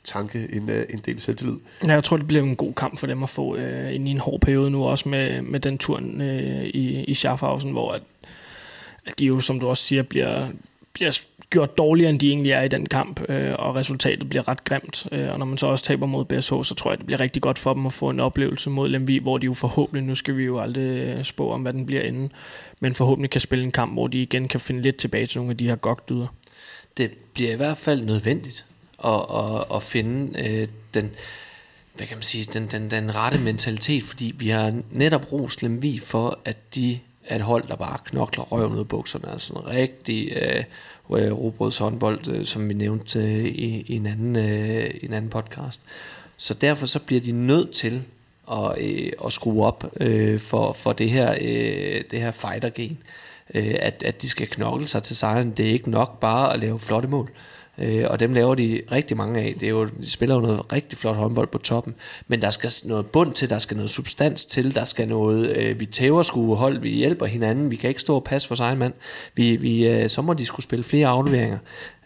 tanke 0.04 0.48
en, 0.54 0.70
øh, 0.70 0.86
en 0.90 1.02
del 1.06 1.20
selvtillid. 1.20 1.56
Ja, 1.86 1.94
jeg 1.94 2.04
tror, 2.04 2.18
det 2.18 2.28
bliver 2.28 2.44
en 2.44 2.56
god 2.56 2.74
kamp 2.74 3.00
for 3.00 3.08
dem 3.08 3.24
at 3.24 3.30
få 3.30 3.56
øh, 3.56 3.96
ind 3.96 4.08
i 4.08 4.12
en 4.12 4.20
hård 4.20 4.40
periode 4.40 4.72
nu, 4.72 4.86
også 4.86 5.10
med, 5.10 5.42
med 5.42 5.60
den 5.60 5.78
tur 5.78 6.02
øh, 6.20 6.64
i, 6.64 7.04
i 7.04 7.14
Schaffhausen, 7.14 7.72
hvor 7.72 7.92
at, 7.92 8.02
at 9.06 9.20
de 9.20 9.26
jo, 9.26 9.40
som 9.40 9.60
du 9.60 9.68
også 9.68 9.84
siger, 9.84 10.04
bliver, 10.04 10.48
bliver 10.94 11.20
gjort 11.50 11.78
dårligere, 11.78 12.10
end 12.10 12.20
de 12.20 12.30
egentlig 12.30 12.52
er 12.52 12.62
i 12.62 12.68
den 12.68 12.86
kamp, 12.86 13.30
øh, 13.30 13.54
og 13.60 13.76
resultatet 13.76 14.30
bliver 14.30 14.48
ret 14.48 14.64
grimt. 14.64 15.08
Øh, 15.12 15.32
og 15.32 15.40
når 15.40 15.46
man 15.46 15.58
så 15.58 15.68
også 15.68 15.86
taber 15.86 16.06
mod 16.06 16.26
BSH, 16.26 16.54
så 16.64 16.76
tror 16.78 16.92
jeg, 16.92 16.98
det 16.98 17.06
bliver 17.06 17.20
rigtig 17.20 17.42
godt 17.42 17.60
for 17.60 17.74
dem 17.74 17.86
at 17.86 17.94
få 17.94 18.10
en 18.10 18.20
oplevelse 18.20 18.70
mod 18.70 18.90
Lemvi, 18.90 19.18
hvor 19.18 19.38
de 19.38 19.46
jo 19.46 19.54
forhåbentlig, 19.54 20.04
nu 20.04 20.16
skal 20.16 20.38
vi 20.38 20.44
jo 20.44 20.60
aldrig 20.60 20.84
øh, 20.84 21.24
spå 21.24 21.52
om, 21.52 21.62
hvad 21.62 21.74
den 21.74 21.86
bliver 21.86 22.02
inden, 22.02 22.32
men 22.82 22.94
forhåbentlig 22.94 23.30
kan 23.30 23.42
spille 23.42 23.66
en 23.66 23.72
kamp, 23.72 23.94
hvor 23.94 24.08
de 24.08 24.22
igen 24.22 24.48
kan 24.48 24.60
finde 24.60 24.82
lidt 24.82 24.96
tilbage 24.96 25.26
til 25.26 25.40
nogle 25.40 25.52
af 25.52 25.58
de 25.58 25.68
her 25.68 25.76
gokdyder 25.76 26.28
det 26.98 27.12
bliver 27.34 27.54
i 27.54 27.56
hvert 27.56 27.78
fald 27.78 28.02
nødvendigt 28.06 28.66
at, 29.06 29.26
at, 29.36 29.64
at 29.76 29.84
finde 29.84 30.40
øh, 30.50 30.68
den, 30.94 31.12
hvad 31.96 32.08
kan 32.08 32.18
man 32.18 32.24
sige, 32.24 32.46
den, 32.54 32.68
den, 32.68 32.92
den 32.92 33.16
rette 33.16 33.40
mentalitet, 33.40 34.04
fordi 34.04 34.36
vi 34.38 34.50
har 34.50 34.74
netop 34.92 35.32
rost 35.32 35.64
Lemvi 35.64 36.00
for, 36.00 36.40
at 36.46 36.76
de 36.76 37.00
er 37.26 37.36
et 37.36 37.42
hold, 37.42 37.68
der 37.68 37.76
bare 37.76 37.98
knokler 38.06 38.44
røven 38.44 38.74
ud 38.74 38.80
af 38.80 38.88
bukserne. 38.88 39.32
Altså 39.32 39.54
en 39.54 39.68
rigtig 39.68 40.32
øh, 40.32 40.64
øh 41.12 41.32
robrøds 41.32 41.78
håndbold, 41.78 42.28
øh, 42.30 42.46
som 42.46 42.70
vi 42.70 42.74
nævnte 42.74 43.20
øh, 43.20 43.46
i, 43.46 43.86
i, 43.88 43.96
en 43.96 44.06
anden, 44.06 44.36
øh, 44.36 44.92
i 45.02 45.06
en 45.06 45.14
anden 45.14 45.32
podcast. 45.32 45.82
Så 46.38 46.54
derfor 46.54 46.86
så 46.86 47.00
bliver 47.00 47.22
de 47.22 47.32
nødt 47.32 47.72
til 47.72 48.04
at, 48.52 48.78
øh, 48.78 49.12
at 49.26 49.34
skrue 49.34 49.66
op 49.66 49.94
øh, 50.00 50.40
for, 50.40 50.74
for 50.74 50.94
det 50.94 51.10
her, 51.10 51.36
øh, 51.42 52.04
det 52.12 52.20
her 52.20 52.32
fighter-gen 52.32 52.98
øh, 53.02 53.33
Øh, 53.54 53.76
at, 53.80 54.04
at 54.06 54.22
de 54.22 54.30
skal 54.30 54.48
knokle 54.48 54.88
sig 54.88 55.04
til 55.04 55.16
sejren. 55.16 55.52
Det 55.52 55.68
er 55.68 55.72
ikke 55.72 55.90
nok 55.90 56.20
bare 56.20 56.54
at 56.54 56.60
lave 56.60 56.80
flotte 56.80 57.08
mål. 57.08 57.32
Øh, 57.78 58.06
og 58.10 58.20
dem 58.20 58.34
laver 58.34 58.56
de 58.56 58.82
rigtig 58.92 59.18
mange 59.18 59.42
af. 59.42 59.56
Det 59.60 59.66
er 59.66 59.70
jo, 59.70 59.86
de 59.86 60.10
spiller 60.10 60.36
jo 60.36 60.42
noget 60.42 60.74
rigtig 60.74 60.98
flot 60.98 61.16
håndbold 61.16 61.48
på 61.48 61.58
toppen, 61.58 61.96
men 62.28 62.42
der 62.42 62.50
skal 62.50 62.72
noget 62.86 63.06
bund 63.06 63.34
til, 63.34 63.50
der 63.50 63.60
skal 63.60 63.78
noget 63.78 63.90
substans 63.90 64.46
til, 64.46 64.76
der 64.76 64.86
skal 64.86 65.08
noget, 65.08 65.50
øh, 65.50 65.80
vi 65.80 65.86
tæver 65.86 66.24
skulle 66.24 66.56
hold, 66.56 66.80
vi 66.80 66.90
hjælper 66.90 67.26
hinanden, 67.26 67.72
vi 67.72 67.76
kan 67.76 67.90
ikke 67.90 68.02
stå 68.02 68.16
og 68.16 68.24
passe 68.24 68.48
for 68.48 68.62
egen 68.62 68.80
mand. 68.80 68.94
Vi, 69.36 69.56
vi, 69.56 69.88
øh, 69.88 70.10
så 70.10 70.22
må 70.22 70.34
de 70.34 70.46
skulle 70.46 70.64
spille 70.64 70.84
flere 70.84 71.08
afleveringer 71.08 71.58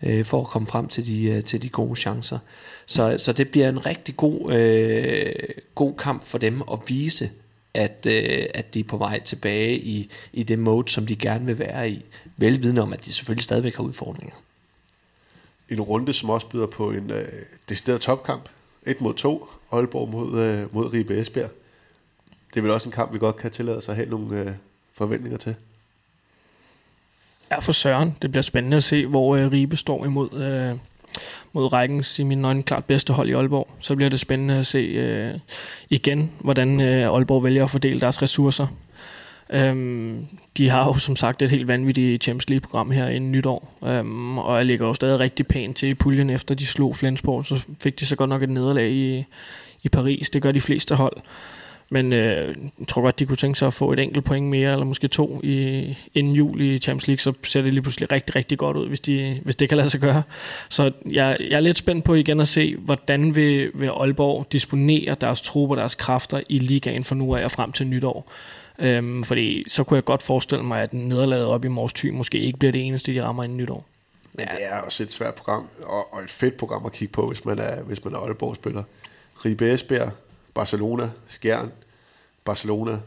øh, 0.03 0.25
for 0.25 0.41
at 0.41 0.47
komme 0.47 0.67
frem 0.67 0.87
til 0.87 1.07
de, 1.07 1.23
øh, 1.23 1.43
til 1.43 1.61
de 1.61 1.69
gode 1.69 1.95
chancer. 1.95 2.39
Så, 2.85 3.15
så 3.17 3.33
det 3.33 3.49
bliver 3.49 3.69
en 3.69 3.85
rigtig 3.85 4.17
god, 4.17 4.53
øh, 4.53 5.33
god 5.75 5.93
kamp 5.97 6.23
for 6.23 6.37
dem 6.37 6.61
at 6.71 6.79
vise, 6.87 7.29
at, 7.78 8.07
øh, 8.09 8.45
at 8.53 8.73
de 8.73 8.80
er 8.80 8.84
på 8.84 8.97
vej 8.97 9.19
tilbage 9.19 9.80
i, 9.80 10.09
i 10.34 10.43
det 10.43 10.59
mode, 10.59 10.89
som 10.89 11.05
de 11.05 11.15
gerne 11.15 11.45
vil 11.45 11.59
være 11.59 11.91
i. 11.91 12.05
Velvidende 12.38 12.82
om, 12.82 12.93
at 12.93 13.05
de 13.05 13.13
selvfølgelig 13.13 13.43
stadigvæk 13.43 13.75
har 13.75 13.84
udfordringer. 13.84 14.36
En 15.69 15.82
runde, 15.82 16.13
som 16.13 16.30
også 16.30 16.47
byder 16.47 16.65
på 16.65 16.91
en 16.91 17.11
øh, 17.11 17.28
decideret 17.69 18.01
topkamp. 18.01 18.49
Et 18.86 19.01
mod 19.01 19.13
to. 19.13 19.49
Aalborg 19.71 20.09
mod, 20.09 20.39
øh, 20.39 20.75
mod 20.75 20.93
Ribe 20.93 21.19
Esbjerg. 21.19 21.49
Det 22.49 22.57
er 22.57 22.61
vel 22.61 22.71
også 22.71 22.89
en 22.89 22.93
kamp, 22.93 23.13
vi 23.13 23.19
godt 23.19 23.36
kan 23.36 23.51
tillade 23.51 23.78
os 23.78 23.89
at 23.89 23.95
have 23.95 24.09
nogle 24.09 24.41
øh, 24.41 24.51
forventninger 24.93 25.38
til. 25.38 25.55
Ja, 27.51 27.59
for 27.59 27.71
Søren. 27.71 28.15
Det 28.21 28.32
bliver 28.32 28.41
spændende 28.41 28.78
at 28.78 28.84
se, 28.84 29.05
hvor 29.05 29.36
øh, 29.36 29.51
Ribe 29.51 29.78
står 29.78 30.05
imod 30.05 30.34
øh, 30.34 30.78
mod 31.53 31.74
rækkens 31.74 32.20
i 32.20 32.24
min 32.24 32.45
øjne 32.45 32.64
klart 32.64 32.86
bedste 32.86 33.14
hold 33.14 33.30
i 33.30 33.34
Aalborg. 33.34 33.68
Så 33.80 33.95
bliver 33.95 34.10
det 34.10 34.20
spændende 34.20 34.55
at 34.58 34.68
se 34.68 34.80
øh, 34.80 35.34
igen, 35.89 36.32
hvordan 36.39 36.82
øh, 36.82 37.14
Aalborg 37.14 37.43
vælger 37.43 37.64
at 37.64 37.70
fordele 37.70 37.99
deres 37.99 38.22
ressourcer. 38.22 38.68
Øhm, 39.49 40.26
de 40.58 40.70
har 40.70 40.86
jo 40.86 40.93
som 40.93 41.16
sagt 41.16 41.41
et 41.41 41.49
helt 41.49 41.68
vanvittigt 41.68 42.24
Champions 42.24 42.49
League-program 42.49 42.91
her 42.91 43.08
inden 43.08 43.32
nytår, 43.32 43.74
øhm, 43.84 44.38
og 44.38 44.58
jeg 44.58 44.66
ligger 44.66 44.88
jo 44.88 44.93
stadig 44.93 45.20
rigtig 45.20 45.47
pænt 45.47 45.78
til 45.78 45.89
i 45.89 45.93
puljen, 45.93 46.30
efter 46.30 46.55
de 46.55 46.66
slog 46.66 46.95
Flensborg, 46.95 47.45
så 47.45 47.66
fik 47.82 47.99
de 47.99 48.05
så 48.05 48.16
godt 48.16 48.30
nok 48.30 48.43
et 48.43 48.49
nederlag 48.49 48.91
i, 48.91 49.26
i 49.84 49.89
Paris. 49.89 50.30
Det 50.30 50.41
gør 50.41 50.51
de 50.51 50.62
fleste 50.62 50.95
hold. 50.95 51.18
Men 51.89 52.13
øh, 52.13 52.55
jeg 52.79 52.88
tror 52.88 53.01
godt, 53.01 53.19
de 53.19 53.25
kunne 53.25 53.35
tænke 53.35 53.59
sig 53.59 53.67
at 53.67 53.73
få 53.73 53.93
et 53.93 53.99
enkelt 53.99 54.25
point 54.25 54.47
mere, 54.47 54.71
eller 54.71 54.85
måske 54.85 55.07
to 55.07 55.41
i, 55.43 55.97
inden 56.13 56.33
jul 56.33 56.61
i 56.61 56.79
Champions 56.79 57.07
League, 57.07 57.19
så 57.19 57.33
ser 57.43 57.61
det 57.61 57.73
lige 57.73 57.81
pludselig 57.81 58.11
rigtig, 58.11 58.35
rigtig 58.35 58.57
godt 58.57 58.77
ud, 58.77 58.88
hvis, 58.88 58.99
de, 58.99 59.41
hvis 59.43 59.55
det 59.55 59.69
kan 59.69 59.77
lade 59.77 59.89
sig 59.89 59.99
gøre. 59.99 60.23
Så 60.69 60.91
jeg, 61.05 61.38
jeg 61.39 61.55
er 61.55 61.59
lidt 61.59 61.77
spændt 61.77 62.05
på 62.05 62.13
igen 62.13 62.39
at 62.39 62.47
se, 62.47 62.75
hvordan 62.75 63.35
vil, 63.35 63.71
vil 63.73 63.88
Aalborg 63.88 64.47
disponere 64.51 65.15
deres 65.21 65.41
trupper, 65.41 65.75
deres 65.75 65.95
kræfter 65.95 66.41
i 66.49 66.59
ligaen 66.59 67.03
for 67.03 67.15
nu 67.15 67.35
af 67.35 67.43
og 67.43 67.51
frem 67.51 67.71
til 67.71 67.88
nytår. 67.88 68.31
Øhm, 68.79 69.23
fordi 69.23 69.69
så 69.69 69.83
kunne 69.83 69.95
jeg 69.95 70.05
godt 70.05 70.23
forestille 70.23 70.63
mig, 70.63 70.81
at 70.81 70.93
nederlaget 70.93 71.45
op 71.45 71.65
i 71.65 71.67
Mors 71.67 71.93
Thy 71.93 72.09
måske 72.09 72.39
ikke 72.39 72.59
bliver 72.59 72.71
det 72.71 72.85
eneste, 72.85 73.13
de 73.13 73.23
rammer 73.23 73.43
inden 73.43 73.57
nytår. 73.57 73.85
Ja, 74.39 74.43
det 74.43 74.65
er 74.65 74.77
også 74.77 75.03
et 75.03 75.11
svært 75.11 75.35
program, 75.35 75.67
og, 75.83 76.13
og 76.13 76.23
et 76.23 76.29
fedt 76.29 76.57
program 76.57 76.85
at 76.85 76.91
kigge 76.91 77.11
på, 77.11 77.27
hvis 77.27 77.45
man 77.45 77.59
er, 77.59 77.81
hvis 77.81 78.05
man 78.05 78.13
er 78.13 78.17
Aalborg-spiller. 78.17 78.83
Ribe 79.45 79.73
Esbjerg, 79.73 80.11
Barcelona, 80.58 81.10
Skjern, 81.28 81.72
Barcelona, 82.45 82.99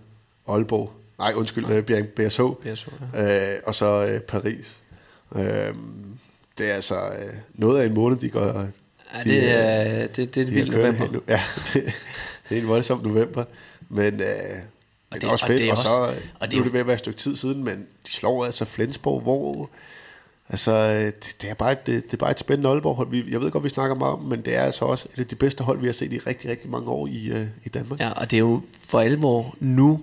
Aalborg, 0.48 0.92
nej 1.18 1.32
undskyld, 1.36 1.66
ja. 1.66 1.76
Øh, 1.76 2.04
BSH, 2.04 2.40
BSH 2.40 2.88
ja. 3.14 3.54
øh, 3.54 3.60
og 3.66 3.74
så 3.74 4.06
øh, 4.06 4.20
Paris. 4.20 4.76
Øh, 5.36 5.74
det 6.58 6.70
er 6.70 6.74
altså 6.74 6.96
øh, 6.96 7.34
noget 7.54 7.80
af 7.80 7.86
en 7.86 7.94
måned, 7.94 8.18
de 8.18 8.28
går... 8.28 8.44
Ja, 8.44 8.60
de, 9.24 9.30
det, 9.30 9.50
er, 9.50 10.06
det, 10.06 10.34
det 10.34 10.36
er 10.36 10.44
et 10.44 10.54
vildt 10.54 10.72
november. 10.72 11.12
Nu. 11.12 11.20
Ja, 11.28 11.40
det, 11.72 11.92
det 12.48 12.58
er 12.58 12.62
en 12.62 12.68
voldsom 12.68 13.00
november, 13.02 13.44
men... 13.88 14.20
Øh, 14.20 14.28
det, 15.12 15.22
det 15.22 15.24
er 15.24 15.32
også 15.32 15.46
fedt, 15.46 15.60
og, 15.60 15.66
det 15.66 15.68
er 15.68 15.72
og 15.72 15.78
så 15.78 16.14
og 16.40 16.50
det 16.50 16.52
nu 16.52 16.60
er 16.60 16.64
det 16.64 16.72
ved 16.72 16.80
at 16.80 16.86
være 16.86 16.94
et 16.94 17.00
stykke 17.00 17.18
tid 17.18 17.36
siden, 17.36 17.64
men 17.64 17.86
de 18.06 18.12
slår 18.12 18.44
altså 18.44 18.64
Flensborg, 18.64 19.20
hvor 19.20 19.70
Altså, 20.50 20.72
øh, 20.72 21.04
det, 21.04 21.36
det, 21.42 21.50
er 21.50 21.54
bare 21.54 21.72
et, 21.72 21.86
det, 21.86 22.04
det 22.04 22.12
er 22.12 22.16
bare 22.16 22.30
et 22.30 22.38
spændende 22.40 22.68
Aalborg-hold. 22.70 23.10
Vi- 23.10 23.24
Jeg 23.32 23.40
ved 23.40 23.50
godt, 23.50 23.64
vi 23.64 23.68
snakker 23.68 23.96
meget 23.96 24.14
om, 24.14 24.20
men 24.22 24.42
det 24.42 24.54
er 24.56 24.62
altså 24.62 24.84
også 24.84 25.08
et 25.14 25.20
af 25.20 25.26
de 25.26 25.34
bedste 25.34 25.64
hold, 25.64 25.80
vi 25.80 25.86
har 25.86 25.92
set 25.92 26.12
i 26.12 26.18
rigtig, 26.18 26.50
rigtig 26.50 26.70
mange 26.70 26.88
år 26.90 27.06
i, 27.06 27.26
øh, 27.26 27.46
i 27.64 27.68
Danmark. 27.68 28.00
Ja, 28.00 28.10
og 28.10 28.30
det 28.30 28.36
er 28.36 28.40
jo 28.40 28.62
for 28.88 29.00
alvor 29.00 29.56
nu, 29.60 30.00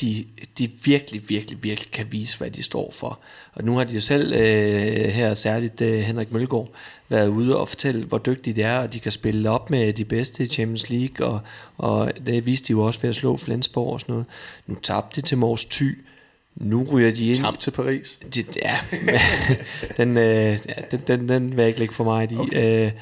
de, 0.00 0.24
de 0.58 0.70
virkelig, 0.84 1.22
virkelig, 1.28 1.62
virkelig 1.64 1.90
kan 1.92 2.06
vise, 2.10 2.38
hvad 2.38 2.50
de 2.50 2.62
står 2.62 2.92
for. 2.96 3.18
Og 3.52 3.64
nu 3.64 3.76
har 3.76 3.84
de 3.84 3.94
jo 3.94 4.00
selv 4.00 4.32
øh, 4.32 5.04
her, 5.04 5.34
særligt 5.34 5.80
øh, 5.80 5.98
Henrik 6.00 6.32
Mølgaard, 6.32 6.68
været 7.08 7.28
ude 7.28 7.56
og 7.58 7.68
fortælle, 7.68 8.04
hvor 8.04 8.18
dygtige 8.18 8.54
de 8.54 8.62
er, 8.62 8.78
og 8.78 8.92
de 8.92 9.00
kan 9.00 9.12
spille 9.12 9.50
op 9.50 9.70
med 9.70 9.92
de 9.92 10.04
bedste 10.04 10.42
i 10.42 10.46
Champions 10.46 10.90
League, 10.90 11.26
og, 11.26 11.40
og 11.78 12.12
det 12.26 12.46
viste 12.46 12.68
de 12.68 12.72
jo 12.72 12.82
også 12.84 13.00
ved 13.00 13.10
at 13.10 13.16
slå 13.16 13.36
Flensborg 13.36 13.92
og 13.92 14.00
sådan 14.00 14.12
noget. 14.12 14.26
Nu 14.66 14.74
tabte 14.82 15.20
de 15.20 15.26
til 15.26 15.38
Mors 15.38 15.64
Thy, 15.64 15.98
nu 16.60 16.86
ryger 16.92 17.10
de 17.10 17.26
ind... 17.26 17.38
Tabt 17.38 17.60
til 17.60 17.70
Paris. 17.70 18.18
Det, 18.34 18.56
ja, 18.62 18.78
den, 19.96 20.16
øh, 20.16 20.58
ja, 20.68 20.74
den, 20.90 21.00
den, 21.06 21.28
den 21.28 21.50
vil 21.50 21.58
jeg 21.58 21.66
ikke 21.66 21.78
lægge 21.78 21.94
for 21.94 22.04
mig 22.04 22.32
i. 22.32 22.36
Okay. 22.36 22.84
Øh, 22.84 22.92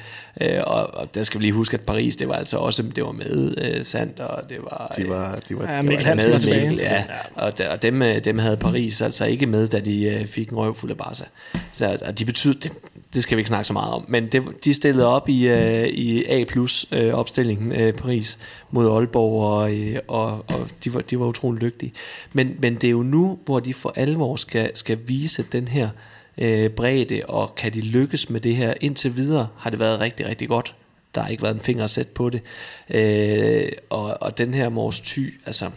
øh, 0.41 0.61
og, 0.67 0.93
og 0.93 1.15
der 1.15 1.23
skal 1.23 1.39
vi 1.39 1.45
lige 1.45 1.53
huske, 1.53 1.73
at 1.73 1.81
Paris, 1.81 2.15
det 2.15 2.27
var 2.27 2.33
altså 2.33 2.57
også, 2.57 2.83
det 2.83 3.03
var 3.03 3.11
med 3.11 3.55
øh, 3.57 3.83
Sand, 3.85 4.19
og 4.19 4.49
det 4.49 4.57
var... 4.63 4.93
De 4.97 5.09
var, 5.09 5.35
de 5.49 5.57
var, 5.57 5.71
Ja, 5.71 5.81
de 5.81 5.87
Mikkel 5.87 6.07
var 6.07 6.15
Hansen 6.15 6.39
tilbage. 6.39 6.69
Mikkel, 6.69 6.79
ja. 6.79 7.03
Og, 7.35 7.57
der, 7.57 7.69
og 7.69 7.81
dem, 7.81 8.01
øh, 8.01 8.19
dem 8.19 8.39
havde 8.39 8.57
Paris 8.57 9.01
altså 9.01 9.25
ikke 9.25 9.45
med, 9.45 9.67
da 9.67 9.79
de 9.79 10.03
øh, 10.03 10.27
fik 10.27 10.49
en 10.49 10.57
røvfuld 10.57 10.91
af 10.91 10.97
Barca. 10.97 11.25
Så 11.71 11.97
og 12.05 12.19
de 12.19 12.25
betyder, 12.25 12.53
det, 12.53 12.71
det 13.13 13.23
skal 13.23 13.37
vi 13.37 13.39
ikke 13.39 13.47
snakke 13.47 13.67
så 13.67 13.73
meget 13.73 13.93
om, 13.93 14.05
men 14.07 14.27
det, 14.27 14.43
de 14.63 14.73
stillede 14.73 15.07
op 15.07 15.29
i, 15.29 15.47
øh, 15.47 15.87
i 15.87 16.25
A-plus-opstillingen 16.25 17.71
øh, 17.71 17.87
øh, 17.87 17.93
Paris 17.93 18.39
mod 18.71 18.91
Aalborg, 18.91 19.43
og, 19.43 19.73
øh, 19.73 19.99
og, 20.07 20.31
og 20.31 20.67
de, 20.83 20.93
var, 20.93 21.01
de 21.01 21.19
var 21.19 21.25
utrolig 21.25 21.63
lygtige. 21.63 21.93
Men, 22.33 22.55
men 22.59 22.75
det 22.75 22.83
er 22.83 22.91
jo 22.91 23.03
nu, 23.03 23.39
hvor 23.45 23.59
de 23.59 23.73
for 23.73 23.93
alvor 23.95 24.35
skal, 24.35 24.71
skal 24.73 24.99
vise 25.05 25.43
den 25.43 25.67
her 25.67 25.89
øh, 26.37 26.69
bredde, 26.69 27.21
og 27.27 27.55
kan 27.55 27.73
de 27.73 27.81
lykkes 27.81 28.29
med 28.29 28.41
det 28.41 28.55
her 28.55 28.73
indtil 28.81 29.15
videre, 29.15 29.47
har 29.57 29.69
det 29.69 29.79
været 29.79 29.99
rigtig, 29.99 30.25
rigtig 30.25 30.47
godt. 30.47 30.75
Der 31.15 31.21
har 31.21 31.29
ikke 31.29 31.43
været 31.43 31.55
en 31.55 31.61
finger 31.61 31.83
at 31.83 31.89
sætte 31.89 32.11
på 32.13 32.29
det. 32.29 32.41
Øh, 32.89 33.71
og, 33.89 34.17
og 34.21 34.37
den 34.37 34.53
her 34.53 34.69
Mors 34.69 34.99
Thy, 34.99 35.39
altså 35.45 35.69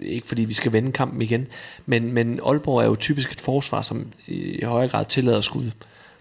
ikke 0.00 0.26
fordi 0.26 0.44
vi 0.44 0.54
skal 0.54 0.72
vende 0.72 0.92
kampen 0.92 1.22
igen, 1.22 1.46
men, 1.86 2.12
men 2.12 2.40
Aalborg 2.46 2.80
er 2.80 2.86
jo 2.86 2.96
typisk 2.96 3.32
et 3.32 3.40
forsvar, 3.40 3.82
som 3.82 4.12
i 4.26 4.64
højere 4.64 4.88
grad 4.88 5.04
tillader 5.04 5.40
skud. 5.40 5.70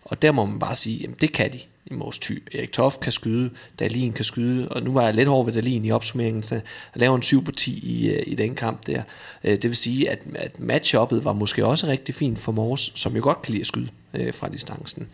Og 0.05 0.21
der 0.21 0.31
må 0.31 0.45
man 0.45 0.59
bare 0.59 0.75
sige, 0.75 0.97
jamen 0.97 1.17
det 1.21 1.33
kan 1.33 1.53
de 1.53 1.59
i 1.85 1.93
Mors 1.93 2.19
Thy. 2.19 2.43
Erik 2.53 2.71
Toft 2.71 2.99
kan 2.99 3.11
skyde, 3.11 3.49
Dalin 3.79 4.13
kan 4.13 4.25
skyde, 4.25 4.69
og 4.69 4.83
nu 4.83 4.93
var 4.93 5.01
jeg 5.01 5.13
lidt 5.13 5.27
hård 5.27 5.45
ved 5.45 5.53
Dalin 5.53 5.85
i 5.85 5.91
opsummeringen, 5.91 6.43
så 6.43 6.55
jeg 6.55 6.63
laver 6.95 7.15
en 7.15 7.21
7 7.21 7.43
på 7.43 7.51
10 7.51 7.71
i, 7.71 8.09
øh, 8.09 8.23
i 8.27 8.35
den 8.35 8.55
kamp 8.55 8.87
der. 8.87 9.01
Øh, 9.43 9.51
det 9.51 9.63
vil 9.63 9.75
sige, 9.75 10.09
at, 10.09 10.19
at 10.35 10.59
matchuppet 10.59 11.25
var 11.25 11.33
måske 11.33 11.65
også 11.65 11.87
rigtig 11.87 12.15
fint 12.15 12.39
for 12.39 12.51
Mors, 12.51 12.91
som 12.95 13.15
jo 13.15 13.23
godt 13.23 13.41
kan 13.41 13.51
lide 13.51 13.61
at 13.61 13.67
skyde 13.67 13.87
øh, 14.13 14.33
fra 14.33 14.49
distancen. 14.49 15.07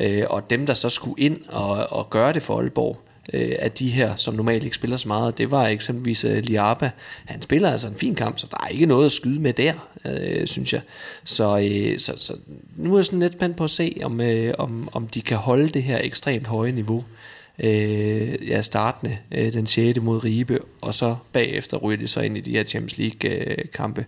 Øh, 0.00 0.24
Og 0.30 0.50
dem, 0.50 0.66
der 0.66 0.74
så 0.74 0.90
skulle 0.90 1.22
ind 1.22 1.40
og, 1.48 1.92
og 1.92 2.10
gøre 2.10 2.32
det 2.32 2.42
for 2.42 2.58
Aalborg, 2.58 3.00
øh, 3.32 3.56
af 3.58 3.72
de 3.72 3.88
her, 3.88 4.16
som 4.16 4.34
normalt 4.34 4.64
ikke 4.64 4.76
spiller 4.76 4.96
så 4.96 5.08
meget, 5.08 5.38
det 5.38 5.50
var 5.50 5.66
eksempelvis 5.66 6.24
øh, 6.24 6.36
Liaba. 6.36 6.90
Han 7.24 7.42
spiller 7.42 7.70
altså 7.70 7.88
en 7.88 7.94
fin 7.94 8.14
kamp, 8.14 8.38
så 8.38 8.46
der 8.50 8.56
er 8.64 8.68
ikke 8.68 8.86
noget 8.86 9.04
at 9.04 9.12
skyde 9.12 9.40
med 9.40 9.52
der, 9.52 9.72
øh, 10.04 10.46
synes 10.46 10.72
jeg. 10.72 10.80
Så, 11.24 11.58
øh, 11.58 11.98
så, 11.98 12.12
så 12.16 12.32
nu 12.76 12.92
er 12.94 12.98
jeg 12.98 13.04
sådan 13.04 13.20
lidt 13.20 13.32
spændt 13.32 13.56
på 13.56 13.64
at 13.64 13.70
se, 13.70 13.96
om, 14.02 14.20
øh, 14.20 14.54
om, 14.58 14.88
om 14.92 15.08
de 15.08 15.22
kan 15.22 15.36
holde 15.36 15.68
det 15.68 15.82
her 15.82 16.00
ekstremt 16.02 16.46
høje 16.46 16.72
niveau. 16.72 17.04
Øh, 17.64 18.48
ja, 18.48 18.62
startende 18.62 19.16
øh, 19.32 19.52
den 19.52 19.66
6. 19.66 20.00
mod 20.00 20.24
Ribe, 20.24 20.58
og 20.80 20.94
så 20.94 21.16
bagefter 21.32 21.76
ryger 21.76 21.98
de 21.98 22.08
så 22.08 22.20
ind 22.20 22.36
i 22.38 22.40
de 22.40 22.52
her 22.52 22.64
Champions 22.64 22.98
League-kampe 22.98 24.06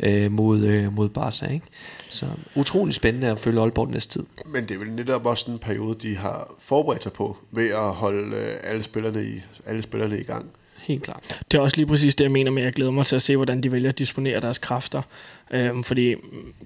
øh, 0.00 0.32
mod, 0.32 0.64
øh, 0.64 0.92
mod 0.92 1.08
Barca. 1.08 1.46
Ikke? 1.46 1.66
Så 2.08 2.26
utrolig 2.54 2.94
spændende 2.94 3.28
at 3.28 3.38
følge 3.38 3.60
Aalborg 3.60 3.90
næste 3.90 4.18
tid. 4.18 4.26
Men 4.46 4.64
det 4.64 4.74
er 4.74 4.78
vel 4.78 4.92
netop 4.92 5.26
også 5.26 5.50
en 5.50 5.58
periode, 5.58 6.08
de 6.08 6.16
har 6.16 6.54
forberedt 6.58 7.02
sig 7.02 7.12
på, 7.12 7.36
ved 7.50 7.70
at 7.70 7.94
holde 7.94 8.36
øh, 8.36 8.56
alle 8.62 8.82
spillerne 8.82 9.24
i, 9.24 9.40
alle 9.66 9.82
spillerne 9.82 10.20
i 10.20 10.22
gang. 10.22 10.50
Helt 10.78 11.02
klart. 11.02 11.42
Det 11.50 11.58
er 11.58 11.62
også 11.62 11.76
lige 11.76 11.86
præcis 11.86 12.14
det, 12.14 12.24
jeg 12.24 12.32
mener 12.32 12.50
med, 12.50 12.62
at 12.62 12.66
jeg 12.66 12.72
glæder 12.72 12.90
mig 12.90 13.06
til 13.06 13.16
at 13.16 13.22
se, 13.22 13.36
hvordan 13.36 13.60
de 13.60 13.72
vælger 13.72 13.88
at 13.88 13.98
disponere 13.98 14.40
deres 14.40 14.58
kræfter. 14.58 15.02
Øhm, 15.50 15.84
fordi 15.84 16.14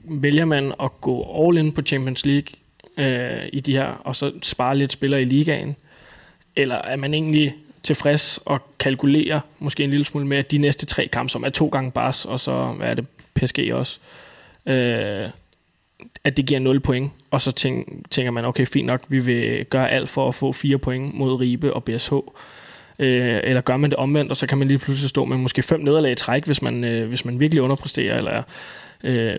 vælger 0.04 0.44
man 0.44 0.72
at 0.82 1.00
gå 1.00 1.46
all 1.46 1.58
in 1.58 1.72
på 1.72 1.82
Champions 1.82 2.26
League 2.26 2.48
øh, 2.98 3.48
i 3.52 3.60
de 3.60 3.72
her, 3.72 3.86
og 3.86 4.16
så 4.16 4.32
spare 4.42 4.76
lidt 4.76 4.92
spillere 4.92 5.22
i 5.22 5.24
ligaen, 5.24 5.76
eller 6.56 6.76
er 6.76 6.96
man 6.96 7.14
egentlig 7.14 7.54
tilfreds 7.82 8.40
og 8.44 8.60
kalkulerer 8.78 9.40
måske 9.58 9.84
en 9.84 9.90
lille 9.90 10.04
smule 10.04 10.26
med, 10.26 10.36
at 10.36 10.50
de 10.50 10.58
næste 10.58 10.86
tre 10.86 11.08
kampe, 11.08 11.30
som 11.30 11.44
er 11.44 11.48
to 11.48 11.68
gange 11.68 11.90
bars, 11.90 12.24
og 12.24 12.40
så 12.40 12.62
hvad 12.62 12.88
er 12.88 12.94
det, 12.94 13.06
PSG 13.34 13.70
også, 13.72 13.98
øh, 14.66 15.28
at 16.24 16.36
det 16.36 16.46
giver 16.46 16.60
0 16.60 16.80
point, 16.80 17.12
og 17.30 17.40
så 17.40 17.52
tænk, 17.52 18.10
tænker 18.10 18.30
man, 18.30 18.44
okay, 18.44 18.66
fint 18.66 18.86
nok, 18.86 19.02
vi 19.08 19.18
vil 19.18 19.64
gøre 19.64 19.90
alt 19.90 20.08
for 20.08 20.28
at 20.28 20.34
få 20.34 20.52
fire 20.52 20.78
point 20.78 21.14
mod 21.14 21.40
Ribe 21.40 21.72
og 21.72 21.84
BSH, 21.84 22.12
øh, 22.98 23.40
eller 23.44 23.60
gør 23.60 23.76
man 23.76 23.90
det 23.90 23.96
omvendt, 23.96 24.30
og 24.30 24.36
så 24.36 24.46
kan 24.46 24.58
man 24.58 24.68
lige 24.68 24.78
pludselig 24.78 25.10
stå 25.10 25.24
med 25.24 25.36
måske 25.36 25.62
fem 25.62 25.80
nederlag 25.80 26.12
i 26.12 26.14
træk, 26.14 26.46
hvis 26.46 26.62
man, 26.62 26.84
øh, 26.84 27.08
hvis 27.08 27.24
man 27.24 27.40
virkelig 27.40 27.62
underpresterer, 27.62 28.18
eller 28.18 28.42
øh, 29.04 29.36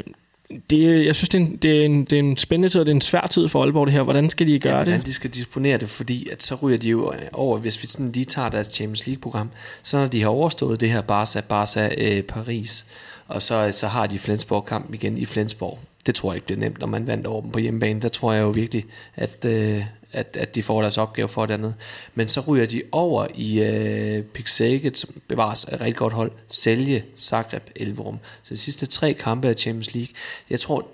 det, 0.70 1.06
jeg 1.06 1.16
synes, 1.16 1.30
det 1.30 1.42
er, 1.42 1.46
en, 1.46 1.56
det, 1.56 1.82
er 1.82 1.86
en, 1.86 2.06
det 2.06 2.14
er 2.14 2.20
en 2.20 2.38
spændende 2.38 2.70
tid, 2.70 2.80
og 2.80 2.86
det 2.86 2.92
er 2.92 2.96
en 2.96 3.02
svær 3.02 3.28
tid 3.28 3.48
for 3.48 3.64
Aalborg 3.64 3.88
det 3.88 3.94
her. 3.94 4.04
Hvordan 4.04 4.30
skal 4.30 4.48
de 4.48 4.60
gøre 4.60 4.74
ja, 4.74 4.80
det? 4.80 4.88
hvordan 4.88 5.06
de 5.06 5.14
skal 5.14 5.30
disponere 5.30 5.78
det, 5.78 5.90
fordi 5.90 6.30
at 6.30 6.44
så 6.44 6.56
ryger 6.56 6.78
de 6.78 6.90
jo 6.90 7.14
over, 7.34 7.58
hvis 7.58 7.82
vi 7.82 7.88
sådan 7.88 8.12
lige 8.12 8.26
tager 8.26 8.50
deres 8.50 8.68
Champions 8.68 9.08
League-program, 9.08 9.50
så 9.84 9.98
når 9.98 10.08
de 10.08 10.22
har 10.22 10.30
overstået 10.30 10.80
det 10.80 10.90
her 10.90 11.02
Barca, 11.02 11.42
Barca 11.42 11.92
øh, 11.98 12.24
Paris, 12.24 12.86
og 13.28 13.42
så, 13.42 13.70
så 13.72 13.88
har 13.88 14.08
de 14.08 14.20
Flensborg-kamp 14.20 14.94
igen 14.94 15.18
i 15.18 15.26
Flensborg. 15.26 15.80
Det 16.06 16.16
tror 16.16 16.32
jeg 16.32 16.36
ikke 16.36 16.46
bliver 16.46 16.60
nemt, 16.60 16.80
når 16.80 16.88
man 16.88 17.08
vandt 17.08 17.28
over 17.28 17.42
dem 17.42 17.52
på 17.52 17.60
hjemmebane. 17.60 18.02
Der 18.02 18.10
tror 18.10 18.34
jeg 18.34 18.42
jo 18.42 18.50
virkelig, 18.50 18.86
at, 19.16 19.46
øh, 19.46 19.84
at, 20.12 20.38
at 20.40 20.56
de 20.56 20.64
får 20.64 20.82
deres 20.82 20.98
opgave 20.98 21.30
for 21.30 21.46
det 21.46 21.54
andet. 21.54 21.76
Men 22.16 22.28
så 22.28 22.42
ryger 22.42 22.66
de 22.66 22.82
over 22.92 23.28
i 23.36 23.64
øh, 23.64 24.24
Pixaget, 24.24 24.98
som 24.98 25.22
bevares 25.28 25.64
et 25.64 25.82
rigtig 25.82 25.96
godt 25.96 26.14
hold, 26.14 26.32
Sælge, 26.48 27.06
Zagreb, 27.18 27.70
Elverum. 27.76 28.20
Så 28.44 28.54
de 28.54 28.60
sidste 28.60 28.86
tre 28.86 29.14
kampe 29.14 29.48
af 29.48 29.56
Champions 29.56 29.94
League. 29.94 30.14
Jeg 30.50 30.60
tror, 30.60 30.88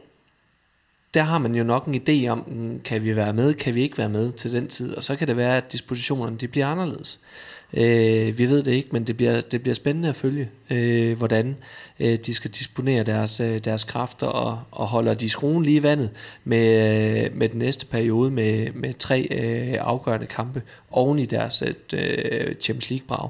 der 1.14 1.24
har 1.24 1.38
man 1.38 1.55
jo 1.55 1.64
nok 1.64 1.86
en 1.86 1.95
idé 1.95 2.28
om, 2.28 2.43
mm, 2.47 2.80
kan 2.80 3.03
vi 3.03 3.16
være 3.16 3.34
med, 3.34 3.53
kan 3.53 3.76
vi 3.76 3.82
ikke 3.82 3.97
være 3.97 4.09
med 4.09 4.32
til 4.32 4.51
den 4.51 4.68
tid, 4.68 4.95
og 4.95 5.03
så 5.03 5.16
kan 5.16 5.28
det 5.28 5.38
være, 5.38 5.57
at 5.57 5.72
dispositionerne 5.72 6.38
de 6.38 6.47
bliver 6.47 6.68
anderledes. 6.68 7.20
Øh, 7.24 7.51
Øh, 7.74 8.38
vi 8.38 8.49
ved 8.49 8.63
det 8.63 8.72
ikke, 8.72 8.89
men 8.91 9.03
det 9.03 9.17
bliver, 9.17 9.41
det 9.41 9.61
bliver 9.61 9.76
spændende 9.76 10.09
at 10.09 10.15
følge, 10.15 10.49
øh, 10.69 11.17
hvordan 11.17 11.57
øh, 11.99 12.15
de 12.26 12.34
skal 12.34 12.51
disponere 12.51 13.03
deres, 13.03 13.39
øh, 13.39 13.57
deres 13.57 13.84
kræfter, 13.84 14.28
og, 14.28 14.59
og 14.72 14.88
holder 14.88 15.13
de 15.13 15.30
skruen 15.30 15.63
lige 15.63 15.78
i 15.78 15.84
vandet 15.84 16.09
med, 16.43 17.26
øh, 17.26 17.38
med 17.38 17.49
den 17.49 17.59
næste 17.59 17.86
periode 17.86 18.32
med, 18.32 18.72
med 18.74 18.93
tre 18.93 19.28
øh, 19.32 19.78
afgørende 19.80 20.28
kampe 20.28 20.61
oven 20.91 21.19
i 21.19 21.26
deres 21.26 21.63
øh, 21.93 22.55
Champions 22.61 22.89
League-brag, 22.89 23.30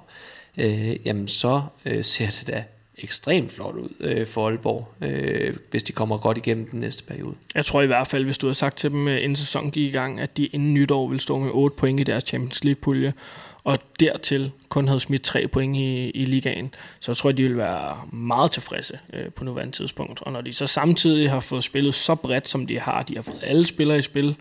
øh, 0.58 1.06
jamen 1.06 1.28
så 1.28 1.62
øh, 1.86 2.04
ser 2.04 2.28
det 2.28 2.48
da 2.48 2.64
ekstremt 3.04 3.52
flot 3.52 3.76
ud 3.76 3.90
øh, 4.00 4.28
for 4.28 4.48
Aalborg, 4.48 4.88
øh, 5.02 5.56
hvis 5.72 5.84
de 5.84 5.92
kommer 5.92 6.18
godt 6.18 6.38
igennem 6.38 6.68
den 6.70 6.80
næste 6.80 7.04
periode. 7.04 7.36
Jeg 7.56 7.66
tror 7.66 7.82
i 7.82 7.86
hvert 7.86 8.08
fald, 8.08 8.24
hvis 8.24 8.38
du 8.38 8.48
havde 8.48 8.56
sagt 8.56 8.78
til 8.78 8.90
dem, 8.90 9.08
øh, 9.08 9.24
inden 9.24 9.36
sæsonen 9.36 9.72
gik 9.72 9.90
i 9.90 9.92
gang, 9.92 10.20
at 10.20 10.38
de 10.38 10.46
inden 10.46 10.74
nytår 10.74 11.08
ville 11.08 11.22
stå 11.22 11.40
med 11.40 11.50
8 11.54 11.76
point 11.76 12.00
i 12.00 12.04
deres 12.04 12.24
Champions 12.24 12.64
League-pulje, 12.64 13.14
og 13.64 13.80
dertil 14.00 14.52
kun 14.70 14.88
havde 14.88 15.00
smidt 15.00 15.22
tre 15.22 15.48
point 15.48 15.78
i, 15.78 16.10
i 16.10 16.26
ligaen, 16.26 16.74
så 17.00 17.12
jeg 17.12 17.18
tror 17.18 17.30
jeg, 17.30 17.38
de 17.38 17.44
ville 17.44 17.58
være 17.58 18.02
meget 18.12 18.52
tilfredse 18.52 19.00
øh, 19.14 19.32
på 19.32 19.44
nuværende 19.44 19.76
tidspunkt. 19.76 20.22
Og 20.22 20.32
når 20.32 20.42
de 20.42 20.54
så 20.54 20.68
samtidig 20.68 21.32
har 21.32 21.40
fået 21.40 21.64
spillet 21.64 21.96
så 21.96 22.16
bredt, 22.16 22.50
som 22.50 22.68
de 22.68 22.80
har, 22.80 23.04
de 23.04 23.16
har 23.16 23.22
fået 23.22 23.40
alle 23.44 23.66
spillere 23.66 23.98
i 23.98 24.02
spil, 24.02 24.36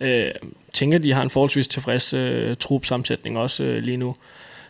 øh, 0.00 0.30
tænker, 0.72 0.98
de 0.98 1.12
har 1.12 1.22
en 1.22 1.30
forholdsvis 1.30 1.68
tilfreds 1.68 2.12
øh, 2.12 2.56
trupsammensætning 2.56 3.38
også 3.38 3.64
øh, 3.64 3.82
lige 3.82 3.96
nu. 3.96 4.16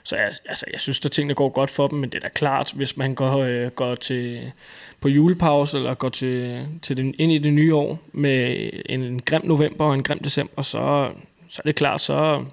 Så 0.07 0.16
jeg, 0.16 0.32
altså, 0.49 0.66
jeg 0.72 0.80
synes, 0.80 1.05
at 1.05 1.12
tingene 1.12 1.35
går 1.35 1.49
godt 1.49 1.70
for 1.70 1.89
dem, 1.89 1.99
men 1.99 2.11
det 2.11 2.16
er 2.16 2.20
da 2.20 2.28
klart, 2.28 2.72
hvis 2.74 2.97
man 2.97 3.14
går, 3.14 3.39
øh, 3.39 3.70
går 3.70 3.95
til, 3.95 4.53
på 5.01 5.09
julepause, 5.09 5.76
eller 5.76 5.95
går 5.95 6.09
til, 6.09 6.66
til 6.82 6.97
den, 6.97 7.14
ind 7.18 7.32
i 7.32 7.39
det 7.39 7.53
nye 7.53 7.74
år 7.74 7.99
med 8.12 8.70
en, 8.87 9.03
en 9.03 9.22
grim 9.22 9.43
november 9.45 9.85
og 9.85 9.95
en 9.95 10.03
grim 10.03 10.18
december, 10.18 10.62
så, 10.62 11.11
så 11.49 11.62
er 11.64 11.68
det 11.68 11.74
klart, 11.74 12.01
så, 12.01 12.45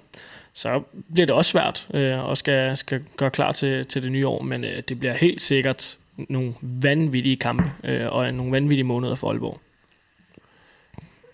så 0.52 0.82
bliver 1.12 1.26
det 1.26 1.34
også 1.34 1.50
svært 1.50 1.88
øh, 1.94 2.18
og 2.18 2.38
skal, 2.38 2.76
skal 2.76 3.04
gøre 3.16 3.30
klar 3.30 3.52
til, 3.52 3.86
til 3.86 4.02
det 4.02 4.12
nye 4.12 4.26
år, 4.26 4.42
men 4.42 4.64
øh, 4.64 4.82
det 4.88 4.98
bliver 4.98 5.14
helt 5.14 5.40
sikkert 5.40 5.98
nogle 6.16 6.54
vanvittige 6.60 7.36
kampe 7.36 7.72
øh, 7.84 8.12
og 8.12 8.34
nogle 8.34 8.52
vanvittige 8.52 8.84
måneder 8.84 9.14
for 9.14 9.28
Aalborg. 9.30 9.60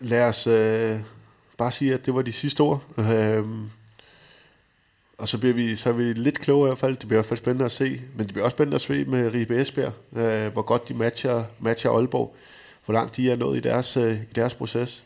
Lad 0.01 0.23
os 0.23 0.47
øh, 0.47 0.97
bare 1.59 1.73
sige, 1.73 1.95
at 1.95 2.07
det 2.07 2.15
var 2.15 2.23
de 2.23 2.33
sidste 2.33 2.61
ord. 2.61 2.83
Øh, 2.99 3.45
og 5.19 5.29
så 5.29 5.39
bliver 5.39 5.55
vi, 5.55 5.77
så 5.77 5.89
er 5.89 5.93
vi 5.93 6.13
lidt 6.13 6.41
klogere 6.41 6.69
i 6.69 6.71
hvert 6.71 6.79
fald. 6.79 6.97
Det 6.97 7.09
bliver 7.09 7.21
i 7.21 7.23
hvert 7.23 7.29
fald 7.29 7.39
spændende 7.39 7.65
at 7.65 7.73
se. 7.73 8.01
Men 8.15 8.27
det 8.27 8.33
bliver 8.33 8.45
også 8.45 8.55
spændende 8.55 8.75
at 8.75 8.81
se 8.81 9.05
med 9.05 9.35
Ribe 9.35 9.61
Esbjerg, 9.61 9.93
øh, 10.17 10.53
hvor 10.53 10.63
godt 10.63 10.89
de 10.89 10.95
matcher, 10.95 11.45
matcher 11.61 11.91
Aalborg. 11.91 12.37
Hvor 12.85 12.95
langt 12.95 13.17
de 13.17 13.31
er 13.31 13.37
nået 13.37 13.57
i 13.57 13.61
deres, 13.61 13.97
øh, 13.97 14.15
i 14.15 14.33
deres 14.35 14.55
proces. 14.55 15.05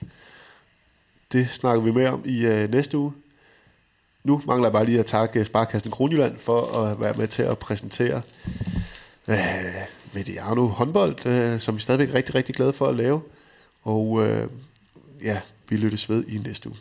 Det 1.32 1.48
snakker 1.48 1.82
vi 1.82 1.90
mere 1.90 2.10
om 2.10 2.22
i 2.24 2.46
øh, 2.46 2.70
næste 2.70 2.98
uge. 2.98 3.12
Nu 4.24 4.42
mangler 4.46 4.68
jeg 4.68 4.72
bare 4.72 4.84
lige 4.84 4.98
at 4.98 5.06
takke 5.06 5.40
øh, 5.40 5.46
Sparkassen 5.46 5.90
Kronjylland 5.90 6.38
for 6.38 6.78
at 6.78 7.00
være 7.00 7.14
med 7.18 7.28
til 7.28 7.42
at 7.42 7.58
præsentere 7.58 8.22
øh, 9.28 9.36
Mediano 10.12 10.66
håndbold, 10.66 11.26
øh, 11.26 11.60
som 11.60 11.76
vi 11.76 11.80
stadigvæk 11.80 12.08
er 12.08 12.14
rigtig, 12.14 12.34
rigtig 12.34 12.54
glade 12.54 12.72
for 12.72 12.86
at 12.86 12.96
lave. 12.96 13.22
Og 13.82 14.26
øh, 14.26 14.48
ja, 15.24 15.40
vi 15.68 15.76
lyttes 15.76 16.08
ved 16.08 16.24
i 16.28 16.38
næste 16.38 16.68
uge. 16.68 16.78